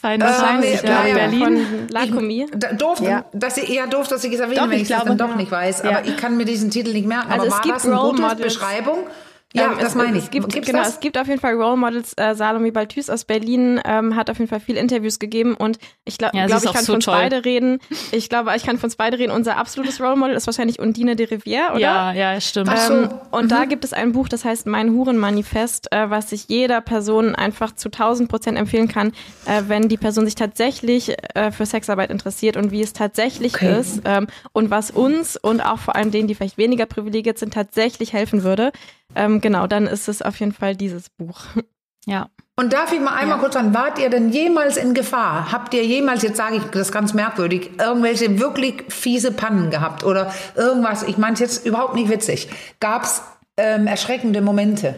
Feines 0.00 0.28
äh, 0.28 0.42
Haus, 0.42 0.82
ja, 0.82 1.06
ja, 1.06 1.14
Berlin. 1.14 1.86
Lacomi. 1.88 2.46
Doof, 2.76 3.00
ja. 3.00 3.24
dass 3.32 3.54
sie 3.54 3.72
eher 3.72 3.86
doof, 3.86 4.08
dass 4.08 4.24
ich 4.24 4.32
es 4.32 4.40
erwähne, 4.40 4.62
wenn 4.62 4.72
ich, 4.72 4.82
ich 4.82 4.88
das 4.88 5.04
dann 5.04 5.16
doch 5.16 5.36
nicht 5.36 5.52
weiß. 5.52 5.82
Aber 5.82 6.04
ich 6.04 6.16
kann 6.16 6.36
mir 6.36 6.46
diesen 6.46 6.72
Titel 6.72 6.94
nicht 6.94 7.06
merken. 7.06 7.30
Also 7.30 7.46
aber 7.46 7.64
war 7.64 7.74
das 7.74 7.86
eine 7.86 7.96
gute 7.96 8.42
Beschreibung? 8.42 9.06
Ja, 9.54 9.72
ähm, 9.72 9.78
das 9.80 9.94
meine 9.94 10.18
ich. 10.18 10.24
Es 10.24 10.30
gibt, 10.30 10.52
Gibt's 10.52 10.66
genau, 10.66 10.80
das? 10.80 10.94
es 10.94 11.00
gibt 11.00 11.16
auf 11.16 11.28
jeden 11.28 11.40
Fall 11.40 11.54
Role 11.54 11.76
Models. 11.76 12.12
Äh, 12.16 12.34
Salome 12.34 12.72
Balthus 12.72 13.08
aus 13.08 13.24
Berlin 13.24 13.80
ähm, 13.84 14.16
hat 14.16 14.28
auf 14.28 14.38
jeden 14.38 14.50
Fall 14.50 14.60
viele 14.60 14.80
Interviews 14.80 15.18
gegeben 15.18 15.54
und 15.54 15.78
ich 16.04 16.18
glaube, 16.18 16.36
ja, 16.36 16.46
glaub, 16.46 16.64
ich 16.64 16.72
kann 16.72 16.84
so 16.84 16.86
von 16.86 16.94
uns 16.96 17.06
beide 17.06 17.44
reden. 17.44 17.78
Ich 18.12 18.28
glaube, 18.28 18.52
ich 18.56 18.64
kann 18.64 18.78
von 18.78 18.88
uns 18.88 18.96
beide 18.96 19.18
reden. 19.18 19.30
Unser 19.32 19.56
absolutes 19.56 20.00
Role 20.00 20.16
Model 20.16 20.36
ist 20.36 20.46
wahrscheinlich 20.46 20.78
Undine 20.78 21.16
de 21.16 21.26
Rivière, 21.26 21.70
oder? 21.70 21.80
Ja, 21.80 22.12
ja, 22.12 22.40
stimmt. 22.40 22.70
Ähm, 22.70 23.08
so. 23.10 23.20
Und 23.30 23.44
mhm. 23.44 23.48
da 23.48 23.64
gibt 23.64 23.84
es 23.84 23.92
ein 23.92 24.12
Buch, 24.12 24.28
das 24.28 24.44
heißt 24.44 24.66
Mein 24.66 24.92
Hurenmanifest, 24.92 25.92
äh, 25.92 26.10
was 26.10 26.32
ich 26.32 26.48
jeder 26.48 26.80
Person 26.80 27.34
einfach 27.34 27.74
zu 27.74 27.88
1000 27.88 28.28
Prozent 28.28 28.58
empfehlen 28.58 28.88
kann, 28.88 29.12
äh, 29.46 29.62
wenn 29.68 29.88
die 29.88 29.96
Person 29.96 30.24
sich 30.24 30.34
tatsächlich 30.34 31.14
äh, 31.34 31.50
für 31.52 31.66
Sexarbeit 31.66 32.10
interessiert 32.10 32.56
und 32.56 32.72
wie 32.72 32.82
es 32.82 32.92
tatsächlich 32.92 33.54
okay. 33.54 33.80
ist 33.80 34.02
ähm, 34.04 34.26
und 34.52 34.70
was 34.70 34.90
uns 34.90 35.36
und 35.36 35.60
auch 35.60 35.78
vor 35.78 35.96
allem 35.96 36.10
denen, 36.10 36.28
die 36.28 36.34
vielleicht 36.34 36.58
weniger 36.58 36.86
privilegiert 36.86 37.38
sind, 37.38 37.54
tatsächlich 37.54 38.12
helfen 38.12 38.42
würde 38.42 38.72
ähm, 39.16 39.40
genau, 39.40 39.66
dann 39.66 39.86
ist 39.86 40.08
es 40.08 40.22
auf 40.22 40.38
jeden 40.38 40.52
Fall 40.52 40.76
dieses 40.76 41.10
Buch. 41.10 41.40
Ja. 42.08 42.28
Und 42.54 42.72
darf 42.72 42.92
ich 42.92 43.00
mal 43.00 43.14
einmal 43.14 43.38
ja. 43.38 43.42
kurz 43.42 43.56
an, 43.56 43.74
wart 43.74 43.98
ihr 43.98 44.08
denn 44.08 44.30
jemals 44.30 44.76
in 44.76 44.94
Gefahr? 44.94 45.50
Habt 45.50 45.74
ihr 45.74 45.84
jemals, 45.84 46.22
jetzt 46.22 46.36
sage 46.36 46.58
ich 46.58 46.62
das 46.70 46.92
ganz 46.92 47.14
merkwürdig, 47.14 47.72
irgendwelche 47.80 48.38
wirklich 48.38 48.84
fiese 48.90 49.32
Pannen 49.32 49.70
gehabt 49.70 50.04
oder 50.04 50.32
irgendwas, 50.54 51.02
ich 51.02 51.18
meine 51.18 51.34
es 51.34 51.40
jetzt 51.40 51.66
überhaupt 51.66 51.96
nicht 51.96 52.08
witzig, 52.08 52.48
gab 52.78 53.02
es 53.02 53.22
ähm, 53.56 53.88
erschreckende 53.88 54.40
Momente? 54.40 54.94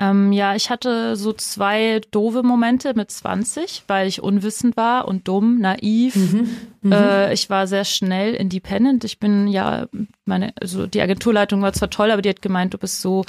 Ähm, 0.00 0.32
ja, 0.32 0.54
ich 0.54 0.70
hatte 0.70 1.16
so 1.16 1.32
zwei 1.32 2.00
doofe 2.12 2.44
Momente 2.44 2.94
mit 2.94 3.10
20, 3.10 3.84
weil 3.88 4.06
ich 4.06 4.22
unwissend 4.22 4.76
war 4.76 5.08
und 5.08 5.26
dumm, 5.26 5.58
naiv. 5.58 6.14
Mhm, 6.14 6.50
mhm, 6.82 6.92
äh, 6.92 7.32
ich 7.32 7.50
war 7.50 7.66
sehr 7.66 7.84
schnell 7.84 8.34
independent. 8.34 9.02
Ich 9.02 9.18
bin 9.18 9.48
ja, 9.48 9.88
meine, 10.24 10.52
also 10.60 10.86
die 10.86 11.00
Agenturleitung 11.00 11.62
war 11.62 11.72
zwar 11.72 11.90
toll, 11.90 12.12
aber 12.12 12.22
die 12.22 12.28
hat 12.28 12.42
gemeint, 12.42 12.74
du 12.74 12.78
bist 12.78 13.00
so 13.00 13.24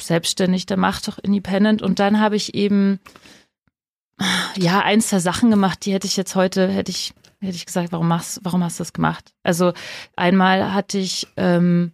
selbstständig, 0.00 0.66
dann 0.66 0.80
mach 0.80 1.00
doch 1.00 1.18
independent. 1.18 1.80
Und 1.80 1.98
dann 1.98 2.20
habe 2.20 2.36
ich 2.36 2.54
eben, 2.54 3.00
ja, 4.56 4.80
eins 4.80 5.08
der 5.08 5.20
Sachen 5.20 5.50
gemacht, 5.50 5.86
die 5.86 5.94
hätte 5.94 6.06
ich 6.06 6.18
jetzt 6.18 6.34
heute, 6.34 6.68
hätte 6.68 6.90
ich, 6.90 7.14
hätte 7.40 7.56
ich 7.56 7.64
gesagt, 7.64 7.90
warum 7.90 8.08
machst, 8.08 8.40
warum 8.42 8.62
hast 8.62 8.78
du 8.78 8.82
das 8.82 8.92
gemacht? 8.92 9.32
Also 9.42 9.72
einmal 10.14 10.74
hatte 10.74 10.98
ich 10.98 11.26
ähm, 11.38 11.92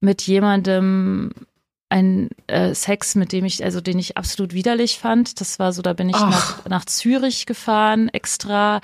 mit 0.00 0.22
jemandem 0.22 1.32
ein 1.88 2.28
äh, 2.46 2.74
Sex, 2.74 3.14
mit 3.14 3.32
dem 3.32 3.44
ich, 3.44 3.64
also 3.64 3.80
den 3.80 3.98
ich 3.98 4.16
absolut 4.16 4.52
widerlich 4.52 4.98
fand. 4.98 5.40
Das 5.40 5.58
war 5.58 5.72
so, 5.72 5.82
da 5.82 5.94
bin 5.94 6.08
ich 6.08 6.16
nach, 6.16 6.64
nach 6.66 6.84
Zürich 6.84 7.46
gefahren 7.46 8.08
extra 8.10 8.80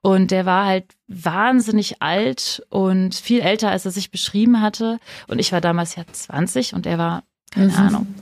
und 0.00 0.30
der 0.30 0.46
war 0.46 0.66
halt 0.66 0.86
wahnsinnig 1.06 2.02
alt 2.02 2.62
und 2.70 3.14
viel 3.14 3.40
älter, 3.40 3.70
als 3.70 3.84
er 3.84 3.90
sich 3.90 4.10
beschrieben 4.10 4.62
hatte. 4.62 4.98
Und 5.28 5.38
ich 5.38 5.52
war 5.52 5.60
damals 5.60 5.96
ja 5.96 6.04
20 6.10 6.74
und 6.74 6.86
er 6.86 6.98
war, 6.98 7.24
keine 7.50 7.68
mhm. 7.68 7.76
Ahnung, 7.76 8.14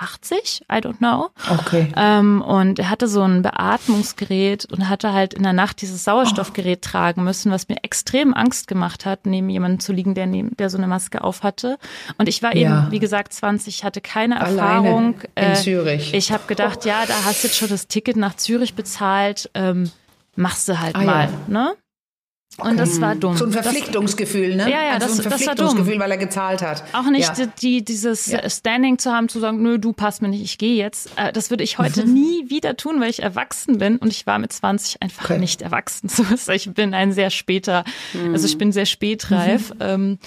80, 0.00 0.62
I 0.72 0.76
don't 0.76 0.98
know. 0.98 1.28
Okay. 1.50 1.92
Ähm, 1.96 2.42
und 2.42 2.78
er 2.78 2.90
hatte 2.90 3.06
so 3.06 3.22
ein 3.22 3.42
Beatmungsgerät 3.42 4.64
und 4.66 4.88
hatte 4.88 5.12
halt 5.12 5.34
in 5.34 5.42
der 5.42 5.52
Nacht 5.52 5.82
dieses 5.82 6.04
Sauerstoffgerät 6.04 6.80
oh. 6.82 6.88
tragen 6.90 7.22
müssen, 7.22 7.52
was 7.52 7.68
mir 7.68 7.76
extrem 7.82 8.32
Angst 8.34 8.66
gemacht 8.66 9.04
hat, 9.04 9.26
neben 9.26 9.48
jemandem 9.50 9.80
zu 9.80 9.92
liegen, 9.92 10.14
der 10.14 10.26
neben, 10.26 10.56
der 10.56 10.70
so 10.70 10.78
eine 10.78 10.86
Maske 10.86 11.22
auf 11.22 11.42
hatte. 11.42 11.78
Und 12.18 12.28
ich 12.28 12.42
war 12.42 12.56
ja. 12.56 12.82
eben, 12.82 12.90
wie 12.90 12.98
gesagt, 12.98 13.32
20, 13.32 13.84
hatte 13.84 14.00
keine 14.00 14.40
Alleine 14.40 14.60
Erfahrung. 14.60 15.14
In 15.34 15.44
äh, 15.44 15.54
Zürich. 15.54 16.14
Ich 16.14 16.32
habe 16.32 16.44
gedacht, 16.46 16.80
oh. 16.84 16.88
ja, 16.88 17.04
da 17.06 17.14
hast 17.24 17.42
du 17.42 17.48
jetzt 17.48 17.56
schon 17.56 17.68
das 17.68 17.86
Ticket 17.86 18.16
nach 18.16 18.36
Zürich 18.36 18.74
bezahlt, 18.74 19.50
ähm, 19.54 19.90
machst 20.36 20.68
du 20.68 20.78
halt 20.78 20.96
ah, 20.96 21.02
mal, 21.02 21.24
ja. 21.24 21.30
ne? 21.48 21.74
Und 22.58 22.78
das 22.78 23.00
war 23.00 23.14
dumm. 23.14 23.36
So 23.36 23.46
ein 23.46 23.52
Verpflichtungsgefühl, 23.52 24.56
ne? 24.56 24.70
Ja, 24.70 24.82
ja, 24.82 24.92
also 24.94 25.06
das, 25.06 25.16
so 25.16 25.22
ein 25.22 25.28
Verpflichtungsgefühl, 25.28 25.98
weil 25.98 26.10
er 26.10 26.16
gezahlt 26.16 26.62
hat. 26.62 26.82
Auch 26.92 27.08
nicht 27.08 27.38
ja. 27.38 27.46
die, 27.46 27.84
dieses 27.84 28.26
ja. 28.26 28.48
Standing 28.50 28.98
zu 28.98 29.12
haben, 29.12 29.28
zu 29.28 29.38
sagen, 29.38 29.62
nö, 29.62 29.78
du 29.78 29.92
passt 29.92 30.20
mir 30.20 30.28
nicht, 30.28 30.42
ich 30.42 30.58
gehe 30.58 30.76
jetzt. 30.76 31.10
Äh, 31.16 31.32
das 31.32 31.50
würde 31.50 31.62
ich 31.62 31.78
heute 31.78 32.04
mhm. 32.04 32.12
nie 32.12 32.50
wieder 32.50 32.76
tun, 32.76 33.00
weil 33.00 33.08
ich 33.08 33.22
erwachsen 33.22 33.78
bin 33.78 33.96
und 33.98 34.08
ich 34.08 34.26
war 34.26 34.38
mit 34.38 34.52
20 34.52 35.00
einfach 35.00 35.30
okay. 35.30 35.38
nicht 35.38 35.62
erwachsen. 35.62 36.10
ich 36.52 36.74
bin 36.74 36.92
ein 36.92 37.12
sehr 37.12 37.30
später, 37.30 37.84
mhm. 38.12 38.32
also 38.32 38.46
ich 38.46 38.58
bin 38.58 38.72
sehr 38.72 38.86
spätreif. 38.86 39.70
Mhm. 39.74 39.80
Ähm, 39.80 40.18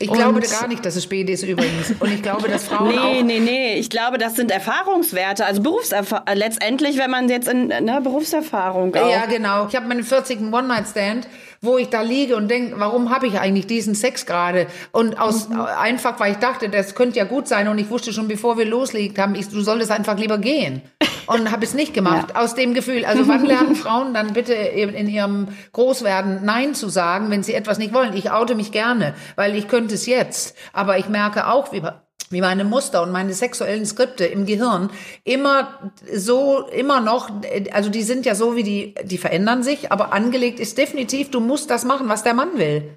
ich 0.00 0.08
und 0.08 0.16
glaube 0.16 0.40
gar 0.40 0.66
nicht, 0.66 0.84
dass 0.84 0.96
es 0.96 1.04
spät 1.04 1.28
ist 1.28 1.42
übrigens. 1.42 1.92
Und 2.00 2.10
ich 2.10 2.22
glaube, 2.22 2.48
dass 2.48 2.64
Frauen. 2.64 2.88
nee, 2.94 2.98
auch 2.98 3.22
nee, 3.22 3.38
nee. 3.38 3.74
Ich 3.74 3.90
glaube, 3.90 4.16
das 4.16 4.34
sind 4.34 4.50
Erfahrungswerte. 4.50 5.44
Also 5.44 5.60
Berufserfahrung. 5.60 6.24
Letztendlich, 6.34 6.96
wenn 6.96 7.10
man 7.10 7.28
jetzt 7.28 7.48
in 7.48 7.66
ne, 7.68 8.00
Berufserfahrung. 8.02 8.94
Auch. 8.94 9.10
Ja, 9.10 9.26
genau. 9.26 9.66
Ich 9.68 9.76
habe 9.76 9.86
meinen 9.86 10.02
40. 10.02 10.52
One-Night-Stand 10.52 11.28
wo 11.62 11.76
ich 11.76 11.88
da 11.88 12.00
liege 12.00 12.36
und 12.36 12.48
denke, 12.48 12.78
warum 12.78 13.10
habe 13.10 13.26
ich 13.26 13.38
eigentlich 13.38 13.66
diesen 13.66 13.94
Sex 13.94 14.24
gerade? 14.24 14.66
Und 14.92 15.18
aus 15.18 15.48
mhm. 15.48 15.60
einfach, 15.60 16.18
weil 16.18 16.32
ich 16.32 16.38
dachte, 16.38 16.70
das 16.70 16.94
könnte 16.94 17.18
ja 17.18 17.24
gut 17.24 17.48
sein 17.48 17.68
und 17.68 17.78
ich 17.78 17.90
wusste 17.90 18.12
schon, 18.12 18.28
bevor 18.28 18.56
wir 18.56 18.64
loslegt 18.64 19.18
haben, 19.18 19.34
ich, 19.34 19.48
du 19.48 19.60
solltest 19.60 19.90
einfach 19.90 20.18
lieber 20.18 20.38
gehen. 20.38 20.82
Und 21.26 21.52
habe 21.52 21.64
es 21.64 21.74
nicht 21.74 21.94
gemacht. 21.94 22.30
Ja. 22.34 22.40
Aus 22.42 22.54
dem 22.54 22.74
Gefühl, 22.74 23.04
also 23.04 23.28
wann 23.28 23.44
lernen 23.46 23.76
Frauen 23.76 24.14
dann 24.14 24.32
bitte 24.32 24.52
in 24.52 25.08
ihrem 25.08 25.48
Großwerden 25.72 26.44
Nein 26.44 26.74
zu 26.74 26.88
sagen, 26.88 27.30
wenn 27.30 27.44
sie 27.44 27.54
etwas 27.54 27.78
nicht 27.78 27.92
wollen? 27.94 28.16
Ich 28.16 28.32
oute 28.32 28.56
mich 28.56 28.72
gerne, 28.72 29.14
weil 29.36 29.54
ich 29.54 29.68
könnte 29.68 29.94
es 29.94 30.06
jetzt. 30.06 30.56
Aber 30.72 30.98
ich 30.98 31.08
merke 31.08 31.46
auch, 31.46 31.72
wie 31.72 31.82
wie 32.30 32.40
meine 32.40 32.64
Muster 32.64 33.02
und 33.02 33.10
meine 33.10 33.34
sexuellen 33.34 33.84
Skripte 33.84 34.24
im 34.24 34.46
Gehirn 34.46 34.90
immer 35.24 35.92
so, 36.14 36.66
immer 36.68 37.00
noch, 37.00 37.30
also 37.72 37.90
die 37.90 38.02
sind 38.02 38.24
ja 38.24 38.34
so 38.34 38.56
wie 38.56 38.62
die, 38.62 38.94
die 39.04 39.18
verändern 39.18 39.62
sich, 39.62 39.92
aber 39.92 40.12
angelegt 40.12 40.60
ist 40.60 40.78
definitiv, 40.78 41.30
du 41.30 41.40
musst 41.40 41.70
das 41.70 41.84
machen, 41.84 42.08
was 42.08 42.22
der 42.22 42.34
Mann 42.34 42.56
will. 42.56 42.96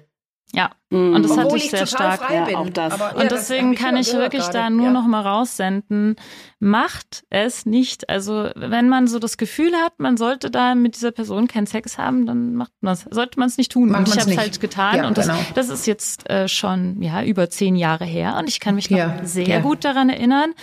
Ja, 0.52 0.70
und 0.90 1.22
das 1.22 1.32
Obwohl 1.32 1.44
hatte 1.44 1.56
ich 1.56 1.70
sehr 1.70 1.86
stark. 1.86 2.30
Ja, 2.30 2.58
auch 2.58 2.70
das. 2.70 2.92
Aber, 2.92 3.20
und 3.20 3.30
deswegen 3.30 3.74
kann 3.74 3.96
ich 3.96 4.12
wirklich 4.12 4.44
da 4.46 4.70
nur 4.70 4.86
ja. 4.86 4.92
noch 4.92 5.06
mal 5.06 5.22
raussenden, 5.22 6.14
macht 6.60 7.24
es 7.30 7.66
nicht. 7.66 8.08
Also 8.08 8.50
wenn 8.54 8.88
man 8.88 9.08
so 9.08 9.18
das 9.18 9.36
Gefühl 9.36 9.74
hat, 9.74 9.98
man 9.98 10.16
sollte 10.16 10.52
da 10.52 10.76
mit 10.76 10.94
dieser 10.94 11.10
Person 11.10 11.48
keinen 11.48 11.66
Sex 11.66 11.98
haben, 11.98 12.26
dann 12.26 12.54
macht 12.54 12.70
man 12.80 12.96
sollte 12.96 13.40
man 13.40 13.48
es 13.48 13.58
nicht 13.58 13.72
tun. 13.72 13.88
Macht 13.90 14.06
und 14.06 14.14
ich 14.14 14.20
habe 14.20 14.30
es 14.30 14.38
halt 14.38 14.60
getan 14.60 14.96
ja, 14.96 15.08
und 15.08 15.18
das, 15.18 15.26
genau. 15.26 15.38
das 15.54 15.70
ist 15.70 15.86
jetzt 15.86 16.30
äh, 16.30 16.46
schon 16.46 17.02
ja 17.02 17.24
über 17.24 17.50
zehn 17.50 17.74
Jahre 17.74 18.04
her 18.04 18.36
und 18.38 18.48
ich 18.48 18.60
kann 18.60 18.76
mich 18.76 18.90
noch 18.90 19.24
sehr 19.24 19.60
gut 19.60 19.84
daran 19.84 20.08
erinnern, 20.08 20.54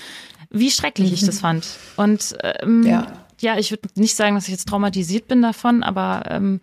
wie 0.50 0.72
schrecklich 0.72 1.10
mhm. 1.10 1.16
ich 1.16 1.26
das 1.26 1.42
fand. 1.42 1.68
Und 1.98 2.36
ähm, 2.44 2.84
ja. 2.84 3.58
ich 3.58 3.72
würde 3.72 3.90
nicht 3.96 4.16
sagen, 4.16 4.36
dass 4.36 4.46
ich 4.46 4.52
jetzt 4.52 4.70
traumatisiert 4.70 5.28
bin 5.28 5.42
davon, 5.42 5.84
aber 5.84 6.24
ähm, 6.30 6.62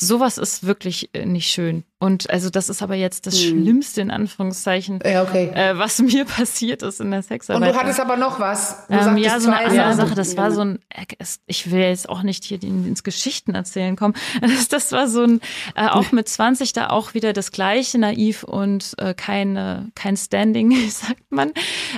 sowas 0.00 0.38
ist 0.38 0.64
wirklich 0.64 1.10
äh, 1.12 1.26
nicht 1.26 1.50
schön. 1.50 1.82
Und 2.00 2.30
also 2.30 2.48
das 2.48 2.68
ist 2.68 2.80
aber 2.80 2.94
jetzt 2.94 3.26
das 3.26 3.34
hm. 3.34 3.62
Schlimmste 3.62 4.00
in 4.00 4.12
Anführungszeichen, 4.12 5.00
ja, 5.04 5.22
okay. 5.24 5.50
äh, 5.52 5.76
was 5.76 5.98
mir 6.02 6.24
passiert 6.24 6.82
ist 6.82 7.00
in 7.00 7.10
der 7.10 7.22
Sexarbeit. 7.22 7.68
Und 7.68 7.74
du 7.74 7.80
hattest 7.80 7.98
aber 7.98 8.16
noch 8.16 8.38
was. 8.38 8.86
Du 8.86 8.94
ähm, 8.94 9.16
ja, 9.16 9.40
so 9.40 9.50
eine 9.50 9.64
andere 9.64 9.94
Sache. 9.94 10.14
Das 10.14 10.36
war 10.36 10.52
so 10.52 10.60
ein, 10.60 10.78
äh, 10.90 11.06
ich 11.46 11.72
will 11.72 11.80
jetzt 11.80 12.08
auch 12.08 12.22
nicht 12.22 12.44
hier 12.44 12.62
ins 12.62 13.02
Geschichten 13.02 13.54
erzählen 13.54 13.96
kommen. 13.96 14.14
Das, 14.40 14.68
das 14.68 14.92
war 14.92 15.08
so 15.08 15.22
ein, 15.22 15.40
äh, 15.74 15.88
auch 15.88 16.12
mit 16.12 16.28
20 16.28 16.72
da 16.72 16.88
auch 16.88 17.14
wieder 17.14 17.32
das 17.32 17.50
gleiche, 17.52 17.98
naiv 17.98 18.44
und 18.44 18.94
äh, 18.98 19.12
keine, 19.14 19.90
kein 19.94 20.16
Standing, 20.16 20.72
sagt 20.90 21.30
man, 21.30 21.52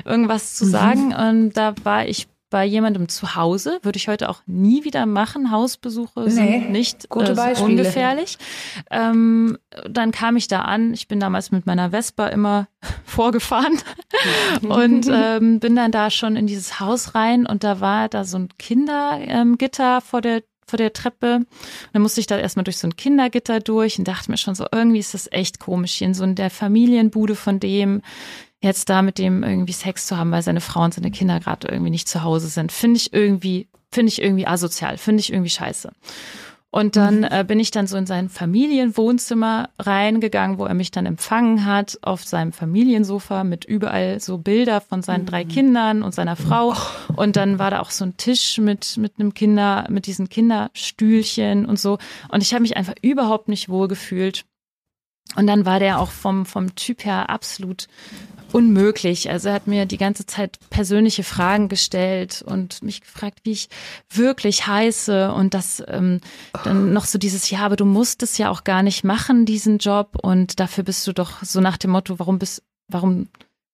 irgendwas 0.05 0.55
zu 0.55 0.67
mhm. 0.67 0.71
sagen. 0.71 1.15
Und 1.15 1.53
da 1.53 1.75
war 1.85 2.07
ich 2.07 2.27
bei 2.51 2.65
jemandem 2.65 3.09
zu 3.09 3.37
Hause. 3.37 3.79
Würde 3.83 3.97
ich 3.97 4.09
heute 4.09 4.29
auch 4.29 4.43
nie 4.47 4.85
wieder 4.85 5.07
machen. 5.07 5.51
Hausbesuche 5.51 6.25
nee, 6.25 6.31
sind 6.31 6.71
nicht 6.71 7.07
äh, 7.07 7.63
ungefährlich. 7.63 8.39
Ähm, 8.91 9.59
dann 9.89 10.11
kam 10.11 10.37
ich 10.37 10.49
da 10.49 10.63
an. 10.63 10.93
Ich 10.93 11.09
bin 11.09 11.21
damals 11.21 11.53
mit 11.53 11.67
meiner 11.67 11.91
Vespa 11.91 12.27
immer 12.27 12.69
vorgefahren 13.05 13.79
und 14.63 15.09
ähm, 15.11 15.61
bin 15.61 15.77
dann 15.77 15.93
da 15.93 16.11
schon 16.11 16.37
in 16.37 16.47
dieses 16.47 16.81
Haus 16.81 17.15
rein 17.15 17.47
und 17.47 17.65
da 17.65 17.81
war 17.81 18.09
da 18.09 18.25
so 18.25 18.39
ein 18.39 18.49
Kindergitter 18.59 19.97
ähm, 19.97 20.03
vor 20.03 20.21
der 20.21 20.43
vor 20.71 20.77
der 20.77 20.93
Treppe. 20.93 21.35
Und 21.35 21.47
dann 21.93 22.03
musste 22.03 22.21
ich 22.21 22.29
da 22.29 22.39
erstmal 22.39 22.65
durch 22.65 22.79
so 22.79 22.87
ein 22.87 22.97
Kindergitter 22.97 23.61
durch 23.61 23.99
und 23.99 24.07
dachte 24.07 24.31
mir 24.31 24.37
schon 24.37 24.55
so, 24.55 24.67
irgendwie 24.71 25.01
ist 25.01 25.15
das 25.15 25.29
echt 25.31 25.59
komisch, 25.59 25.95
hier 25.95 26.07
in 26.07 26.15
so 26.15 26.25
in 26.25 26.37
der 26.37 26.49
Familienbude 26.49 27.35
von 27.35 27.59
dem 27.59 28.03
jetzt 28.61 28.89
da 28.89 29.03
mit 29.03 29.19
dem 29.19 29.43
irgendwie 29.43 29.73
Sex 29.73 30.07
zu 30.07 30.17
haben, 30.17 30.31
weil 30.33 30.43
seine 30.43 30.61
Frau 30.61 30.85
und 30.85 30.95
seine 30.95 31.11
Kinder 31.11 31.41
gerade 31.41 31.69
irgendwie 31.69 31.91
nicht 31.91 32.09
zu 32.09 32.23
Hause 32.23 32.49
sind, 32.49 32.73
finde 32.73 32.99
ich 32.99 33.13
irgendwie, 33.13 33.69
finde 33.91 34.09
ich 34.09 34.21
irgendwie 34.21 34.47
asozial, 34.47 34.99
finde 34.99 35.21
ich 35.21 35.33
irgendwie 35.33 35.51
scheiße. 35.51 35.91
Und 36.73 36.95
dann 36.95 37.19
mhm. 37.19 37.29
äh, 37.31 37.45
bin 37.45 37.59
ich 37.59 37.73
dann 37.73 37.89
so 37.89 37.97
in 37.97 38.07
sein 38.07 38.29
Familienwohnzimmer 38.29 39.71
reingegangen, 39.81 40.59
wo 40.59 40.67
er 40.67 40.75
mich 40.75 40.93
dann 40.93 41.05
empfangen 41.05 41.65
hat, 41.67 41.99
auf 42.03 42.25
seinem 42.25 42.53
Familiensofa 42.53 43.43
mit 43.43 43.65
überall 43.65 44.21
so 44.21 44.39
Bilder 44.39 44.81
von 44.81 45.03
seinen 45.03 45.27
drei 45.27 45.45
mhm. 45.45 45.49
Kindern 45.49 46.03
und 46.05 46.15
seiner 46.15 46.37
Frau. 46.37 46.75
Und 47.17 47.35
dann 47.35 47.59
war 47.59 47.73
da 47.73 47.81
auch 47.81 47.91
so 47.91 48.05
ein 48.05 48.17
Tisch 48.19 48.59
mit, 48.59 48.97
mit 48.99 49.15
einem 49.19 49.35
Kinder, 49.35 49.87
mit 49.91 50.07
diesen 50.07 50.29
Kinderstühlchen 50.29 51.67
und 51.67 51.81
so. 51.81 51.99
Und 52.29 52.43
ich 52.43 52.53
habe 52.55 52.63
mich 52.63 52.77
einfach 52.77 52.95
überhaupt 53.03 53.49
nicht 53.49 53.69
wohl 53.69 53.89
gefühlt. 53.89 54.45
Und 55.37 55.47
dann 55.47 55.65
war 55.65 55.81
der 55.81 56.01
auch 56.01 56.11
vom, 56.11 56.47
vom 56.47 56.75
Typ 56.77 57.05
her 57.05 57.31
absolut 57.31 57.89
unmöglich. 58.53 59.31
Also 59.31 59.49
er 59.49 59.55
hat 59.55 59.67
mir 59.67 59.87
die 59.87 59.99
ganze 59.99 60.27
Zeit 60.27 60.59
persönliche 60.71 61.23
Fragen 61.23 61.69
gestellt 61.69 62.43
und 62.47 62.83
mich 62.83 63.01
gefragt, 63.01 63.41
wie 63.45 63.53
ich 63.53 63.69
wirklich 64.13 64.67
heiße 64.67 65.33
und 65.33 65.55
das 65.55 65.83
ähm, 65.89 66.21
dann 66.65 66.93
noch 66.93 67.05
so 67.05 67.19
dieses, 67.19 67.51
ja, 67.51 67.61
aber 67.61 67.77
du 67.77 67.85
musst 67.85 68.23
es 68.23 68.39
ja 68.39 68.51
auch 68.51 68.65
gar 68.65 68.83
nicht 68.83 69.05
machen, 69.05 69.47
diesen 69.47 69.79
Job 69.79 70.17
und 70.21 70.61
dafür 70.61 70.85
bist 70.85 71.07
du 71.07 71.13
doch 71.13 71.43
so 71.43 71.61
nach 71.61 71.77
dem 71.77 71.91
Motto, 71.91 72.19
warum 72.19 72.39
bist, 72.39 72.63
warum 72.89 73.29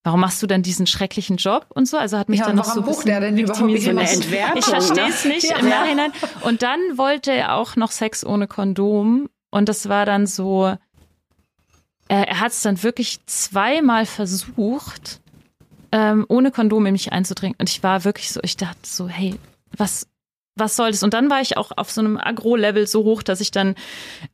Warum 0.06 0.20
machst 0.20 0.40
du 0.40 0.46
denn 0.46 0.62
diesen 0.62 0.86
schrecklichen 0.86 1.36
Job 1.36 1.66
und 1.70 1.88
so? 1.88 1.96
Also 1.96 2.16
hat 2.16 2.28
mich 2.28 2.38
ja, 2.38 2.46
dann 2.46 2.54
noch 2.54 2.64
so 2.64 2.80
bucht 2.80 3.08
er 3.08 3.18
denn 3.18 3.36
überhaupt 3.36 3.58
so 3.58 3.90
eine 3.90 4.08
Entwertung, 4.08 4.56
Ich 4.56 4.64
verstehe 4.64 5.08
es 5.08 5.24
ne? 5.24 5.32
nicht 5.32 5.50
ja. 5.50 5.58
im 5.58 5.68
Nachhinein. 5.68 6.12
Und 6.42 6.62
dann 6.62 6.78
wollte 6.94 7.32
er 7.32 7.56
auch 7.56 7.74
noch 7.74 7.90
Sex 7.90 8.24
ohne 8.24 8.46
Kondom 8.46 9.28
und 9.50 9.68
das 9.68 9.88
war 9.88 10.06
dann 10.06 10.28
so, 10.28 10.76
er, 12.08 12.28
er 12.28 12.40
hat 12.40 12.52
es 12.52 12.62
dann 12.62 12.82
wirklich 12.82 13.24
zweimal 13.26 14.06
versucht, 14.06 15.20
ähm, 15.92 16.26
ohne 16.28 16.50
Kondom 16.50 16.86
in 16.86 16.92
mich 16.92 17.12
einzudringen. 17.12 17.56
Und 17.58 17.70
ich 17.70 17.82
war 17.82 18.04
wirklich 18.04 18.32
so, 18.32 18.40
ich 18.42 18.56
dachte 18.56 18.80
so, 18.84 19.08
hey, 19.08 19.34
was, 19.76 20.06
was 20.56 20.76
soll 20.76 20.90
das? 20.90 21.02
Und 21.02 21.14
dann 21.14 21.30
war 21.30 21.40
ich 21.40 21.56
auch 21.56 21.72
auf 21.76 21.90
so 21.90 22.00
einem 22.00 22.18
Agro-Level 22.18 22.86
so 22.86 23.04
hoch, 23.04 23.22
dass 23.22 23.40
ich 23.40 23.50
dann 23.50 23.74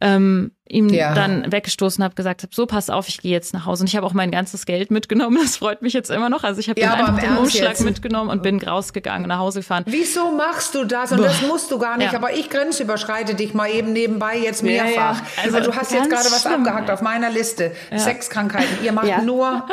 ähm, 0.00 0.52
ihm 0.68 0.88
ja. 0.88 1.12
dann 1.12 1.50
weggestoßen 1.50 2.02
habe, 2.02 2.14
gesagt 2.14 2.42
habe, 2.42 2.54
so 2.54 2.66
pass 2.66 2.88
auf, 2.88 3.08
ich 3.08 3.20
gehe 3.20 3.32
jetzt 3.32 3.52
nach 3.52 3.66
Hause. 3.66 3.82
Und 3.82 3.88
ich 3.88 3.96
habe 3.96 4.06
auch 4.06 4.12
mein 4.12 4.30
ganzes 4.30 4.64
Geld 4.64 4.90
mitgenommen. 4.90 5.38
Das 5.42 5.56
freut 5.56 5.82
mich 5.82 5.92
jetzt 5.92 6.10
immer 6.10 6.30
noch. 6.30 6.44
Also 6.44 6.60
ich 6.60 6.68
habe 6.68 6.80
ja, 6.80 6.94
einfach 6.94 7.18
den 7.18 7.36
Umschlag 7.36 7.70
jetzt? 7.70 7.84
mitgenommen 7.84 8.30
und 8.30 8.42
bin 8.42 8.60
rausgegangen, 8.62 9.28
nach 9.28 9.38
Hause 9.38 9.60
gefahren. 9.60 9.82
Wieso 9.86 10.30
machst 10.30 10.74
du 10.74 10.84
das? 10.84 11.10
Und 11.12 11.18
Boah. 11.18 11.26
das 11.26 11.42
musst 11.42 11.70
du 11.70 11.78
gar 11.78 11.98
nicht. 11.98 12.12
Ja. 12.12 12.18
Aber 12.18 12.32
ich 12.32 12.48
grenzüberschreite 12.48 13.34
dich 13.34 13.54
mal 13.54 13.70
eben 13.70 13.92
nebenbei 13.92 14.38
jetzt 14.38 14.62
mehrfach. 14.62 15.20
Ja, 15.20 15.42
also 15.44 15.60
du 15.60 15.76
hast 15.76 15.92
jetzt 15.92 16.08
gerade 16.08 16.30
was 16.30 16.46
abgehackt 16.46 16.90
auf 16.90 17.02
meiner 17.02 17.30
Liste. 17.30 17.72
Sexkrankheiten. 17.94 18.84
Ihr 18.84 18.92
macht 18.92 19.24
nur 19.24 19.66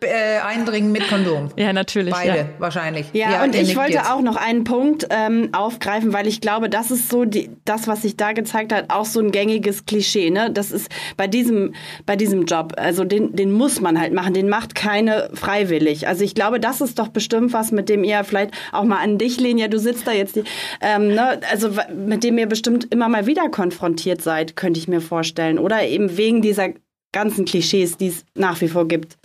äh, 0.00 0.38
Eindringen 0.38 0.92
mit 0.92 1.08
Kondom. 1.08 1.50
Ja, 1.56 1.72
natürlich. 1.72 2.14
Beide 2.14 2.50
wahrscheinlich. 2.58 3.06
Ja, 3.12 3.42
und 3.42 3.54
ich 3.54 3.76
wollte 3.76 3.92
jetzt. 3.92 4.10
auch 4.10 4.20
noch 4.20 4.36
einen 4.36 4.64
Punkt 4.64 5.06
ähm, 5.10 5.50
aufgreifen, 5.52 6.12
weil 6.12 6.26
ich 6.26 6.40
glaube, 6.40 6.70
das 6.70 6.90
ist 6.90 7.08
so 7.08 7.24
die, 7.24 7.50
das, 7.64 7.88
was 7.88 8.02
sich 8.02 8.16
da 8.16 8.32
gezeigt 8.32 8.72
hat, 8.72 8.90
auch 8.90 9.04
so 9.04 9.20
ein 9.20 9.32
gängiges 9.32 9.84
Klischee. 9.84 10.30
Ne? 10.30 10.37
Ne? 10.38 10.50
Das 10.50 10.70
ist 10.70 10.90
bei 11.16 11.26
diesem, 11.26 11.74
bei 12.06 12.16
diesem 12.16 12.44
Job, 12.44 12.74
also 12.76 13.04
den, 13.04 13.34
den 13.34 13.52
muss 13.52 13.80
man 13.80 14.00
halt 14.00 14.12
machen, 14.12 14.34
den 14.34 14.48
macht 14.48 14.74
keine 14.74 15.30
freiwillig. 15.34 16.06
Also 16.06 16.24
ich 16.24 16.34
glaube, 16.34 16.60
das 16.60 16.80
ist 16.80 16.98
doch 16.98 17.08
bestimmt 17.08 17.52
was, 17.52 17.72
mit 17.72 17.88
dem 17.88 18.04
ihr 18.04 18.22
vielleicht 18.24 18.52
auch 18.72 18.84
mal 18.84 18.98
an 18.98 19.18
dich, 19.18 19.40
Lenia, 19.40 19.68
du 19.68 19.78
sitzt 19.78 20.06
da 20.06 20.12
jetzt, 20.12 20.40
ähm, 20.80 21.08
ne? 21.08 21.40
also 21.50 21.70
mit 21.94 22.24
dem 22.24 22.38
ihr 22.38 22.46
bestimmt 22.46 22.92
immer 22.92 23.08
mal 23.08 23.26
wieder 23.26 23.48
konfrontiert 23.48 24.22
seid, 24.22 24.56
könnte 24.56 24.78
ich 24.78 24.88
mir 24.88 25.00
vorstellen. 25.00 25.58
Oder 25.58 25.86
eben 25.86 26.16
wegen 26.16 26.42
dieser 26.42 26.70
ganzen 27.12 27.44
Klischees, 27.44 27.96
die 27.96 28.08
es 28.08 28.24
nach 28.34 28.60
wie 28.60 28.68
vor 28.68 28.86
gibt. 28.86 29.16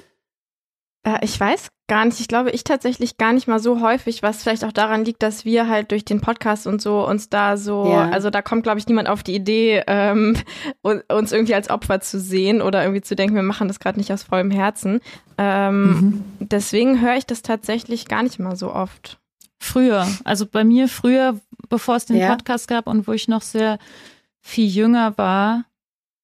Äh, 1.04 1.20
ich 1.22 1.40
weiß 1.40 1.70
gar 1.88 2.06
nicht. 2.06 2.20
Ich 2.20 2.28
glaube, 2.28 2.52
ich 2.52 2.64
tatsächlich 2.64 3.18
gar 3.18 3.34
nicht 3.34 3.48
mal 3.48 3.60
so 3.60 3.82
häufig, 3.82 4.24
was 4.24 4.42
vielleicht 4.42 4.64
auch 4.64 4.72
daran 4.72 5.06
liegt, 5.06 5.22
dass 5.22 5.46
wir 5.46 5.68
halt 5.68 5.92
durch 5.92 6.06
den 6.06 6.22
Podcast 6.22 6.66
und 6.66 6.82
so 6.82 7.06
uns 7.08 7.30
da 7.30 7.58
so, 7.58 7.90
ja. 7.92 8.10
also 8.10 8.30
da 8.30 8.42
kommt, 8.42 8.64
glaube 8.64 8.80
ich, 8.80 8.88
niemand 8.88 9.10
auf 9.10 9.22
die 9.22 9.36
Idee, 9.36 9.84
ähm, 9.88 10.38
uns 10.82 11.32
irgendwie 11.32 11.56
als 11.56 11.70
Opfer 11.70 12.00
zu 12.00 12.20
sehen 12.20 12.62
oder 12.62 12.82
irgendwie 12.84 13.02
zu 13.02 13.16
denken, 13.16 13.36
wir 13.36 13.44
machen 13.44 13.68
das 13.68 13.80
gerade 13.80 14.00
nicht 14.00 14.12
aus 14.12 14.24
vollem 14.24 14.52
Herzen. 14.52 15.02
Ähm, 15.38 15.84
mhm. 15.84 16.24
Deswegen 16.40 17.02
höre 17.02 17.16
ich 17.16 17.26
das 17.26 17.42
tatsächlich 17.42 18.08
gar 18.08 18.24
nicht 18.24 18.40
mal 18.40 18.56
so 18.56 18.74
oft. 18.74 19.20
Früher, 19.60 20.08
also 20.26 20.46
bei 20.46 20.66
mir 20.66 20.90
früher, 20.90 21.40
bevor 21.70 21.96
es 21.96 22.06
den 22.06 22.18
ja. 22.18 22.30
Podcast 22.30 22.68
gab 22.68 22.86
und 22.86 23.08
wo 23.08 23.14
ich 23.14 23.30
noch 23.30 23.42
sehr 23.42 23.80
viel 24.42 24.68
jünger 24.68 25.18
war, 25.18 25.64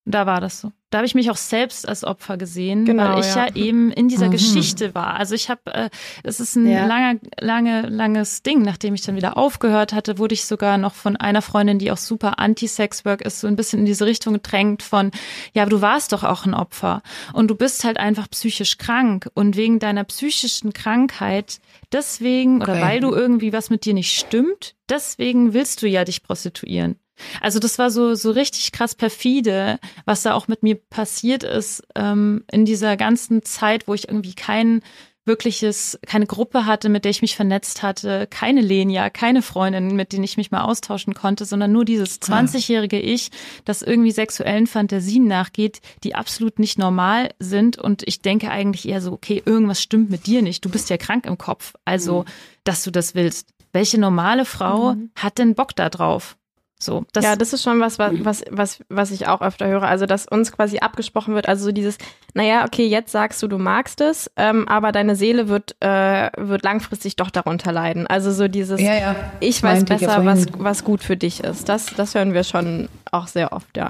da 0.04 0.26
war 0.26 0.42
das 0.42 0.60
so. 0.60 0.74
Da 0.90 1.00
habe 1.00 1.06
ich 1.06 1.14
mich 1.14 1.30
auch 1.30 1.38
selbst 1.38 1.88
als 1.88 2.04
Opfer 2.04 2.38
gesehen, 2.38 2.86
genau, 2.86 3.14
weil 3.14 3.20
ich 3.20 3.36
ja. 3.36 3.48
ja. 3.48 3.56
eben 3.56 3.92
in 3.92 4.08
dieser 4.08 4.28
mhm. 4.28 4.32
Geschichte 4.32 4.96
war. 4.96 5.16
Also 5.16 5.36
ich 5.36 5.50
habe, 5.50 5.62
äh, 5.72 5.90
es 6.24 6.40
ist 6.40 6.56
ein 6.56 6.68
ja. 6.68 6.86
langer, 6.86 7.20
lange, 7.40 7.82
langes 7.88 8.42
Ding. 8.42 8.64
Nachdem 8.64 8.96
ich 8.96 9.02
dann 9.02 9.16
wieder 9.16 9.38
aufgehört 9.38 9.94
hatte, 9.94 10.18
wurde 10.18 10.34
ich 10.34 10.46
sogar 10.46 10.78
noch 10.78 10.94
von 10.94 11.16
einer 11.16 11.42
Freundin, 11.42 11.78
die 11.78 11.92
auch 11.92 11.98
super 11.98 12.40
Anti-Sex-Work 12.40 13.22
ist, 13.22 13.40
so 13.40 13.48
ein 13.48 13.56
bisschen 13.56 13.80
in 13.80 13.86
diese 13.86 14.06
Richtung 14.06 14.34
gedrängt 14.34 14.82
von, 14.82 15.12
ja, 15.54 15.64
aber 15.64 15.70
du 15.70 15.82
warst 15.82 16.12
doch 16.12 16.24
auch 16.24 16.46
ein 16.46 16.54
Opfer 16.54 17.04
und 17.34 17.50
du 17.50 17.56
bist 17.56 17.84
halt 17.84 17.98
einfach 17.98 18.30
psychisch 18.30 18.78
krank 18.78 19.30
und 19.34 19.56
wegen 19.56 19.80
deiner 19.80 20.04
psychischen 20.04 20.74
Krankheit, 20.74 21.60
deswegen 21.92 22.62
oder 22.62 22.82
weil 22.82 23.00
du 23.00 23.14
irgendwie 23.14 23.54
was 23.54 23.70
mit 23.70 23.86
dir 23.86 23.94
nicht 23.94 24.12
stimmt, 24.12 24.76
deswegen 24.90 25.54
willst 25.54 25.82
du 25.82 25.88
ja 25.88 26.04
dich 26.04 26.24
prostituieren. 26.24 26.98
Also 27.42 27.60
das 27.60 27.78
war 27.80 27.92
so, 27.92 28.16
so 28.16 28.32
richtig 28.32 28.72
krass 28.72 28.96
perfide, 28.96 29.80
was 30.06 30.24
da 30.24 30.34
auch 30.34 30.48
mit 30.48 30.64
mir 30.64 30.76
passiert 30.76 31.44
ist 31.44 31.84
ähm, 31.96 32.44
in 32.52 32.66
dieser 32.66 32.98
ganzen 32.98 33.44
Zeit, 33.44 33.88
wo 33.88 33.94
ich 33.94 34.08
irgendwie 34.08 34.36
kein 34.36 34.82
wirkliches, 35.30 35.98
keine 36.06 36.26
Gruppe 36.26 36.66
hatte, 36.66 36.90
mit 36.90 37.06
der 37.06 37.12
ich 37.12 37.22
mich 37.22 37.38
vernetzt 37.38 37.84
hatte, 37.84 38.28
keine 38.30 38.62
Lenia, 38.62 39.10
keine 39.10 39.42
Freundin, 39.42 39.96
mit 39.96 40.12
denen 40.12 40.24
ich 40.24 40.36
mich 40.36 40.52
mal 40.52 40.64
austauschen 40.64 41.14
konnte, 41.14 41.46
sondern 41.46 41.72
nur 41.72 41.86
dieses 41.86 42.22
20-jährige 42.22 43.00
Ich, 43.00 43.30
das 43.64 43.82
irgendwie 43.82 44.12
sexuellen 44.12 44.68
Fantasien 44.68 45.28
nachgeht, 45.28 45.80
die 46.04 46.16
absolut 46.16 46.60
nicht 46.60 46.78
normal 46.78 47.30
sind. 47.40 47.78
Und 47.78 48.04
ich 48.06 48.22
denke 48.22 48.50
eigentlich 48.50 48.90
eher 48.90 49.02
so, 49.02 49.14
okay, 49.14 49.42
irgendwas 49.46 49.82
stimmt 49.82 50.10
mit 50.10 50.26
dir 50.26 50.42
nicht. 50.42 50.66
Du 50.66 50.70
bist 50.70 50.90
ja 50.90 50.98
krank 50.98 51.26
im 51.26 51.38
Kopf. 51.38 51.76
Also, 51.86 52.24
mhm. 52.24 52.26
dass 52.64 52.84
du 52.84 52.92
das 52.92 53.16
willst. 53.16 53.54
Welche 53.72 54.00
normale 54.00 54.46
Frau 54.46 54.96
mhm. 54.96 55.12
hat 55.16 55.38
denn 55.38 55.54
Bock 55.54 55.76
da 55.76 55.90
drauf? 55.90 56.38
So, 56.82 57.04
das 57.12 57.26
ja, 57.26 57.36
das 57.36 57.52
ist 57.52 57.62
schon 57.62 57.82
was, 57.82 58.00
was, 58.00 58.14
was, 58.24 58.46
was, 58.50 58.80
was 58.88 59.12
ich 59.12 59.28
auch 59.28 59.42
öfter 59.42 59.68
höre. 59.68 59.84
Also, 59.84 60.06
dass 60.06 60.26
uns 60.26 60.54
quasi 60.54 60.80
abgesprochen 60.80 61.36
wird, 61.36 61.50
also 61.50 61.66
so 61.66 61.72
dieses, 61.74 61.98
naja, 62.34 62.64
okay, 62.66 62.88
jetzt 62.88 63.12
sagst 63.12 63.44
du, 63.44 63.50
du 63.50 63.58
magst 63.58 64.00
es, 64.00 64.32
ähm, 64.38 64.66
aber 64.70 64.94
deine 64.94 65.18
Seele 65.18 65.50
wird, 65.50 65.76
äh, 65.82 66.30
wird 66.38 66.64
langfristig 66.64 67.18
doch 67.18 67.32
darunter 67.32 67.74
leiden. 67.74 68.08
Also 68.08 68.32
so 68.32 68.48
dieses, 68.48 68.80
ja, 68.80 68.94
ja. 68.94 69.16
ich 69.42 69.62
weiß 69.62 69.80
Meinte 69.80 69.96
besser, 69.96 70.24
was, 70.24 70.46
was 70.58 70.86
gut 70.86 71.04
für 71.04 71.18
dich 71.18 71.44
ist. 71.44 71.68
Das, 71.68 71.88
das 71.98 72.16
hören 72.16 72.34
wir 72.34 72.46
schon 72.46 72.88
auch 73.12 73.28
sehr 73.28 73.52
oft, 73.52 73.76
ja. 73.76 73.90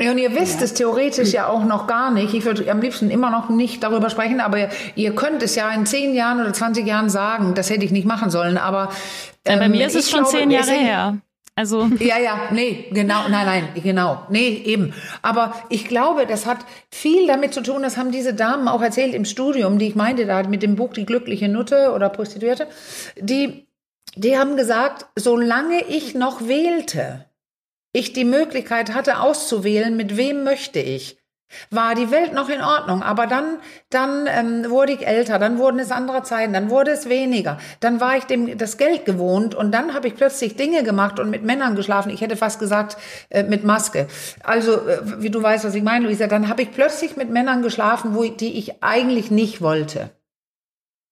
Ja, 0.00 0.12
und 0.12 0.18
ihr 0.18 0.34
wisst 0.34 0.58
ja. 0.58 0.64
es 0.64 0.74
theoretisch 0.74 1.32
ja 1.32 1.48
auch 1.48 1.64
noch 1.64 1.86
gar 1.86 2.10
nicht. 2.12 2.32
Ich 2.32 2.44
würde 2.44 2.70
am 2.70 2.80
liebsten 2.80 3.10
immer 3.10 3.30
noch 3.30 3.48
nicht 3.48 3.82
darüber 3.82 4.10
sprechen, 4.10 4.40
aber 4.40 4.68
ihr 4.94 5.14
könnt 5.14 5.42
es 5.42 5.56
ja 5.56 5.70
in 5.70 5.86
zehn 5.86 6.14
Jahren 6.14 6.40
oder 6.40 6.52
20 6.52 6.86
Jahren 6.86 7.08
sagen, 7.08 7.54
das 7.54 7.68
hätte 7.68 7.84
ich 7.84 7.90
nicht 7.90 8.06
machen 8.06 8.30
sollen. 8.30 8.58
Aber 8.58 8.90
ähm, 9.44 9.54
ja, 9.54 9.56
bei 9.58 9.68
mir 9.68 9.86
ist 9.86 9.96
es 9.96 10.08
schon 10.08 10.22
glaube, 10.22 10.36
zehn 10.36 10.50
Jahre 10.50 10.70
her. 10.70 11.18
Also 11.58 11.90
ja, 11.98 12.20
ja, 12.20 12.50
nee, 12.52 12.86
genau, 12.92 13.28
nein, 13.28 13.44
nein, 13.44 13.68
genau, 13.82 14.22
nee, 14.30 14.62
eben. 14.64 14.94
Aber 15.22 15.54
ich 15.70 15.88
glaube, 15.88 16.24
das 16.24 16.46
hat 16.46 16.58
viel 16.88 17.26
damit 17.26 17.52
zu 17.52 17.62
tun. 17.64 17.82
Das 17.82 17.96
haben 17.96 18.12
diese 18.12 18.32
Damen 18.32 18.68
auch 18.68 18.80
erzählt 18.80 19.12
im 19.12 19.24
Studium, 19.24 19.76
die 19.80 19.88
ich 19.88 19.96
meinte 19.96 20.24
da 20.24 20.40
mit 20.44 20.62
dem 20.62 20.76
Buch 20.76 20.92
Die 20.92 21.04
glückliche 21.04 21.48
Nutte 21.48 21.90
oder 21.96 22.10
Prostituierte. 22.10 22.68
Die, 23.18 23.66
die 24.14 24.38
haben 24.38 24.56
gesagt, 24.56 25.06
solange 25.16 25.82
ich 25.88 26.14
noch 26.14 26.46
wählte, 26.46 27.24
ich 27.92 28.12
die 28.12 28.24
Möglichkeit 28.24 28.94
hatte 28.94 29.18
auszuwählen, 29.18 29.96
mit 29.96 30.16
wem 30.16 30.44
möchte 30.44 30.78
ich, 30.78 31.18
war 31.70 31.94
die 31.94 32.10
Welt 32.10 32.32
noch 32.32 32.48
in 32.48 32.60
Ordnung. 32.60 33.02
Aber 33.02 33.26
dann, 33.26 33.58
dann 33.90 34.26
ähm, 34.26 34.70
wurde 34.70 34.92
ich 34.92 35.06
älter, 35.06 35.38
dann 35.38 35.58
wurden 35.58 35.78
es 35.78 35.90
andere 35.90 36.22
Zeiten, 36.22 36.52
dann 36.52 36.70
wurde 36.70 36.90
es 36.90 37.08
weniger. 37.08 37.58
Dann 37.80 38.00
war 38.00 38.16
ich 38.16 38.24
dem 38.24 38.58
das 38.58 38.76
Geld 38.76 39.04
gewohnt 39.04 39.54
und 39.54 39.72
dann 39.72 39.94
habe 39.94 40.08
ich 40.08 40.14
plötzlich 40.14 40.56
Dinge 40.56 40.82
gemacht 40.82 41.20
und 41.20 41.30
mit 41.30 41.44
Männern 41.44 41.76
geschlafen. 41.76 42.10
Ich 42.10 42.20
hätte 42.20 42.36
fast 42.36 42.58
gesagt 42.58 42.96
äh, 43.30 43.42
mit 43.42 43.64
Maske. 43.64 44.08
Also 44.42 44.86
äh, 44.86 45.22
wie 45.22 45.30
du 45.30 45.42
weißt, 45.42 45.64
was 45.64 45.74
ich 45.74 45.82
meine, 45.82 46.06
Luisa, 46.06 46.26
dann 46.26 46.48
habe 46.48 46.62
ich 46.62 46.72
plötzlich 46.72 47.16
mit 47.16 47.30
Männern 47.30 47.62
geschlafen, 47.62 48.14
wo 48.14 48.24
die 48.24 48.58
ich 48.58 48.82
eigentlich 48.82 49.30
nicht 49.30 49.62
wollte. 49.62 50.10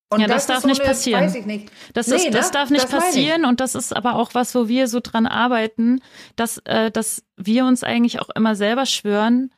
Und 0.09 0.21
ja, 0.21 0.29
das, 0.29 0.47
das 0.47 0.55
darf 0.55 0.63
so 0.63 0.69
nicht 0.69 0.81
eine, 0.81 0.89
passieren. 0.89 1.25
Weiß 1.25 1.35
ich 1.35 1.47
nicht. 1.47 1.71
Das, 1.93 2.07
nee, 2.07 2.17
ist, 2.17 2.35
das 2.35 2.47
ne? 2.47 2.53
darf 2.53 2.71
nicht 2.71 2.85
das 2.85 2.91
passieren 2.91 3.45
und 3.45 3.59
das 3.59 3.75
ist 3.75 3.95
aber 3.95 4.15
auch 4.15 4.35
was, 4.35 4.55
wo 4.55 4.69
wir 4.69 4.87
so 4.87 5.01
dran 5.03 5.27
arbeiten, 5.27 6.01
dass, 6.37 6.59
äh, 6.65 6.93
dass 6.93 7.25
wir 7.37 7.65
uns 7.65 7.83
eigentlich 7.83 8.21
auch 8.21 8.31
immer 8.31 8.55
selber 8.55 8.87
schwören, 8.87 9.51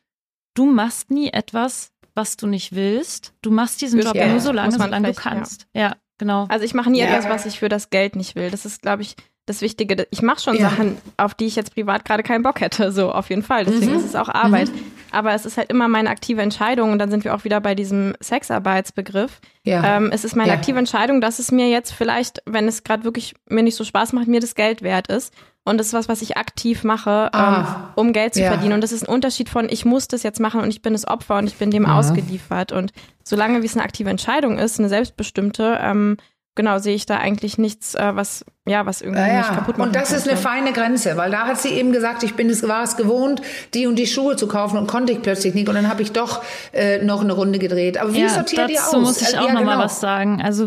du 0.59 0.67
machst 0.67 1.11
nie 1.11 1.31
etwas, 1.33 1.93
was 2.15 2.37
du 2.37 2.47
nicht 2.49 2.75
willst. 2.75 3.33
Du 3.43 3.51
machst 3.51 3.81
diesen 3.81 4.01
Job 4.01 4.17
ja, 4.17 4.27
nur 4.27 4.41
so 4.41 4.51
lange, 4.51 4.73
solange 4.73 5.13
du 5.13 5.15
kannst. 5.15 5.69
Ja. 5.73 5.81
ja. 5.83 5.97
genau. 6.19 6.47
Also 6.49 6.65
ich 6.65 6.75
mache 6.75 6.91
nie 6.91 6.99
ja. 6.99 7.07
etwas, 7.07 7.29
was 7.29 7.47
ich 7.47 7.61
für 7.61 7.69
das 7.69 7.91
Geld 7.91 8.17
nicht 8.17 8.35
will. 8.35 8.51
Das 8.51 8.65
ist, 8.65 8.83
glaube 8.83 9.03
ich, 9.03 9.15
das 9.49 9.61
Wichtige. 9.61 10.07
Ich 10.11 10.23
mache 10.23 10.41
schon 10.41 10.57
ja. 10.57 10.71
Sachen, 10.71 10.99
auf 11.17 11.35
die 11.35 11.47
ich 11.47 11.57
jetzt 11.57 11.75
privat 11.75 12.05
gerade 12.05 12.23
keinen 12.23 12.43
Bock 12.43 12.61
hätte, 12.61 12.93
so 12.93 13.11
auf 13.11 13.31
jeden 13.31 13.43
Fall. 13.43 13.65
Deswegen 13.65 13.93
mhm. 13.93 13.99
ist 13.99 14.05
es 14.05 14.15
auch 14.15 14.29
Arbeit. 14.29 14.69
Mhm. 14.69 14.81
Aber 15.11 15.33
es 15.33 15.47
ist 15.47 15.57
halt 15.57 15.71
immer 15.71 15.89
meine 15.89 16.11
aktive 16.11 16.43
Entscheidung 16.43 16.93
und 16.93 16.99
dann 16.99 17.11
sind 17.11 17.25
wir 17.25 17.35
auch 17.35 17.45
wieder 17.45 17.61
bei 17.61 17.75
diesem 17.75 18.15
Sexarbeitsbegriff. 18.23 19.41
Ja. 19.63 19.97
Ähm, 19.97 20.11
es 20.13 20.25
ist 20.25 20.37
meine 20.37 20.51
ja. 20.51 20.55
aktive 20.55 20.79
Entscheidung, 20.79 21.21
dass 21.21 21.39
es 21.39 21.51
mir 21.51 21.69
jetzt 21.69 21.93
vielleicht, 21.93 22.43
wenn 22.45 22.69
es 22.69 22.85
gerade 22.85 23.05
wirklich 23.05 23.35
mir 23.49 23.63
nicht 23.63 23.77
so 23.77 23.85
Spaß 23.85 24.13
macht, 24.13 24.29
mir 24.29 24.41
das 24.41 24.55
Geld 24.55 24.83
wert 24.83 25.09
ist. 25.09 25.33
Und 25.65 25.79
das 25.79 25.89
ist 25.89 25.93
was, 25.93 26.09
was 26.09 26.23
ich 26.23 26.39
aktiv 26.39 26.83
mache, 26.83 27.33
ah. 27.35 27.91
ähm, 27.91 27.93
um 27.95 28.13
Geld 28.15 28.35
zu 28.35 28.41
ja. 28.41 28.49
verdienen. 28.49 28.73
Und 28.75 28.81
das 28.83 28.93
ist 28.93 29.07
ein 29.07 29.15
Unterschied 29.15 29.51
von, 29.51 29.69
ich 29.69 29.85
muss 29.85 30.09
das 30.09 30.23
jetzt 30.23 30.41
machen 30.41 30.61
und 30.61 30.71
ich 30.71 30.81
bin 30.81 30.95
das 30.95 31.07
Opfer 31.07 31.37
und 31.37 31.47
ich 31.47 31.57
bin 31.57 31.71
dem 31.71 31.85
ausgeliefert. 31.85 32.73
Und 32.73 32.93
solange 33.23 33.63
wie 33.63 33.67
es 33.67 33.75
eine 33.75 33.85
aktive 33.85 34.09
Entscheidung 34.09 34.59
ist, 34.59 34.79
eine 34.79 34.89
selbstbestimmte, 34.89 35.79
ähm, 35.83 36.17
genau, 36.59 36.79
sehe 36.79 36.97
ich 36.97 37.07
da 37.07 37.19
eigentlich 37.19 37.57
nichts, 37.57 37.95
äh, 37.95 38.17
was, 38.17 38.45
ja, 38.67 38.85
was 38.85 39.01
irgendwie 39.01 39.21
ja, 39.21 39.39
nicht 39.39 39.55
kaputt 39.55 39.79
macht. 39.79 39.87
Und 39.87 39.97
das 39.97 40.13
ist 40.13 40.29
eine 40.29 40.37
feine 40.37 40.73
Grenze, 40.73 41.17
weil 41.17 41.31
da 41.31 41.47
hat 41.47 41.61
sie 41.61 41.69
eben 41.69 41.93
gesagt, 41.93 42.25
ich 42.25 42.35
bin 42.35 42.51
es, 42.51 42.67
war 42.67 42.83
es 42.83 42.97
gewohnt, 42.97 43.41
die 43.75 43.87
und 43.87 43.95
die 43.95 44.09
Schuhe 44.09 44.35
zu 44.35 44.49
kaufen 44.49 44.77
und 44.77 44.89
konnte 44.89 45.13
ich 45.13 45.23
plötzlich 45.23 45.55
nicht. 45.55 45.69
Und 45.69 45.77
dann 45.77 45.89
habe 45.89 46.03
ich 46.03 46.11
doch 46.11 46.43
äh, 46.73 46.99
noch 46.99 47.23
eine 47.23 47.33
Runde 47.33 47.61
gedreht. 47.61 47.97
Aber 47.97 48.13
wie 48.13 48.23
ja, 48.23 48.29
sortiert 48.29 48.69
ihr 48.71 48.81
aus? 48.81 48.91
Dazu 48.91 49.01
muss 49.01 49.21
ich 49.21 49.29
also, 49.29 49.39
auch 49.39 49.47
ja, 49.47 49.53
noch 49.53 49.61
genau. 49.61 49.77
mal 49.77 49.85
was 49.85 50.01
sagen. 50.01 50.43
Also 50.43 50.67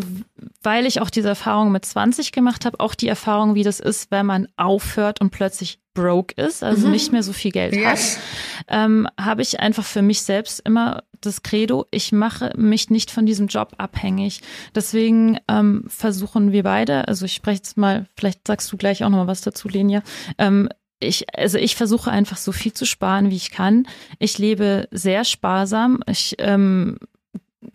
weil 0.63 0.85
ich 0.85 1.01
auch 1.01 1.09
diese 1.09 1.27
Erfahrung 1.27 1.73
mit 1.73 1.83
20 1.83 2.31
gemacht 2.31 2.65
habe, 2.65 2.79
auch 2.79 2.95
die 2.95 3.09
Erfahrung, 3.09 3.53
wie 3.53 3.63
das 3.63 3.81
ist, 3.81 4.11
wenn 4.11 4.25
man 4.25 4.47
aufhört 4.55 5.19
und 5.19 5.31
plötzlich 5.31 5.80
broke 5.93 6.33
ist, 6.41 6.63
also 6.63 6.87
mhm. 6.87 6.93
nicht 6.93 7.11
mehr 7.11 7.23
so 7.23 7.33
viel 7.33 7.51
Geld 7.51 7.75
yes. 7.75 8.17
hat, 8.17 8.23
ähm, 8.69 9.07
habe 9.19 9.41
ich 9.41 9.59
einfach 9.59 9.85
für 9.85 10.01
mich 10.01 10.21
selbst 10.21 10.61
immer 10.65 11.03
das 11.19 11.43
Credo, 11.43 11.85
ich 11.91 12.11
mache 12.11 12.51
mich 12.57 12.89
nicht 12.89 13.11
von 13.11 13.25
diesem 13.25 13.47
Job 13.47 13.73
abhängig. 13.77 14.41
Deswegen 14.73 15.39
ähm, 15.47 15.83
versuchen 15.87 16.51
wir 16.51 16.63
beide, 16.63 17.07
also 17.07 17.25
ich 17.25 17.35
spreche 17.35 17.57
jetzt 17.57 17.77
mal, 17.77 18.07
vielleicht 18.15 18.47
sagst 18.47 18.71
du 18.71 18.77
gleich 18.77 19.03
auch 19.03 19.09
noch 19.09 19.19
mal 19.19 19.27
was 19.27 19.41
dazu, 19.41 19.69
Lenia, 19.69 20.01
ähm, 20.37 20.69
ich, 20.99 21.25
also 21.35 21.57
ich 21.57 21.75
versuche 21.75 22.11
einfach 22.11 22.37
so 22.37 22.51
viel 22.51 22.73
zu 22.73 22.85
sparen, 22.85 23.31
wie 23.31 23.35
ich 23.35 23.51
kann. 23.51 23.87
Ich 24.19 24.37
lebe 24.37 24.87
sehr 24.91 25.25
sparsam. 25.25 26.01
Ich 26.07 26.35
ähm, 26.37 26.97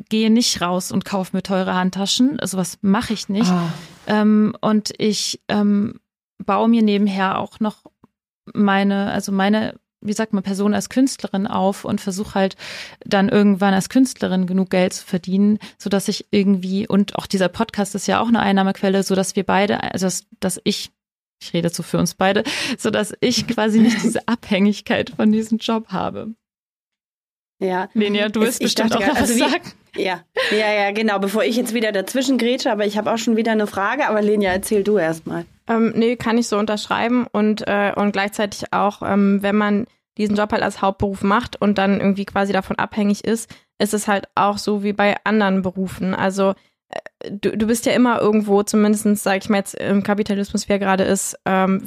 gehe 0.09 0.31
nicht 0.31 0.61
raus 0.61 0.93
und 0.93 1.05
kaufe 1.05 1.37
mir 1.37 1.43
teure 1.43 1.75
Handtaschen. 1.75 2.39
Sowas 2.45 2.79
mache 2.83 3.13
ich 3.13 3.29
nicht. 3.29 3.51
Ah. 3.51 3.73
Ähm, 4.07 4.55
und 4.61 4.93
ich 4.99 5.41
ähm, 5.49 5.99
baue 6.39 6.69
mir 6.69 6.83
nebenher 6.83 7.39
auch 7.39 7.61
noch 7.61 7.85
meine, 8.55 9.13
also 9.13 9.33
meine 9.33 9.75
wie 10.01 10.13
sagt 10.13 10.33
man, 10.33 10.43
Person 10.43 10.75
als 10.75 10.89
Künstlerin 10.89 11.47
auf 11.47 11.85
und 11.85 12.01
versuche 12.01 12.35
halt 12.35 12.57
dann 13.05 13.29
irgendwann 13.29 13.75
als 13.75 13.89
Künstlerin 13.89 14.47
genug 14.47 14.71
Geld 14.71 14.93
zu 14.93 15.05
verdienen, 15.05 15.59
so 15.79 15.91
dass 15.91 16.09
ich 16.09 16.27
irgendwie, 16.31 16.87
und 16.87 17.17
auch 17.17 17.27
dieser 17.27 17.49
Podcast 17.49 17.95
ist 17.95 18.07
ja 18.07 18.21
auch 18.21 18.29
eine 18.29 18.41
Einnahmequelle, 18.41 19.03
so 19.03 19.15
dass 19.15 19.37
wir 19.37 19.45
beide, 19.45 19.83
also 19.83 20.07
dass, 20.07 20.27
dass 20.41 20.61
ich, 20.65 20.91
ich 21.41 21.53
rede 21.53 21.69
so 21.69 21.83
für 21.83 21.99
uns 21.99 22.15
beide, 22.15 22.45
so 22.79 22.91
dass 22.91 23.15
ich 23.21 23.47
quasi 23.47 23.81
nicht 23.81 24.03
diese 24.03 24.21
Abhängigkeit 24.29 25.11
von 25.11 25.33
diesem 25.33 25.59
Job 25.59 25.89
habe. 25.89 26.35
Ja. 27.59 27.89
Lenia, 27.95 28.29
du 28.29 28.41
willst 28.41 28.61
bestimmt 28.61 28.93
dachte, 28.93 29.05
auch 29.05 29.09
noch 29.09 29.21
also 29.21 29.41
was 29.41 29.51
sagen. 29.51 29.73
Ja, 29.97 30.23
ja, 30.51 30.73
ja, 30.75 30.91
genau. 30.91 31.19
Bevor 31.19 31.43
ich 31.43 31.57
jetzt 31.57 31.73
wieder 31.73 31.91
dazwischen 31.91 32.37
grätsche, 32.37 32.71
aber 32.71 32.85
ich 32.85 32.99
habe 32.99 33.11
auch 33.11 33.17
schon 33.17 33.37
wieder 33.37 33.53
eine 33.53 33.67
Frage. 33.67 34.07
Aber 34.07 34.21
Lenia, 34.21 34.53
erzähl 34.53 34.85
du 34.85 34.99
erst 34.99 35.27
mal. 35.27 35.47
Ähm, 35.69 35.93
nee, 35.97 36.17
kann 36.17 36.39
ich 36.39 36.49
so 36.49 36.59
unterschreiben 36.59 37.27
und, 37.33 37.67
äh, 37.67 37.93
und 37.97 38.13
gleichzeitig 38.13 38.73
auch, 38.73 39.03
ähm, 39.03 39.43
wenn 39.43 39.57
man 39.57 39.87
diesen 40.19 40.37
Job 40.37 40.53
halt 40.53 40.63
als 40.63 40.81
Hauptberuf 40.81 41.23
macht 41.23 41.61
und 41.61 41.79
dann 41.79 42.01
irgendwie 42.01 42.25
quasi 42.25 42.53
davon 42.53 42.79
abhängig 42.79 43.25
ist, 43.25 43.51
ist 43.79 43.95
es 43.95 44.09
halt 44.09 44.29
auch 44.35 44.59
so 44.59 44.83
wie 44.83 44.93
bei 44.93 45.17
anderen 45.25 45.63
Berufen. 45.63 46.15
Also 46.15 46.55
äh, 46.89 47.31
du, 47.31 47.57
du 47.57 47.67
bist 47.67 47.87
ja 47.87 47.93
immer 47.93 48.21
irgendwo, 48.21 48.63
zumindest 48.63 49.23
sage 49.23 49.41
ich 49.43 49.49
mal 49.49 49.59
jetzt 49.59 49.75
im 49.75 50.03
Kapitalismus, 50.03 50.69
wie 50.69 50.73
er 50.73 50.79
gerade 50.79 51.05
ist, 51.05 51.39
ähm, 51.45 51.85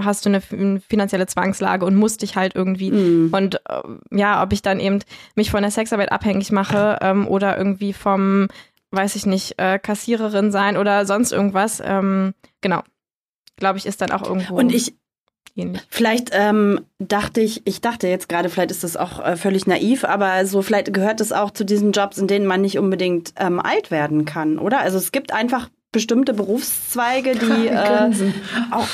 hast 0.00 0.24
du 0.24 0.30
eine 0.30 0.40
finanzielle 0.80 1.26
Zwangslage 1.26 1.84
und 1.84 1.94
musst 1.94 2.22
dich 2.22 2.36
halt 2.36 2.54
irgendwie 2.54 2.90
mm. 2.90 3.28
und 3.32 3.56
äh, 3.68 3.82
ja, 4.10 4.42
ob 4.42 4.52
ich 4.52 4.62
dann 4.62 4.80
eben 4.80 5.00
mich 5.34 5.50
von 5.50 5.62
der 5.62 5.70
Sexarbeit 5.70 6.10
abhängig 6.10 6.50
mache 6.50 6.98
ähm, 7.02 7.28
oder 7.28 7.56
irgendwie 7.56 7.92
vom, 7.92 8.48
weiß 8.90 9.16
ich 9.16 9.26
nicht, 9.26 9.58
äh, 9.58 9.78
Kassiererin 9.78 10.50
sein 10.50 10.76
oder 10.76 11.06
sonst 11.06 11.32
irgendwas, 11.32 11.82
ähm, 11.84 12.34
genau 12.62 12.82
glaube 13.56 13.78
ich, 13.78 13.86
ist 13.86 14.00
dann 14.00 14.10
auch 14.10 14.22
irgendwo. 14.22 14.56
Und 14.56 14.72
ich, 14.72 14.94
Ähnlich. 15.54 15.82
Vielleicht 15.90 16.30
ähm, 16.32 16.80
dachte 16.98 17.42
ich, 17.42 17.60
ich 17.66 17.82
dachte 17.82 18.08
jetzt 18.08 18.28
gerade, 18.28 18.48
vielleicht 18.48 18.70
ist 18.70 18.84
das 18.84 18.96
auch 18.96 19.22
äh, 19.22 19.36
völlig 19.36 19.66
naiv, 19.66 20.04
aber 20.04 20.46
so 20.46 20.62
vielleicht 20.62 20.94
gehört 20.94 21.20
es 21.20 21.30
auch 21.30 21.50
zu 21.50 21.64
diesen 21.64 21.92
Jobs, 21.92 22.16
in 22.16 22.26
denen 22.26 22.46
man 22.46 22.62
nicht 22.62 22.78
unbedingt 22.78 23.34
ähm, 23.36 23.60
alt 23.60 23.90
werden 23.90 24.24
kann, 24.24 24.58
oder? 24.58 24.80
Also 24.80 24.96
es 24.96 25.12
gibt 25.12 25.32
einfach 25.32 25.68
bestimmte 25.90 26.32
Berufszweige, 26.32 27.32
die 27.32 27.66
äh, 27.68 28.10
auch 28.70 28.88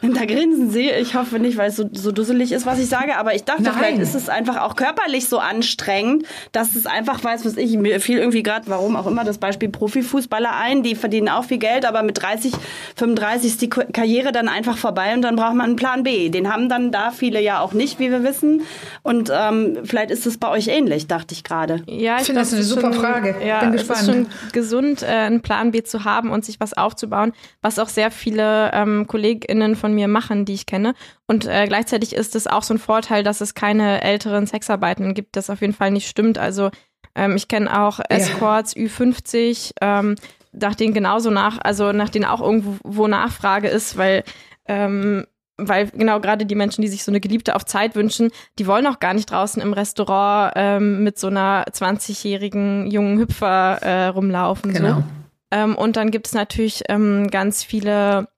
da 0.14 0.24
grinsen 0.24 0.70
sie. 0.70 0.90
Ich 0.90 1.14
hoffe 1.14 1.38
nicht, 1.38 1.56
weil 1.56 1.70
es 1.70 1.76
so, 1.76 1.88
so 1.92 2.12
dusselig 2.12 2.52
ist, 2.52 2.66
was 2.66 2.78
ich 2.78 2.88
sage. 2.88 3.16
Aber 3.16 3.34
ich 3.34 3.44
dachte, 3.44 3.62
Nein. 3.62 3.74
vielleicht 3.76 3.98
ist 3.98 4.14
es 4.14 4.28
einfach 4.28 4.60
auch 4.60 4.76
körperlich 4.76 5.28
so 5.28 5.38
anstrengend, 5.38 6.24
dass 6.52 6.76
es 6.76 6.86
einfach 6.86 7.22
weiß, 7.22 7.44
was 7.44 7.56
ich, 7.56 7.76
mir 7.76 8.00
fiel 8.00 8.18
irgendwie 8.18 8.42
gerade, 8.42 8.66
warum 8.68 8.96
auch 8.96 9.06
immer, 9.06 9.24
das 9.24 9.38
Beispiel 9.38 9.68
Profifußballer 9.68 10.54
ein. 10.54 10.82
Die 10.82 10.94
verdienen 10.94 11.28
auch 11.28 11.44
viel 11.44 11.58
Geld, 11.58 11.84
aber 11.84 12.02
mit 12.02 12.22
30, 12.22 12.52
35 12.96 13.50
ist 13.50 13.62
die 13.62 13.68
Karriere 13.68 14.32
dann 14.32 14.48
einfach 14.48 14.76
vorbei 14.76 15.14
und 15.14 15.22
dann 15.22 15.36
braucht 15.36 15.54
man 15.54 15.66
einen 15.66 15.76
Plan 15.76 16.02
B. 16.02 16.28
Den 16.28 16.52
haben 16.52 16.68
dann 16.68 16.92
da 16.92 17.10
viele 17.10 17.40
ja 17.40 17.60
auch 17.60 17.72
nicht, 17.72 17.98
wie 17.98 18.10
wir 18.10 18.22
wissen. 18.22 18.62
Und 19.02 19.30
ähm, 19.34 19.78
vielleicht 19.84 20.10
ist 20.10 20.26
es 20.26 20.38
bei 20.38 20.48
euch 20.48 20.68
ähnlich, 20.68 21.06
dachte 21.06 21.34
ich 21.34 21.44
gerade. 21.44 21.82
Ja, 21.86 22.16
ich, 22.18 22.24
finde 22.24 22.40
das 22.40 22.52
eine 22.52 22.62
super 22.62 22.92
schon, 22.92 23.02
Frage. 23.02 23.36
Ja, 23.44 23.60
Bin 23.60 23.72
gespannt. 23.72 24.00
Es 24.00 24.08
ist 24.08 24.14
schon 24.14 24.26
gesund, 24.52 25.02
äh, 25.02 25.06
einen 25.06 25.40
Plan 25.40 25.70
B 25.70 25.82
zu 25.82 26.04
haben 26.04 26.30
und 26.30 26.44
sich 26.44 26.60
was 26.60 26.72
aufzubauen, 26.74 27.32
was 27.62 27.78
auch 27.78 27.88
sehr 27.88 28.10
viele 28.10 28.70
ähm, 28.72 29.06
KollegInnen 29.06 29.76
von 29.76 29.87
von 29.88 29.94
mir 29.94 30.06
machen, 30.06 30.44
die 30.44 30.52
ich 30.52 30.66
kenne. 30.66 30.94
Und 31.26 31.46
äh, 31.46 31.66
gleichzeitig 31.66 32.14
ist 32.14 32.36
es 32.36 32.46
auch 32.46 32.62
so 32.62 32.74
ein 32.74 32.78
Vorteil, 32.78 33.22
dass 33.22 33.40
es 33.40 33.54
keine 33.54 34.02
älteren 34.02 34.46
Sexarbeiten 34.46 35.14
gibt, 35.14 35.34
das 35.34 35.48
auf 35.48 35.62
jeden 35.62 35.72
Fall 35.72 35.90
nicht 35.90 36.08
stimmt. 36.08 36.36
Also 36.36 36.70
ähm, 37.14 37.36
ich 37.36 37.48
kenne 37.48 37.82
auch 37.82 38.00
Escorts 38.10 38.74
ja. 38.74 38.82
Ü50, 38.82 39.72
ähm, 39.80 40.16
nach 40.52 40.74
denen 40.74 40.92
genauso 40.92 41.30
nach, 41.30 41.58
also 41.58 41.92
nach 41.92 42.10
denen 42.10 42.26
auch 42.26 42.42
irgendwo 42.42 43.08
Nachfrage 43.08 43.68
ist, 43.68 43.96
weil 43.96 44.24
ähm, 44.66 45.24
weil 45.60 45.88
genau 45.88 46.20
gerade 46.20 46.46
die 46.46 46.54
Menschen, 46.54 46.82
die 46.82 46.88
sich 46.88 47.02
so 47.02 47.10
eine 47.10 47.18
Geliebte 47.18 47.56
auf 47.56 47.64
Zeit 47.64 47.96
wünschen, 47.96 48.30
die 48.58 48.66
wollen 48.66 48.86
auch 48.86 49.00
gar 49.00 49.14
nicht 49.14 49.30
draußen 49.30 49.60
im 49.60 49.72
Restaurant 49.72 50.52
ähm, 50.54 51.02
mit 51.02 51.18
so 51.18 51.28
einer 51.28 51.64
20-jährigen 51.64 52.88
jungen 52.88 53.18
Hüpfer 53.18 53.78
äh, 53.82 54.06
rumlaufen. 54.06 54.72
Genau. 54.72 54.98
So. 54.98 55.04
Ähm, 55.50 55.74
und 55.74 55.96
dann 55.96 56.12
gibt 56.12 56.28
es 56.28 56.34
natürlich 56.34 56.84
ähm, 56.88 57.28
ganz 57.28 57.64
viele 57.64 58.28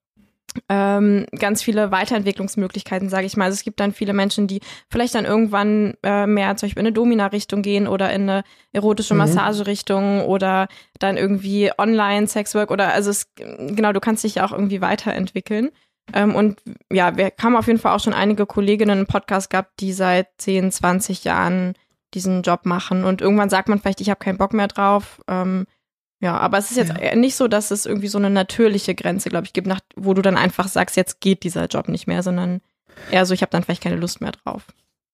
ähm, 0.68 1.26
ganz 1.38 1.62
viele 1.62 1.90
Weiterentwicklungsmöglichkeiten, 1.90 3.08
sage 3.08 3.26
ich 3.26 3.36
mal. 3.36 3.46
Also 3.46 3.54
es 3.54 3.64
gibt 3.64 3.80
dann 3.80 3.92
viele 3.92 4.12
Menschen, 4.12 4.46
die 4.46 4.60
vielleicht 4.88 5.14
dann 5.14 5.24
irgendwann 5.24 5.94
äh, 6.02 6.26
mehr 6.26 6.56
zum 6.56 6.66
Beispiel 6.66 6.80
in 6.80 6.86
eine 6.86 6.92
Domina-Richtung 6.92 7.62
gehen 7.62 7.86
oder 7.86 8.12
in 8.12 8.22
eine 8.22 8.42
erotische 8.72 9.14
mhm. 9.14 9.18
Massage-Richtung 9.18 10.24
oder 10.24 10.68
dann 10.98 11.16
irgendwie 11.16 11.70
Online-Sexwork 11.76 12.70
oder 12.70 12.92
also 12.92 13.10
es, 13.10 13.32
genau, 13.34 13.92
du 13.92 14.00
kannst 14.00 14.24
dich 14.24 14.36
ja 14.36 14.44
auch 14.44 14.52
irgendwie 14.52 14.80
weiterentwickeln. 14.80 15.70
Ähm, 16.12 16.34
und 16.34 16.60
ja, 16.92 17.16
wir 17.16 17.32
haben 17.40 17.56
auf 17.56 17.66
jeden 17.66 17.78
Fall 17.78 17.94
auch 17.94 18.00
schon 18.00 18.14
einige 18.14 18.46
Kolleginnen 18.46 19.00
im 19.00 19.06
Podcast 19.06 19.50
gehabt, 19.50 19.80
die 19.80 19.92
seit 19.92 20.28
10, 20.38 20.72
20 20.72 21.24
Jahren 21.24 21.74
diesen 22.14 22.42
Job 22.42 22.66
machen 22.66 23.04
und 23.04 23.20
irgendwann 23.20 23.50
sagt 23.50 23.68
man 23.68 23.78
vielleicht, 23.78 24.00
ich 24.00 24.10
habe 24.10 24.18
keinen 24.18 24.38
Bock 24.38 24.52
mehr 24.52 24.66
drauf. 24.66 25.20
Ähm, 25.28 25.66
ja, 26.20 26.36
aber 26.36 26.58
es 26.58 26.70
ist 26.70 26.76
jetzt 26.76 26.92
ja. 27.00 27.16
nicht 27.16 27.34
so, 27.34 27.48
dass 27.48 27.70
es 27.70 27.86
irgendwie 27.86 28.08
so 28.08 28.18
eine 28.18 28.30
natürliche 28.30 28.94
Grenze, 28.94 29.30
glaube 29.30 29.46
ich, 29.46 29.54
gibt, 29.54 29.66
nach, 29.66 29.80
wo 29.96 30.12
du 30.12 30.20
dann 30.20 30.36
einfach 30.36 30.68
sagst, 30.68 30.96
jetzt 30.96 31.20
geht 31.20 31.42
dieser 31.44 31.66
Job 31.66 31.88
nicht 31.88 32.06
mehr, 32.06 32.22
sondern 32.22 32.60
eher 33.10 33.24
so, 33.24 33.32
ich 33.32 33.40
habe 33.42 33.50
dann 33.50 33.62
vielleicht 33.64 33.82
keine 33.82 33.96
Lust 33.96 34.20
mehr 34.20 34.32
drauf. 34.32 34.66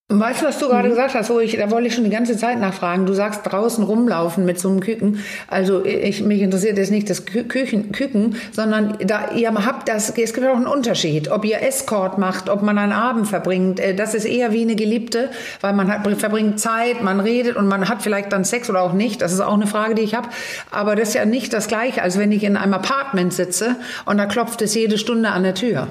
Weißt 0.09 0.40
du, 0.40 0.46
was 0.46 0.61
du 0.61 0.68
gerade 0.68 0.86
mhm. 0.86 0.92
gesagt 0.92 1.14
hast? 1.16 1.32
Oh, 1.32 1.40
ich, 1.40 1.57
da 1.57 1.68
wollte 1.68 1.88
ich 1.88 1.94
schon 1.96 2.04
die 2.04 2.11
ganze 2.11 2.36
Zeit 2.36 2.61
nachfragen. 2.61 3.07
Du 3.07 3.12
sagst 3.12 3.40
draußen 3.44 3.82
rumlaufen 3.82 4.44
mit 4.44 4.61
so 4.61 4.68
einem 4.68 4.78
Küken. 4.78 5.18
Also 5.48 5.84
ich, 5.84 6.22
mich 6.22 6.42
interessiert 6.42 6.78
jetzt 6.78 6.92
nicht 6.92 7.11
das 7.11 7.26
Küken, 7.26 7.90
Küken, 7.90 8.36
sondern 8.52 8.98
da 9.04 9.32
ihr 9.32 9.52
habt 9.52 9.88
das, 9.88 10.11
es 10.11 10.32
gibt 10.32 10.46
auch 10.46 10.54
einen 10.54 10.68
Unterschied. 10.68 11.28
Ob 11.32 11.44
ihr 11.44 11.61
Escort 11.61 12.18
macht, 12.18 12.48
ob 12.48 12.62
man 12.62 12.78
einen 12.78 12.92
Abend 12.92 13.26
verbringt, 13.26 13.80
äh, 13.80 13.96
das 13.96 14.14
ist 14.14 14.26
eher 14.26 14.52
wie 14.52 14.62
eine 14.62 14.76
Geliebte, 14.76 15.28
weil 15.61 15.72
man 15.72 15.90
hat, 15.90 16.07
verbringt 16.20 16.61
Zeit, 16.61 17.02
man 17.02 17.18
redet 17.18 17.57
und 17.57 17.66
man 17.66 17.88
hat 17.88 18.00
vielleicht 18.00 18.32
dann 18.32 18.44
Sex 18.44 18.70
oder 18.70 18.82
auch 18.82 18.92
nicht. 18.92 19.22
Das 19.22 19.32
ist 19.32 19.40
auch 19.40 19.54
eine 19.54 19.66
Frage, 19.66 19.96
die 19.96 20.02
ich 20.02 20.14
habe. 20.14 20.28
Aber 20.70 20.94
das 20.94 21.09
ist 21.09 21.14
ja 21.14 21.24
nicht 21.24 21.52
das 21.52 21.66
Gleiche, 21.66 22.00
als 22.00 22.16
wenn 22.16 22.30
ich 22.30 22.44
in 22.44 22.57
einem 22.57 22.74
Apartment 22.74 23.32
sitze 23.32 23.74
und 24.04 24.18
da 24.18 24.26
klopft 24.26 24.62
es 24.62 24.72
jede 24.72 24.98
Stunde 24.98 25.30
an 25.30 25.42
der 25.42 25.57
Tür. 25.57 25.88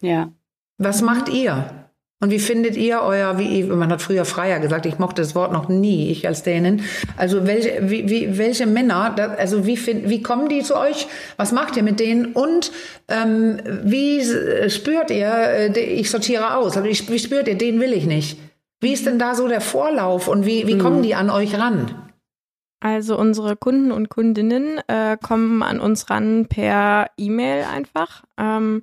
Ja. 0.00 0.30
Was 0.78 1.02
macht 1.02 1.28
ihr? 1.28 1.85
Und 2.18 2.30
wie 2.30 2.38
findet 2.38 2.76
ihr 2.78 3.02
euer, 3.02 3.38
wie 3.38 3.64
man 3.64 3.90
hat 3.90 4.00
früher 4.00 4.24
Freier 4.24 4.58
gesagt, 4.58 4.86
ich 4.86 4.98
mochte 4.98 5.20
das 5.20 5.34
Wort 5.34 5.52
noch 5.52 5.68
nie, 5.68 6.10
ich 6.10 6.26
als 6.26 6.42
Dänin. 6.42 6.82
Also 7.18 7.46
welche, 7.46 7.90
wie, 7.90 8.08
wie, 8.08 8.38
welche 8.38 8.66
Männer, 8.66 9.14
also 9.38 9.66
wie, 9.66 9.76
find, 9.76 10.08
wie 10.08 10.22
kommen 10.22 10.48
die 10.48 10.62
zu 10.62 10.76
euch? 10.76 11.08
Was 11.36 11.52
macht 11.52 11.76
ihr 11.76 11.82
mit 11.82 12.00
denen? 12.00 12.32
Und 12.32 12.72
ähm, 13.08 13.58
wie 13.84 14.22
spürt 14.70 15.10
ihr, 15.10 15.28
äh, 15.28 15.78
ich 15.78 16.10
sortiere 16.10 16.56
aus, 16.56 16.78
also 16.78 16.88
wie 16.88 17.18
spürt 17.18 17.48
ihr, 17.48 17.58
den 17.58 17.80
will 17.80 17.92
ich 17.92 18.06
nicht? 18.06 18.38
Wie 18.80 18.94
ist 18.94 19.04
denn 19.04 19.18
da 19.18 19.34
so 19.34 19.46
der 19.46 19.60
Vorlauf 19.60 20.26
und 20.26 20.46
wie, 20.46 20.66
wie 20.66 20.78
kommen 20.78 20.98
mhm. 20.98 21.02
die 21.02 21.14
an 21.14 21.28
euch 21.28 21.58
ran? 21.58 22.12
Also 22.80 23.18
unsere 23.18 23.56
Kunden 23.56 23.92
und 23.92 24.08
Kundinnen 24.08 24.80
äh, 24.86 25.18
kommen 25.22 25.62
an 25.62 25.80
uns 25.80 26.08
ran 26.08 26.46
per 26.46 27.10
E-Mail 27.18 27.64
einfach. 27.64 28.24
Ähm, 28.38 28.82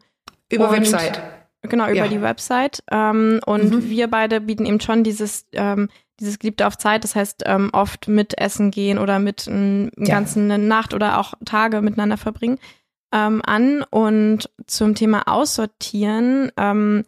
über 0.52 0.72
Website. 0.72 1.22
Genau, 1.64 1.86
über 1.86 1.96
ja. 1.96 2.08
die 2.08 2.22
Website. 2.22 2.84
Ähm, 2.92 3.40
und 3.46 3.72
mhm. 3.72 3.90
wir 3.90 4.08
beide 4.10 4.42
bieten 4.42 4.66
eben 4.66 4.82
schon 4.82 5.04
dieses, 5.04 5.48
ähm, 5.54 5.90
dieses 6.20 6.40
Geliebte 6.40 6.68
auf 6.68 6.78
Zeit, 6.78 7.04
das 7.04 7.16
heißt 7.16 7.44
ähm, 7.46 7.70
oft 7.74 8.08
mit 8.08 8.38
Essen 8.38 8.70
gehen 8.72 8.98
oder 8.98 9.20
mit 9.20 9.48
einem 9.48 9.90
ja. 9.98 10.16
ganzen 10.16 10.68
Nacht 10.68 10.94
oder 10.94 11.20
auch 11.20 11.34
Tage 11.46 11.82
miteinander 11.82 12.18
verbringen 12.18 12.60
ähm, 13.14 13.42
an. 13.46 13.84
Und 13.90 14.50
zum 14.68 14.96
Thema 14.96 15.28
Aussortieren, 15.28 16.52
ähm, 16.58 17.06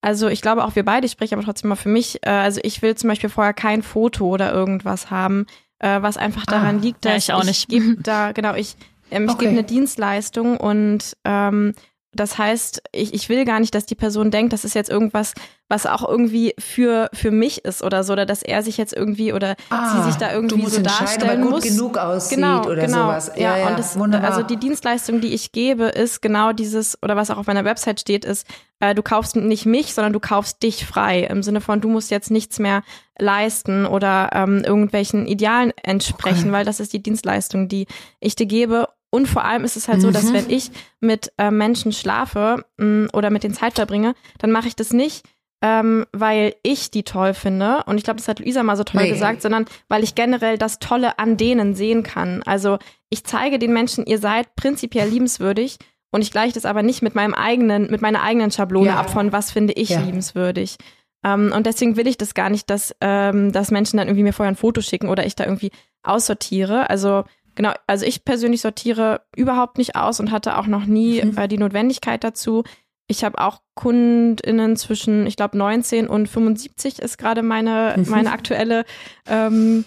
also 0.00 0.28
ich 0.28 0.40
glaube 0.40 0.64
auch 0.64 0.76
wir 0.76 0.84
beide, 0.84 1.06
ich 1.06 1.12
spreche 1.12 1.34
aber 1.34 1.44
trotzdem 1.44 1.68
mal 1.68 1.76
für 1.76 1.88
mich, 1.88 2.24
äh, 2.24 2.30
also 2.30 2.60
ich 2.62 2.80
will 2.80 2.94
zum 2.94 3.08
Beispiel 3.08 3.30
vorher 3.30 3.52
kein 3.52 3.82
Foto 3.82 4.26
oder 4.26 4.52
irgendwas 4.52 5.10
haben, 5.10 5.46
äh, 5.80 6.00
was 6.00 6.16
einfach 6.16 6.44
ah, 6.46 6.52
daran 6.52 6.80
liegt, 6.80 7.04
dass 7.04 7.26
ja, 7.26 7.34
ich 7.34 7.40
auch 7.40 7.44
nicht. 7.44 7.72
ich 7.72 7.82
da, 8.02 8.32
genau, 8.32 8.54
ich, 8.54 8.76
ähm, 9.10 9.24
ich 9.24 9.30
okay. 9.30 9.40
gebe 9.40 9.50
eine 9.50 9.64
Dienstleistung 9.64 10.56
und 10.56 11.16
ähm, 11.24 11.74
das 12.12 12.38
heißt, 12.38 12.82
ich, 12.92 13.12
ich 13.12 13.28
will 13.28 13.44
gar 13.44 13.60
nicht, 13.60 13.74
dass 13.74 13.84
die 13.84 13.94
Person 13.94 14.30
denkt, 14.30 14.52
das 14.52 14.64
ist 14.64 14.74
jetzt 14.74 14.88
irgendwas, 14.88 15.34
was 15.68 15.84
auch 15.84 16.08
irgendwie 16.08 16.54
für, 16.58 17.10
für 17.12 17.30
mich 17.30 17.66
ist 17.66 17.82
oder 17.82 18.02
so, 18.02 18.14
oder 18.14 18.24
dass 18.24 18.42
er 18.42 18.62
sich 18.62 18.78
jetzt 18.78 18.94
irgendwie 18.94 19.34
oder 19.34 19.56
ah, 19.68 19.94
sie 19.94 20.10
sich 20.10 20.16
da 20.16 20.32
irgendwie 20.32 20.66
so 20.66 20.80
darstellen 20.80 21.42
gut 21.42 21.50
muss. 21.50 21.64
genug 21.64 21.98
aussieht 21.98 22.38
genau, 22.38 22.64
oder 22.64 22.86
genau. 22.86 23.02
sowas. 23.02 23.32
Ja, 23.36 23.58
ja, 23.58 23.68
und 23.68 23.78
das, 23.78 23.96
also 23.96 24.42
die 24.42 24.56
Dienstleistung, 24.56 25.20
die 25.20 25.34
ich 25.34 25.52
gebe, 25.52 25.84
ist 25.84 26.22
genau 26.22 26.52
dieses, 26.52 27.00
oder 27.02 27.14
was 27.14 27.30
auch 27.30 27.36
auf 27.36 27.46
meiner 27.46 27.66
Website 27.66 28.00
steht, 28.00 28.24
ist, 28.24 28.46
äh, 28.80 28.94
du 28.94 29.02
kaufst 29.02 29.36
nicht 29.36 29.66
mich, 29.66 29.92
sondern 29.92 30.14
du 30.14 30.20
kaufst 30.20 30.62
dich 30.62 30.86
frei. 30.86 31.24
Im 31.24 31.42
Sinne 31.42 31.60
von, 31.60 31.82
du 31.82 31.88
musst 31.88 32.10
jetzt 32.10 32.30
nichts 32.30 32.58
mehr 32.58 32.82
leisten 33.18 33.84
oder 33.84 34.30
ähm, 34.32 34.62
irgendwelchen 34.64 35.26
Idealen 35.26 35.72
entsprechen, 35.82 36.44
okay. 36.44 36.52
weil 36.52 36.64
das 36.64 36.80
ist 36.80 36.94
die 36.94 37.02
Dienstleistung, 37.02 37.68
die 37.68 37.86
ich 38.20 38.34
dir 38.34 38.46
gebe. 38.46 38.88
Und 39.10 39.26
vor 39.26 39.44
allem 39.44 39.64
ist 39.64 39.76
es 39.76 39.88
halt 39.88 40.02
so, 40.02 40.10
dass 40.10 40.24
mhm. 40.24 40.34
wenn 40.34 40.50
ich 40.50 40.70
mit 41.00 41.32
äh, 41.38 41.50
Menschen 41.50 41.92
schlafe 41.92 42.64
mh, 42.76 42.86
mm, 42.86 43.08
oder 43.12 43.30
mit 43.30 43.42
denen 43.42 43.54
Zeit 43.54 43.74
verbringe, 43.74 44.14
dann 44.38 44.52
mache 44.52 44.68
ich 44.68 44.76
das 44.76 44.92
nicht, 44.92 45.26
ähm, 45.62 46.06
weil 46.12 46.54
ich 46.62 46.90
die 46.90 47.04
toll 47.04 47.34
finde. 47.34 47.84
Und 47.86 47.96
ich 47.96 48.04
glaube, 48.04 48.18
das 48.18 48.28
hat 48.28 48.38
Luisa 48.38 48.62
mal 48.62 48.76
so 48.76 48.84
toll 48.84 49.02
nee. 49.04 49.10
gesagt, 49.10 49.40
sondern 49.40 49.64
weil 49.88 50.04
ich 50.04 50.14
generell 50.14 50.58
das 50.58 50.78
Tolle 50.78 51.18
an 51.18 51.36
denen 51.36 51.74
sehen 51.74 52.02
kann. 52.02 52.42
Also 52.44 52.78
ich 53.08 53.24
zeige 53.24 53.58
den 53.58 53.72
Menschen, 53.72 54.04
ihr 54.06 54.18
seid 54.18 54.54
prinzipiell 54.56 55.08
liebenswürdig. 55.08 55.78
Und 56.10 56.22
ich 56.22 56.30
gleiche 56.30 56.54
das 56.54 56.64
aber 56.64 56.82
nicht 56.82 57.02
mit 57.02 57.14
meinem 57.14 57.34
eigenen, 57.34 57.90
mit 57.90 58.00
meiner 58.00 58.22
eigenen 58.22 58.50
Schablone 58.50 58.88
ja. 58.88 58.96
ab 58.96 59.10
von 59.10 59.32
was 59.32 59.50
finde 59.50 59.74
ich 59.74 59.90
ja. 59.90 60.00
liebenswürdig. 60.00 60.76
Ähm, 61.24 61.52
und 61.54 61.66
deswegen 61.66 61.96
will 61.96 62.06
ich 62.06 62.16
das 62.16 62.34
gar 62.34 62.50
nicht, 62.50 62.70
dass, 62.70 62.94
ähm, 63.00 63.52
dass 63.52 63.70
Menschen 63.70 63.98
dann 63.98 64.08
irgendwie 64.08 64.22
mir 64.22 64.32
vorher 64.32 64.52
ein 64.52 64.56
Foto 64.56 64.80
schicken 64.80 65.08
oder 65.08 65.26
ich 65.26 65.34
da 65.34 65.44
irgendwie 65.44 65.70
aussortiere. 66.02 66.88
Also 66.88 67.24
Genau, 67.58 67.72
also 67.88 68.06
ich 68.06 68.24
persönlich 68.24 68.60
sortiere 68.60 69.22
überhaupt 69.34 69.78
nicht 69.78 69.96
aus 69.96 70.20
und 70.20 70.30
hatte 70.30 70.58
auch 70.58 70.68
noch 70.68 70.86
nie 70.86 71.20
mhm. 71.20 71.36
äh, 71.36 71.48
die 71.48 71.58
Notwendigkeit 71.58 72.22
dazu. 72.22 72.62
Ich 73.08 73.24
habe 73.24 73.40
auch 73.40 73.62
KundInnen 73.74 74.76
zwischen, 74.76 75.26
ich 75.26 75.34
glaube, 75.34 75.58
19 75.58 76.06
und 76.06 76.28
75 76.28 77.00
ist 77.00 77.18
gerade 77.18 77.42
meine, 77.42 77.96
mhm. 77.96 78.10
meine 78.10 78.30
aktuelle, 78.30 78.84
ähm, 79.26 79.84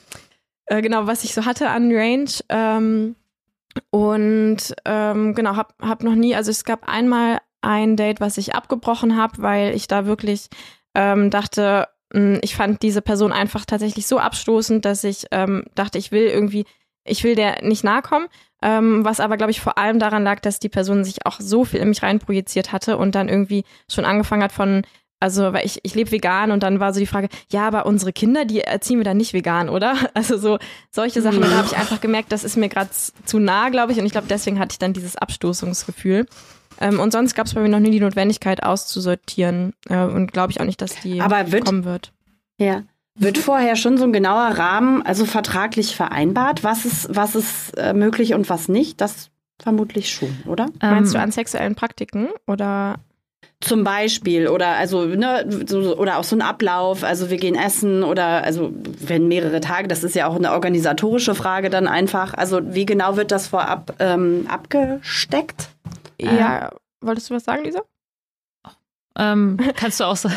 äh, 0.66 0.82
genau, 0.82 1.08
was 1.08 1.24
ich 1.24 1.34
so 1.34 1.46
hatte 1.46 1.70
an 1.70 1.94
Range. 1.94 2.30
Ähm, 2.50 3.16
und 3.90 4.76
ähm, 4.84 5.34
genau, 5.34 5.56
habe 5.56 5.74
hab 5.82 6.04
noch 6.04 6.16
nie, 6.16 6.36
also 6.36 6.52
es 6.52 6.66
gab 6.66 6.90
einmal 6.90 7.38
ein 7.62 7.96
Date, 7.96 8.20
was 8.20 8.38
ich 8.38 8.54
abgebrochen 8.54 9.16
habe, 9.16 9.42
weil 9.42 9.74
ich 9.76 9.88
da 9.88 10.06
wirklich 10.06 10.50
ähm, 10.94 11.30
dachte, 11.30 11.88
hm, 12.12 12.40
ich 12.42 12.54
fand 12.58 12.82
diese 12.82 13.02
Person 13.02 13.32
einfach 13.32 13.64
tatsächlich 13.64 14.08
so 14.08 14.20
abstoßend, 14.20 14.84
dass 14.84 15.06
ich 15.06 15.28
ähm, 15.32 15.64
dachte, 15.74 15.98
ich 16.00 16.12
will 16.12 16.24
irgendwie 16.24 16.66
ich 17.04 17.24
will 17.24 17.36
der 17.36 17.64
nicht 17.64 17.84
nahe 17.84 18.02
kommen, 18.02 18.28
ähm, 18.62 19.04
was 19.04 19.20
aber, 19.20 19.38
glaube 19.38 19.52
ich, 19.52 19.62
vor 19.62 19.78
allem 19.78 20.00
daran 20.00 20.24
lag, 20.24 20.40
dass 20.40 20.60
die 20.60 20.70
Person 20.70 21.04
sich 21.04 21.26
auch 21.26 21.40
so 21.40 21.66
viel 21.66 21.80
in 21.80 21.90
mich 21.90 22.04
reinprojiziert 22.04 22.72
hatte 22.72 22.98
und 22.98 23.16
dann 23.16 23.28
irgendwie 23.28 23.64
schon 23.90 24.06
angefangen 24.06 24.44
hat 24.44 24.52
von, 24.52 24.84
also, 25.20 25.54
weil 25.54 25.66
ich, 25.66 25.80
ich 25.84 25.96
lebe 25.96 26.12
vegan 26.12 26.52
und 26.52 26.64
dann 26.64 26.80
war 26.80 26.94
so 26.94 27.00
die 27.00 27.08
Frage, 27.08 27.30
ja, 27.52 27.68
aber 27.68 27.86
unsere 27.86 28.12
Kinder, 28.12 28.46
die 28.46 28.62
erziehen 28.62 28.98
wir 28.98 29.04
dann 29.04 29.18
nicht 29.18 29.34
vegan, 29.34 29.70
oder? 29.70 29.96
Also 30.14 30.38
so 30.38 30.60
solche 30.92 31.22
Sachen, 31.22 31.42
da 31.42 31.50
habe 31.50 31.68
ich 31.68 31.78
einfach 31.78 32.02
gemerkt, 32.02 32.32
das 32.32 32.44
ist 32.44 32.58
mir 32.58 32.70
gerade 32.70 32.90
zu 33.26 33.40
nah, 33.40 33.70
glaube 33.70 33.92
ich, 33.92 34.00
und 34.00 34.06
ich 34.06 34.12
glaube, 34.12 34.28
deswegen 34.28 34.60
hatte 34.60 34.74
ich 34.74 34.80
dann 34.80 34.94
dieses 34.94 35.16
Abstoßungsgefühl. 35.16 36.26
Ähm, 36.80 37.00
und 37.00 37.12
sonst 37.12 37.36
gab 37.36 37.46
es 37.46 37.54
bei 37.54 37.62
mir 37.62 37.70
noch 37.70 37.80
nie 37.80 37.92
die 37.92 38.00
Notwendigkeit 38.00 38.64
auszusortieren 38.64 39.74
äh, 39.90 40.04
und 40.04 40.34
glaube 40.34 40.52
ich 40.52 40.60
auch 40.60 40.66
nicht, 40.66 40.82
dass 40.82 41.00
die 41.00 41.22
aber 41.22 41.52
wird, 41.52 41.66
kommen 41.66 41.86
wird. 41.86 42.12
Ja, 42.58 42.84
wird 43.22 43.38
vorher 43.38 43.76
schon 43.76 43.98
so 43.98 44.04
ein 44.04 44.14
genauer 44.14 44.58
Rahmen, 44.58 45.06
also 45.06 45.26
vertraglich 45.26 45.96
vereinbart, 45.96 46.64
was 46.64 46.86
ist, 46.86 47.16
was 47.16 47.36
ist 47.36 47.78
äh, 47.78 47.94
möglich 47.94 48.34
und 48.34 48.50
was 48.50 48.68
nicht? 48.68 49.00
Das 49.00 49.30
vermutlich 49.62 50.12
schon, 50.12 50.36
oder? 50.48 50.66
Ähm, 50.82 50.92
Meinst 50.92 51.14
du 51.14 51.20
an 51.20 51.32
sexuellen 51.32 51.76
Praktiken 51.76 52.30
oder? 52.48 52.96
Zum 53.60 53.84
Beispiel 53.84 54.48
oder 54.48 54.70
also 54.70 55.06
ne 55.06 55.46
so, 55.68 55.96
oder 55.96 56.18
auch 56.18 56.24
so 56.24 56.36
ein 56.36 56.42
Ablauf, 56.42 57.04
also 57.04 57.30
wir 57.30 57.38
gehen 57.38 57.54
essen 57.54 58.04
oder 58.04 58.44
also 58.44 58.74
wenn 59.00 59.28
mehrere 59.28 59.62
Tage, 59.62 59.88
das 59.88 60.04
ist 60.04 60.16
ja 60.16 60.26
auch 60.26 60.36
eine 60.36 60.52
organisatorische 60.52 61.36
Frage 61.36 61.70
dann 61.70 61.88
einfach. 61.88 62.34
Also 62.34 62.60
wie 62.74 62.88
genau 62.88 63.18
wird 63.18 63.32
das 63.32 63.48
vorab 63.48 63.94
ähm, 64.00 64.48
abgesteckt? 64.50 65.70
Ja, 66.20 66.70
äh, 66.70 66.72
wolltest 67.02 67.30
du 67.30 67.36
was 67.36 67.44
sagen, 67.44 67.64
Lisa? 67.64 67.84
Ähm, 69.18 69.58
kannst 69.76 70.00
du 70.00 70.06
auch 70.06 70.16
sagen. 70.16 70.36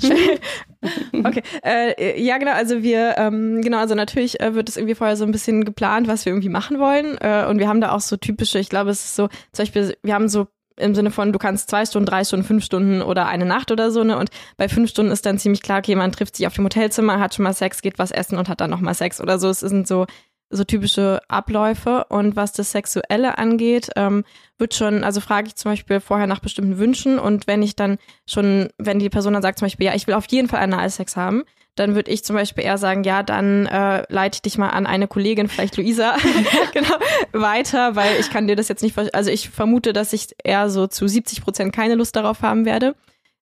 okay, 1.24 1.42
äh, 1.62 2.22
ja 2.22 2.38
genau, 2.38 2.52
also 2.52 2.82
wir, 2.82 3.16
ähm, 3.18 3.60
genau, 3.62 3.78
also 3.78 3.94
natürlich 3.94 4.40
äh, 4.40 4.54
wird 4.54 4.68
es 4.68 4.76
irgendwie 4.76 4.94
vorher 4.94 5.16
so 5.16 5.24
ein 5.24 5.32
bisschen 5.32 5.64
geplant, 5.64 6.08
was 6.08 6.24
wir 6.24 6.32
irgendwie 6.32 6.48
machen 6.48 6.78
wollen 6.78 7.18
äh, 7.18 7.46
und 7.48 7.58
wir 7.58 7.68
haben 7.68 7.80
da 7.80 7.92
auch 7.92 8.00
so 8.00 8.16
typische, 8.16 8.58
ich 8.58 8.68
glaube, 8.68 8.90
es 8.90 9.04
ist 9.04 9.16
so, 9.16 9.28
zum 9.52 9.64
Beispiel, 9.64 9.96
wir 10.02 10.14
haben 10.14 10.28
so 10.28 10.46
im 10.76 10.94
Sinne 10.94 11.10
von, 11.10 11.32
du 11.32 11.38
kannst 11.38 11.70
zwei 11.70 11.86
Stunden, 11.86 12.06
drei 12.06 12.24
Stunden, 12.24 12.44
fünf 12.44 12.64
Stunden 12.64 13.00
oder 13.02 13.26
eine 13.26 13.44
Nacht 13.44 13.70
oder 13.70 13.90
so, 13.90 14.02
ne? 14.02 14.18
Und 14.18 14.30
bei 14.56 14.68
fünf 14.68 14.90
Stunden 14.90 15.12
ist 15.12 15.24
dann 15.24 15.38
ziemlich 15.38 15.62
klar, 15.62 15.78
okay, 15.78 15.94
man 15.94 16.10
trifft 16.10 16.36
sich 16.36 16.46
auf 16.46 16.54
dem 16.54 16.64
Hotelzimmer, 16.64 17.20
hat 17.20 17.34
schon 17.34 17.44
mal 17.44 17.52
Sex, 17.52 17.80
geht 17.80 17.98
was 17.98 18.10
essen 18.10 18.38
und 18.38 18.48
hat 18.48 18.60
dann 18.60 18.70
nochmal 18.70 18.94
Sex 18.94 19.20
oder 19.20 19.38
so. 19.38 19.48
Es 19.48 19.60
sind 19.60 19.86
so 19.86 20.06
so 20.50 20.64
typische 20.64 21.20
Abläufe. 21.28 22.06
Und 22.08 22.36
was 22.36 22.52
das 22.52 22.72
Sexuelle 22.72 23.38
angeht, 23.38 23.90
ähm, 23.96 24.24
wird 24.58 24.74
schon, 24.74 25.04
also 25.04 25.20
frage 25.20 25.48
ich 25.48 25.56
zum 25.56 25.72
Beispiel 25.72 26.00
vorher 26.00 26.26
nach 26.26 26.40
bestimmten 26.40 26.78
Wünschen 26.78 27.18
und 27.18 27.46
wenn 27.46 27.62
ich 27.62 27.76
dann 27.76 27.98
schon, 28.26 28.68
wenn 28.78 28.98
die 28.98 29.10
Person 29.10 29.32
dann 29.32 29.42
sagt 29.42 29.58
zum 29.58 29.66
Beispiel, 29.66 29.86
ja, 29.86 29.94
ich 29.94 30.06
will 30.06 30.14
auf 30.14 30.26
jeden 30.26 30.48
Fall 30.48 30.60
Analsex 30.60 31.16
haben, 31.16 31.44
dann 31.74 31.96
würde 31.96 32.10
ich 32.10 32.24
zum 32.24 32.36
Beispiel 32.36 32.64
eher 32.64 32.78
sagen, 32.78 33.02
ja, 33.02 33.22
dann 33.22 33.66
äh, 33.66 34.04
leite 34.08 34.36
ich 34.36 34.42
dich 34.42 34.58
mal 34.58 34.70
an 34.70 34.86
eine 34.86 35.08
Kollegin, 35.08 35.48
vielleicht 35.48 35.76
Luisa, 35.76 36.16
genau, 36.72 36.94
weiter, 37.32 37.96
weil 37.96 38.20
ich 38.20 38.30
kann 38.30 38.46
dir 38.46 38.54
das 38.54 38.68
jetzt 38.68 38.82
nicht, 38.82 38.96
also 39.12 39.30
ich 39.30 39.50
vermute, 39.50 39.92
dass 39.92 40.12
ich 40.12 40.28
eher 40.44 40.70
so 40.70 40.86
zu 40.86 41.08
70 41.08 41.42
Prozent 41.42 41.74
keine 41.74 41.96
Lust 41.96 42.14
darauf 42.14 42.42
haben 42.42 42.64
werde. 42.64 42.94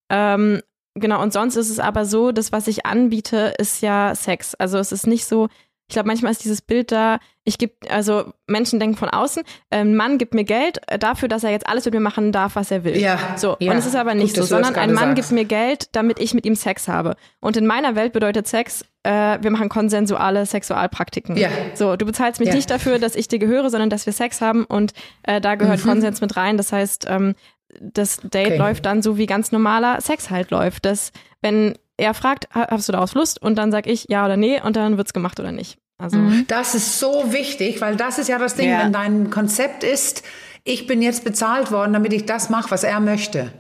Ähm, 0.09 0.63
genau, 0.95 1.23
und 1.23 1.35
sonst 1.35 1.57
ist 1.57 1.69
es 1.69 1.79
aber 1.79 2.07
so, 2.07 2.33
das, 2.33 2.53
was 2.53 2.69
ich 2.69 2.87
anbiete, 2.87 3.55
ist 3.59 3.83
ja 3.83 4.15
Sex. 4.15 4.55
Also 4.55 4.79
es 4.79 4.93
ist 4.93 5.07
nicht 5.07 5.27
so, 5.27 5.49
ich 5.93 5.95
glaube, 5.95 6.07
manchmal 6.07 6.33
ist 6.33 6.43
dieses 6.43 6.63
Bild 6.63 6.91
da, 6.91 7.19
ich 7.45 7.59
gebe, 7.59 7.75
also 7.91 8.33
Menschen 8.47 8.81
denken 8.81 8.97
von 8.97 9.11
außen, 9.11 9.43
ein 9.69 9.95
Mann 9.95 10.17
gibt 10.17 10.33
mir 10.33 10.45
Geld 10.45 10.81
äh, 10.87 10.99
dafür, 10.99 11.29
dass 11.29 11.45
er 11.45 11.51
jetzt 11.51 11.67
alles 11.67 11.85
mit 11.85 11.93
mir 11.93 12.01
machen 12.01 12.33
darf, 12.33 12.57
was 12.57 12.71
er 12.71 12.83
will. 12.83 12.97
Ja. 12.97 13.19
So. 13.37 13.57
Ja. 13.61 13.73
Und 13.73 13.77
es 13.77 13.85
ist 13.85 13.95
aber 13.95 14.15
nicht 14.15 14.35
Gut, 14.35 14.45
so, 14.45 14.55
sondern 14.55 14.75
ein 14.77 14.95
Mann 14.95 15.15
sagst. 15.15 15.17
gibt 15.17 15.33
mir 15.33 15.45
Geld, 15.45 15.95
damit 15.95 16.19
ich 16.19 16.33
mit 16.33 16.47
ihm 16.47 16.55
Sex 16.55 16.89
habe. 16.89 17.15
Und 17.41 17.59
in 17.59 17.67
meiner 17.67 17.95
Welt 17.95 18.15
bedeutet 18.15 18.49
Sex, 18.49 18.87
äh, 19.03 19.37
wir 19.43 19.51
machen 19.51 19.69
konsensuale 19.69 20.47
Sexualpraktiken. 20.47 21.37
Ja. 21.37 21.51
So, 21.75 21.97
du 21.97 22.07
bezahlst 22.07 22.41
mich 22.41 22.49
ja. 22.49 22.55
nicht 22.55 22.71
dafür, 22.71 22.99
dass 22.99 23.15
ich 23.15 23.29
dir 23.29 23.39
gehöre, 23.39 23.69
sondern 23.69 23.91
dass 23.91 24.07
wir 24.07 24.15
Sex 24.15 24.41
haben 24.41 24.65
und 24.65 24.95
äh, 25.25 25.43
da 25.43 25.57
gehört 25.57 25.81
mhm. 25.85 25.91
Konsens 25.91 26.23
mit 26.23 26.39
rein. 26.39 26.57
Das 26.57 26.73
heißt, 26.73 27.05
ähm, 27.11 27.35
das 27.79 28.17
Date 28.23 28.47
okay. 28.47 28.57
läuft 28.57 28.87
dann 28.87 29.03
so, 29.03 29.19
wie 29.19 29.27
ganz 29.27 29.53
normaler 29.53 30.01
Sex 30.01 30.31
halt 30.31 30.51
läuft. 30.53 30.87
Dass, 30.87 31.13
wenn 31.43 31.75
er 32.03 32.15
fragt, 32.15 32.49
hast 32.53 32.89
du 32.89 32.93
daraus 32.93 33.15
Lust? 33.15 33.41
Und 33.41 33.57
dann 33.57 33.71
sag 33.71 33.87
ich 33.87 34.07
ja 34.09 34.25
oder 34.25 34.37
nee 34.37 34.61
und 34.61 34.77
dann 34.77 34.97
wird's 34.97 35.13
gemacht 35.13 35.39
oder 35.39 35.53
nicht. 35.53 35.79
Also 35.99 36.19
mhm. 36.19 36.47
das 36.49 36.75
ist 36.75 36.99
so 36.99 37.33
wichtig, 37.33 37.81
weil 37.81 37.97
das 37.97 38.19
ist 38.19 38.29
ja 38.29 38.39
das 38.39 38.57
Ding, 38.57 38.71
ja. 38.71 38.81
wenn 38.81 38.93
dein 38.93 39.31
Konzept 39.31 39.85
ist, 39.85 40.25
ich 40.65 40.87
bin 40.87 41.01
jetzt 41.01 41.25
bezahlt 41.25 41.71
worden, 41.71 41.93
damit 41.93 42.13
ich 42.13 42.27
das 42.27 42.51
mache, 42.51 42.71
was 42.71 42.83
er 42.83 43.01
möchte. 43.01 43.53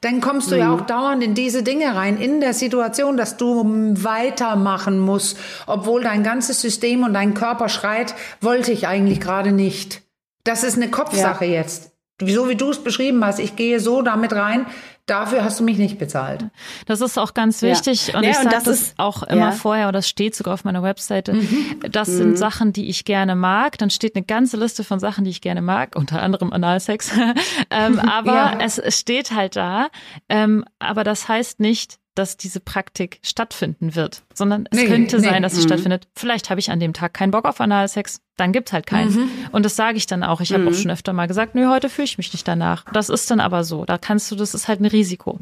Dann 0.00 0.20
kommst 0.20 0.50
du 0.50 0.54
mhm. 0.54 0.60
ja 0.60 0.74
auch 0.74 0.82
dauernd 0.82 1.22
in 1.22 1.34
diese 1.34 1.62
Dinge 1.62 1.94
rein, 1.94 2.16
in 2.16 2.40
der 2.40 2.54
Situation, 2.54 3.16
dass 3.16 3.36
du 3.36 3.64
weitermachen 4.02 4.98
musst, 4.98 5.36
obwohl 5.66 6.02
dein 6.02 6.22
ganzes 6.22 6.60
System 6.62 7.02
und 7.02 7.14
dein 7.14 7.34
Körper 7.34 7.68
schreit, 7.68 8.14
wollte 8.40 8.72
ich 8.72 8.86
eigentlich 8.86 9.20
gerade 9.20 9.52
nicht. 9.52 10.02
Das 10.44 10.64
ist 10.64 10.76
eine 10.76 10.90
Kopfsache 10.90 11.44
ja. 11.44 11.60
jetzt. 11.60 11.92
So 12.20 12.48
wie 12.48 12.56
du 12.56 12.70
es 12.70 12.82
beschrieben 12.82 13.24
hast, 13.24 13.40
ich 13.40 13.56
gehe 13.56 13.80
so 13.80 14.02
damit 14.02 14.32
rein, 14.32 14.66
dafür 15.06 15.44
hast 15.44 15.60
du 15.60 15.64
mich 15.64 15.78
nicht 15.78 15.98
bezahlt. 15.98 16.44
Das 16.86 17.00
ist 17.00 17.18
auch 17.18 17.34
ganz 17.34 17.62
wichtig 17.62 18.08
ja. 18.08 18.18
und 18.18 18.24
ja, 18.24 18.30
ich 18.30 18.36
sage 18.36 18.50
das, 18.50 18.64
das 18.64 18.94
auch 18.98 19.22
immer 19.24 19.46
ja. 19.46 19.52
vorher 19.52 19.88
oder 19.88 19.98
das 19.98 20.08
steht 20.08 20.34
sogar 20.34 20.54
auf 20.54 20.64
meiner 20.64 20.82
Webseite. 20.82 21.34
Mhm. 21.34 21.80
Das 21.90 22.08
mhm. 22.08 22.16
sind 22.16 22.38
Sachen, 22.38 22.72
die 22.72 22.88
ich 22.88 23.04
gerne 23.04 23.34
mag. 23.34 23.78
Dann 23.78 23.90
steht 23.90 24.16
eine 24.16 24.24
ganze 24.24 24.56
Liste 24.56 24.84
von 24.84 25.00
Sachen, 25.00 25.24
die 25.24 25.30
ich 25.30 25.40
gerne 25.40 25.62
mag, 25.62 25.96
unter 25.96 26.22
anderem 26.22 26.52
Analsex. 26.52 27.10
ähm, 27.70 27.98
aber 27.98 28.58
es, 28.60 28.78
es 28.78 28.98
steht 28.98 29.32
halt 29.32 29.56
da. 29.56 29.88
Ähm, 30.28 30.64
aber 30.78 31.04
das 31.04 31.28
heißt 31.28 31.60
nicht, 31.60 31.98
dass 32.14 32.36
diese 32.36 32.60
Praktik 32.60 33.18
stattfinden 33.22 33.94
wird, 33.94 34.22
sondern 34.34 34.68
es 34.70 34.78
nee, 34.78 34.86
könnte 34.86 35.16
nee. 35.16 35.28
sein, 35.28 35.42
dass 35.42 35.54
sie 35.54 35.62
mhm. 35.62 35.66
stattfindet. 35.66 36.08
Vielleicht 36.14 36.50
habe 36.50 36.60
ich 36.60 36.70
an 36.70 36.80
dem 36.80 36.92
Tag 36.92 37.14
keinen 37.14 37.30
Bock 37.30 37.44
auf 37.44 37.60
Analsex, 37.60 38.20
dann 38.36 38.52
gibt's 38.52 38.72
halt 38.72 38.86
keinen. 38.86 39.12
Mhm. 39.12 39.30
Und 39.52 39.64
das 39.64 39.76
sage 39.76 39.96
ich 39.96 40.06
dann 40.06 40.22
auch. 40.22 40.40
Ich 40.40 40.52
habe 40.52 40.62
mhm. 40.62 40.68
auch 40.68 40.74
schon 40.74 40.90
öfter 40.90 41.12
mal 41.12 41.26
gesagt, 41.26 41.54
nö, 41.54 41.68
heute 41.68 41.88
fühle 41.88 42.04
ich 42.04 42.18
mich 42.18 42.32
nicht 42.32 42.46
danach. 42.46 42.84
Das 42.92 43.08
ist 43.08 43.30
dann 43.30 43.40
aber 43.40 43.64
so. 43.64 43.84
Da 43.84 43.98
kannst 43.98 44.30
du, 44.30 44.36
das 44.36 44.54
ist 44.54 44.68
halt 44.68 44.80
ein 44.80 44.86
Risiko. 44.86 45.38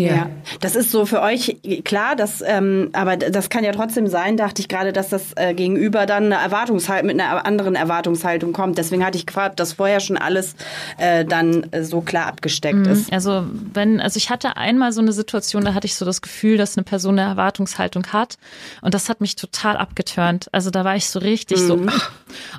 Ja. 0.00 0.14
ja. 0.14 0.30
das 0.60 0.76
ist 0.76 0.90
so 0.90 1.06
für 1.06 1.22
euch 1.22 1.56
klar, 1.84 2.16
dass, 2.16 2.42
ähm, 2.46 2.90
aber 2.92 3.16
das 3.16 3.50
kann 3.50 3.64
ja 3.64 3.72
trotzdem 3.72 4.06
sein, 4.06 4.36
dachte 4.36 4.62
ich 4.62 4.68
gerade, 4.68 4.92
dass 4.92 5.08
das 5.08 5.32
äh, 5.36 5.54
Gegenüber 5.54 6.06
dann 6.06 6.26
eine 6.32 6.36
Erwartungshaltung 6.36 7.06
mit 7.06 7.20
einer 7.20 7.44
anderen 7.46 7.74
Erwartungshaltung 7.74 8.52
kommt. 8.52 8.78
Deswegen 8.78 9.04
hatte 9.04 9.18
ich 9.18 9.26
gefragt, 9.26 9.60
dass 9.60 9.74
vorher 9.74 10.00
schon 10.00 10.16
alles 10.16 10.54
äh, 10.98 11.24
dann 11.24 11.64
äh, 11.72 11.84
so 11.84 12.00
klar 12.00 12.26
abgesteckt 12.26 12.78
mhm. 12.78 12.92
ist. 12.92 13.12
Also 13.12 13.44
wenn, 13.74 14.00
also 14.00 14.16
ich 14.16 14.30
hatte 14.30 14.56
einmal 14.56 14.92
so 14.92 15.00
eine 15.00 15.12
Situation, 15.12 15.64
da 15.64 15.74
hatte 15.74 15.86
ich 15.86 15.94
so 15.94 16.04
das 16.04 16.22
Gefühl, 16.22 16.56
dass 16.56 16.76
eine 16.76 16.84
Person 16.84 17.18
eine 17.18 17.28
Erwartungshaltung 17.28 18.06
hat 18.08 18.36
und 18.82 18.94
das 18.94 19.08
hat 19.08 19.20
mich 19.20 19.36
total 19.36 19.76
abgeturnt. 19.76 20.48
Also 20.52 20.70
da 20.70 20.84
war 20.84 20.96
ich 20.96 21.08
so 21.08 21.18
richtig 21.18 21.60
mhm. 21.60 21.66
so. 21.66 21.78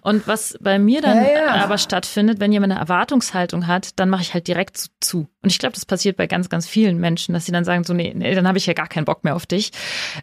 Und 0.01 0.27
was 0.27 0.57
bei 0.61 0.79
mir 0.79 1.01
dann 1.01 1.17
ja, 1.17 1.31
ja. 1.31 1.63
aber 1.63 1.77
stattfindet, 1.77 2.39
wenn 2.39 2.51
jemand 2.51 2.73
eine 2.73 2.81
Erwartungshaltung 2.81 3.67
hat, 3.67 3.99
dann 3.99 4.09
mache 4.09 4.21
ich 4.21 4.33
halt 4.33 4.47
direkt 4.47 4.89
zu. 4.99 5.27
Und 5.41 5.51
ich 5.51 5.59
glaube, 5.59 5.75
das 5.75 5.85
passiert 5.85 6.17
bei 6.17 6.27
ganz, 6.27 6.49
ganz 6.49 6.67
vielen 6.67 6.99
Menschen, 6.99 7.28
dass 7.33 7.45
sie 7.45 7.51
dann 7.51 7.65
sagen, 7.65 7.83
so, 7.83 7.93
nee, 7.93 8.13
nee 8.15 8.33
dann 8.35 8.47
habe 8.47 8.57
ich 8.57 8.65
ja 8.65 8.73
gar 8.73 8.87
keinen 8.87 9.05
Bock 9.05 9.23
mehr 9.23 9.35
auf 9.35 9.45
dich. 9.45 9.71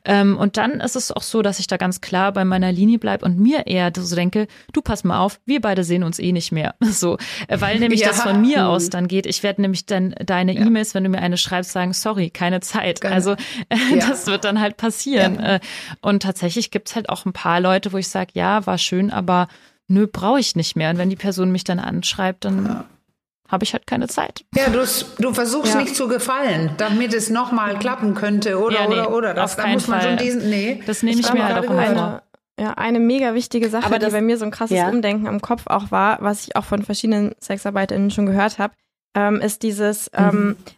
Ähm, 0.05 0.37
und 0.37 0.57
dann 0.57 0.81
ist 0.81 0.97
es 0.97 1.13
auch 1.13 1.23
so, 1.23 1.43
dass 1.43 1.59
ich 1.59 1.67
da 1.67 1.77
ganz 1.77 2.01
klar 2.01 2.33
bei 2.33 2.45
meiner 2.45 2.73
Linie 2.73 2.99
bleibe 2.99 3.25
und 3.25 3.39
mir 3.39 3.67
eher 3.67 3.93
so 3.97 4.17
denke, 4.17 4.47
du 4.73 4.83
pass 4.83 5.05
mal 5.05 5.21
auf, 5.21 5.41
wir 5.47 5.61
beide 5.61 5.85
sehen 5.85 6.03
uns 6.03 6.19
eh 6.19 6.33
nicht 6.33 6.53
mehr. 6.53 6.75
So, 6.97 7.19
äh, 7.49 7.61
weil 7.61 7.79
nämlich 7.79 8.01
ja. 8.01 8.09
das 8.09 8.23
von 8.23 8.41
mir 8.41 8.61
mhm. 8.61 8.67
aus 8.69 8.89
dann 8.89 9.07
geht. 9.07 9.27
Ich 9.27 9.43
werde 9.43 9.61
nämlich 9.61 9.85
dann 9.85 10.15
deine 10.25 10.55
ja. 10.55 10.63
E-Mails, 10.63 10.95
wenn 10.95 11.05
du 11.05 11.11
mir 11.11 11.19
eine 11.19 11.37
schreibst, 11.37 11.73
sagen, 11.73 11.93
sorry, 11.93 12.31
keine 12.31 12.61
Zeit. 12.61 13.03
Genau. 13.03 13.13
Also 13.13 13.33
äh, 13.33 13.77
ja. 13.91 14.09
das 14.09 14.27
wird 14.27 14.45
dann 14.45 14.61
halt 14.61 14.79
passieren. 14.79 15.39
Äh, 15.39 15.61
und 16.01 16.23
tatsächlich 16.23 16.71
gibt's 16.71 16.95
halt 16.95 17.11
auch 17.11 17.27
ein 17.27 17.35
paar 17.35 17.61
Leute, 17.61 17.93
wo 17.93 17.99
ich 17.99 18.09
sage, 18.09 18.31
ja, 18.33 18.67
war 18.67 18.79
schön, 18.79 19.11
aber 19.11 19.49
nö, 19.89 20.07
brauche 20.07 20.41
ich 20.41 20.57
nicht 20.57 20.77
mehr. 20.77 20.91
Und 20.91 20.99
wenn 20.99 21.11
die 21.11 21.17
Person 21.17 21.53
mich 21.53 21.65
dann 21.65 21.79
anschreibt, 21.79 22.45
dann 22.45 22.85
habe 23.49 23.65
ich 23.65 23.73
halt 23.73 23.87
keine 23.87 24.09
Zeit. 24.09 24.45
Ja, 24.55 24.69
du, 24.69 24.85
du 25.19 25.35
versuchst 25.35 25.75
ja. 25.75 25.81
nicht 25.81 25.95
zu 25.95 26.09
gefallen, 26.09 26.73
damit 26.79 27.15
es 27.15 27.31
nochmal 27.31 27.79
klappen 27.79 28.15
könnte 28.15 28.59
oder 28.59 28.81
ja, 28.83 28.89
nee, 28.89 28.95
oder 28.95 29.13
oder. 29.13 29.35
Das, 29.35 29.57
da 29.57 29.67
muss 29.67 29.87
man 29.89 30.01
Fall. 30.01 30.11
schon 30.11 30.19
diesen. 30.19 30.51
Nee, 30.51 30.83
das 30.87 31.03
nehme 31.03 31.21
ich 31.21 31.33
mir 31.33 31.45
halt 31.45 31.59
auch 31.59 31.71
immer. 31.71 32.23
Ja, 32.59 32.73
eine 32.73 33.01
mega 33.01 33.35
wichtige 33.35 33.69
Sache, 33.69 33.85
Aber 33.85 33.99
das, 33.99 34.09
die 34.09 34.15
bei 34.15 34.23
mir 34.23 34.39
so 34.39 34.47
ein 34.47 34.51
krasses 34.51 34.79
ja. 34.79 34.89
Umdenken 34.89 35.27
im 35.27 35.43
Kopf 35.43 35.65
auch 35.67 35.91
war, 35.91 36.19
was 36.23 36.45
ich 36.45 36.57
auch 36.57 36.65
von 36.65 36.83
verschiedenen 36.83 37.35
SexarbeiterInnen 37.39 38.11
schon 38.11 38.25
gehört 38.25 38.59
habe, 38.59 38.73
ähm, 39.15 39.43
ist 39.43 39.63
dieses, 39.63 40.11
mhm. 40.13 40.19
ähm, 40.19 40.57
äh, 40.57 40.63
Pri 40.63 40.76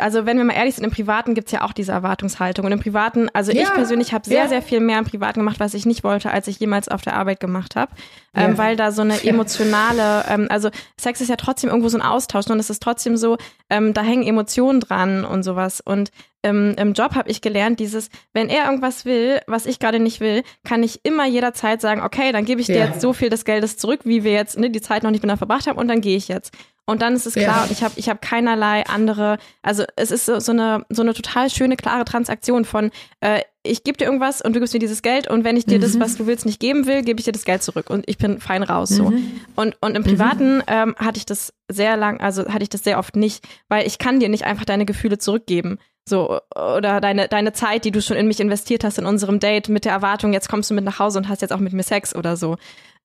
also 0.00 0.26
wenn 0.26 0.36
wir 0.36 0.44
mal 0.44 0.54
ehrlich 0.54 0.74
sind, 0.74 0.84
im 0.84 0.90
Privaten 0.90 1.34
gibt's 1.34 1.52
ja 1.52 1.62
auch 1.62 1.72
diese 1.72 1.92
Erwartungshaltung. 1.92 2.66
Und 2.66 2.72
im 2.72 2.80
Privaten, 2.80 3.28
also 3.32 3.52
ja, 3.52 3.62
ich 3.62 3.72
persönlich 3.72 4.12
habe 4.12 4.28
sehr, 4.28 4.42
ja. 4.42 4.48
sehr 4.48 4.62
viel 4.62 4.80
mehr 4.80 4.98
im 4.98 5.04
Privaten 5.04 5.40
gemacht, 5.40 5.60
was 5.60 5.74
ich 5.74 5.86
nicht 5.86 6.04
wollte, 6.04 6.30
als 6.30 6.48
ich 6.48 6.58
jemals 6.58 6.88
auf 6.88 7.02
der 7.02 7.16
Arbeit 7.16 7.40
gemacht 7.40 7.76
habe. 7.76 7.92
Ähm, 8.34 8.42
ja. 8.42 8.48
Ähm, 8.48 8.58
weil 8.58 8.76
da 8.76 8.92
so 8.92 9.02
eine 9.02 9.22
emotionale, 9.24 10.24
ähm, 10.28 10.46
also 10.50 10.70
Sex 11.00 11.20
ist 11.20 11.28
ja 11.28 11.36
trotzdem 11.36 11.70
irgendwo 11.70 11.88
so 11.88 11.98
ein 11.98 12.02
Austausch 12.02 12.46
und 12.48 12.58
es 12.58 12.70
ist 12.70 12.82
trotzdem 12.82 13.16
so, 13.16 13.38
ähm, 13.70 13.94
da 13.94 14.02
hängen 14.02 14.24
Emotionen 14.24 14.80
dran 14.80 15.24
und 15.24 15.42
sowas. 15.42 15.80
Und 15.80 16.10
ähm, 16.42 16.74
im 16.76 16.92
Job 16.92 17.14
habe 17.14 17.30
ich 17.30 17.40
gelernt, 17.40 17.78
dieses, 17.78 18.10
wenn 18.32 18.48
er 18.48 18.66
irgendwas 18.66 19.04
will, 19.04 19.40
was 19.46 19.64
ich 19.64 19.78
gerade 19.78 20.00
nicht 20.00 20.20
will, 20.20 20.42
kann 20.64 20.82
ich 20.82 21.00
immer 21.04 21.26
jederzeit 21.26 21.80
sagen, 21.80 22.02
okay, 22.02 22.32
dann 22.32 22.44
gebe 22.44 22.60
ich 22.60 22.66
dir 22.66 22.78
jetzt 22.78 23.00
so 23.00 23.12
viel 23.12 23.30
des 23.30 23.44
Geldes 23.44 23.76
zurück, 23.76 24.00
wie 24.04 24.24
wir 24.24 24.32
jetzt 24.32 24.58
ne, 24.58 24.68
die 24.68 24.80
Zeit 24.80 25.04
noch 25.04 25.10
nicht 25.10 25.22
miteinander 25.22 25.38
verbracht 25.38 25.66
haben 25.68 25.78
und 25.78 25.88
dann 25.88 26.00
gehe 26.00 26.16
ich 26.16 26.28
jetzt. 26.28 26.52
Und 26.92 27.00
dann 27.00 27.14
ist 27.14 27.26
es 27.26 27.32
klar, 27.32 27.56
ja. 27.56 27.62
und 27.64 27.70
ich 27.70 27.82
habe 27.82 27.94
ich 27.96 28.08
hab 28.10 28.20
keinerlei 28.20 28.84
andere, 28.86 29.38
also 29.62 29.82
es 29.96 30.10
ist 30.10 30.26
so, 30.26 30.38
so, 30.40 30.52
eine, 30.52 30.84
so 30.90 31.00
eine 31.00 31.14
total 31.14 31.48
schöne, 31.48 31.76
klare 31.76 32.04
Transaktion 32.04 32.66
von, 32.66 32.90
äh, 33.20 33.40
ich 33.62 33.82
gebe 33.82 33.96
dir 33.96 34.04
irgendwas 34.04 34.42
und 34.42 34.54
du 34.54 34.60
gibst 34.60 34.74
mir 34.74 34.80
dieses 34.80 35.00
Geld 35.00 35.26
und 35.26 35.42
wenn 35.42 35.56
ich 35.56 35.64
dir 35.64 35.78
mhm. 35.78 35.82
das, 35.82 35.98
was 35.98 36.16
du 36.16 36.26
willst, 36.26 36.44
nicht 36.44 36.60
geben 36.60 36.86
will, 36.86 37.02
gebe 37.02 37.18
ich 37.18 37.24
dir 37.24 37.32
das 37.32 37.46
Geld 37.46 37.62
zurück 37.62 37.88
und 37.88 38.04
ich 38.08 38.18
bin 38.18 38.40
fein 38.40 38.62
raus 38.62 38.90
so. 38.90 39.10
Mhm. 39.10 39.40
Und, 39.56 39.76
und 39.80 39.96
im 39.96 40.04
Privaten 40.04 40.56
mhm. 40.56 40.62
ähm, 40.66 40.94
hatte 40.98 41.16
ich 41.16 41.24
das 41.24 41.54
sehr 41.70 41.96
lang, 41.96 42.20
also 42.20 42.46
hatte 42.48 42.62
ich 42.62 42.68
das 42.68 42.84
sehr 42.84 42.98
oft 42.98 43.16
nicht, 43.16 43.42
weil 43.68 43.86
ich 43.86 43.98
kann 43.98 44.20
dir 44.20 44.28
nicht 44.28 44.44
einfach 44.44 44.66
deine 44.66 44.84
Gefühle 44.84 45.16
zurückgeben. 45.16 45.78
So, 46.04 46.40
oder 46.56 47.00
deine, 47.00 47.28
deine 47.28 47.52
Zeit, 47.52 47.84
die 47.84 47.92
du 47.92 48.02
schon 48.02 48.16
in 48.16 48.26
mich 48.26 48.40
investiert 48.40 48.82
hast 48.82 48.98
in 48.98 49.06
unserem 49.06 49.38
Date 49.38 49.68
mit 49.68 49.84
der 49.84 49.92
Erwartung, 49.92 50.32
jetzt 50.32 50.48
kommst 50.48 50.68
du 50.68 50.74
mit 50.74 50.84
nach 50.84 50.98
Hause 50.98 51.18
und 51.18 51.28
hast 51.28 51.42
jetzt 51.42 51.52
auch 51.52 51.60
mit 51.60 51.72
mir 51.72 51.84
Sex 51.84 52.14
oder 52.14 52.36
so. 52.36 52.56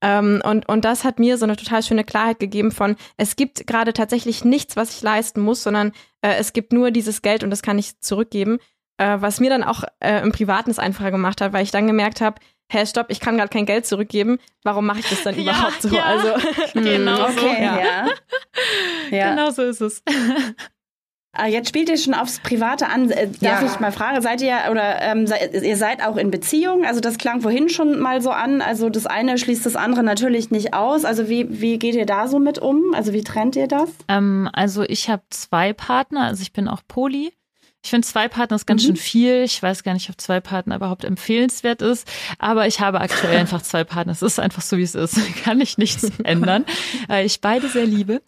Ähm, 0.02 0.42
und, 0.44 0.68
und 0.70 0.86
das 0.86 1.04
hat 1.04 1.20
mir 1.20 1.38
so 1.38 1.46
eine 1.46 1.56
total 1.56 1.82
schöne 1.82 2.04
Klarheit 2.04 2.40
gegeben 2.40 2.72
von, 2.72 2.96
es 3.18 3.36
gibt 3.36 3.66
gerade 3.66 3.94
tatsächlich 3.94 4.46
nichts, 4.46 4.76
was 4.76 4.96
ich 4.96 5.02
leisten 5.02 5.42
muss, 5.42 5.64
sondern 5.64 5.92
äh, 6.22 6.36
es 6.36 6.54
gibt 6.54 6.72
nur 6.72 6.92
dieses 6.92 7.22
Geld 7.22 7.44
und 7.44 7.50
das 7.50 7.62
kann 7.62 7.80
ich 7.80 8.00
zurückgeben. 8.00 8.60
Äh, 8.98 9.18
was 9.20 9.40
mir 9.40 9.50
dann 9.50 9.64
auch 9.64 9.84
äh, 10.00 10.22
im 10.22 10.32
Privaten 10.32 10.72
es 10.72 10.80
einfacher 10.80 11.12
gemacht 11.12 11.42
hat, 11.42 11.54
weil 11.54 11.64
ich 11.64 11.72
dann 11.72 11.88
gemerkt 11.88 12.22
habe, 12.22 12.40
hä, 12.72 12.86
stopp, 12.86 13.08
ich 13.10 13.20
kann 13.20 13.38
gerade 13.38 13.50
kein 13.50 13.66
Geld 13.66 13.86
zurückgeben, 13.86 14.40
warum 14.64 14.86
mache 14.86 15.00
ich 15.00 15.10
das 15.10 15.24
dann 15.24 15.36
ja, 15.40 15.42
überhaupt 15.44 15.82
so? 15.82 15.96
Ja, 15.96 16.04
also 16.04 16.34
genau 16.74 17.24
okay, 17.24 17.40
so. 17.40 17.48
Ja. 17.48 18.08
ja. 19.12 19.30
Genau 19.30 19.52
so 19.52 19.64
ist 19.64 19.82
es. 19.82 20.04
Ah, 21.40 21.48
jetzt 21.48 21.70
spielt 21.70 21.88
ihr 21.88 21.98
schon 21.98 22.16
aufs 22.16 22.40
Private 22.40 22.88
an. 22.88 23.12
Äh, 23.12 23.28
darf 23.28 23.62
ja. 23.62 23.66
ich 23.66 23.80
mal 23.80 23.92
fragen, 23.92 24.22
seid 24.22 24.42
ihr 24.42 24.58
oder 24.72 25.02
ähm, 25.04 25.28
seid, 25.28 25.54
ihr 25.54 25.78
seid 25.78 26.04
auch 26.04 26.18
in 26.18 26.32
Beziehung? 26.32 26.84
Also 26.84 27.00
das 27.00 27.20
klang 27.20 27.42
vorhin 27.42 27.70
schon 27.70 28.00
mal 28.00 28.22
so 28.24 28.32
an. 28.32 28.62
Also 28.62 28.90
das 28.90 29.06
eine 29.06 29.38
schließt 29.38 29.64
das 29.66 29.76
andere 29.76 30.02
natürlich 30.02 30.50
nicht 30.50 30.74
aus. 30.74 31.06
Also 31.06 31.30
wie, 31.30 31.62
wie 31.62 31.78
geht 31.78 31.94
ihr 31.94 32.08
da 32.08 32.28
so 32.28 32.40
mit 32.40 32.58
um? 32.58 32.94
Also 32.96 33.14
wie 33.14 33.24
trennt 33.24 33.56
ihr 33.56 33.68
das? 33.68 33.90
Ähm, 34.08 34.50
also 34.52 34.82
ich 34.82 35.10
habe 35.10 35.22
zwei 35.30 35.74
Partner, 35.74 36.22
also 36.22 36.42
ich 36.42 36.54
bin 36.54 36.68
auch 36.68 36.82
Poli. 36.88 37.32
Ich 37.84 37.92
finde 37.92 38.08
zwei 38.08 38.28
Partner 38.28 38.56
ist 38.56 38.66
ganz 38.66 38.84
mhm. 38.84 38.88
schön 38.88 38.96
viel. 38.98 39.44
Ich 39.44 39.62
weiß 39.62 39.84
gar 39.84 39.94
nicht, 39.94 40.10
ob 40.10 40.20
zwei 40.20 40.40
Partner 40.40 40.76
überhaupt 40.76 41.06
empfehlenswert 41.06 41.82
ist, 41.82 42.06
aber 42.40 42.68
ich 42.68 42.80
habe 42.80 43.00
aktuell 43.00 43.38
einfach 43.40 43.62
zwei 43.62 43.84
Partner. 43.84 44.12
Es 44.12 44.22
ist 44.22 44.40
einfach 44.40 44.62
so, 44.62 44.78
wie 44.78 44.84
es 44.84 44.96
ist. 44.96 45.20
Kann 45.44 45.62
ich 45.62 45.78
nichts 45.78 46.12
ändern, 46.24 46.66
weil 47.08 47.26
ich 47.26 47.42
beide 47.42 47.70
sehr 47.70 47.86
liebe. 47.86 48.22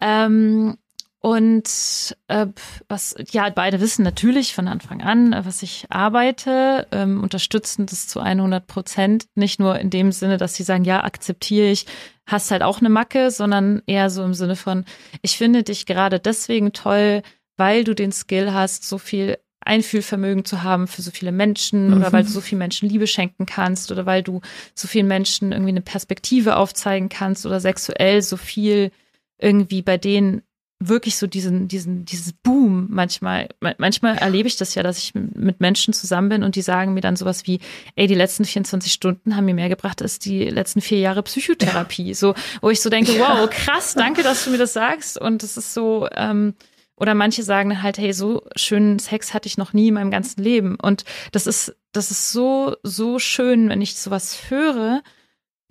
Ähm, 0.00 0.76
und 1.20 2.16
äh, 2.28 2.46
was, 2.88 3.14
ja, 3.30 3.50
beide 3.50 3.80
wissen 3.80 4.04
natürlich 4.04 4.54
von 4.54 4.68
Anfang 4.68 5.02
an, 5.02 5.32
äh, 5.32 5.44
was 5.44 5.62
ich 5.62 5.86
arbeite, 5.88 6.86
ähm, 6.92 7.22
unterstützen 7.22 7.86
das 7.86 8.06
zu 8.06 8.20
100 8.20 8.66
Prozent. 8.66 9.26
Nicht 9.34 9.58
nur 9.58 9.78
in 9.78 9.90
dem 9.90 10.12
Sinne, 10.12 10.36
dass 10.36 10.54
sie 10.54 10.62
sagen, 10.62 10.84
ja, 10.84 11.02
akzeptiere 11.02 11.68
ich, 11.68 11.86
hast 12.26 12.50
halt 12.50 12.62
auch 12.62 12.80
eine 12.80 12.90
Macke, 12.90 13.30
sondern 13.30 13.82
eher 13.86 14.10
so 14.10 14.24
im 14.24 14.34
Sinne 14.34 14.56
von, 14.56 14.84
ich 15.22 15.36
finde 15.36 15.62
dich 15.62 15.86
gerade 15.86 16.20
deswegen 16.20 16.72
toll, 16.72 17.22
weil 17.56 17.84
du 17.84 17.94
den 17.94 18.12
Skill 18.12 18.52
hast, 18.52 18.88
so 18.88 18.98
viel 18.98 19.38
Einfühlvermögen 19.60 20.44
zu 20.44 20.62
haben 20.62 20.86
für 20.86 21.02
so 21.02 21.10
viele 21.10 21.32
Menschen 21.32 21.88
mhm. 21.88 21.96
oder 21.96 22.12
weil 22.12 22.22
du 22.22 22.30
so 22.30 22.40
vielen 22.40 22.60
Menschen 22.60 22.88
Liebe 22.88 23.06
schenken 23.06 23.46
kannst 23.46 23.90
oder 23.90 24.06
weil 24.06 24.22
du 24.22 24.40
so 24.74 24.86
vielen 24.86 25.08
Menschen 25.08 25.50
irgendwie 25.52 25.70
eine 25.70 25.80
Perspektive 25.80 26.56
aufzeigen 26.56 27.08
kannst 27.08 27.46
oder 27.46 27.58
sexuell 27.58 28.22
so 28.22 28.36
viel 28.36 28.92
irgendwie 29.38 29.82
bei 29.82 29.98
denen 29.98 30.42
wirklich 30.78 31.16
so 31.16 31.26
diesen, 31.26 31.68
diesen, 31.68 32.04
dieses 32.04 32.32
Boom 32.32 32.88
manchmal. 32.90 33.48
Manchmal 33.78 34.18
erlebe 34.18 34.46
ich 34.46 34.56
das 34.56 34.74
ja, 34.74 34.82
dass 34.82 34.98
ich 34.98 35.14
mit 35.14 35.60
Menschen 35.60 35.94
zusammen 35.94 36.28
bin 36.28 36.42
und 36.42 36.54
die 36.54 36.62
sagen 36.62 36.92
mir 36.92 37.00
dann 37.00 37.16
sowas 37.16 37.46
wie, 37.46 37.60
ey, 37.94 38.06
die 38.06 38.14
letzten 38.14 38.44
24 38.44 38.92
Stunden 38.92 39.36
haben 39.36 39.46
mir 39.46 39.54
mehr 39.54 39.70
gebracht 39.70 40.02
als 40.02 40.18
die 40.18 40.44
letzten 40.44 40.82
vier 40.82 40.98
Jahre 40.98 41.22
Psychotherapie. 41.22 42.08
Ja. 42.08 42.14
So, 42.14 42.34
wo 42.60 42.70
ich 42.70 42.82
so 42.82 42.90
denke, 42.90 43.18
wow, 43.18 43.48
krass, 43.48 43.94
danke, 43.94 44.22
dass 44.22 44.44
du 44.44 44.50
mir 44.50 44.58
das 44.58 44.74
sagst. 44.74 45.18
Und 45.18 45.42
es 45.42 45.56
ist 45.56 45.72
so, 45.72 46.08
ähm, 46.14 46.54
oder 46.96 47.14
manche 47.14 47.42
sagen 47.42 47.82
halt, 47.82 47.96
hey, 47.96 48.12
so 48.12 48.42
schönen 48.54 48.98
Sex 48.98 49.32
hatte 49.32 49.46
ich 49.46 49.56
noch 49.56 49.72
nie 49.72 49.88
in 49.88 49.94
meinem 49.94 50.10
ganzen 50.10 50.42
Leben. 50.42 50.76
Und 50.76 51.04
das 51.32 51.46
ist, 51.46 51.74
das 51.92 52.10
ist 52.10 52.32
so, 52.32 52.76
so 52.82 53.18
schön, 53.18 53.70
wenn 53.70 53.80
ich 53.80 53.96
sowas 53.96 54.50
höre. 54.50 55.02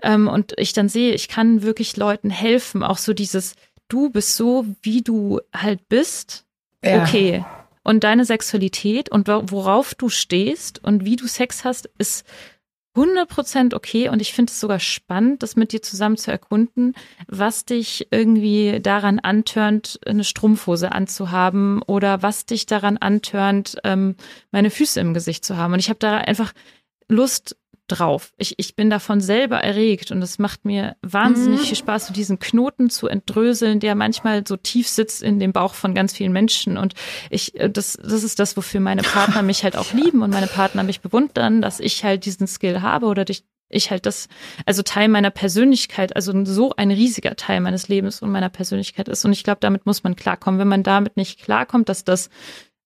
Ähm, 0.02 0.28
und 0.28 0.54
ich 0.58 0.74
dann 0.74 0.90
sehe, 0.90 1.14
ich 1.14 1.28
kann 1.28 1.62
wirklich 1.62 1.96
Leuten 1.96 2.32
helfen, 2.32 2.84
auch 2.84 2.98
so 2.98 3.14
dieses, 3.14 3.56
du 3.88 4.10
bist 4.10 4.36
so, 4.36 4.66
wie 4.82 5.02
du 5.02 5.42
halt 5.54 5.88
bist, 5.90 6.46
ja. 6.84 7.02
okay. 7.02 7.46
Und 7.84 8.04
deine 8.04 8.26
Sexualität 8.26 9.10
und 9.10 9.28
worauf 9.28 9.94
du 9.94 10.10
stehst 10.10 10.84
und 10.84 11.06
wie 11.06 11.18
du 11.18 11.28
Sex 11.28 11.64
hast, 11.64 11.88
ist 12.00 12.26
100% 12.96 13.76
okay. 13.76 14.10
Und 14.10 14.22
ich 14.22 14.34
finde 14.34 14.52
es 14.52 14.60
sogar 14.60 14.80
spannend, 14.80 15.44
das 15.44 15.56
mit 15.56 15.72
dir 15.72 15.82
zusammen 15.82 16.18
zu 16.18 16.32
erkunden, 16.32 16.96
was 17.28 17.66
dich 17.66 18.08
irgendwie 18.10 18.80
daran 18.82 19.20
antörnt, 19.20 20.00
eine 20.06 20.24
Strumpfhose 20.24 20.92
anzuhaben 20.94 21.82
oder 21.84 22.24
was 22.24 22.46
dich 22.46 22.66
daran 22.66 22.98
antörnt, 22.98 23.78
ähm, 23.84 24.16
meine 24.52 24.72
Füße 24.72 25.00
im 25.00 25.14
Gesicht 25.14 25.46
zu 25.46 25.58
haben. 25.58 25.74
Und 25.74 25.80
ich 25.80 25.90
habe 25.90 26.00
da 26.00 26.18
einfach 26.18 26.54
Lust, 27.08 27.56
drauf. 27.88 28.34
Ich, 28.38 28.56
ich 28.58 28.76
bin 28.76 28.90
davon 28.90 29.22
selber 29.22 29.58
erregt 29.58 30.12
und 30.12 30.22
es 30.22 30.40
macht 30.40 30.66
mir 30.66 30.96
wahnsinnig 31.02 31.62
mhm. 31.62 31.66
viel 31.66 31.78
Spaß, 31.78 32.08
so 32.08 32.14
diesen 32.14 32.40
Knoten 32.40 32.90
zu 32.90 33.08
entdröseln, 33.08 33.80
der 33.80 33.96
manchmal 33.96 34.46
so 34.48 34.58
tief 34.58 34.88
sitzt 34.90 35.22
in 35.22 35.40
dem 35.40 35.54
Bauch 35.54 35.74
von 35.74 35.94
ganz 35.94 36.14
vielen 36.14 36.34
Menschen. 36.34 36.78
Und 36.78 36.94
ich, 37.30 37.60
äh, 37.60 37.70
das, 37.70 37.98
das 38.02 38.24
ist 38.24 38.40
das, 38.40 38.58
wofür 38.58 38.80
meine 38.80 39.04
Partner 39.04 39.42
mich 39.42 39.64
halt 39.64 39.78
auch 39.78 39.94
lieben 39.94 40.22
und 40.24 40.32
meine 40.32 40.48
Partner 40.48 40.84
mich 40.84 41.02
bewundern, 41.02 41.62
dass 41.62 41.80
ich 41.80 42.04
halt 42.04 42.26
diesen 42.26 42.48
Skill 42.48 42.82
habe 42.82 43.06
oder 43.06 43.28
ich, 43.30 43.44
ich 43.70 43.92
halt 43.92 44.06
das, 44.06 44.28
also 44.66 44.82
Teil 44.82 45.08
meiner 45.08 45.32
Persönlichkeit, 45.32 46.16
also 46.16 46.34
so 46.46 46.74
ein 46.76 46.92
riesiger 46.92 47.36
Teil 47.36 47.62
meines 47.62 47.88
Lebens 47.88 48.22
und 48.22 48.32
meiner 48.32 48.50
Persönlichkeit 48.50 49.10
ist. 49.10 49.26
Und 49.26 49.34
ich 49.34 49.44
glaube, 49.44 49.60
damit 49.62 49.86
muss 49.86 50.04
man 50.04 50.16
klarkommen. 50.16 50.60
Wenn 50.60 50.68
man 50.68 50.84
damit 50.84 51.18
nicht 51.18 51.42
klarkommt, 51.44 51.90
dass 51.90 52.04
das 52.04 52.30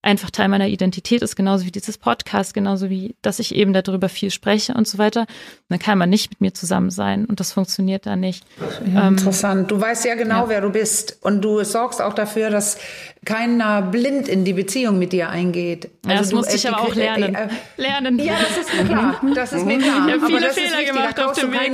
einfach 0.02 0.32
Teil 0.32 0.48
meiner 0.48 0.68
Identität 0.68 1.22
ist, 1.22 1.36
genauso 1.36 1.66
wie 1.66 1.72
dieses 1.72 1.98
Podcast, 1.98 2.54
genauso 2.54 2.90
wie, 2.90 3.16
dass 3.22 3.40
ich 3.40 3.54
eben 3.54 3.74
darüber 3.74 4.08
viel 4.08 4.32
spreche 4.32 4.74
und 4.74 4.88
so 4.88 4.98
weiter. 4.98 5.26
dann 5.68 5.80
kann 5.80 5.98
man 5.98 6.10
nicht 6.10 6.32
mit 6.32 6.42
mir 6.42 6.54
zusammen 6.54 6.90
sein 6.90 7.26
und 7.26 7.40
das 7.40 7.52
funktioniert 7.52 8.06
da 8.06 8.16
nicht. 8.16 8.46
Ja, 8.94 9.08
ähm, 9.08 9.18
interessant. 9.18 9.70
Du 9.70 9.80
weißt 9.80 10.06
ja 10.06 10.16
genau, 10.16 10.44
ja. 10.44 10.50
wer 10.50 10.62
du 10.62 10.70
bist 10.70 11.18
und 11.22 11.42
du 11.42 11.64
sorgst 11.64 12.02
auch 12.02 12.14
dafür, 12.14 12.50
dass 12.50 12.78
keiner 13.26 13.82
blind 13.82 14.30
in 14.30 14.46
die 14.46 14.54
Beziehung 14.54 14.98
mit 14.98 15.12
dir 15.12 15.30
eingeht. 15.30 15.90
Also 16.04 16.14
ja, 16.14 16.20
das 16.20 16.32
musste 16.32 16.56
ich 16.56 16.68
aber 16.68 16.82
auch 16.82 16.96
lernen. 16.96 17.36
Äh, 17.36 17.50
lernen. 17.76 18.20
Ja, 18.20 18.36
das 18.40 18.58
ist 18.58 18.86
klar. 18.86 19.22
Das 19.36 19.54
ist 19.54 19.66
mir 19.66 19.80
klar. 19.80 20.08
Ich 20.08 20.14
habe 20.14 20.26
viele 20.26 20.50
Fehler 20.52 20.84
gemacht 20.86 21.20
auf 21.22 21.38
dem 21.38 21.52
Weg. 21.52 21.74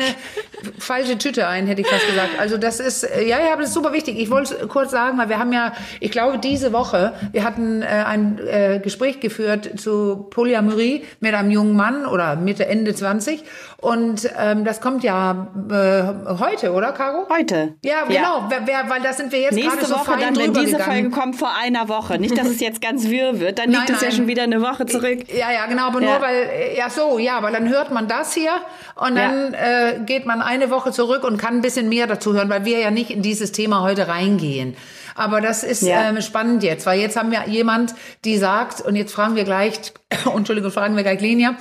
Falsche 0.78 1.18
Tüte 1.18 1.48
ein, 1.48 1.68
hätte 1.68 1.82
ich 1.82 1.88
fast 1.88 2.08
gesagt. 2.08 2.40
Also 2.40 2.58
das 2.58 2.80
ist, 2.80 3.04
ja, 3.04 3.40
ja, 3.40 3.54
aber 3.54 3.62
das 3.62 3.70
ist 3.70 3.76
super 3.76 3.94
wichtig. 3.94 4.20
Ich 4.20 4.30
wollte 4.30 4.68
kurz 4.68 4.92
sagen, 4.92 5.18
weil 5.18 5.30
wir 5.30 5.40
haben 5.40 5.54
ja, 5.54 5.74
ich 6.00 6.12
glaube, 6.12 6.40
diese 6.40 6.74
Woche, 6.74 7.14
wir 7.32 7.44
hatten 7.44 7.82
äh, 7.82 7.86
ein 7.86 8.40
äh, 8.48 8.80
Gespräch 8.84 9.20
geführt 9.20 9.80
zu 9.80 10.28
Polyamorie 10.30 11.04
mit 11.20 11.34
einem 11.34 11.52
jungen 11.52 11.76
Mann 11.76 12.06
oder 12.06 12.36
Mitte, 12.36 12.66
Ende 12.66 12.94
20 12.94 13.44
und 13.86 14.28
ähm, 14.36 14.66
das 14.66 14.82
kommt 14.82 15.04
ja 15.04 15.48
äh, 15.70 16.34
heute, 16.40 16.74
oder, 16.74 16.92
Caro? 16.92 17.28
Heute. 17.30 17.76
Ja, 17.84 18.06
genau. 18.06 18.16
Ja. 18.16 18.48
Wer, 18.50 18.66
wer, 18.66 18.90
weil 18.90 19.00
da 19.04 19.14
sind 19.14 19.32
wir 19.32 19.40
jetzt 19.40 19.56
gerade 19.56 19.86
so 19.86 19.94
Woche, 19.94 20.06
fein 20.06 20.22
dann, 20.22 20.36
wenn 20.38 20.54
diese 20.56 20.78
gegangen. 20.78 20.92
Folge 20.92 21.10
kommt 21.12 21.36
vor 21.36 21.52
einer 21.56 21.88
Woche. 21.88 22.18
Nicht, 22.18 22.36
dass 22.36 22.48
es 22.48 22.60
jetzt 22.62 22.82
ganz 22.82 23.08
wirr 23.10 23.40
wird. 23.40 23.60
Dann 23.60 23.70
liegt 23.70 23.90
nein, 23.90 23.96
es 23.96 24.02
ja 24.02 24.10
schon 24.10 24.26
wieder 24.26 24.42
eine 24.42 24.60
Woche 24.64 24.88
zurück. 24.88 25.32
Ja, 25.32 25.52
ja, 25.52 25.68
genau. 25.68 25.86
Aber 25.86 26.02
ja. 26.02 26.14
nur 26.14 26.20
weil, 26.20 26.36
äh, 26.36 26.76
ja 26.76 26.90
so, 26.90 27.20
ja, 27.20 27.44
weil 27.44 27.54
dann 27.54 27.70
hört 27.70 27.92
man 27.92 28.08
das 28.08 28.34
hier 28.34 28.54
und 28.96 29.16
dann 29.16 29.54
ja. 29.54 29.90
äh, 29.90 30.00
geht 30.00 30.26
man 30.26 30.42
eine 30.42 30.72
Woche 30.72 30.92
zurück 30.92 31.24
und 31.24 31.38
kann 31.38 31.58
ein 31.58 31.62
bisschen 31.62 31.88
mehr 31.88 32.08
dazu 32.08 32.34
hören, 32.34 32.50
weil 32.50 32.66
wir 32.66 32.80
ja 32.80 32.90
nicht 32.90 33.12
in 33.12 33.22
dieses 33.22 33.52
Thema 33.52 33.82
heute 33.82 34.08
reingehen. 34.08 34.76
Aber 35.14 35.42
das 35.42 35.64
ist 35.64 35.84
ähm, 35.84 36.22
spannend 36.22 36.64
jetzt, 36.64 36.88
weil 36.88 37.00
jetzt 37.00 37.18
haben 37.18 37.30
wir 37.30 37.48
jemand, 37.48 37.94
die 38.24 38.38
sagt, 38.38 38.82
und 38.82 38.96
jetzt 38.96 39.14
fragen 39.14 39.36
wir 39.36 39.44
gleich, 39.44 39.94
Entschuldigung, 40.36 40.72
fragen 40.72 40.96
wir 40.96 41.04
gleich 41.04 41.22
Lenia, 41.22 41.56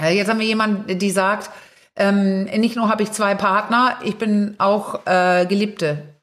jetzt 0.00 0.28
haben 0.28 0.40
wir 0.40 0.46
jemand, 0.46 1.02
die 1.02 1.10
sagt, 1.10 1.50
ähm, 1.96 2.44
nicht 2.44 2.76
nur 2.76 2.88
habe 2.88 3.02
ich 3.02 3.12
zwei 3.12 3.34
Partner, 3.34 3.98
ich 4.04 4.16
bin 4.16 4.54
auch 4.58 5.06
äh, 5.06 5.46
Geliebte. 5.46 5.88
äh, 5.88 6.17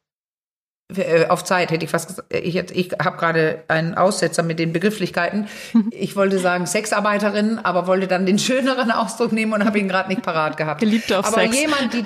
auf 1.30 1.44
Zeit 1.44 1.72
hätte 1.72 1.84
ich 1.84 1.90
fast 1.90 2.08
gesagt. 2.10 2.32
Ich, 2.32 2.56
ich 2.56 2.92
habe 3.04 3.18
gerade 3.18 3.64
einen 3.68 3.96
Aussetzer 3.96 4.44
mit 4.44 4.60
den 4.60 4.72
Begrifflichkeiten. 4.72 5.48
Ich 5.92 6.16
wollte 6.16 6.40
sagen 6.40 6.66
Sexarbeiterin, 6.66 7.60
aber 7.60 7.88
wollte 7.88 8.08
dann 8.08 8.26
den 8.26 8.38
schöneren 8.38 8.92
Ausdruck 8.92 9.32
nehmen 9.32 9.54
und 9.54 9.66
habe 9.66 9.80
ihn 9.80 9.88
gerade 9.88 10.10
nicht 10.10 10.22
parat 10.22 10.58
gehabt. 10.58 10.82
Geliebte 10.82 11.18
auf 11.18 11.26
aber 11.26 11.42
Sex. 11.42 11.60
jemand, 11.60 11.94
die 11.94 12.06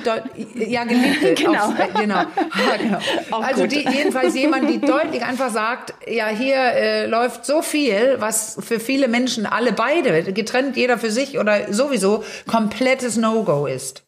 ja 0.72 0.84
Geliebte, 0.84 1.34
genau. 1.34 1.66
Auf, 1.66 1.80
äh, 1.80 1.88
genau. 2.00 2.16
Ja, 2.16 2.78
genau. 2.78 3.00
also 3.42 3.68
die, 3.68 3.88
jedenfalls 3.88 4.36
jemand, 4.36 4.70
die 4.70 4.80
deutlich 4.80 5.24
einfach 5.24 5.50
sagt, 5.50 5.94
ja 6.08 6.28
hier 6.28 6.56
äh, 6.56 7.06
läuft 7.08 7.46
so 7.46 7.62
viel, 7.62 8.18
was 8.20 8.58
für 8.60 8.80
viele 8.80 9.08
Menschen 9.08 9.46
alle 9.46 9.74
beide 9.74 10.32
getrennt, 10.34 10.78
jeder 10.78 10.98
für 10.98 11.12
sich 11.12 11.40
oder 11.40 11.74
sowieso 11.74 12.24
komplettes 12.48 13.18
No-Go 13.18 13.66
ist. 13.66 14.04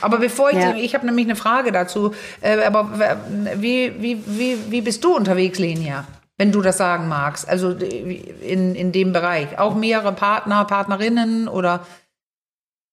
Aber 0.00 0.18
bevor 0.18 0.50
ich, 0.50 0.58
ja. 0.58 0.74
ich 0.74 0.94
habe 0.94 1.06
nämlich 1.06 1.26
eine 1.26 1.36
Frage 1.36 1.72
dazu, 1.72 2.14
äh, 2.40 2.62
aber 2.64 2.90
wie, 3.56 3.94
wie, 3.98 4.22
wie, 4.26 4.58
wie 4.70 4.80
bist 4.80 5.04
du 5.04 5.16
unterwegs, 5.16 5.58
Lenia? 5.58 6.04
Wenn 6.38 6.52
du 6.52 6.60
das 6.60 6.76
sagen 6.76 7.08
magst, 7.08 7.48
also 7.48 7.70
in, 7.70 8.74
in 8.74 8.92
dem 8.92 9.12
Bereich. 9.12 9.58
Auch 9.58 9.74
mehrere 9.74 10.12
Partner, 10.12 10.64
Partnerinnen 10.64 11.48
oder? 11.48 11.86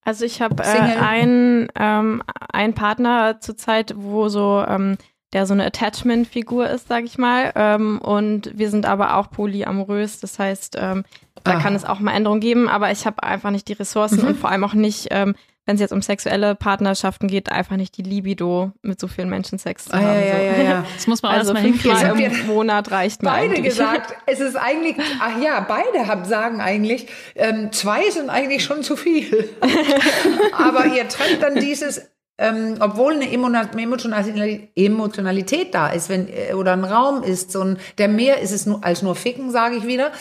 Also 0.06 0.26
ich 0.26 0.42
habe 0.42 0.64
äh, 0.64 0.68
einen, 0.68 1.68
ähm, 1.76 2.24
einen 2.52 2.74
Partner 2.74 3.40
zurzeit, 3.40 3.94
wo 3.98 4.30
so 4.30 4.64
ähm, 4.68 4.98
der 5.34 5.48
so 5.48 5.54
eine 5.54 5.66
Attachment-Figur 5.66 6.70
ist, 6.70 6.88
sag 6.88 7.04
ich 7.04 7.18
mal. 7.18 7.52
Ähm, 7.56 8.00
und 8.00 8.58
wir 8.58 8.70
sind 8.70 8.86
aber 8.86 9.18
auch 9.18 9.32
polyamorös, 9.32 10.20
das 10.20 10.40
heißt, 10.40 10.78
ähm, 10.80 11.04
da 11.44 11.54
ah. 11.54 11.60
kann 11.60 11.76
es 11.76 11.86
auch 11.86 12.00
mal 12.00 12.14
Änderungen 12.14 12.40
geben, 12.40 12.70
aber 12.70 12.92
ich 12.92 13.06
habe 13.06 13.24
einfach 13.24 13.50
nicht 13.50 13.68
die 13.68 13.74
Ressourcen 13.74 14.22
mhm. 14.22 14.28
und 14.28 14.38
vor 14.38 14.52
allem 14.52 14.64
auch 14.64 14.74
nicht 14.74 15.08
ähm, 15.12 15.36
wenn 15.66 15.76
es 15.76 15.82
jetzt 15.82 15.94
um 15.94 16.02
sexuelle 16.02 16.56
Partnerschaften 16.56 17.28
geht, 17.28 17.50
einfach 17.50 17.78
nicht 17.78 17.96
die 17.98 18.02
Libido, 18.02 18.74
mit 18.82 19.00
so 19.00 19.08
vielen 19.08 19.30
Menschen 19.30 19.58
Sex 19.58 19.86
zu 19.86 19.94
ah, 19.94 19.98
haben. 19.98 20.20
Ja, 20.20 20.20
ja, 20.20 20.42
ja, 20.42 20.64
ja. 20.64 20.86
Das 20.96 21.08
muss 21.08 21.22
man 21.22 21.32
also 21.32 21.54
erstmal 21.54 21.72
hinkriegen. 21.72 22.20
im 22.20 22.48
Monat 22.48 22.92
reicht 22.92 23.24
mir 23.24 23.30
Beide 23.30 23.56
eigentlich. 23.56 23.64
gesagt, 23.64 24.14
es 24.26 24.42
ist 24.42 24.58
eigentlich, 24.58 24.98
ach 25.22 25.42
ja, 25.42 25.62
beide 25.62 26.08
haben, 26.08 26.26
sagen 26.26 26.60
eigentlich, 26.60 27.08
ähm, 27.36 27.72
zwei 27.72 28.10
sind 28.10 28.30
eigentlich 28.30 28.64
schon 28.64 28.84
zu 28.84 28.98
viel. 28.98 29.50
Aber 30.58 30.86
ihr 30.88 31.08
trennt 31.08 31.42
dann 31.42 31.56
dieses, 31.56 32.10
ähm, 32.38 32.78
obwohl 32.82 33.14
eine 33.14 33.32
Emotionalität 34.76 35.74
da 35.74 35.88
ist, 35.90 36.10
wenn 36.10 36.28
äh, 36.28 36.54
oder 36.54 36.74
ein 36.74 36.84
Raum 36.84 37.24
ist, 37.24 37.54
so 37.54 37.62
ein, 37.62 37.78
der 37.98 38.10
mehr 38.10 38.42
ist 38.42 38.52
es 38.52 38.66
nur 38.66 38.84
als 38.84 39.02
nur 39.02 39.16
Ficken, 39.16 39.50
sage 39.50 39.78
ich 39.78 39.88
wieder, 39.88 40.12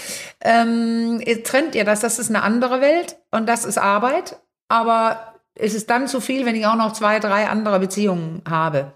ähm, 0.40 1.20
trennt 1.42 1.74
ihr 1.74 1.84
das. 1.84 2.00
Das 2.00 2.20
ist 2.20 2.28
eine 2.28 2.42
andere 2.42 2.80
Welt 2.80 3.16
und 3.32 3.48
das 3.48 3.64
ist 3.64 3.78
Arbeit. 3.78 4.36
Aber 4.68 5.31
ist 5.54 5.74
es 5.74 5.86
dann 5.86 6.08
zu 6.08 6.20
viel, 6.20 6.46
wenn 6.46 6.56
ich 6.56 6.66
auch 6.66 6.76
noch 6.76 6.92
zwei, 6.92 7.18
drei 7.18 7.48
andere 7.48 7.78
Beziehungen 7.78 8.42
habe. 8.48 8.92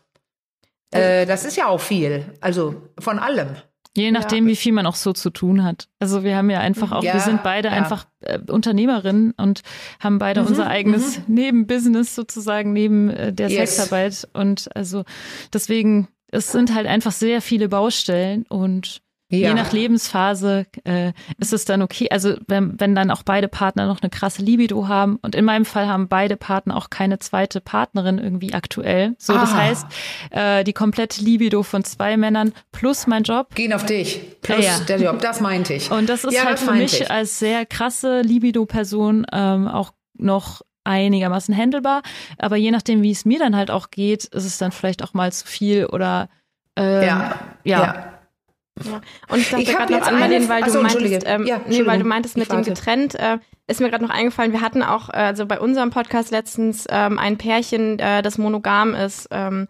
Äh, 0.91 1.27
das 1.27 1.45
ist 1.45 1.57
ja 1.57 1.67
auch 1.67 1.81
viel. 1.81 2.25
Also 2.41 2.83
von 2.99 3.19
allem. 3.19 3.57
Je 3.97 4.11
nachdem, 4.11 4.45
ja. 4.47 4.53
wie 4.53 4.57
viel 4.57 4.73
man 4.73 4.87
auch 4.87 4.95
so 4.95 5.15
zu 5.15 5.31
tun 5.31 5.65
hat. 5.65 5.89
Also 5.99 6.23
wir 6.23 6.37
haben 6.37 6.51
ja 6.51 6.61
einfach 6.61 6.93
auch, 6.93 7.03
ja, 7.03 7.15
wir 7.15 7.21
sind 7.21 7.43
beide 7.43 7.69
ja. 7.69 7.75
einfach 7.75 8.07
äh, 8.21 8.39
Unternehmerinnen 8.39 9.33
und 9.39 9.63
haben 10.01 10.19
beide 10.19 10.43
mhm, 10.43 10.49
unser 10.49 10.67
eigenes 10.67 11.19
mhm. 11.19 11.35
Nebenbusiness 11.35 12.15
sozusagen 12.15 12.75
neben 12.75 13.09
äh, 13.09 13.33
der 13.33 13.49
yes. 13.49 13.77
Sexarbeit. 13.77 14.29
Und 14.35 14.69
also 14.77 15.05
deswegen, 15.53 16.09
es 16.31 16.53
sind 16.53 16.75
halt 16.75 16.87
einfach 16.87 17.13
sehr 17.13 17.41
viele 17.41 17.71
Baustellen 17.71 18.45
und 18.49 19.01
ja. 19.29 19.49
Je 19.49 19.55
nach 19.55 19.73
Lebensphase 19.73 20.67
äh, 20.85 21.13
ist 21.39 21.53
es 21.53 21.65
dann 21.65 21.83
okay. 21.83 22.09
Also 22.11 22.37
wenn, 22.47 22.79
wenn 22.79 22.95
dann 22.95 23.11
auch 23.11 23.25
beide 23.25 23.49
Partner 23.49 23.87
noch 23.87 24.01
eine 24.01 24.09
krasse 24.09 24.41
Libido 24.41 24.87
haben 24.87 25.19
und 25.21 25.35
in 25.35 25.45
meinem 25.45 25.65
Fall 25.65 25.89
haben 25.89 26.07
beide 26.07 26.37
Partner 26.37 26.77
auch 26.77 26.91
keine 26.91 27.19
zweite 27.19 27.61
Partnerin 27.61 28.19
irgendwie 28.19 28.55
aktuell. 28.55 29.17
So, 29.19 29.35
ah. 29.35 29.41
das 29.41 29.53
heißt, 29.53 29.87
äh, 30.31 30.65
die 30.65 30.73
komplette 30.73 31.23
Libido 31.23 31.65
von 31.65 31.83
zwei 31.83 32.17
Männern 32.17 32.53
plus 32.71 33.09
mein 33.09 33.25
Job. 33.25 33.53
Gehen 33.57 33.73
auf 33.73 33.85
dich. 33.85 34.21
Plus 34.43 34.65
ja, 34.65 34.79
ja. 34.79 34.85
der 34.85 35.01
Job, 35.01 35.21
das 35.21 35.41
meinte 35.41 35.75
ich. 35.75 35.91
Und 35.91 36.09
das 36.09 36.23
ist 36.23 36.35
ja, 36.35 36.45
halt 36.45 36.61
für 36.61 36.73
mich 36.73 37.01
ich. 37.01 37.11
als 37.11 37.41
sehr 37.41 37.67
krasse 37.67 38.21
Libido-Person 38.21 39.27
ähm, 39.33 39.67
auch 39.67 39.91
noch 40.17 40.63
einigermaßen 40.85 41.57
handelbar. 41.57 42.03
Aber 42.39 42.55
je 42.55 42.71
nachdem, 42.71 43.03
wie 43.03 43.11
es 43.11 43.25
mir 43.25 43.41
dann 43.41 43.57
halt 43.57 43.73
auch 43.73 43.91
geht, 43.91 44.27
ist 44.27 44.45
es 44.45 44.59
dann 44.59 44.71
vielleicht 44.71 45.03
auch 45.03 45.15
mal 45.15 45.33
zu 45.33 45.49
viel 45.49 45.87
oder 45.87 46.29
ähm, 46.77 47.03
ja. 47.03 47.41
ja. 47.65 48.16
Ja. 48.85 49.01
Und 49.29 49.39
ich 49.39 49.51
dachte 49.51 49.65
gerade 49.65 49.93
noch 49.93 50.07
an 50.07 50.19
Marlene, 50.19 50.49
weil 50.49 50.63
du 50.63 50.83
meintest, 50.83 51.25
ähm, 51.27 51.47
ja, 51.47 51.61
nee, 51.67 51.87
weil 51.87 51.99
du 51.99 52.05
meintest 52.05 52.37
mit 52.37 52.53
dem 52.53 52.63
getrennt, 52.63 53.15
äh, 53.15 53.39
ist 53.67 53.81
mir 53.81 53.89
gerade 53.89 54.05
noch 54.05 54.11
eingefallen, 54.11 54.53
wir 54.53 54.61
hatten 54.61 54.83
auch, 54.83 55.09
äh, 55.09 55.13
also 55.13 55.47
bei 55.47 55.59
unserem 55.59 55.91
Podcast 55.91 56.31
letztens 56.31 56.87
ähm, 56.91 57.19
ein 57.19 57.39
Pärchen, 57.39 57.99
äh, 57.99 58.23
das 58.23 58.39
monogam 58.39 58.95
ist, 58.95 59.29
ähm, 59.31 59.69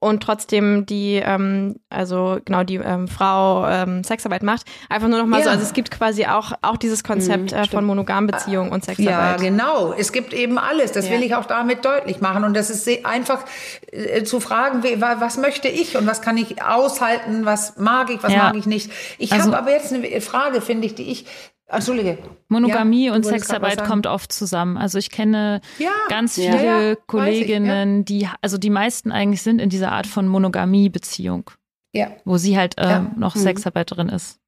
und 0.00 0.22
trotzdem 0.22 0.86
die, 0.86 1.16
ähm, 1.16 1.76
also 1.90 2.38
genau 2.44 2.64
die 2.64 2.76
ähm, 2.76 3.08
Frau 3.08 3.66
ähm, 3.66 4.04
Sexarbeit 4.04 4.42
macht. 4.42 4.66
Einfach 4.88 5.08
nur 5.08 5.18
noch 5.18 5.26
mal 5.26 5.38
ja. 5.38 5.44
so, 5.44 5.50
also 5.50 5.62
es 5.62 5.72
gibt 5.72 5.90
quasi 5.90 6.26
auch 6.26 6.52
auch 6.62 6.76
dieses 6.76 7.04
Konzept 7.04 7.52
mhm, 7.52 7.58
äh, 7.58 7.66
von 7.66 7.84
Monogambeziehung 7.84 8.70
und 8.70 8.84
Sexarbeit. 8.84 9.10
Ja, 9.10 9.36
genau. 9.36 9.92
Es 9.92 10.12
gibt 10.12 10.32
eben 10.32 10.58
alles. 10.58 10.92
Das 10.92 11.06
ja. 11.06 11.12
will 11.12 11.22
ich 11.22 11.34
auch 11.34 11.46
damit 11.46 11.84
deutlich 11.84 12.20
machen. 12.20 12.44
Und 12.44 12.54
das 12.54 12.70
ist 12.70 12.88
einfach 13.04 13.44
äh, 13.92 14.24
zu 14.24 14.40
fragen, 14.40 14.82
wie, 14.82 15.00
was 15.00 15.38
möchte 15.38 15.68
ich 15.68 15.96
und 15.96 16.06
was 16.06 16.22
kann 16.22 16.36
ich 16.36 16.62
aushalten, 16.62 17.44
was 17.44 17.76
mag 17.76 18.10
ich, 18.10 18.22
was 18.22 18.32
ja. 18.32 18.44
mag 18.44 18.56
ich 18.56 18.66
nicht. 18.66 18.90
Ich 19.18 19.32
also, 19.32 19.46
habe 19.46 19.58
aber 19.58 19.70
jetzt 19.70 19.92
eine 19.92 20.20
Frage, 20.20 20.60
finde 20.60 20.86
ich, 20.86 20.94
die 20.94 21.10
ich 21.10 21.26
Entschuldige. 21.68 22.18
Monogamie 22.48 23.06
ja, 23.06 23.14
und 23.14 23.24
Sexarbeit 23.24 23.84
kommt 23.84 24.06
oft 24.06 24.32
zusammen. 24.32 24.76
Also 24.76 24.98
ich 24.98 25.10
kenne 25.10 25.60
ja, 25.78 25.90
ganz 26.08 26.36
viele 26.36 26.90
ja, 26.90 26.94
Kolleginnen, 27.06 28.04
die, 28.04 28.28
also 28.40 28.56
die 28.56 28.70
meisten 28.70 29.10
eigentlich 29.10 29.42
sind 29.42 29.60
in 29.60 29.68
dieser 29.68 29.90
Art 29.90 30.06
von 30.06 30.28
Monogamie-Beziehung. 30.28 31.50
Ja. 31.92 32.10
Wo 32.24 32.36
sie 32.36 32.56
halt 32.56 32.74
ähm, 32.78 33.12
noch 33.16 33.34
mhm. 33.34 33.40
Sexarbeiterin 33.40 34.08
ist. 34.08 34.38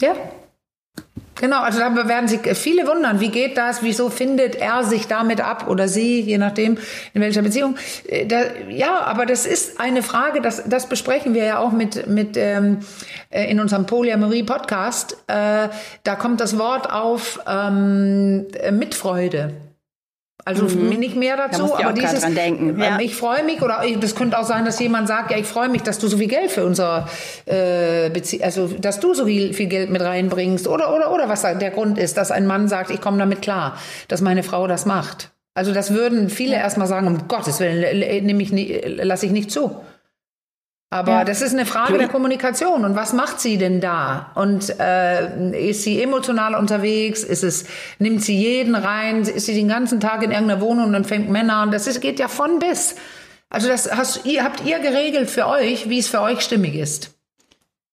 Ja, 0.00 0.14
Genau, 1.42 1.60
also 1.62 1.80
da 1.80 2.08
werden 2.08 2.28
sich 2.28 2.40
viele 2.56 2.86
wundern, 2.86 3.18
wie 3.18 3.30
geht 3.30 3.58
das, 3.58 3.82
wieso 3.82 4.10
findet 4.10 4.54
er 4.54 4.84
sich 4.84 5.08
damit 5.08 5.40
ab 5.40 5.66
oder 5.68 5.88
sie, 5.88 6.20
je 6.20 6.38
nachdem, 6.38 6.78
in 7.14 7.20
welcher 7.20 7.42
Beziehung. 7.42 7.74
Äh, 8.06 8.26
da, 8.26 8.42
ja, 8.68 9.00
aber 9.00 9.26
das 9.26 9.44
ist 9.44 9.80
eine 9.80 10.04
Frage, 10.04 10.40
das, 10.40 10.62
das 10.68 10.88
besprechen 10.88 11.34
wir 11.34 11.44
ja 11.44 11.58
auch 11.58 11.72
mit, 11.72 12.06
mit 12.06 12.36
ähm, 12.36 12.78
äh, 13.30 13.50
in 13.50 13.58
unserem 13.58 13.86
Polyamorie-Podcast. 13.86 15.16
Äh, 15.26 15.68
da 16.04 16.14
kommt 16.14 16.40
das 16.40 16.58
Wort 16.58 16.92
auf 16.92 17.40
ähm, 17.48 18.46
Mitfreude. 18.70 19.52
Also 20.44 20.64
mhm. 20.64 20.88
nicht 20.98 21.14
mehr 21.14 21.36
dazu, 21.36 21.68
da 21.78 21.84
aber 21.86 21.92
dieses, 21.92 22.20
dran 22.20 22.34
denken. 22.34 22.80
Ja. 22.80 22.98
ich 22.98 23.14
freue 23.14 23.44
mich 23.44 23.62
oder 23.62 23.84
das 24.00 24.16
könnte 24.16 24.38
auch 24.38 24.44
sein, 24.44 24.64
dass 24.64 24.80
jemand 24.80 25.06
sagt, 25.06 25.30
ja, 25.30 25.38
ich 25.38 25.46
freue 25.46 25.68
mich, 25.68 25.82
dass 25.82 25.98
du 25.98 26.08
so 26.08 26.16
viel 26.16 26.26
Geld 26.26 26.50
für 26.50 26.64
unser 26.64 27.08
äh, 27.46 28.10
Bezie 28.10 28.42
also 28.42 28.66
dass 28.66 28.98
du 28.98 29.14
so 29.14 29.26
viel, 29.26 29.54
viel 29.54 29.66
Geld 29.66 29.90
mit 29.90 30.02
reinbringst 30.02 30.66
oder 30.66 30.94
oder 30.94 31.12
oder 31.12 31.28
was 31.28 31.42
der 31.42 31.70
Grund 31.70 31.96
ist, 31.96 32.16
dass 32.16 32.32
ein 32.32 32.46
Mann 32.46 32.66
sagt, 32.66 32.90
ich 32.90 33.00
komme 33.00 33.18
damit 33.18 33.40
klar, 33.40 33.78
dass 34.08 34.20
meine 34.20 34.42
Frau 34.42 34.66
das 34.66 34.84
macht. 34.84 35.30
Also 35.54 35.72
das 35.72 35.92
würden 35.92 36.28
viele 36.28 36.54
ja. 36.54 36.60
erstmal 36.60 36.88
sagen, 36.88 37.06
um 37.06 37.28
Gottes 37.28 37.60
Willen 37.60 38.26
nehme 38.26 38.42
ich 38.42 38.50
lasse 39.04 39.26
ich 39.26 39.32
nicht 39.32 39.50
zu. 39.50 39.76
Aber 40.92 41.12
ja. 41.12 41.24
das 41.24 41.40
ist 41.40 41.54
eine 41.54 41.64
Frage 41.64 41.96
der 41.96 42.08
Kommunikation. 42.08 42.84
Und 42.84 42.94
was 42.94 43.14
macht 43.14 43.40
sie 43.40 43.56
denn 43.56 43.80
da? 43.80 44.30
Und 44.34 44.78
äh, 44.78 45.70
ist 45.70 45.84
sie 45.84 46.02
emotional 46.02 46.54
unterwegs? 46.54 47.22
Ist 47.22 47.42
es, 47.42 47.64
nimmt 47.98 48.22
sie 48.22 48.36
jeden 48.36 48.74
rein? 48.74 49.22
Ist 49.22 49.46
sie 49.46 49.54
den 49.54 49.68
ganzen 49.68 50.00
Tag 50.00 50.22
in 50.22 50.32
irgendeiner 50.32 50.60
Wohnung 50.60 50.88
und 50.88 50.94
empfängt 50.94 51.30
Männer? 51.30 51.62
Und 51.62 51.72
das 51.72 51.86
ist, 51.86 52.02
geht 52.02 52.18
ja 52.18 52.28
von 52.28 52.58
bis. 52.58 52.96
Also 53.48 53.68
das 53.68 53.90
hast, 53.90 54.26
ihr, 54.26 54.44
habt 54.44 54.66
ihr 54.66 54.80
geregelt 54.80 55.30
für 55.30 55.46
euch, 55.46 55.88
wie 55.88 55.98
es 55.98 56.08
für 56.08 56.20
euch 56.20 56.42
stimmig 56.42 56.74
ist. 56.74 57.14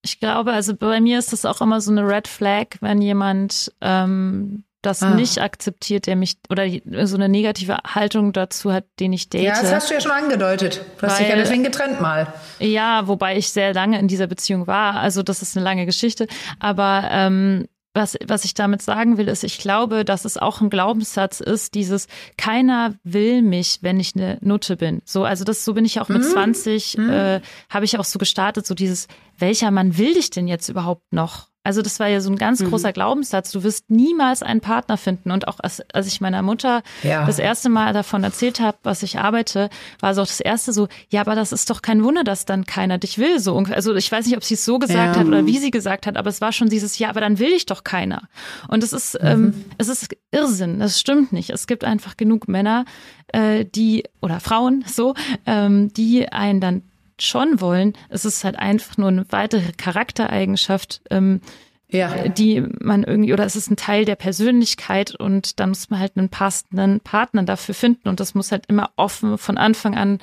Ich 0.01 0.19
glaube, 0.19 0.51
also 0.51 0.75
bei 0.75 0.99
mir 0.99 1.19
ist 1.19 1.31
das 1.31 1.45
auch 1.45 1.61
immer 1.61 1.79
so 1.79 1.91
eine 1.91 2.05
Red 2.05 2.27
Flag, 2.27 2.65
wenn 2.81 3.01
jemand 3.01 3.71
ähm, 3.79 4.65
das 4.81 5.03
ah. 5.03 5.13
nicht 5.13 5.41
akzeptiert, 5.41 6.07
der 6.07 6.15
mich 6.15 6.37
oder 6.49 6.65
so 7.05 7.15
eine 7.15 7.27
negative 7.29 7.77
Haltung 7.85 8.33
dazu 8.33 8.71
hat, 8.71 8.85
den 8.99 9.13
ich 9.13 9.29
date. 9.29 9.43
Ja, 9.43 9.61
das 9.61 9.73
hast 9.73 9.89
du 9.89 9.93
ja 9.93 10.01
schon 10.01 10.11
angedeutet. 10.11 10.81
Du 10.97 11.07
hast 11.07 11.19
dich 11.19 11.27
ja 11.27 11.35
deswegen 11.35 11.63
getrennt 11.63 12.01
mal. 12.01 12.33
Ja, 12.59 13.07
wobei 13.07 13.37
ich 13.37 13.49
sehr 13.49 13.73
lange 13.73 13.99
in 13.99 14.07
dieser 14.07 14.27
Beziehung 14.27 14.67
war. 14.67 14.95
Also 14.95 15.23
das 15.23 15.41
ist 15.41 15.57
eine 15.57 15.63
lange 15.63 15.85
Geschichte. 15.85 16.27
Aber 16.59 17.07
ähm, 17.11 17.67
was, 17.93 18.17
was 18.25 18.45
ich 18.45 18.53
damit 18.53 18.81
sagen 18.81 19.17
will, 19.17 19.27
ist, 19.27 19.43
ich 19.43 19.57
glaube, 19.57 20.05
dass 20.05 20.23
es 20.23 20.37
auch 20.37 20.61
ein 20.61 20.69
Glaubenssatz 20.69 21.39
ist, 21.39 21.73
dieses 21.73 22.07
keiner 22.37 22.93
will 23.03 23.41
mich, 23.41 23.79
wenn 23.81 23.99
ich 23.99 24.15
eine 24.15 24.37
Nutte 24.41 24.77
bin. 24.77 25.01
So, 25.05 25.23
also 25.23 25.43
das, 25.43 25.65
so 25.65 25.73
bin 25.73 25.85
ich 25.85 25.99
auch 25.99 26.07
mit 26.07 26.21
mhm. 26.21 26.27
20, 26.27 26.97
mhm. 26.97 27.09
äh, 27.09 27.41
habe 27.69 27.85
ich 27.85 27.97
auch 27.97 28.05
so 28.05 28.19
gestartet, 28.19 28.65
so 28.65 28.75
dieses, 28.75 29.07
welcher 29.37 29.71
Mann 29.71 29.97
will 29.97 30.13
dich 30.13 30.29
denn 30.29 30.47
jetzt 30.47 30.69
überhaupt 30.69 31.11
noch? 31.11 31.48
Also 31.63 31.81
das 31.81 31.99
war 31.99 32.07
ja 32.07 32.21
so 32.21 32.31
ein 32.31 32.37
ganz 32.37 32.61
mhm. 32.61 32.69
großer 32.69 32.93
Glaubenssatz. 32.93 33.51
Du 33.51 33.63
wirst 33.63 33.89
niemals 33.89 34.41
einen 34.41 34.61
Partner 34.61 34.97
finden. 34.97 35.29
Und 35.31 35.47
auch 35.47 35.59
als, 35.59 35.81
als 35.93 36.07
ich 36.07 36.21
meiner 36.21 36.41
Mutter 36.41 36.83
ja. 37.03 37.25
das 37.25 37.37
erste 37.37 37.69
Mal 37.69 37.91
davon 37.93 38.23
erzählt 38.23 38.59
habe, 38.61 38.77
was 38.83 39.03
ich 39.03 39.19
arbeite, 39.19 39.69
war 39.99 40.15
so 40.15 40.21
auch 40.21 40.27
das 40.27 40.39
erste 40.39 40.71
so, 40.71 40.87
ja, 41.09 41.21
aber 41.21 41.35
das 41.35 41.51
ist 41.51 41.69
doch 41.69 41.81
kein 41.81 42.03
Wunder, 42.03 42.23
dass 42.23 42.45
dann 42.45 42.65
keiner 42.65 42.97
dich 42.97 43.17
will. 43.17 43.39
So, 43.39 43.57
also 43.57 43.93
ich 43.95 44.09
weiß 44.09 44.25
nicht, 44.25 44.37
ob 44.37 44.43
sie 44.43 44.53
es 44.53 44.63
so 44.63 44.79
gesagt 44.79 45.15
ja. 45.15 45.19
hat 45.19 45.27
oder 45.27 45.45
wie 45.45 45.57
sie 45.57 45.71
gesagt 45.71 46.07
hat, 46.07 46.15
aber 46.15 46.29
es 46.29 46.39
war 46.39 46.53
schon 46.53 46.69
dieses, 46.69 46.97
ja, 46.97 47.09
aber 47.09 47.19
dann 47.19 47.39
will 47.39 47.51
ich 47.51 47.65
doch 47.65 47.83
keiner. 47.83 48.23
Und 48.69 48.83
es 48.83 48.93
ist, 48.93 49.17
ähm, 49.21 49.39
mhm. 49.39 49.47
ähm, 49.47 49.65
es 49.77 49.89
ist 49.89 50.15
Irrsinn. 50.31 50.79
Das 50.79 50.99
stimmt 50.99 51.33
nicht. 51.33 51.49
Es 51.49 51.67
gibt 51.67 51.83
einfach 51.83 52.15
genug 52.15 52.47
Männer, 52.47 52.85
äh, 53.27 53.65
die 53.65 54.05
oder 54.21 54.39
Frauen 54.39 54.85
so, 54.87 55.13
ähm, 55.45 55.91
die 55.93 56.31
einen 56.31 56.61
dann 56.61 56.83
schon 57.23 57.61
wollen. 57.61 57.93
Es 58.09 58.25
ist 58.25 58.43
halt 58.43 58.57
einfach 58.57 58.97
nur 58.97 59.09
eine 59.09 59.25
weitere 59.31 59.71
Charaktereigenschaft, 59.73 61.01
ähm, 61.09 61.41
ja. 61.89 62.27
die 62.27 62.61
man 62.79 63.03
irgendwie, 63.03 63.33
oder 63.33 63.45
es 63.45 63.55
ist 63.55 63.71
ein 63.71 63.77
Teil 63.77 64.05
der 64.05 64.15
Persönlichkeit 64.15 65.15
und 65.15 65.59
dann 65.59 65.69
muss 65.69 65.89
man 65.89 65.99
halt 65.99 66.17
einen 66.17 66.29
passenden 66.29 66.99
Partner 66.99 67.43
dafür 67.43 67.75
finden 67.75 68.09
und 68.09 68.19
das 68.19 68.35
muss 68.35 68.51
halt 68.51 68.65
immer 68.67 68.91
offen 68.95 69.37
von 69.37 69.57
Anfang 69.57 69.95
an 69.95 70.19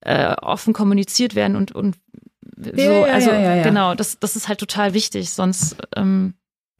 äh, 0.00 0.34
offen 0.34 0.74
kommuniziert 0.74 1.34
werden 1.34 1.56
und, 1.56 1.72
und 1.72 1.96
so, 2.56 2.70
ja, 2.74 3.06
ja, 3.06 3.12
also 3.12 3.30
genau, 3.62 3.94
das, 3.94 4.18
das 4.18 4.36
ist 4.36 4.48
halt 4.48 4.58
total 4.58 4.92
wichtig, 4.94 5.30
sonst, 5.30 5.76
ähm, 5.96 6.34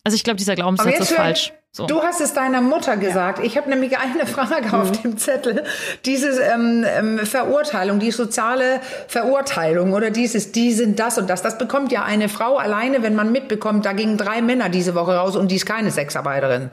also 0.04 0.16
ich 0.16 0.24
glaube, 0.24 0.38
dieser 0.38 0.56
Glaubenssatz 0.56 0.98
ist 0.98 1.12
falsch. 1.12 1.52
So. 1.78 1.86
Du 1.86 2.02
hast 2.02 2.20
es 2.20 2.32
deiner 2.32 2.60
Mutter 2.60 2.96
gesagt. 2.96 3.38
Ja. 3.38 3.44
Ich 3.44 3.56
habe 3.56 3.70
nämlich 3.70 3.96
eine 3.96 4.26
Frage 4.26 4.66
mhm. 4.66 4.74
auf 4.74 4.90
dem 5.00 5.16
Zettel. 5.16 5.62
Diese 6.04 6.30
ähm, 6.42 6.84
ähm, 6.84 7.18
Verurteilung, 7.18 8.00
die 8.00 8.10
soziale 8.10 8.80
Verurteilung 9.06 9.92
oder 9.92 10.10
dieses, 10.10 10.50
die 10.50 10.72
sind 10.72 10.98
das 10.98 11.18
und 11.18 11.30
das. 11.30 11.40
Das 11.40 11.56
bekommt 11.56 11.92
ja 11.92 12.02
eine 12.02 12.28
Frau 12.28 12.56
alleine, 12.56 13.04
wenn 13.04 13.14
man 13.14 13.30
mitbekommt, 13.30 13.86
da 13.86 13.92
gingen 13.92 14.16
drei 14.16 14.42
Männer 14.42 14.70
diese 14.70 14.96
Woche 14.96 15.14
raus 15.14 15.36
und 15.36 15.52
die 15.52 15.54
ist 15.54 15.66
keine 15.66 15.92
Sexarbeiterin. 15.92 16.70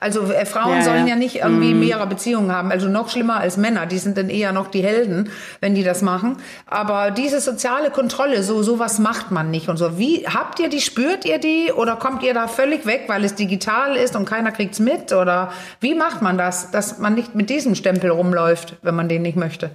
Also 0.00 0.22
äh, 0.32 0.44
Frauen 0.44 0.78
ja, 0.78 0.82
sollen 0.82 1.06
ja. 1.06 1.10
ja 1.10 1.14
nicht 1.14 1.36
irgendwie 1.36 1.72
mhm. 1.72 1.78
mehrere 1.78 2.08
Beziehungen 2.08 2.50
haben. 2.50 2.72
Also 2.72 2.88
noch 2.88 3.10
schlimmer 3.10 3.36
als 3.36 3.58
Männer. 3.58 3.86
Die 3.86 3.98
sind 3.98 4.18
dann 4.18 4.28
eher 4.28 4.50
noch 4.50 4.66
die 4.66 4.82
Helden, 4.82 5.30
wenn 5.60 5.76
die 5.76 5.84
das 5.84 6.02
machen. 6.02 6.36
Aber 6.66 7.12
diese 7.12 7.38
soziale 7.38 7.92
Kontrolle, 7.92 8.42
so 8.42 8.64
sowas 8.64 8.98
macht 8.98 9.30
man 9.30 9.52
nicht 9.52 9.68
und 9.68 9.76
so. 9.76 9.98
Wie 9.98 10.26
habt 10.26 10.58
ihr 10.58 10.68
die? 10.68 10.80
Spürt 10.80 11.24
ihr 11.24 11.38
die? 11.38 11.70
Oder 11.72 11.94
kommt 11.94 12.24
ihr 12.24 12.34
da 12.34 12.48
völlig 12.48 12.86
weg, 12.86 13.04
weil 13.06 13.24
es 13.24 13.36
digital 13.36 13.94
ist 13.94 14.16
und 14.16 14.24
keiner 14.24 14.47
kriegt 14.50 14.74
es 14.74 14.80
mit? 14.80 15.12
Oder 15.12 15.52
wie 15.80 15.94
macht 15.94 16.22
man 16.22 16.38
das, 16.38 16.70
dass 16.70 16.98
man 16.98 17.14
nicht 17.14 17.34
mit 17.34 17.50
diesem 17.50 17.74
Stempel 17.74 18.10
rumläuft, 18.10 18.76
wenn 18.82 18.94
man 18.94 19.08
den 19.08 19.22
nicht 19.22 19.36
möchte? 19.36 19.70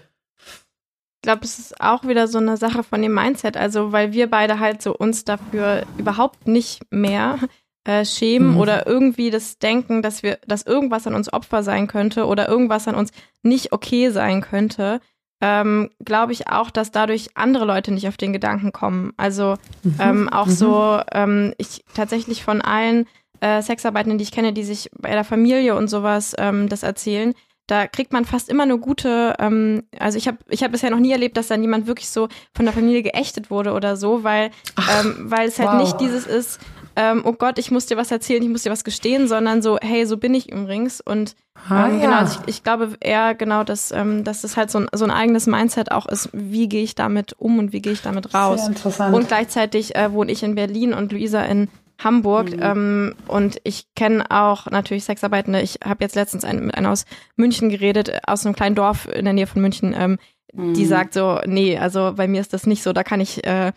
Ich 1.16 1.26
glaube, 1.26 1.46
es 1.46 1.58
ist 1.58 1.80
auch 1.80 2.06
wieder 2.06 2.28
so 2.28 2.38
eine 2.38 2.58
Sache 2.58 2.84
von 2.84 3.02
dem 3.02 3.14
Mindset. 3.14 3.56
Also, 3.56 3.92
weil 3.92 4.12
wir 4.12 4.30
beide 4.30 4.60
halt 4.60 4.82
so 4.82 4.94
uns 4.96 5.24
dafür 5.24 5.84
überhaupt 5.98 6.48
nicht 6.48 6.82
mehr 6.92 7.40
äh, 7.86 8.06
schämen 8.06 8.52
mhm. 8.52 8.58
oder 8.58 8.88
irgendwie 8.88 9.30
das 9.30 9.58
denken, 9.58 10.02
dass 10.02 10.24
wir, 10.24 10.40
dass 10.48 10.64
irgendwas 10.64 11.08
an 11.08 11.16
uns 11.16 11.32
Opfer 11.32 11.64
sein 11.64 11.88
könnte 11.88 12.26
oder 12.26 12.48
irgendwas 12.48 12.88
an 12.88 12.96
uns 12.96 13.12
nicht 13.42 13.72
okay 13.72 14.10
sein 14.10 14.42
könnte, 14.42 15.02
ähm, 15.42 15.90
glaube 16.00 16.32
ich 16.32 16.48
auch, 16.48 16.72
dass 16.72 16.92
dadurch 16.92 17.36
andere 17.36 17.66
Leute 17.66 17.94
nicht 17.94 18.08
auf 18.08 18.16
den 18.16 18.32
Gedanken 18.32 18.72
kommen. 18.72 19.12
Also 19.18 19.58
mhm. 19.84 19.96
ähm, 20.00 20.30
auch 20.30 20.46
mhm. 20.46 20.52
so, 20.52 21.02
ähm, 21.12 21.54
ich 21.58 21.84
tatsächlich 21.94 22.44
von 22.44 22.62
allen 22.62 23.06
äh, 23.40 23.62
Sexarbeitenden, 23.62 24.18
die 24.18 24.24
ich 24.24 24.32
kenne, 24.32 24.54
die 24.54 24.64
sich 24.64 24.90
bei 24.98 25.12
der 25.12 25.24
Familie 25.24 25.76
und 25.76 25.88
sowas 25.88 26.36
ähm, 26.38 26.70
das 26.70 26.84
erzählen, 26.84 27.34
da 27.68 27.88
kriegt 27.88 28.12
man 28.12 28.26
fast 28.26 28.50
immer 28.50 28.64
eine 28.64 28.78
gute, 28.78 29.36
ähm, 29.40 29.84
also 29.98 30.18
ich 30.18 30.28
habe 30.28 30.38
ich 30.50 30.64
hab 30.64 30.72
bisher 30.72 30.90
noch 30.90 31.00
nie 31.00 31.12
erlebt, 31.12 31.38
dass 31.38 31.48
dann 31.48 31.62
jemand 31.62 31.88
wirklich 31.88 32.10
so 32.10 32.28
von 32.54 32.66
der 32.66 32.74
Familie 32.74 33.04
geächtet 33.04 33.50
wurde 33.50 33.72
oder 33.72 33.96
so, 33.96 34.24
weil, 34.24 34.52
Ach, 34.76 35.06
ähm, 35.06 35.16
weil 35.30 35.48
es 35.48 35.60
halt 35.60 35.70
wow. 35.70 35.82
nicht 35.82 36.00
dieses 36.02 36.26
ist, 36.28 36.60
ähm, 36.96 37.24
oh 37.26 37.34
Gott, 37.34 37.58
ich 37.58 37.72
muss 37.72 37.88
dir 37.88 37.98
was 37.98 38.12
erzählen, 38.12 38.44
ich 38.44 38.50
muss 38.50 38.64
dir 38.64 38.72
was 38.72 38.84
gestehen, 38.84 39.28
sondern 39.28 39.62
so, 39.62 39.78
hey, 39.82 40.06
so 40.06 40.18
bin 40.18 40.34
ich 40.34 40.52
übrigens. 40.52 41.02
Und 41.02 41.36
ah, 41.68 41.88
ähm, 41.88 42.00
ja. 42.00 42.06
genau, 42.06 42.18
also 42.18 42.40
ich, 42.42 42.58
ich, 42.58 42.64
glaube 42.64 42.96
eher 43.00 43.34
genau, 43.34 43.64
dass, 43.64 43.92
ähm, 43.92 44.24
dass 44.24 44.42
das 44.42 44.58
halt 44.58 44.70
so 44.70 44.80
ein, 44.80 44.88
so 44.94 45.06
ein 45.06 45.12
eigenes 45.12 45.48
Mindset 45.48 45.92
auch 45.92 46.06
ist, 46.06 46.30
wie 46.34 46.70
gehe 46.70 46.84
ich 46.84 46.96
damit 46.96 47.34
um 47.40 47.58
und 47.58 47.74
wie 47.74 47.82
gehe 47.82 47.94
ich 47.94 48.02
damit 48.02 48.34
raus. 48.34 48.60
Sehr 48.60 48.70
interessant. 48.70 49.16
Und 49.16 49.28
gleichzeitig 49.28 49.96
äh, 49.96 50.12
wohne 50.12 50.32
ich 50.32 50.44
in 50.44 50.54
Berlin 50.54 50.94
und 50.94 51.12
Luisa 51.12 51.44
in 51.44 51.70
Hamburg. 52.04 52.52
Mhm. 52.52 52.62
Ähm, 52.62 53.16
und 53.28 53.60
ich 53.64 53.88
kenne 53.96 54.26
auch 54.30 54.68
natürlich 54.68 55.04
Sexarbeitende. 55.04 55.62
Ich 55.62 55.80
habe 55.84 56.04
jetzt 56.04 56.16
letztens 56.16 56.44
ein, 56.46 56.66
mit 56.66 56.76
einer 56.76 56.92
aus 56.92 57.06
München 57.36 57.70
geredet, 57.70 58.12
aus 58.28 58.46
einem 58.46 58.56
kleinen 58.56 58.76
Dorf 58.76 59.08
in 59.08 59.26
der 59.26 59.34
Nähe 59.34 59.48
von 59.48 59.62
München, 59.62 59.96
ähm, 59.98 60.20
mhm. 60.54 60.74
die 60.74 60.86
sagt 60.86 61.14
so, 61.14 61.40
nee, 61.46 61.78
also 61.78 62.14
bei 62.16 62.28
mir 62.28 62.42
ist 62.42 62.54
das 62.54 62.66
nicht 62.66 62.84
so. 62.84 62.94
Da 62.94 63.04
kann 63.04 63.22
ich, 63.22 63.46
äh, 63.46 63.72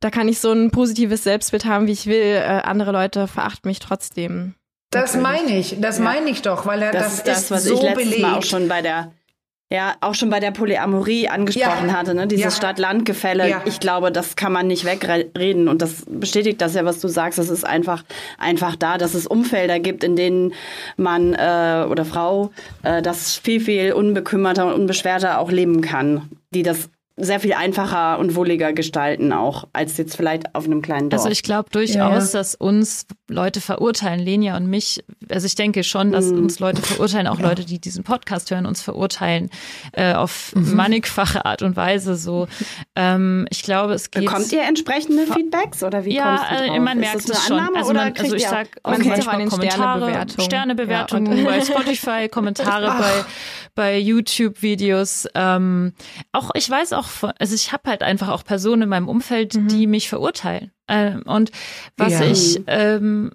da 0.00 0.10
kann 0.10 0.28
ich 0.28 0.40
so 0.40 0.52
ein 0.52 0.70
positives 0.70 1.24
Selbstbild 1.24 1.64
haben, 1.64 1.86
wie 1.86 1.92
ich 1.92 2.06
will. 2.06 2.36
Äh, 2.36 2.62
andere 2.64 2.92
Leute 2.92 3.26
verachten 3.26 3.68
mich 3.68 3.78
trotzdem. 3.78 4.54
Das 4.90 5.16
meine 5.16 5.58
ich, 5.58 5.76
das 5.80 5.98
ja. 5.98 6.04
meine 6.04 6.30
ich 6.30 6.42
doch, 6.42 6.64
weil 6.64 6.80
er 6.80 6.92
das, 6.92 7.02
das 7.02 7.14
ist 7.14 7.26
das, 7.26 7.50
was 7.50 7.64
so 7.64 7.74
ich 7.74 7.82
letztes 7.82 8.04
belegt. 8.04 8.22
Mal 8.22 8.34
auch 8.34 8.42
schon 8.42 8.68
bei 8.68 8.82
der 8.82 9.12
ja, 9.68 9.96
auch 10.00 10.14
schon 10.14 10.30
bei 10.30 10.38
der 10.38 10.52
Polyamorie 10.52 11.28
angesprochen 11.28 11.88
ja. 11.88 11.94
hatte, 11.94 12.14
ne? 12.14 12.28
dieses 12.28 12.44
ja. 12.44 12.50
Stadt-Land-Gefälle. 12.52 13.48
Ja. 13.48 13.62
Ich 13.64 13.80
glaube, 13.80 14.12
das 14.12 14.36
kann 14.36 14.52
man 14.52 14.68
nicht 14.68 14.84
wegreden 14.84 15.66
und 15.66 15.82
das 15.82 16.04
bestätigt 16.08 16.60
das 16.60 16.74
ja, 16.74 16.84
was 16.84 17.00
du 17.00 17.08
sagst. 17.08 17.40
Es 17.40 17.50
ist 17.50 17.66
einfach, 17.66 18.04
einfach 18.38 18.76
da, 18.76 18.96
dass 18.96 19.14
es 19.14 19.26
Umfelder 19.26 19.80
gibt, 19.80 20.04
in 20.04 20.14
denen 20.14 20.54
man 20.96 21.34
äh, 21.34 21.84
oder 21.90 22.04
Frau 22.04 22.52
äh, 22.84 23.02
das 23.02 23.36
viel, 23.36 23.60
viel 23.60 23.92
unbekümmerter 23.92 24.66
und 24.66 24.74
unbeschwerter 24.74 25.40
auch 25.40 25.50
leben 25.50 25.80
kann, 25.80 26.30
die 26.54 26.62
das 26.62 26.88
sehr 27.18 27.40
viel 27.40 27.54
einfacher 27.54 28.18
und 28.18 28.34
wohliger 28.34 28.74
gestalten 28.74 29.32
auch, 29.32 29.68
als 29.72 29.96
jetzt 29.96 30.16
vielleicht 30.16 30.54
auf 30.54 30.66
einem 30.66 30.82
kleinen 30.82 31.08
Dorf. 31.08 31.20
Also 31.20 31.32
ich 31.32 31.42
glaube 31.42 31.70
durchaus, 31.70 32.32
ja. 32.32 32.38
dass 32.38 32.54
uns 32.54 33.06
Leute 33.28 33.62
verurteilen, 33.62 34.20
Lenia 34.20 34.56
und 34.56 34.66
mich. 34.66 35.02
Also 35.30 35.46
ich 35.46 35.54
denke 35.54 35.82
schon, 35.82 36.12
dass 36.12 36.26
mhm. 36.26 36.40
uns 36.40 36.58
Leute 36.58 36.82
verurteilen, 36.82 37.26
auch 37.26 37.40
ja. 37.40 37.48
Leute, 37.48 37.64
die 37.64 37.78
diesen 37.80 38.04
Podcast 38.04 38.50
hören, 38.50 38.66
uns 38.66 38.82
verurteilen 38.82 39.48
äh, 39.92 40.12
auf 40.12 40.54
mhm. 40.54 40.74
mannigfache 40.74 41.46
Art 41.46 41.62
und 41.62 41.74
Weise. 41.74 42.16
So, 42.16 42.48
ähm, 42.94 43.46
ich 43.50 43.62
glaube, 43.62 43.94
es 43.94 44.10
geht. 44.10 44.26
Bekommt 44.26 44.52
ihr 44.52 44.62
entsprechende 44.62 45.26
Feedbacks 45.26 45.82
oder 45.82 46.04
wie 46.04 46.14
ja, 46.14 46.36
kommst 46.36 46.50
du 46.50 46.66
drauf? 46.66 46.74
Ja, 46.76 46.80
man 46.82 46.98
merkt 47.00 47.30
es 47.30 47.46
schon. 47.46 47.76
Also, 47.76 47.94
man, 47.94 48.12
also 48.18 48.36
ich 48.36 48.46
sag 48.46 48.68
okay. 48.82 49.08
manchmal 49.08 49.46
Kommentare, 49.46 50.26
Sternebewertungen 50.38 51.38
ja, 51.38 51.44
bei 51.44 51.60
Spotify, 51.64 52.28
Kommentare 52.28 52.94
bei 52.98 53.24
bei 53.76 53.98
YouTube-Videos. 53.98 55.28
Ähm, 55.34 55.92
auch 56.32 56.50
ich 56.54 56.68
weiß 56.68 56.94
auch, 56.94 57.05
also 57.38 57.54
ich 57.54 57.72
habe 57.72 57.90
halt 57.90 58.02
einfach 58.02 58.28
auch 58.28 58.44
Personen 58.44 58.82
in 58.82 58.88
meinem 58.88 59.08
Umfeld, 59.08 59.54
mhm. 59.54 59.68
die 59.68 59.86
mich 59.86 60.08
verurteilen. 60.08 60.72
Ähm, 60.88 61.22
und 61.26 61.50
was 61.96 62.12
ja. 62.12 62.22
ich 62.22 62.62
ähm, 62.66 63.32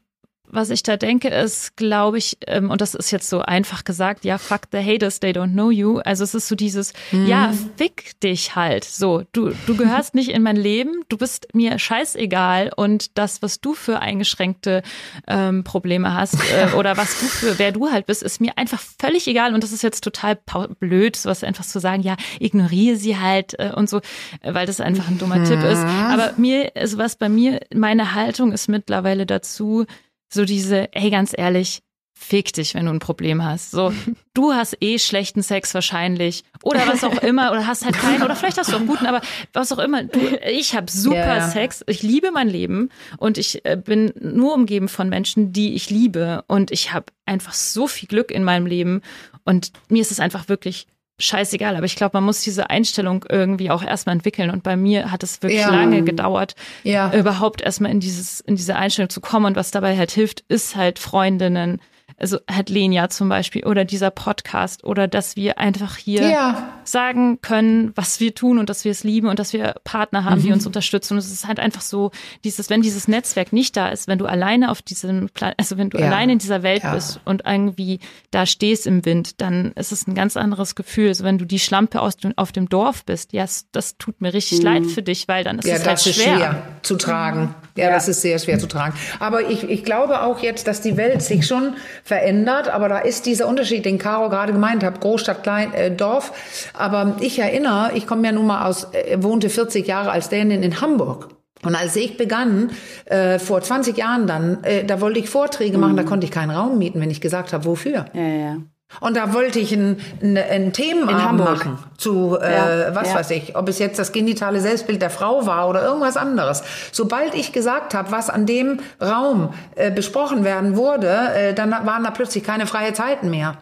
was 0.51 0.69
ich 0.69 0.83
da 0.83 0.97
denke, 0.97 1.29
ist, 1.29 1.77
glaube 1.77 2.17
ich, 2.17 2.37
ähm, 2.47 2.69
und 2.69 2.81
das 2.81 2.93
ist 2.93 3.11
jetzt 3.11 3.29
so 3.29 3.41
einfach 3.41 3.83
gesagt, 3.83 4.25
ja, 4.25 4.37
fuck 4.37 4.61
the 4.71 4.79
haters, 4.79 5.19
they 5.19 5.31
don't 5.31 5.53
know 5.53 5.71
you. 5.71 5.99
Also 5.99 6.23
es 6.23 6.35
ist 6.35 6.47
so 6.47 6.55
dieses, 6.55 6.93
mhm. 7.11 7.25
ja, 7.25 7.53
fick 7.77 8.19
dich 8.19 8.55
halt. 8.55 8.83
So, 8.83 9.23
du, 9.31 9.51
du 9.65 9.77
gehörst 9.77 10.13
nicht 10.13 10.29
in 10.29 10.43
mein 10.43 10.57
Leben, 10.57 11.03
du 11.09 11.17
bist 11.17 11.47
mir 11.53 11.79
scheißegal 11.79 12.71
und 12.75 13.17
das, 13.17 13.41
was 13.41 13.61
du 13.61 13.73
für 13.73 13.99
eingeschränkte 13.99 14.83
ähm, 15.27 15.63
Probleme 15.63 16.13
hast 16.13 16.35
äh, 16.35 16.73
oder 16.75 16.97
was 16.97 17.19
du 17.19 17.25
für, 17.25 17.59
wer 17.59 17.71
du 17.71 17.89
halt 17.89 18.05
bist, 18.05 18.21
ist 18.21 18.41
mir 18.41 18.57
einfach 18.57 18.81
völlig 18.99 19.27
egal. 19.27 19.53
Und 19.53 19.63
das 19.63 19.71
ist 19.71 19.83
jetzt 19.83 20.03
total 20.03 20.37
blöd, 20.79 21.15
sowas 21.15 21.43
einfach 21.43 21.65
zu 21.65 21.79
sagen, 21.79 22.03
ja, 22.03 22.15
ignoriere 22.39 22.97
sie 22.97 23.17
halt 23.17 23.57
äh, 23.57 23.71
und 23.73 23.89
so, 23.89 24.01
weil 24.43 24.65
das 24.65 24.81
einfach 24.81 25.07
ein 25.07 25.17
dummer 25.17 25.37
mhm. 25.37 25.45
Tipp 25.45 25.63
ist. 25.63 25.81
Aber 25.81 26.33
mir, 26.37 26.71
also 26.75 26.97
was 26.97 27.15
bei 27.15 27.29
mir, 27.29 27.61
meine 27.73 28.13
Haltung 28.13 28.51
ist 28.51 28.67
mittlerweile 28.67 29.25
dazu, 29.25 29.85
so 30.33 30.45
diese, 30.45 30.93
ey, 30.93 31.09
ganz 31.09 31.33
ehrlich, 31.35 31.81
fick 32.21 32.53
dich, 32.53 32.75
wenn 32.75 32.85
du 32.85 32.91
ein 32.91 32.99
Problem 32.99 33.43
hast. 33.43 33.71
So, 33.71 33.91
du 34.33 34.53
hast 34.53 34.77
eh 34.79 34.99
schlechten 34.99 35.41
Sex 35.41 35.73
wahrscheinlich 35.73 36.43
oder 36.63 36.87
was 36.87 37.03
auch 37.03 37.21
immer 37.23 37.51
oder 37.51 37.65
hast 37.65 37.83
halt 37.83 37.95
keinen 37.95 38.21
oder 38.21 38.35
vielleicht 38.35 38.57
hast 38.57 38.71
du 38.71 38.75
auch 38.75 38.79
einen 38.79 38.87
guten, 38.87 39.07
aber 39.07 39.21
was 39.53 39.71
auch 39.71 39.79
immer. 39.79 40.03
Du, 40.03 40.19
ich 40.47 40.75
habe 40.75 40.89
super 40.89 41.15
yeah. 41.15 41.49
Sex, 41.49 41.83
ich 41.87 42.03
liebe 42.03 42.31
mein 42.31 42.47
Leben 42.47 42.89
und 43.17 43.37
ich 43.37 43.65
äh, 43.65 43.75
bin 43.75 44.13
nur 44.19 44.53
umgeben 44.53 44.87
von 44.87 45.09
Menschen, 45.09 45.51
die 45.51 45.73
ich 45.73 45.89
liebe 45.89 46.43
und 46.47 46.71
ich 46.71 46.93
habe 46.93 47.07
einfach 47.25 47.53
so 47.53 47.87
viel 47.87 48.07
Glück 48.07 48.31
in 48.31 48.43
meinem 48.43 48.67
Leben 48.67 49.01
und 49.43 49.71
mir 49.89 50.01
ist 50.01 50.11
es 50.11 50.19
einfach 50.19 50.47
wirklich 50.47 50.87
scheißegal. 51.21 51.75
Aber 51.75 51.85
ich 51.85 51.95
glaube, 51.95 52.17
man 52.17 52.23
muss 52.23 52.41
diese 52.41 52.69
Einstellung 52.69 53.25
irgendwie 53.29 53.69
auch 53.69 53.83
erstmal 53.83 54.15
entwickeln. 54.15 54.49
Und 54.49 54.63
bei 54.63 54.75
mir 54.75 55.11
hat 55.11 55.23
es 55.23 55.41
wirklich 55.41 55.61
ja. 55.61 55.69
lange 55.69 56.03
gedauert, 56.03 56.55
ja. 56.83 57.13
überhaupt 57.13 57.61
erstmal 57.61 57.91
in 57.91 57.99
dieses, 57.99 58.41
in 58.41 58.55
diese 58.55 58.75
Einstellung 58.75 59.09
zu 59.09 59.21
kommen. 59.21 59.45
Und 59.45 59.55
was 59.55 59.71
dabei 59.71 59.97
halt 59.97 60.11
hilft, 60.11 60.43
ist 60.47 60.75
halt 60.75 60.99
Freundinnen, 60.99 61.79
also 62.21 62.37
hat 62.49 62.69
Lenia 62.69 63.09
zum 63.09 63.29
Beispiel 63.29 63.65
oder 63.65 63.83
dieser 63.83 64.11
Podcast 64.11 64.83
oder 64.83 65.07
dass 65.07 65.35
wir 65.35 65.57
einfach 65.57 65.97
hier 65.97 66.29
ja. 66.29 66.69
sagen 66.83 67.41
können, 67.41 67.91
was 67.95 68.19
wir 68.19 68.35
tun 68.35 68.59
und 68.59 68.69
dass 68.69 68.85
wir 68.85 68.91
es 68.91 69.03
lieben 69.03 69.27
und 69.27 69.39
dass 69.39 69.53
wir 69.53 69.75
Partner 69.83 70.23
haben, 70.23 70.39
mhm. 70.39 70.45
die 70.45 70.51
uns 70.51 70.67
unterstützen. 70.67 71.13
Und 71.13 71.19
es 71.19 71.31
ist 71.31 71.47
halt 71.47 71.59
einfach 71.59 71.81
so, 71.81 72.11
dieses, 72.43 72.69
wenn 72.69 72.83
dieses 72.83 73.07
Netzwerk 73.07 73.51
nicht 73.53 73.75
da 73.75 73.89
ist, 73.89 74.07
wenn 74.07 74.19
du 74.19 74.27
alleine 74.27 74.69
auf 74.69 74.83
diesem 74.83 75.29
Plan, 75.29 75.53
also 75.57 75.77
wenn 75.77 75.89
du 75.89 75.97
ja. 75.97 76.05
alleine 76.05 76.33
in 76.33 76.39
dieser 76.39 76.61
Welt 76.61 76.83
ja. 76.83 76.93
bist 76.93 77.19
und 77.25 77.43
irgendwie 77.45 77.99
da 78.29 78.45
stehst 78.45 78.85
im 78.85 79.03
Wind, 79.03 79.41
dann 79.41 79.71
ist 79.71 79.91
es 79.91 80.07
ein 80.07 80.13
ganz 80.13 80.37
anderes 80.37 80.75
Gefühl. 80.75 81.07
Also 81.07 81.23
wenn 81.23 81.39
du 81.39 81.45
die 81.45 81.59
Schlampe 81.59 82.01
aus 82.01 82.17
dem, 82.17 82.33
auf 82.37 82.51
dem 82.51 82.69
Dorf 82.69 83.03
bist, 83.03 83.33
ja, 83.33 83.45
das 83.71 83.97
tut 83.97 84.21
mir 84.21 84.33
richtig 84.33 84.59
mhm. 84.59 84.65
leid 84.65 84.85
für 84.85 85.01
dich, 85.01 85.27
weil 85.27 85.43
dann 85.43 85.57
ist 85.57 85.67
ja, 85.67 85.75
es 85.75 85.87
halt 85.87 85.99
schwer. 85.99 86.11
Ist 86.11 86.17
schwer 86.17 86.63
zu 86.83 86.97
tragen. 86.97 87.55
Ja, 87.75 87.89
das 87.89 88.07
ist 88.07 88.21
sehr 88.21 88.37
schwer 88.37 88.59
zu 88.59 88.67
tragen. 88.67 88.93
Aber 89.19 89.49
ich, 89.49 89.63
ich 89.63 89.83
glaube 89.83 90.21
auch 90.21 90.39
jetzt, 90.39 90.67
dass 90.67 90.81
die 90.81 90.97
Welt 90.97 91.21
sich 91.21 91.47
schon 91.47 91.75
verändert, 92.11 92.67
aber 92.67 92.89
da 92.89 92.99
ist 92.99 93.25
dieser 93.25 93.47
Unterschied, 93.47 93.85
den 93.85 93.97
Caro 93.97 94.27
gerade 94.27 94.51
gemeint 94.51 94.83
hat, 94.83 94.99
Großstadt, 94.99 95.43
Klein, 95.43 95.73
äh, 95.73 95.91
Dorf. 95.91 96.33
Aber 96.73 97.15
ich 97.21 97.39
erinnere, 97.39 97.91
ich 97.93 98.05
komme 98.05 98.25
ja 98.25 98.33
nun 98.33 98.47
mal 98.47 98.65
aus, 98.65 98.89
äh, 98.91 99.23
wohnte 99.23 99.49
40 99.49 99.87
Jahre 99.87 100.11
als 100.11 100.27
Dänin 100.27 100.61
in 100.61 100.81
Hamburg. 100.81 101.29
Und 101.63 101.73
als 101.73 101.95
ich 101.95 102.17
begann, 102.17 102.71
äh, 103.05 103.39
vor 103.39 103.61
20 103.61 103.97
Jahren 103.97 104.27
dann, 104.27 104.61
äh, 104.65 104.83
da 104.83 104.99
wollte 104.99 105.19
ich 105.19 105.29
Vorträge 105.29 105.77
machen, 105.77 105.93
mhm. 105.93 105.97
da 105.97 106.03
konnte 106.03 106.25
ich 106.25 106.31
keinen 106.31 106.51
Raum 106.51 106.77
mieten, 106.77 106.99
wenn 106.99 107.11
ich 107.11 107.21
gesagt 107.21 107.53
habe, 107.53 107.63
wofür. 107.63 108.07
Ja, 108.13 108.21
ja. 108.21 108.57
Und 108.99 109.15
da 109.15 109.33
wollte 109.33 109.59
ich 109.59 109.71
ein, 109.71 109.99
ein, 110.21 110.37
ein 110.37 110.73
Themenabend 110.73 111.39
machen 111.39 111.79
zu, 111.97 112.37
äh, 112.39 112.53
ja, 112.53 112.95
was 112.95 113.09
ja. 113.09 113.15
weiß 113.15 113.31
ich, 113.31 113.55
ob 113.55 113.69
es 113.69 113.79
jetzt 113.79 113.97
das 113.97 114.11
genitale 114.11 114.59
Selbstbild 114.59 115.01
der 115.01 115.09
Frau 115.09 115.45
war 115.45 115.69
oder 115.69 115.83
irgendwas 115.83 116.17
anderes. 116.17 116.63
Sobald 116.91 117.33
ich 117.33 117.53
gesagt 117.53 117.93
habe, 117.93 118.11
was 118.11 118.29
an 118.29 118.45
dem 118.45 118.79
Raum 119.01 119.53
äh, 119.75 119.91
besprochen 119.91 120.43
werden 120.43 120.75
wurde, 120.75 121.07
äh, 121.07 121.53
dann 121.53 121.71
waren 121.71 122.03
da 122.03 122.11
plötzlich 122.11 122.43
keine 122.43 122.67
freie 122.67 122.93
Zeiten 122.93 123.29
mehr. 123.29 123.57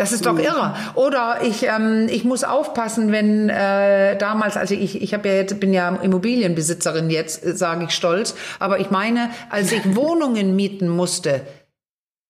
Das 0.00 0.12
ist 0.12 0.24
doch 0.24 0.32
mhm. 0.32 0.40
irre. 0.40 0.74
Oder 0.94 1.40
ich, 1.42 1.64
ähm, 1.66 2.06
ich 2.08 2.24
muss 2.24 2.42
aufpassen, 2.42 3.12
wenn 3.12 3.50
äh, 3.50 4.16
damals, 4.16 4.56
also 4.56 4.74
ich, 4.74 5.02
ich 5.02 5.12
habe 5.12 5.28
ja 5.28 5.34
jetzt, 5.34 5.60
bin 5.60 5.74
ja 5.74 5.94
Immobilienbesitzerin 5.94 7.10
jetzt, 7.10 7.44
äh, 7.44 7.54
sage 7.54 7.84
ich 7.84 7.90
stolz, 7.90 8.34
aber 8.58 8.80
ich 8.80 8.90
meine, 8.90 9.28
als 9.50 9.72
ich 9.72 9.94
Wohnungen 9.96 10.56
mieten 10.56 10.88
musste, 10.88 11.42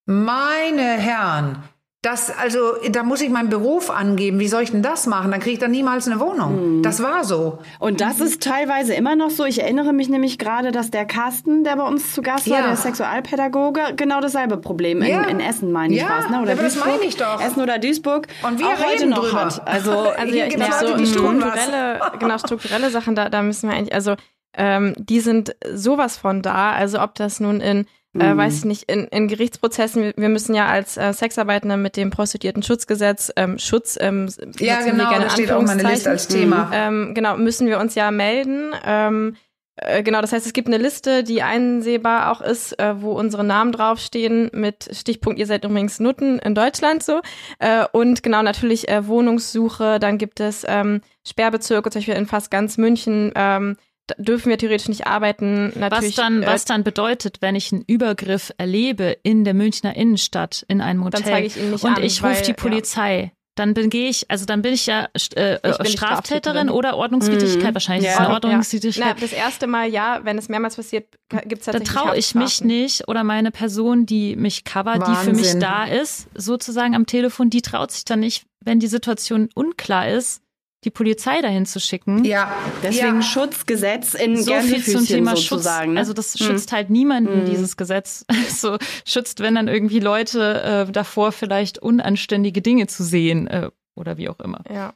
meine 0.04 0.82
Herren, 0.82 1.62
das, 2.02 2.30
also, 2.30 2.76
da 2.90 3.02
muss 3.02 3.20
ich 3.20 3.28
meinen 3.28 3.50
Beruf 3.50 3.90
angeben. 3.90 4.40
Wie 4.40 4.48
soll 4.48 4.62
ich 4.62 4.70
denn 4.70 4.82
das 4.82 5.06
machen? 5.06 5.30
Dann 5.30 5.40
kriege 5.40 5.52
ich 5.54 5.58
dann 5.58 5.70
niemals 5.70 6.06
eine 6.06 6.18
Wohnung. 6.18 6.78
Mhm. 6.78 6.82
Das 6.82 7.02
war 7.02 7.24
so. 7.24 7.58
Und 7.78 8.00
das 8.00 8.20
ist 8.20 8.42
teilweise 8.42 8.94
immer 8.94 9.16
noch 9.16 9.28
so. 9.28 9.44
Ich 9.44 9.60
erinnere 9.60 9.92
mich 9.92 10.08
nämlich 10.08 10.38
gerade, 10.38 10.72
dass 10.72 10.90
der 10.90 11.04
Carsten, 11.04 11.62
der 11.62 11.76
bei 11.76 11.82
uns 11.82 12.14
zu 12.14 12.22
Gast 12.22 12.46
ja. 12.46 12.56
war, 12.56 12.62
der 12.68 12.76
Sexualpädagoge, 12.76 13.92
genau 13.96 14.22
dasselbe 14.22 14.56
Problem 14.56 15.02
in, 15.02 15.10
ja. 15.10 15.24
in 15.24 15.40
Essen, 15.40 15.72
meine 15.72 15.92
ich, 15.92 16.00
ja. 16.00 16.08
was, 16.08 16.30
ne? 16.30 16.40
Oder 16.40 16.54
ja, 16.54 16.62
Duisburg, 16.62 16.84
das 16.84 16.92
meine 16.94 17.04
ich 17.04 17.16
doch. 17.16 17.40
Essen 17.42 17.60
oder 17.60 17.78
Duisburg. 17.78 18.28
Und 18.48 18.58
wir 18.58 18.66
auch 18.66 18.92
reden 18.92 19.10
noch 19.10 19.18
drüber. 19.18 19.44
Hat. 19.44 19.68
Also, 19.68 19.90
also 20.18 20.34
ja, 20.34 20.46
ich 20.46 20.54
glaube, 20.54 20.72
so 20.80 20.96
die 20.96 21.06
strukturelle, 21.06 22.00
genau, 22.18 22.38
strukturelle 22.38 22.88
Sachen, 22.88 23.14
da, 23.14 23.28
da 23.28 23.42
müssen 23.42 23.68
wir 23.68 23.76
eigentlich, 23.76 23.94
also, 23.94 24.14
ähm, 24.54 24.94
die 24.96 25.20
sind 25.20 25.54
sowas 25.74 26.16
von 26.16 26.40
da. 26.40 26.72
Also, 26.72 27.02
ob 27.02 27.14
das 27.14 27.40
nun 27.40 27.60
in 27.60 27.84
äh, 28.18 28.34
mhm. 28.34 28.38
weiß 28.38 28.58
ich 28.58 28.64
nicht, 28.64 28.90
in, 28.90 29.04
in 29.06 29.28
Gerichtsprozessen, 29.28 30.12
wir 30.16 30.28
müssen 30.28 30.54
ja 30.54 30.66
als 30.66 30.96
äh, 30.96 31.12
Sexarbeitender 31.12 31.76
mit 31.76 31.96
dem 31.96 32.10
Prostituierten-Schutzgesetz 32.10 33.32
ähm, 33.36 33.58
Schutz, 33.58 33.96
ähm, 34.00 34.28
ja 34.58 34.82
genau, 34.82 35.12
das 35.12 35.34
steht 35.34 35.52
auch 35.52 35.62
meine 35.62 35.82
Liste 35.82 36.10
als 36.10 36.26
Thema. 36.26 36.66
Mhm. 36.66 36.72
Ähm, 36.72 37.14
genau, 37.14 37.36
müssen 37.36 37.68
wir 37.68 37.78
uns 37.78 37.94
ja 37.94 38.10
melden. 38.10 38.72
Ähm, 38.84 39.36
äh, 39.76 40.02
genau, 40.02 40.20
das 40.20 40.32
heißt, 40.32 40.44
es 40.44 40.52
gibt 40.52 40.68
eine 40.68 40.78
Liste, 40.78 41.24
die 41.24 41.42
einsehbar 41.42 42.30
auch 42.30 42.40
ist, 42.40 42.78
äh, 42.78 43.00
wo 43.00 43.12
unsere 43.12 43.44
Namen 43.44 43.72
draufstehen 43.72 44.50
mit 44.52 44.88
Stichpunkt, 44.92 45.38
ihr 45.38 45.46
seid 45.46 45.64
übrigens 45.64 46.00
Nutten 46.00 46.38
in 46.40 46.54
Deutschland 46.54 47.02
so. 47.02 47.20
Äh, 47.58 47.84
und 47.92 48.22
genau, 48.22 48.42
natürlich 48.42 48.88
äh, 48.88 49.06
Wohnungssuche, 49.06 49.98
dann 49.98 50.18
gibt 50.18 50.40
es 50.40 50.64
ähm, 50.68 51.00
Sperrbezirke, 51.26 51.90
zum 51.90 52.00
Beispiel 52.00 52.14
in 52.14 52.26
fast 52.26 52.50
ganz 52.50 52.76
München, 52.76 53.32
ähm, 53.34 53.76
dürfen 54.18 54.50
wir 54.50 54.58
theoretisch 54.58 54.88
nicht 54.88 55.06
arbeiten. 55.06 55.72
Natürlich, 55.78 55.90
was 55.90 56.14
dann, 56.14 56.42
äh, 56.42 56.46
was 56.46 56.64
dann 56.64 56.84
bedeutet, 56.84 57.38
wenn 57.40 57.54
ich 57.54 57.72
einen 57.72 57.82
Übergriff 57.86 58.52
erlebe 58.58 59.16
in 59.22 59.44
der 59.44 59.54
Münchner 59.54 59.96
Innenstadt 59.96 60.64
in 60.68 60.80
einem 60.80 61.04
Hotel 61.04 61.22
dann 61.22 61.44
ich 61.44 61.56
und 61.60 61.84
an, 61.84 62.02
ich 62.02 62.22
rufe 62.22 62.42
die 62.42 62.52
Polizei. 62.52 63.20
Ja. 63.20 63.30
Dann 63.56 63.74
bin 63.74 63.90
ich, 63.92 64.30
also 64.30 64.46
dann 64.46 64.62
bin 64.62 64.72
ich 64.72 64.86
ja 64.86 65.08
äh, 65.34 65.58
ich 65.82 65.92
Straftäterin 65.92 66.70
oder 66.70 66.96
Ordnungswidrigkeit. 66.96 67.70
Mhm. 67.70 67.74
Wahrscheinlich 67.74 68.04
ja. 68.04 68.12
ist 68.12 68.20
es 68.20 68.24
eine 68.24 68.34
Ordnungswidrigkeit. 68.34 69.04
Ja. 69.04 69.14
Na, 69.14 69.20
das 69.20 69.32
erste 69.32 69.66
Mal 69.66 69.88
ja, 69.88 70.20
wenn 70.22 70.38
es 70.38 70.48
mehrmals 70.48 70.76
passiert, 70.76 71.08
gibt 71.28 71.60
es 71.60 71.66
tatsächlich 71.66 71.92
Dann 71.92 72.04
traue 72.04 72.16
ich 72.16 72.34
mich 72.34 72.62
nicht 72.62 73.08
oder 73.08 73.24
meine 73.24 73.50
Person, 73.50 74.06
die 74.06 74.36
mich 74.36 74.64
covert, 74.64 75.06
die 75.06 75.14
für 75.24 75.34
mich 75.34 75.58
da 75.58 75.84
ist, 75.84 76.28
sozusagen 76.34 76.94
am 76.94 77.06
Telefon, 77.06 77.50
die 77.50 77.60
traut 77.60 77.90
sich 77.90 78.04
dann 78.04 78.20
nicht, 78.20 78.46
wenn 78.64 78.78
die 78.80 78.86
Situation 78.86 79.50
unklar 79.54 80.08
ist, 80.08 80.42
die 80.84 80.90
Polizei 80.90 81.42
dahin 81.42 81.66
zu 81.66 81.78
schicken. 81.78 82.24
Ja, 82.24 82.52
deswegen 82.82 83.16
ja. 83.16 83.22
Schutzgesetz 83.22 84.14
in 84.14 84.42
so 84.42 84.54
viel 84.60 84.82
zum 84.82 85.04
Thema 85.04 85.36
sozusagen. 85.36 85.90
Schutz. 85.90 85.94
Ne? 85.94 86.00
Also 86.00 86.12
das 86.12 86.34
hm. 86.34 86.46
schützt 86.46 86.72
halt 86.72 86.90
niemanden, 86.90 87.40
hm. 87.40 87.46
dieses 87.46 87.76
Gesetz. 87.76 88.24
so 88.48 88.78
schützt, 89.04 89.40
wenn 89.40 89.54
dann 89.54 89.68
irgendwie 89.68 90.00
Leute 90.00 90.86
äh, 90.88 90.92
davor 90.92 91.32
vielleicht 91.32 91.78
unanständige 91.78 92.62
Dinge 92.62 92.86
zu 92.86 93.04
sehen 93.04 93.46
äh, 93.46 93.70
oder 93.94 94.16
wie 94.16 94.28
auch 94.28 94.40
immer. 94.40 94.62
Ja. 94.72 94.94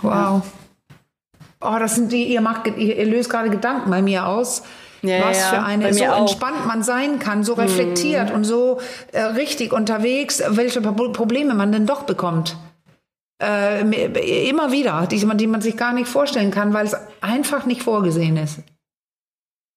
Wow. 0.00 0.42
Oh, 1.60 1.76
das 1.78 1.94
sind 1.94 2.10
die, 2.10 2.24
ihr 2.24 2.40
macht, 2.40 2.66
ihr, 2.66 3.06
löst 3.06 3.30
gerade 3.30 3.50
Gedanken 3.50 3.90
bei 3.90 4.02
mir 4.02 4.26
aus. 4.26 4.64
Ja, 5.02 5.26
was 5.26 5.38
ja, 5.38 5.48
für 5.50 5.62
eine, 5.62 5.92
so 5.92 6.04
auch. 6.06 6.20
entspannt 6.20 6.66
man 6.66 6.82
sein 6.82 7.18
kann, 7.18 7.44
so 7.44 7.52
reflektiert 7.52 8.30
hm. 8.30 8.36
und 8.36 8.44
so 8.44 8.80
äh, 9.12 9.20
richtig 9.20 9.74
unterwegs, 9.74 10.42
welche 10.48 10.80
Probleme 10.80 11.54
man 11.54 11.72
denn 11.72 11.86
doch 11.86 12.04
bekommt 12.04 12.56
äh, 13.44 14.48
immer 14.48 14.72
wieder, 14.72 15.06
die 15.06 15.24
man, 15.24 15.38
die 15.38 15.46
man 15.46 15.60
sich 15.60 15.76
gar 15.76 15.92
nicht 15.92 16.08
vorstellen 16.08 16.50
kann, 16.50 16.72
weil 16.72 16.86
es 16.86 16.96
einfach 17.20 17.66
nicht 17.66 17.82
vorgesehen 17.82 18.36
ist. 18.36 18.60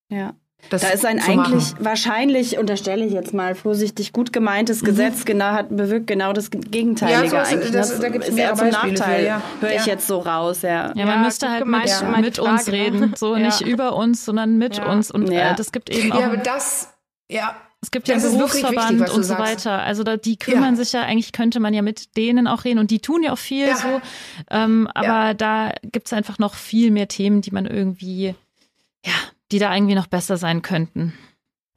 Ja. 0.09 0.33
Das 0.69 0.81
da 0.81 0.89
ist 0.89 1.05
ein 1.05 1.19
eigentlich 1.19 1.73
machen. 1.73 1.85
wahrscheinlich, 1.85 2.57
unterstelle 2.57 3.05
ich 3.05 3.13
jetzt 3.13 3.33
mal 3.33 3.55
vorsichtig, 3.55 4.11
gut 4.11 4.33
gemeintes 4.33 4.81
mhm. 4.81 4.87
Gesetz 4.87 5.23
genau 5.23 5.51
hat 5.51 5.69
bewirkt 5.69 6.07
genau 6.07 6.33
das 6.33 6.49
Gegenteilige 6.49 7.23
ja, 7.23 7.29
so 7.29 7.37
ist, 7.37 7.53
eigentlich. 7.53 7.71
Das, 7.71 7.89
das, 7.89 7.99
da 7.99 8.09
gibt 8.09 8.27
es 8.27 8.33
mehr 8.33 8.55
zum 8.55 8.69
Nachteil, 8.69 9.25
ja. 9.25 9.41
höre 9.61 9.75
ich 9.75 9.85
jetzt 9.85 10.07
so 10.07 10.19
raus. 10.19 10.63
Ja, 10.63 10.91
ja 10.95 11.05
man 11.05 11.21
müsste 11.21 11.49
halt 11.49 11.65
mit, 11.65 12.21
mit 12.21 12.39
uns 12.39 12.67
reden, 12.69 13.13
so 13.15 13.35
nicht 13.35 13.61
über 13.61 13.95
uns, 13.95 14.25
sondern 14.25 14.57
mit 14.57 14.83
uns. 14.83 15.11
Und 15.11 15.29
äh, 15.29 15.53
das 15.55 15.71
gibt 15.71 15.89
eben 15.89 16.11
auch. 16.11 16.19
Ja, 16.19 16.25
aber 16.25 16.37
das, 16.37 16.91
ja, 17.31 17.55
es 17.87 17.91
gibt 17.91 18.09
ja 18.09 18.15
einen 18.15 18.37
Berufsverband 18.37 18.99
wichtig, 18.99 19.15
und 19.15 19.23
so 19.23 19.37
weiter. 19.37 19.81
Also 19.81 20.03
da, 20.03 20.17
die 20.17 20.35
kümmern 20.35 20.75
ja. 20.75 20.83
sich 20.83 20.91
ja, 20.91 21.03
eigentlich 21.03 21.31
könnte 21.31 21.61
man 21.61 21.73
ja 21.73 21.81
mit 21.81 22.17
denen 22.17 22.45
auch 22.45 22.65
reden 22.65 22.79
und 22.79 22.91
die 22.91 22.99
tun 22.99 23.23
ja 23.23 23.31
auch 23.31 23.37
viel 23.37 23.65
ja. 23.65 23.77
so. 23.77 24.01
Ähm, 24.51 24.89
aber 24.93 25.07
ja. 25.07 25.33
da 25.33 25.73
gibt's 25.83 26.11
einfach 26.11 26.37
noch 26.37 26.53
viel 26.55 26.91
mehr 26.91 27.07
Themen, 27.07 27.39
die 27.39 27.51
man 27.51 27.65
irgendwie, 27.65 28.35
ja, 29.05 29.13
die 29.53 29.59
da 29.59 29.73
irgendwie 29.73 29.95
noch 29.95 30.07
besser 30.07 30.35
sein 30.35 30.61
könnten. 30.61 31.13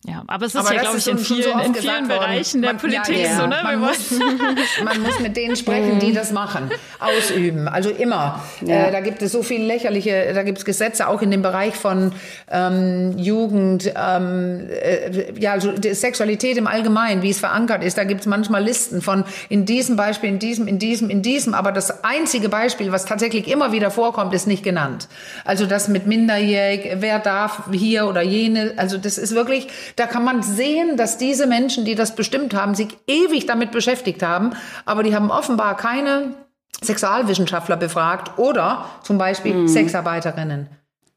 Ja, 0.06 0.22
aber 0.28 0.46
es 0.46 0.54
ist 0.54 0.60
aber 0.60 0.74
ja, 0.74 0.80
glaube 0.80 0.96
ich, 0.96 1.06
in 1.08 1.18
vielen, 1.18 1.42
so 1.42 1.50
in 1.50 1.74
vielen 1.74 2.08
Bereichen 2.08 2.62
der 2.62 2.72
man, 2.72 2.80
Politik 2.80 3.18
ja, 3.18 3.36
so, 3.36 3.46
ne? 3.46 3.56
Man 3.62 3.80
muss, 3.80 4.10
man 4.82 5.02
muss 5.02 5.20
mit 5.20 5.36
denen 5.36 5.56
sprechen, 5.56 5.98
die 5.98 6.14
das 6.14 6.32
machen, 6.32 6.70
ausüben. 6.98 7.68
Also 7.68 7.90
immer. 7.90 8.42
Ja. 8.62 8.86
Äh, 8.86 8.92
da 8.92 9.00
gibt 9.00 9.20
es 9.20 9.30
so 9.30 9.42
viele 9.42 9.66
lächerliche, 9.66 10.32
da 10.32 10.42
gibt 10.42 10.56
es 10.56 10.64
Gesetze 10.64 11.06
auch 11.06 11.20
in 11.20 11.30
dem 11.30 11.42
Bereich 11.42 11.74
von 11.74 12.12
ähm, 12.50 13.18
Jugend, 13.18 13.92
ähm, 13.94 14.70
äh, 14.70 15.38
ja, 15.38 15.52
also 15.52 15.70
Sexualität 15.78 16.56
im 16.56 16.66
Allgemeinen, 16.66 17.20
wie 17.20 17.30
es 17.30 17.38
verankert 17.38 17.84
ist. 17.84 17.98
Da 17.98 18.04
gibt 18.04 18.22
es 18.22 18.26
manchmal 18.26 18.64
Listen 18.64 19.02
von 19.02 19.24
in 19.50 19.66
diesem 19.66 19.96
Beispiel, 19.96 20.30
in 20.30 20.38
diesem, 20.38 20.66
in 20.66 20.78
diesem, 20.78 21.10
in 21.10 21.20
diesem. 21.20 21.52
Aber 21.52 21.72
das 21.72 22.04
einzige 22.04 22.48
Beispiel, 22.48 22.90
was 22.90 23.04
tatsächlich 23.04 23.48
immer 23.48 23.72
wieder 23.72 23.90
vorkommt, 23.90 24.32
ist 24.32 24.46
nicht 24.46 24.62
genannt. 24.64 25.08
Also 25.44 25.66
das 25.66 25.88
mit 25.88 26.06
minderjährig, 26.06 26.96
wer 27.00 27.18
darf 27.18 27.64
hier 27.70 28.06
oder 28.06 28.22
jene. 28.22 28.72
Also 28.78 28.96
das 28.96 29.18
ist 29.18 29.34
wirklich 29.34 29.68
da 29.96 30.06
kann 30.06 30.24
man 30.24 30.42
sehen, 30.42 30.96
dass 30.96 31.18
diese 31.18 31.46
Menschen, 31.46 31.84
die 31.84 31.94
das 31.94 32.14
bestimmt 32.14 32.54
haben, 32.54 32.74
sich 32.74 32.96
ewig 33.06 33.46
damit 33.46 33.72
beschäftigt 33.72 34.22
haben, 34.22 34.52
aber 34.84 35.02
die 35.02 35.14
haben 35.14 35.30
offenbar 35.30 35.76
keine 35.76 36.34
Sexualwissenschaftler 36.82 37.76
befragt 37.76 38.38
oder 38.38 38.86
zum 39.02 39.18
Beispiel 39.18 39.54
mhm. 39.54 39.68
Sexarbeiterinnen. 39.68 40.68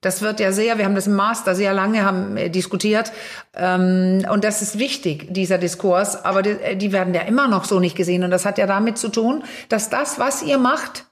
Das 0.03 0.21
wird 0.21 0.41
ja 0.41 0.51
sehr, 0.51 0.77
wir 0.77 0.85
haben 0.85 0.95
das 0.95 1.07
im 1.07 1.15
Master 1.15 1.55
sehr 1.55 1.73
lange 1.73 2.03
haben, 2.03 2.35
äh, 2.35 2.49
diskutiert. 2.49 3.13
Ähm, 3.55 4.25
und 4.29 4.43
das 4.43 4.61
ist 4.61 4.77
wichtig, 4.77 5.33
dieser 5.33 5.57
Diskurs. 5.57 6.25
Aber 6.25 6.41
die, 6.41 6.49
äh, 6.49 6.75
die 6.75 6.91
werden 6.91 7.13
ja 7.13 7.21
immer 7.21 7.47
noch 7.47 7.63
so 7.63 7.79
nicht 7.79 7.95
gesehen. 7.95 8.23
Und 8.23 8.31
das 8.31 8.45
hat 8.45 8.57
ja 8.57 8.67
damit 8.67 8.97
zu 8.97 9.07
tun, 9.07 9.43
dass 9.69 9.89
das, 9.89 10.19
was 10.19 10.43
ihr 10.43 10.57
macht, 10.57 11.05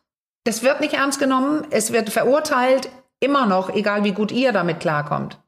das 0.43 0.61
wird 0.61 0.81
nicht 0.81 0.93
ernst 0.93 1.19
genommen. 1.19 1.65
Es 1.69 1.93
wird 1.93 2.09
verurteilt, 2.09 2.89
immer 3.21 3.45
noch, 3.45 3.73
egal 3.73 4.03
wie 4.03 4.11
gut 4.11 4.31
ihr 4.31 4.51
damit 4.51 4.81
klarkommt. 4.81 5.39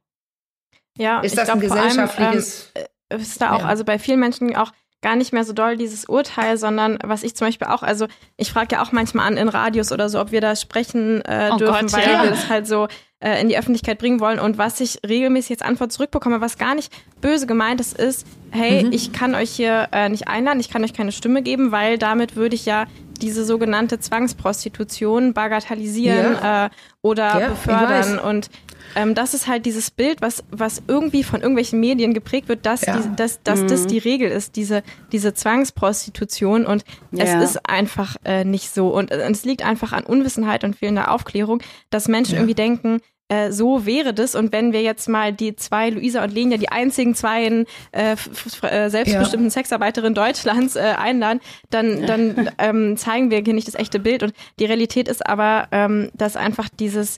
Ja, 0.98 1.22
ist 1.22 1.38
das 1.38 1.46
glaub, 1.46 1.58
ein 1.58 1.62
gesellschaftliches. 1.62 2.72
Allem, 2.76 2.88
äh, 3.10 3.18
ist 3.22 3.42
da 3.42 3.54
auch, 3.54 3.60
ja. 3.60 3.66
also 3.66 3.84
bei 3.84 4.00
vielen 4.00 4.20
Menschen 4.20 4.56
auch 4.56 4.72
gar 5.04 5.16
nicht 5.16 5.34
mehr 5.34 5.44
so 5.44 5.54
doll 5.54 5.78
dieses 5.78 6.06
Urteil, 6.06 6.58
sondern 6.58 6.98
was 7.04 7.22
ich 7.22 7.36
zum 7.36 7.48
Beispiel 7.48 7.68
auch, 7.68 7.84
also 7.84 8.08
ich 8.38 8.52
frage 8.52 8.76
ja 8.76 8.82
auch 8.82 8.92
manchmal 8.92 9.28
an 9.28 9.38
in 9.38 9.50
Radios 9.50 9.92
oder 9.92 10.10
so, 10.10 10.20
ob 10.20 10.32
wir 10.32 10.42
da 10.42 10.56
sprechen 10.56 11.22
äh, 11.26 11.52
oh 11.54 11.58
dürfen, 11.58 11.88
Gott, 11.88 11.94
weil 11.94 12.12
ja. 12.12 12.24
wir 12.24 12.30
das 12.32 12.50
halt 12.50 12.66
so 12.66 12.88
äh, 13.20 13.40
in 13.42 13.50
die 13.50 13.58
Öffentlichkeit 13.58 14.00
bringen 14.00 14.20
wollen. 14.20 14.40
Und 14.40 14.58
was 14.58 14.80
ich 14.80 15.00
regelmäßig 15.08 15.50
jetzt 15.52 15.64
Antwort 15.64 15.92
zurückbekomme, 15.92 16.42
was 16.42 16.58
gar 16.58 16.74
nicht 16.74 16.92
böse 17.22 17.46
gemeint 17.46 17.82
ist, 17.82 17.98
ist, 17.98 18.26
hey, 18.52 18.86
mhm. 18.86 18.94
ich 18.94 19.12
kann 19.14 19.36
euch 19.36 19.52
hier 19.52 19.90
äh, 19.92 20.10
nicht 20.10 20.28
einladen, 20.28 20.60
ich 20.60 20.70
kann 20.70 20.84
euch 20.84 20.94
keine 20.94 21.12
Stimme 21.12 21.44
geben, 21.44 21.72
weil 21.72 21.98
damit 21.98 22.36
würde 22.36 22.56
ich 22.56 22.66
ja 22.66 22.86
diese 23.22 23.46
sogenannte 23.46 24.00
Zwangsprostitution 24.00 25.34
bagatellisieren 25.34 26.34
ja. 26.34 26.66
äh, 26.66 26.70
oder 27.02 27.40
ja, 27.40 27.50
befördern. 27.50 28.20
Und 28.20 28.50
ähm, 28.96 29.16
das 29.16 29.34
ist 29.34 29.48
halt 29.48 29.66
dieses 29.66 29.92
Bild, 29.92 30.22
was, 30.22 30.44
was 30.52 30.82
irgendwie 30.88 31.24
von 31.24 31.42
irgendwelchen 31.42 31.80
Medien 31.80 32.14
geprägt 32.14 32.50
wird, 32.50 32.66
dass, 32.66 32.86
ja. 32.86 32.98
die, 32.98 33.16
dass, 33.16 33.42
dass 33.44 33.62
mhm. 33.62 33.68
das 33.68 33.88
die 33.88 33.98
Regel 33.98 34.30
ist, 34.30 34.56
diese, 34.56 34.84
diese 35.12 35.34
Zwangsprostitution. 35.34 36.66
Und 36.66 36.84
ja. 37.12 37.24
es 37.24 37.52
ist 37.52 37.70
einfach 37.70 38.16
äh, 38.24 38.44
nicht 38.44 38.74
so. 38.74 38.90
Und, 38.90 39.12
äh, 39.12 39.30
es 39.30 39.46
liegt 39.46 39.64
einfach 39.64 39.94
an 39.94 40.04
Unwissenheit 40.04 40.64
und 40.64 40.76
fehlender 40.76 41.12
Aufklärung, 41.12 41.62
dass 41.90 42.08
Menschen 42.08 42.34
ja. 42.34 42.40
irgendwie 42.40 42.56
denken, 42.56 43.02
äh, 43.30 43.52
so 43.52 43.86
wäre 43.86 44.14
das. 44.14 44.36
Und 44.36 44.52
wenn 44.52 44.74
wir 44.74 44.82
jetzt 44.82 45.10
mal 45.10 45.34
die 45.34 45.56
zwei, 45.56 45.90
Luisa 45.90 46.24
und 46.24 46.34
Lenia, 46.34 46.58
die 46.58 46.70
einzigen 46.70 47.16
zwei 47.16 47.66
äh, 47.92 48.16
äh, 48.62 48.90
selbstbestimmten 48.90 49.48
ja. 49.48 49.52
Sexarbeiterinnen 49.52 50.14
Deutschlands 50.14 50.78
einladen, 50.78 51.40
dann, 51.70 52.06
dann 52.06 52.50
ähm, 52.58 52.98
zeigen 52.98 53.32
wir 53.32 53.40
hier 53.40 53.54
nicht 53.54 53.68
das 53.68 53.76
echte 53.76 54.00
Bild. 54.00 54.24
Und 54.24 54.34
die 54.60 54.66
Realität 54.66 55.08
ist 55.08 55.26
aber, 55.26 55.68
ähm, 55.72 56.12
dass 56.14 56.36
einfach 56.36 56.70
dieses 56.70 57.18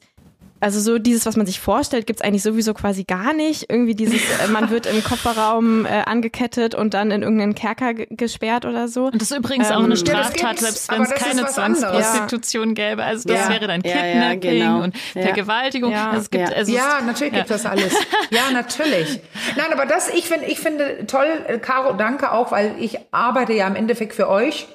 also 0.65 0.79
so 0.79 0.97
dieses, 0.97 1.27
was 1.27 1.35
man 1.35 1.45
sich 1.45 1.59
vorstellt, 1.59 2.07
gibt's 2.07 2.23
eigentlich 2.23 2.41
sowieso 2.41 2.73
quasi 2.73 3.03
gar 3.03 3.33
nicht. 3.33 3.69
Irgendwie 3.69 3.93
dieses, 3.93 4.19
äh, 4.39 4.47
man 4.47 4.69
wird 4.71 4.87
im 4.87 5.03
Kofferraum 5.03 5.85
äh, 5.85 5.89
angekettet 5.89 6.73
und 6.73 6.95
dann 6.95 7.11
in 7.11 7.21
irgendeinen 7.21 7.53
Kerker 7.53 7.93
gesperrt 7.93 8.65
oder 8.65 8.87
so. 8.87 9.05
Und 9.05 9.21
das 9.21 9.29
ist 9.29 9.37
übrigens 9.37 9.69
ähm, 9.69 9.75
auch 9.75 9.83
eine 9.83 9.95
Straftat, 9.95 10.57
selbst 10.57 10.91
wenn 10.91 11.03
es 11.03 11.11
keine 11.11 11.45
Zwangsprostitution 11.45 12.73
gäbe. 12.73 13.03
Also 13.03 13.29
das 13.29 13.41
ja. 13.41 13.49
wäre 13.49 13.67
dann 13.67 13.83
Kidnapping 13.83 14.41
ja, 14.41 14.57
ja, 14.57 14.69
genau. 14.69 14.83
und 14.85 14.97
Vergewaltigung. 15.13 15.91
Ja, 15.91 16.09
also 16.09 16.21
es 16.21 16.29
gibt, 16.31 16.51
also 16.51 16.73
ja 16.73 16.99
natürlich 17.05 17.33
gibt 17.33 17.51
das 17.51 17.67
alles. 17.67 17.93
Ja, 18.31 18.49
natürlich. 18.51 19.19
Nein, 19.55 19.71
aber 19.71 19.85
das, 19.85 20.09
ich 20.09 20.27
finde, 20.27 20.47
ich 20.47 20.59
finde 20.59 21.05
toll, 21.05 21.27
Caro, 21.61 21.93
danke 21.93 22.31
auch, 22.31 22.51
weil 22.51 22.73
ich 22.79 22.97
arbeite 23.11 23.53
ja 23.53 23.67
im 23.67 23.75
Endeffekt 23.75 24.15
für 24.15 24.29
euch 24.29 24.65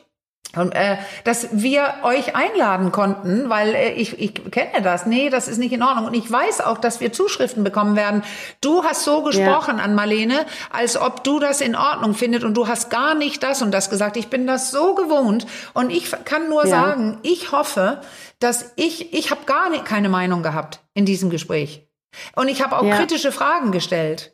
und, 0.56 0.72
äh, 0.72 0.96
dass 1.24 1.48
wir 1.52 1.94
euch 2.02 2.34
einladen 2.34 2.90
konnten, 2.90 3.48
weil 3.48 3.74
äh, 3.74 3.92
ich, 3.92 4.18
ich 4.18 4.34
kenne 4.50 4.82
das. 4.82 5.06
Nee, 5.06 5.30
das 5.30 5.46
ist 5.46 5.58
nicht 5.58 5.72
in 5.72 5.82
Ordnung. 5.82 6.06
Und 6.06 6.14
ich 6.14 6.30
weiß 6.30 6.60
auch, 6.60 6.78
dass 6.78 7.00
wir 7.00 7.12
Zuschriften 7.12 7.62
bekommen 7.62 7.94
werden. 7.94 8.22
Du 8.60 8.82
hast 8.82 9.04
so 9.04 9.22
gesprochen 9.22 9.78
ja. 9.78 9.84
an 9.84 9.94
Marlene, 9.94 10.44
als 10.70 11.00
ob 11.00 11.22
du 11.22 11.38
das 11.38 11.60
in 11.60 11.76
Ordnung 11.76 12.14
findet 12.14 12.42
und 12.42 12.54
du 12.54 12.66
hast 12.66 12.90
gar 12.90 13.14
nicht 13.14 13.42
das 13.42 13.62
und 13.62 13.70
das 13.70 13.90
gesagt. 13.90 14.16
Ich 14.16 14.28
bin 14.28 14.46
das 14.46 14.72
so 14.72 14.94
gewohnt 14.94 15.46
und 15.72 15.90
ich 15.90 16.10
kann 16.24 16.48
nur 16.48 16.64
ja. 16.64 16.70
sagen, 16.70 17.18
ich 17.22 17.52
hoffe, 17.52 18.00
dass 18.40 18.72
ich, 18.74 19.12
ich 19.14 19.30
habe 19.30 19.44
gar 19.46 19.70
nicht, 19.70 19.84
keine 19.84 20.08
Meinung 20.08 20.42
gehabt 20.42 20.80
in 20.94 21.06
diesem 21.06 21.30
Gespräch. 21.30 21.86
Und 22.34 22.48
ich 22.48 22.62
habe 22.62 22.76
auch 22.76 22.84
ja. 22.84 22.96
kritische 22.96 23.30
Fragen 23.30 23.70
gestellt. 23.70 24.32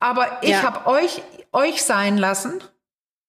Aber 0.00 0.26
ich 0.42 0.60
habe 0.60 0.88
euch, 0.90 1.22
euch 1.52 1.84
sein 1.84 2.18
lassen 2.18 2.60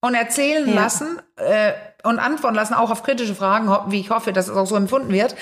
und 0.02 0.14
erzählen 0.14 0.74
lassen, 0.74 1.20
äh, 1.36 1.74
und 2.04 2.20
antworten 2.20 2.56
lassen, 2.56 2.74
auch 2.74 2.92
auf 2.92 3.04
kritische 3.04 3.36
Fragen, 3.36 3.70
wie 3.92 4.00
ich 4.00 4.10
hoffe, 4.10 4.32
dass 4.32 4.48
es 4.48 4.56
auch 4.56 4.68
so 4.68 4.76
empfunden 4.76 5.12
wird, 5.12 5.36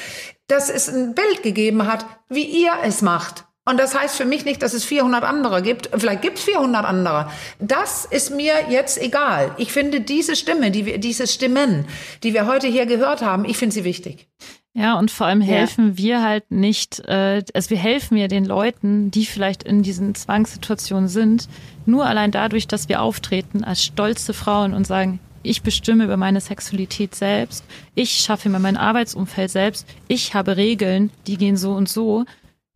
dass 0.47 0.69
es 0.69 0.87
ein 0.87 1.13
Bild 1.13 1.43
gegeben 1.43 1.85
hat, 1.85 2.05
wie 2.29 2.45
ihr 2.45 2.71
es 2.83 3.01
macht. 3.01 3.45
Und 3.67 3.77
das 3.77 3.99
heißt 3.99 4.15
für 4.15 4.25
mich 4.25 4.45
nicht, 4.45 4.63
dass 4.63 4.73
es 4.73 4.85
400 4.85 5.25
andere 5.25 5.61
gibt. 5.61 5.89
Vielleicht 5.93 6.21
gibt 6.21 6.37
es 6.37 6.45
400 6.45 6.85
andere. 6.85 7.29
Das 7.59 8.05
ist 8.05 8.29
mir 8.29 8.69
jetzt 8.69 8.97
egal. 8.97 9.51
Ich 9.57 9.73
finde 9.73 9.99
diese 9.99 10.37
Stimme, 10.37 10.71
die 10.71 10.85
wir, 10.85 10.99
diese 10.99 11.27
Stimmen, 11.27 11.85
die 12.23 12.33
wir 12.33 12.47
heute 12.47 12.67
hier 12.67 12.85
gehört 12.85 13.21
haben, 13.21 13.43
ich 13.43 13.57
finde 13.57 13.73
sie 13.73 13.83
wichtig. 13.83 14.29
Ja, 14.77 14.99
und 14.99 15.09
vor 15.09 15.25
allem 15.25 15.41
helfen 15.41 15.87
ja. 15.87 15.97
wir 15.97 16.23
halt 16.23 16.51
nicht, 16.51 16.99
äh, 17.07 17.43
also 17.55 17.71
wir 17.71 17.79
helfen 17.79 18.15
ja 18.15 18.27
den 18.27 18.45
Leuten, 18.45 19.09
die 19.09 19.25
vielleicht 19.25 19.63
in 19.63 19.81
diesen 19.81 20.13
Zwangssituationen 20.13 21.09
sind, 21.09 21.49
nur 21.87 22.05
allein 22.05 22.29
dadurch, 22.29 22.67
dass 22.67 22.87
wir 22.87 23.01
auftreten 23.01 23.63
als 23.63 23.83
stolze 23.83 24.33
Frauen 24.33 24.75
und 24.75 24.85
sagen, 24.85 25.19
ich 25.41 25.63
bestimme 25.63 26.03
über 26.03 26.15
meine 26.15 26.41
Sexualität 26.41 27.15
selbst. 27.15 27.65
Ich 27.95 28.17
schaffe 28.17 28.49
mir 28.49 28.59
mein 28.59 28.77
Arbeitsumfeld 28.77 29.49
selbst. 29.49 29.87
Ich 30.07 30.35
habe 30.35 30.57
Regeln, 30.57 31.09
die 31.25 31.37
gehen 31.37 31.57
so 31.57 31.71
und 31.71 31.89
so. 31.89 32.25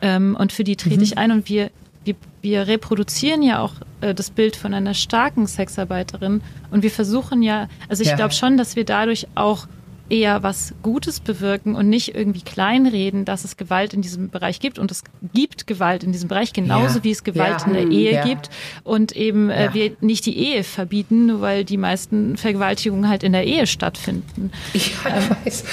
Ähm, 0.02 0.36
und 0.40 0.52
für 0.52 0.64
die 0.64 0.78
trete 0.78 0.98
mhm. 0.98 1.04
ich 1.04 1.18
ein. 1.20 1.32
Und 1.32 1.50
wir, 1.50 1.70
wir, 2.04 2.16
wir 2.42 2.68
reproduzieren 2.68 3.44
ja 3.44 3.62
auch 3.62 3.74
äh, 4.00 4.16
das 4.16 4.32
Bild 4.32 4.56
von 4.56 4.74
einer 4.74 4.96
starken 4.96 5.46
Sexarbeiterin. 5.46 6.42
Und 6.72 6.82
wir 6.82 6.92
versuchen 6.92 7.44
ja, 7.44 7.68
also 7.90 8.02
ich 8.02 8.10
ja. 8.10 8.16
glaube 8.16 8.34
schon, 8.34 8.58
dass 8.58 8.76
wir 8.76 8.86
dadurch 8.86 9.28
auch 9.36 9.68
eher 10.12 10.44
was 10.44 10.74
Gutes 10.84 11.20
bewirken 11.20 11.76
und 11.76 11.90
nicht 11.90 12.14
irgendwie 12.14 12.42
kleinreden, 12.42 13.26
dass 13.26 13.46
es 13.46 13.58
Gewalt 13.58 13.94
in 13.94 14.02
diesem 14.02 14.30
Bereich 14.30 14.60
gibt. 14.60 14.78
Und 14.78 14.92
es 14.92 15.04
gibt 15.34 15.66
Gewalt 15.66 16.04
in 16.04 16.12
diesem 16.12 16.28
Bereich, 16.28 16.54
genauso 16.54 17.00
ja. 17.00 17.04
wie 17.06 17.12
es 17.12 17.24
Gewalt 17.24 17.62
ja. 17.62 17.68
in 17.68 17.74
der 17.74 17.88
Ehe 17.88 18.14
ja. 18.14 18.26
gibt. 18.26 18.50
Und 18.84 19.14
eben 19.14 19.50
äh, 19.50 19.70
wir 19.74 19.96
nicht 20.02 20.26
die 20.26 20.38
Ehe 20.38 20.64
verbieten, 20.64 21.28
nur 21.28 21.42
weil 21.42 21.64
die 21.64 21.78
meisten 21.78 22.36
Vergewaltigungen 22.38 23.08
halt 23.08 23.24
in 23.24 23.32
der 23.32 23.46
Ehe 23.46 23.66
stattfinden. 23.66 24.52
Ich 24.74 24.94
ähm, 25.06 25.36
weiß. 25.44 25.64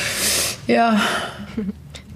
Ja. 0.66 1.00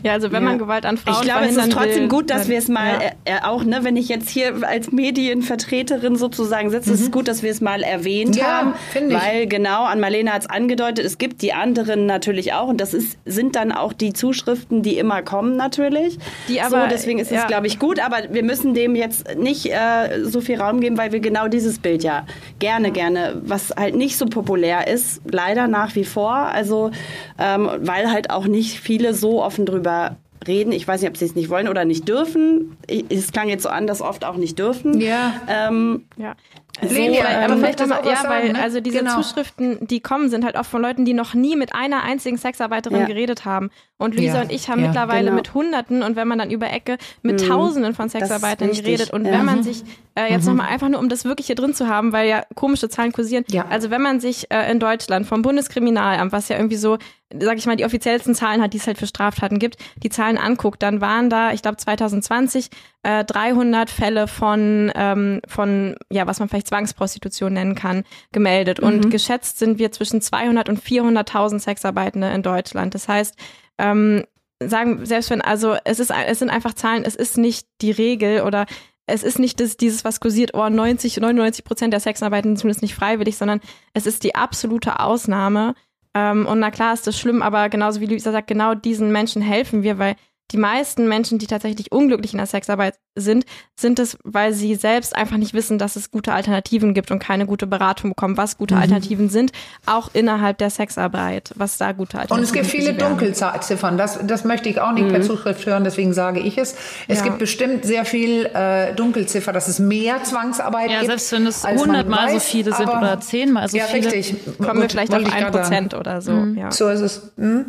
Ja, 0.02 0.12
also 0.12 0.32
wenn 0.32 0.42
ja. 0.42 0.48
man 0.48 0.58
Gewalt 0.58 0.84
an 0.84 0.96
Frauen 0.96 1.16
Ich 1.16 1.22
glaube, 1.22 1.46
es 1.46 1.56
ist 1.56 1.72
trotzdem 1.72 2.02
will, 2.02 2.08
gut, 2.08 2.30
dass 2.30 2.48
wir 2.48 2.58
es 2.58 2.68
mal 2.68 2.98
ja. 3.26 3.36
äh, 3.36 3.44
auch, 3.44 3.64
ne, 3.64 3.80
wenn 3.82 3.96
ich 3.96 4.08
jetzt 4.08 4.28
hier 4.28 4.66
als 4.66 4.90
Medienvertreterin 4.90 6.16
sozusagen 6.16 6.70
sitze, 6.70 6.90
mhm. 6.90 6.94
ist 6.94 7.00
es 7.02 7.10
gut, 7.10 7.28
dass 7.28 7.42
wir 7.42 7.50
es 7.50 7.60
mal 7.60 7.82
erwähnt 7.82 8.34
ja, 8.36 8.44
haben, 8.44 8.74
ich. 8.94 9.14
weil 9.14 9.46
genau, 9.46 9.84
an 9.84 10.00
Marlene 10.00 10.32
hat 10.32 10.42
es 10.42 10.50
angedeutet, 10.50 11.04
es 11.04 11.18
gibt 11.18 11.42
die 11.42 11.52
anderen 11.52 12.06
natürlich 12.06 12.52
auch 12.52 12.68
und 12.68 12.80
das 12.80 12.94
ist, 12.94 13.16
sind 13.24 13.54
dann 13.54 13.70
auch 13.70 13.92
die 13.92 14.12
Zuschriften, 14.12 14.82
die 14.82 14.98
immer 14.98 15.22
kommen 15.22 15.56
natürlich. 15.56 16.18
Die 16.48 16.60
aber, 16.60 16.82
so, 16.82 16.88
deswegen 16.90 17.20
ist 17.20 17.30
es, 17.30 17.46
glaube 17.46 17.68
ich, 17.68 17.78
gut, 17.78 18.00
aber 18.00 18.32
wir 18.32 18.42
müssen 18.42 18.74
dem 18.74 18.96
jetzt 18.96 19.36
nicht 19.36 19.66
äh, 19.66 20.24
so 20.24 20.40
viel 20.40 20.60
Raum 20.60 20.80
geben, 20.80 20.98
weil 20.98 21.12
wir 21.12 21.20
genau 21.20 21.46
dieses 21.46 21.78
Bild 21.78 22.02
ja 22.02 22.26
gerne, 22.58 22.90
gerne, 22.90 23.40
was 23.44 23.70
halt 23.76 23.94
nicht 23.94 24.18
so 24.18 24.26
populär 24.26 24.88
ist, 24.88 25.22
leider 25.30 25.68
nach 25.68 25.94
wie 25.94 26.04
vor, 26.04 26.32
also 26.32 26.90
ähm, 27.38 27.70
weil 27.78 28.10
halt 28.10 28.30
auch 28.30 28.46
nicht 28.46 28.80
viele 28.80 29.14
so 29.14 29.42
offen 29.42 29.64
drüber 29.64 29.91
darüber 29.92 30.16
reden. 30.46 30.72
Ich 30.72 30.86
weiß 30.86 31.00
nicht, 31.00 31.10
ob 31.10 31.16
sie 31.16 31.24
es 31.24 31.34
nicht 31.34 31.50
wollen 31.50 31.68
oder 31.68 31.84
nicht 31.84 32.08
dürfen. 32.08 32.76
Es 33.08 33.32
klang 33.32 33.48
jetzt 33.48 33.62
so 33.62 33.68
an, 33.68 33.86
dass 33.86 34.00
oft 34.00 34.24
auch 34.24 34.36
nicht 34.36 34.58
dürfen. 34.58 35.00
Ja. 35.00 35.34
Ähm, 35.48 36.06
ja. 36.16 36.34
So, 36.80 36.88
Lenia, 36.88 37.44
aber 37.44 37.58
vielleicht 37.58 37.82
auch 37.82 37.88
ja, 37.88 38.16
sagen, 38.16 38.28
weil 38.28 38.52
ne? 38.52 38.62
also 38.62 38.80
diese 38.80 39.00
genau. 39.00 39.20
Zuschriften, 39.20 39.86
die 39.86 40.00
kommen, 40.00 40.30
sind 40.30 40.44
halt 40.44 40.56
oft 40.56 40.70
von 40.70 40.80
Leuten, 40.80 41.04
die 41.04 41.12
noch 41.12 41.34
nie 41.34 41.54
mit 41.54 41.74
einer 41.74 42.02
einzigen 42.02 42.38
Sexarbeiterin 42.38 43.00
ja. 43.00 43.06
geredet 43.06 43.44
haben. 43.44 43.70
Und 43.98 44.16
Luisa 44.16 44.36
ja. 44.36 44.42
und 44.42 44.50
ich 44.50 44.68
haben 44.68 44.80
ja, 44.80 44.88
mittlerweile 44.88 45.26
genau. 45.26 45.36
mit 45.36 45.54
Hunderten 45.54 46.02
und 46.02 46.16
wenn 46.16 46.26
man 46.26 46.38
dann 46.38 46.50
über 46.50 46.68
Ecke 46.70 46.96
mit 47.22 47.40
mhm. 47.40 47.46
Tausenden 47.46 47.94
von 47.94 48.08
Sexarbeitern 48.08 48.72
geredet. 48.72 49.12
Und 49.12 49.24
wenn 49.24 49.44
man 49.44 49.62
sich 49.62 49.84
äh, 50.14 50.32
jetzt 50.32 50.42
mhm. 50.42 50.56
nochmal 50.56 50.70
einfach 50.70 50.88
nur, 50.88 50.98
um 50.98 51.08
das 51.08 51.24
wirklich 51.24 51.46
hier 51.46 51.54
drin 51.54 51.72
zu 51.72 51.86
haben, 51.88 52.12
weil 52.12 52.28
ja 52.28 52.42
komische 52.54 52.88
Zahlen 52.88 53.12
kursieren. 53.12 53.44
Also 53.70 53.90
wenn 53.90 54.02
man 54.02 54.18
sich 54.18 54.50
äh, 54.50 54.70
in 54.72 54.80
Deutschland 54.80 55.26
vom 55.26 55.42
Bundeskriminalamt, 55.42 56.32
was 56.32 56.48
ja 56.48 56.56
irgendwie 56.56 56.76
so, 56.76 56.98
sag 57.38 57.58
ich 57.58 57.66
mal, 57.66 57.76
die 57.76 57.84
offiziellsten 57.84 58.34
Zahlen 58.34 58.60
hat, 58.60 58.72
die 58.72 58.78
es 58.78 58.86
halt 58.88 58.98
für 58.98 59.06
Straftaten 59.06 59.60
gibt, 59.60 59.76
die 60.02 60.10
Zahlen 60.10 60.36
anguckt, 60.36 60.82
dann 60.82 61.00
waren 61.00 61.30
da, 61.30 61.52
ich 61.52 61.62
glaube 61.62 61.76
2020 61.76 62.70
äh, 63.04 63.24
300 63.24 63.88
Fälle 63.88 64.26
von, 64.26 64.90
ähm, 64.94 65.40
von, 65.46 65.96
ja, 66.10 66.26
was 66.26 66.40
man 66.40 66.48
vielleicht 66.48 66.61
Zwangsprostitution 66.64 67.52
nennen 67.52 67.74
kann, 67.74 68.04
gemeldet. 68.32 68.80
Mhm. 68.80 68.86
Und 68.86 69.10
geschätzt 69.10 69.58
sind 69.58 69.78
wir 69.78 69.92
zwischen 69.92 70.20
200 70.20 70.68
und 70.68 70.80
400.000 70.80 71.60
Sexarbeitende 71.60 72.30
in 72.30 72.42
Deutschland. 72.42 72.94
Das 72.94 73.08
heißt, 73.08 73.36
ähm, 73.78 74.24
sagen, 74.60 75.04
selbst 75.04 75.30
wenn, 75.30 75.40
also 75.40 75.76
es 75.84 76.00
ist, 76.00 76.10
es 76.10 76.38
sind 76.38 76.50
einfach 76.50 76.74
Zahlen, 76.74 77.04
es 77.04 77.16
ist 77.16 77.38
nicht 77.38 77.66
die 77.80 77.90
Regel 77.90 78.42
oder 78.42 78.66
es 79.06 79.22
ist 79.22 79.38
nicht 79.38 79.60
das, 79.60 79.76
dieses, 79.76 80.04
was 80.04 80.20
kursiert, 80.20 80.54
oh, 80.54 80.68
90, 80.68 81.18
99 81.18 81.64
Prozent 81.64 81.92
der 81.92 82.00
Sexarbeitenden 82.00 82.56
zumindest 82.56 82.82
nicht 82.82 82.94
freiwillig, 82.94 83.36
sondern 83.36 83.60
es 83.94 84.06
ist 84.06 84.24
die 84.24 84.34
absolute 84.34 85.00
Ausnahme. 85.00 85.74
Ähm, 86.14 86.46
und 86.46 86.60
na 86.60 86.70
klar 86.70 86.94
ist 86.94 87.06
das 87.06 87.18
schlimm, 87.18 87.42
aber 87.42 87.68
genauso 87.68 88.00
wie 88.00 88.06
Luisa 88.06 88.32
sagt, 88.32 88.46
genau 88.46 88.74
diesen 88.74 89.10
Menschen 89.10 89.42
helfen 89.42 89.82
wir, 89.82 89.98
weil 89.98 90.16
die 90.50 90.58
meisten 90.58 91.08
Menschen, 91.08 91.38
die 91.38 91.46
tatsächlich 91.46 91.92
unglücklich 91.92 92.32
in 92.32 92.38
der 92.38 92.46
Sexarbeit 92.46 92.98
sind, 93.14 93.44
sind 93.78 93.98
es, 93.98 94.18
weil 94.22 94.52
sie 94.52 94.74
selbst 94.74 95.14
einfach 95.16 95.36
nicht 95.36 95.54
wissen, 95.54 95.78
dass 95.78 95.96
es 95.96 96.10
gute 96.10 96.32
Alternativen 96.32 96.94
gibt 96.94 97.10
und 97.10 97.18
keine 97.18 97.46
gute 97.46 97.66
Beratung 97.66 98.10
bekommen, 98.10 98.36
was 98.36 98.58
gute 98.58 98.74
mhm. 98.74 98.82
Alternativen 98.82 99.28
sind, 99.28 99.52
auch 99.86 100.10
innerhalb 100.12 100.58
der 100.58 100.70
Sexarbeit, 100.70 101.52
was 101.56 101.78
da 101.78 101.92
gute 101.92 102.18
Alternativen 102.18 102.46
sind. 102.46 102.56
Und 102.56 102.66
es 102.66 102.72
gibt 102.72 102.84
viele 102.84 102.94
Dunkelziffern, 102.94 103.96
das, 103.96 104.18
das 104.26 104.44
möchte 104.44 104.68
ich 104.68 104.80
auch 104.80 104.92
nicht 104.92 105.06
mhm. 105.06 105.12
per 105.12 105.22
Zuschrift 105.22 105.64
hören, 105.66 105.84
deswegen 105.84 106.12
sage 106.12 106.40
ich 106.40 106.58
es. 106.58 106.74
Es 107.08 107.18
ja. 107.18 107.24
gibt 107.24 107.38
bestimmt 107.38 107.84
sehr 107.84 108.04
viel 108.04 108.46
äh, 108.46 108.94
Dunkelziffer, 108.94 109.52
dass 109.52 109.68
es 109.68 109.78
mehr 109.78 110.22
Zwangsarbeit 110.24 110.90
ja, 110.90 111.00
gibt. 111.00 111.10
Ja, 111.10 111.18
selbst 111.18 111.32
wenn 111.32 111.46
es 111.46 111.66
hundertmal 111.66 112.30
so 112.30 112.40
viele 112.40 112.74
sind 112.74 112.88
oder 112.88 113.20
zehnmal 113.20 113.68
so 113.68 113.76
ja, 113.76 113.84
viele. 113.84 114.04
Ja, 114.04 114.10
richtig. 114.10 114.58
Kommen 114.58 114.82
wir 114.82 114.90
vielleicht 114.90 115.14
auf 115.14 115.32
ein 115.32 115.50
Prozent 115.50 115.94
oder 115.94 116.20
so. 116.20 116.32
Mhm. 116.32 116.58
Ja. 116.58 116.70
So 116.70 116.88
ist 116.88 117.00
es. 117.00 117.32
Hm? 117.36 117.66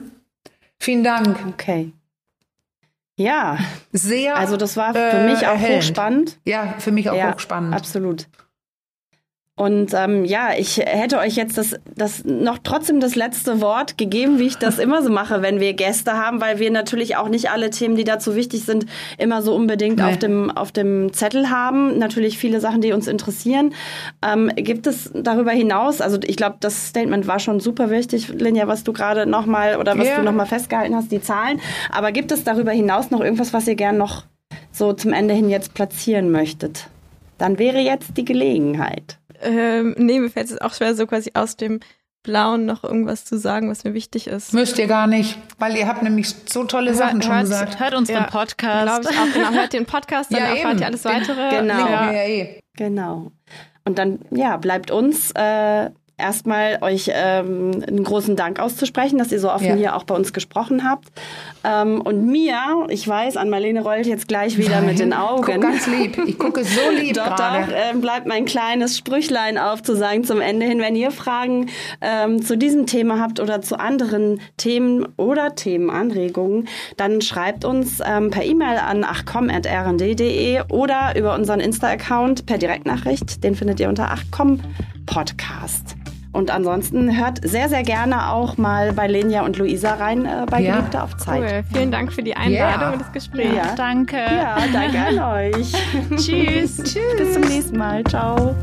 Vielen 0.79 1.03
Dank. 1.03 1.37
Okay. 1.47 1.93
Ja, 3.15 3.57
sehr. 3.91 4.35
Also 4.37 4.57
das 4.57 4.75
war 4.75 4.93
für 4.93 4.99
äh, 4.99 5.29
mich 5.29 5.39
auch 5.45 5.51
erhellend. 5.53 5.83
hochspannend. 5.83 6.39
Ja, 6.45 6.75
für 6.79 6.91
mich 6.91 7.09
auch 7.09 7.15
ja, 7.15 7.33
hochspannend. 7.33 7.73
Absolut. 7.73 8.27
Und 9.55 9.93
ähm, 9.93 10.25
ja, 10.25 10.49
ich 10.57 10.77
hätte 10.77 11.19
euch 11.19 11.35
jetzt 11.35 11.59
das, 11.59 11.75
das 11.93 12.25
noch 12.25 12.57
trotzdem 12.63 12.99
das 12.99 13.13
letzte 13.13 13.61
Wort 13.61 13.99
gegeben, 13.99 14.39
wie 14.39 14.47
ich 14.47 14.57
das 14.57 14.79
immer 14.79 15.03
so 15.03 15.11
mache, 15.11 15.43
wenn 15.43 15.59
wir 15.59 15.73
Gäste 15.73 16.13
haben, 16.13 16.41
weil 16.41 16.57
wir 16.57 16.71
natürlich 16.71 17.17
auch 17.17 17.29
nicht 17.29 17.51
alle 17.51 17.69
Themen, 17.69 17.95
die 17.95 18.03
dazu 18.03 18.33
wichtig 18.33 18.63
sind, 18.63 18.87
immer 19.19 19.43
so 19.43 19.53
unbedingt 19.53 19.97
nee. 19.97 20.03
auf 20.03 20.17
dem 20.17 20.49
auf 20.49 20.71
dem 20.71 21.13
Zettel 21.13 21.51
haben. 21.51 21.99
Natürlich 21.99 22.39
viele 22.39 22.59
Sachen, 22.59 22.81
die 22.81 22.93
uns 22.93 23.07
interessieren. 23.07 23.75
Ähm, 24.27 24.51
gibt 24.55 24.87
es 24.87 25.11
darüber 25.13 25.51
hinaus? 25.51 26.01
Also 26.01 26.17
ich 26.25 26.35
glaube, 26.35 26.55
das 26.59 26.87
Statement 26.87 27.27
war 27.27 27.37
schon 27.37 27.59
super 27.59 27.91
wichtig, 27.91 28.29
Linja, 28.29 28.67
was 28.67 28.83
du 28.83 28.91
gerade 28.91 29.27
noch 29.27 29.45
mal 29.45 29.77
oder 29.77 29.95
was 29.99 30.07
yeah. 30.07 30.17
du 30.17 30.23
noch 30.23 30.33
mal 30.33 30.47
festgehalten 30.47 30.95
hast, 30.95 31.11
die 31.11 31.21
Zahlen. 31.21 31.61
Aber 31.91 32.11
gibt 32.11 32.31
es 32.31 32.43
darüber 32.43 32.71
hinaus 32.71 33.11
noch 33.11 33.21
irgendwas, 33.21 33.53
was 33.53 33.67
ihr 33.67 33.75
gern 33.75 33.97
noch 33.97 34.23
so 34.71 34.93
zum 34.93 35.13
Ende 35.13 35.35
hin 35.35 35.51
jetzt 35.51 35.75
platzieren 35.75 36.31
möchtet? 36.31 36.87
Dann 37.37 37.59
wäre 37.59 37.79
jetzt 37.79 38.17
die 38.17 38.25
Gelegenheit. 38.25 39.19
Ähm, 39.43 39.95
nee, 39.97 40.19
mir 40.19 40.29
fällt 40.29 40.49
es 40.49 40.61
auch 40.61 40.73
schwer, 40.73 40.95
so 40.95 41.05
quasi 41.07 41.31
aus 41.33 41.55
dem 41.55 41.79
Blauen 42.23 42.65
noch 42.65 42.83
irgendwas 42.83 43.25
zu 43.25 43.37
sagen, 43.37 43.69
was 43.69 43.83
mir 43.83 43.93
wichtig 43.93 44.27
ist. 44.27 44.53
Müsst 44.53 44.79
ihr 44.79 44.87
gar 44.87 45.07
nicht, 45.07 45.37
weil 45.59 45.75
ihr 45.75 45.87
habt 45.87 46.03
nämlich 46.03 46.33
so 46.45 46.63
tolle 46.63 46.91
hört, 46.91 46.97
Sachen 46.97 47.21
schon 47.21 47.33
hört, 47.33 47.41
gesagt. 47.43 47.79
Hört 47.79 47.93
unseren 47.95 48.23
ja, 48.23 48.29
Podcast. 48.29 49.01
Glaube 49.01 49.13
ich 49.13 49.19
auch. 49.19 49.33
Genau, 49.33 49.51
hört 49.51 49.73
den 49.73 49.85
Podcast, 49.85 50.31
dann 50.33 50.39
ja, 50.39 50.55
erfahrt 50.55 50.79
ihr 50.79 50.85
alles 50.85 51.03
weitere. 51.03 51.59
Genau. 51.59 51.87
Ja. 51.87 52.11
Ja, 52.11 52.45
genau. 52.77 53.31
Und 53.85 53.99
dann, 53.99 54.19
ja, 54.31 54.55
bleibt 54.55 54.89
uns 54.89 55.31
äh, 55.31 55.89
erstmal 56.17 56.77
euch 56.81 57.09
ähm, 57.11 57.83
einen 57.87 58.03
großen 58.03 58.35
Dank 58.35 58.59
auszusprechen, 58.59 59.17
dass 59.17 59.31
ihr 59.31 59.39
so 59.39 59.51
offen 59.51 59.65
ja. 59.65 59.75
hier 59.75 59.95
auch 59.95 60.03
bei 60.03 60.15
uns 60.15 60.31
gesprochen 60.31 60.87
habt. 60.87 61.09
Ähm, 61.63 62.01
und 62.01 62.25
mir, 62.25 62.85
ich 62.89 63.07
weiß, 63.07 63.35
an 63.37 63.49
Marlene 63.49 63.81
rollt 63.81 64.05
jetzt 64.05 64.27
gleich 64.27 64.57
wieder 64.57 64.77
Nein, 64.77 64.85
mit 64.85 64.99
den 64.99 65.13
Augen. 65.13 65.43
Guck 65.43 65.61
ganz 65.61 65.87
lieb. 65.87 66.17
Ich 66.27 66.37
gucke 66.37 66.63
so 66.63 66.81
lieb 66.99 67.15
Doch, 67.15 67.35
gerade. 67.35 67.65
doch, 67.65 67.73
äh, 67.73 67.97
bleibt 67.97 68.27
mein 68.27 68.45
kleines 68.45 68.97
Sprüchlein 68.97 69.57
aufzusagen 69.57 70.23
zum 70.23 70.39
Ende 70.39 70.65
hin. 70.65 70.79
Wenn 70.79 70.95
ihr 70.95 71.11
Fragen 71.11 71.69
ähm, 72.01 72.43
zu 72.43 72.57
diesem 72.57 72.85
Thema 72.85 73.19
habt 73.19 73.39
oder 73.39 73.61
zu 73.61 73.79
anderen 73.79 74.39
Themen 74.57 75.07
oder 75.17 75.55
Themenanregungen, 75.55 76.67
dann 76.95 77.21
schreibt 77.21 77.65
uns 77.65 78.01
ähm, 78.05 78.29
per 78.29 78.43
E-Mail 78.43 78.77
an 78.77 79.03
achcom.rnd.de 79.03 80.61
oder 80.69 81.15
über 81.17 81.33
unseren 81.33 81.59
Insta-Account 81.59 82.45
per 82.45 82.57
Direktnachricht. 82.57 83.43
Den 83.43 83.55
findet 83.55 83.79
ihr 83.79 83.89
unter 83.89 84.11
achcom 84.11 84.59
Podcast. 85.05 85.95
Und 86.33 86.49
ansonsten 86.49 87.15
hört 87.17 87.47
sehr, 87.47 87.69
sehr 87.69 87.83
gerne 87.83 88.31
auch 88.31 88.57
mal 88.57 88.91
bei 88.91 89.07
Lenja 89.07 89.45
und 89.45 89.57
Luisa 89.57 89.93
rein 89.93 90.25
äh, 90.25 90.45
bei 90.49 90.61
ja. 90.61 90.77
Geliebte 90.77 91.03
auf 91.03 91.15
Zeit. 91.15 91.41
Cool. 91.41 91.63
Vielen 91.71 91.91
Dank 91.91 92.11
für 92.11 92.23
die 92.23 92.35
Einladung 92.35 92.81
ja. 92.81 92.91
und 92.91 93.01
das 93.01 93.11
Gespräch. 93.11 93.53
Ja. 93.53 93.75
Danke. 93.75 94.17
Ja, 94.17 94.57
danke 94.73 94.99
an 94.99 95.53
euch. 95.53 95.71
Tschüss. 96.17 96.77
Tschüss. 96.77 96.97
Bis 97.17 97.33
zum 97.33 97.43
nächsten 97.43 97.77
Mal. 97.77 98.03
Ciao. 98.03 98.55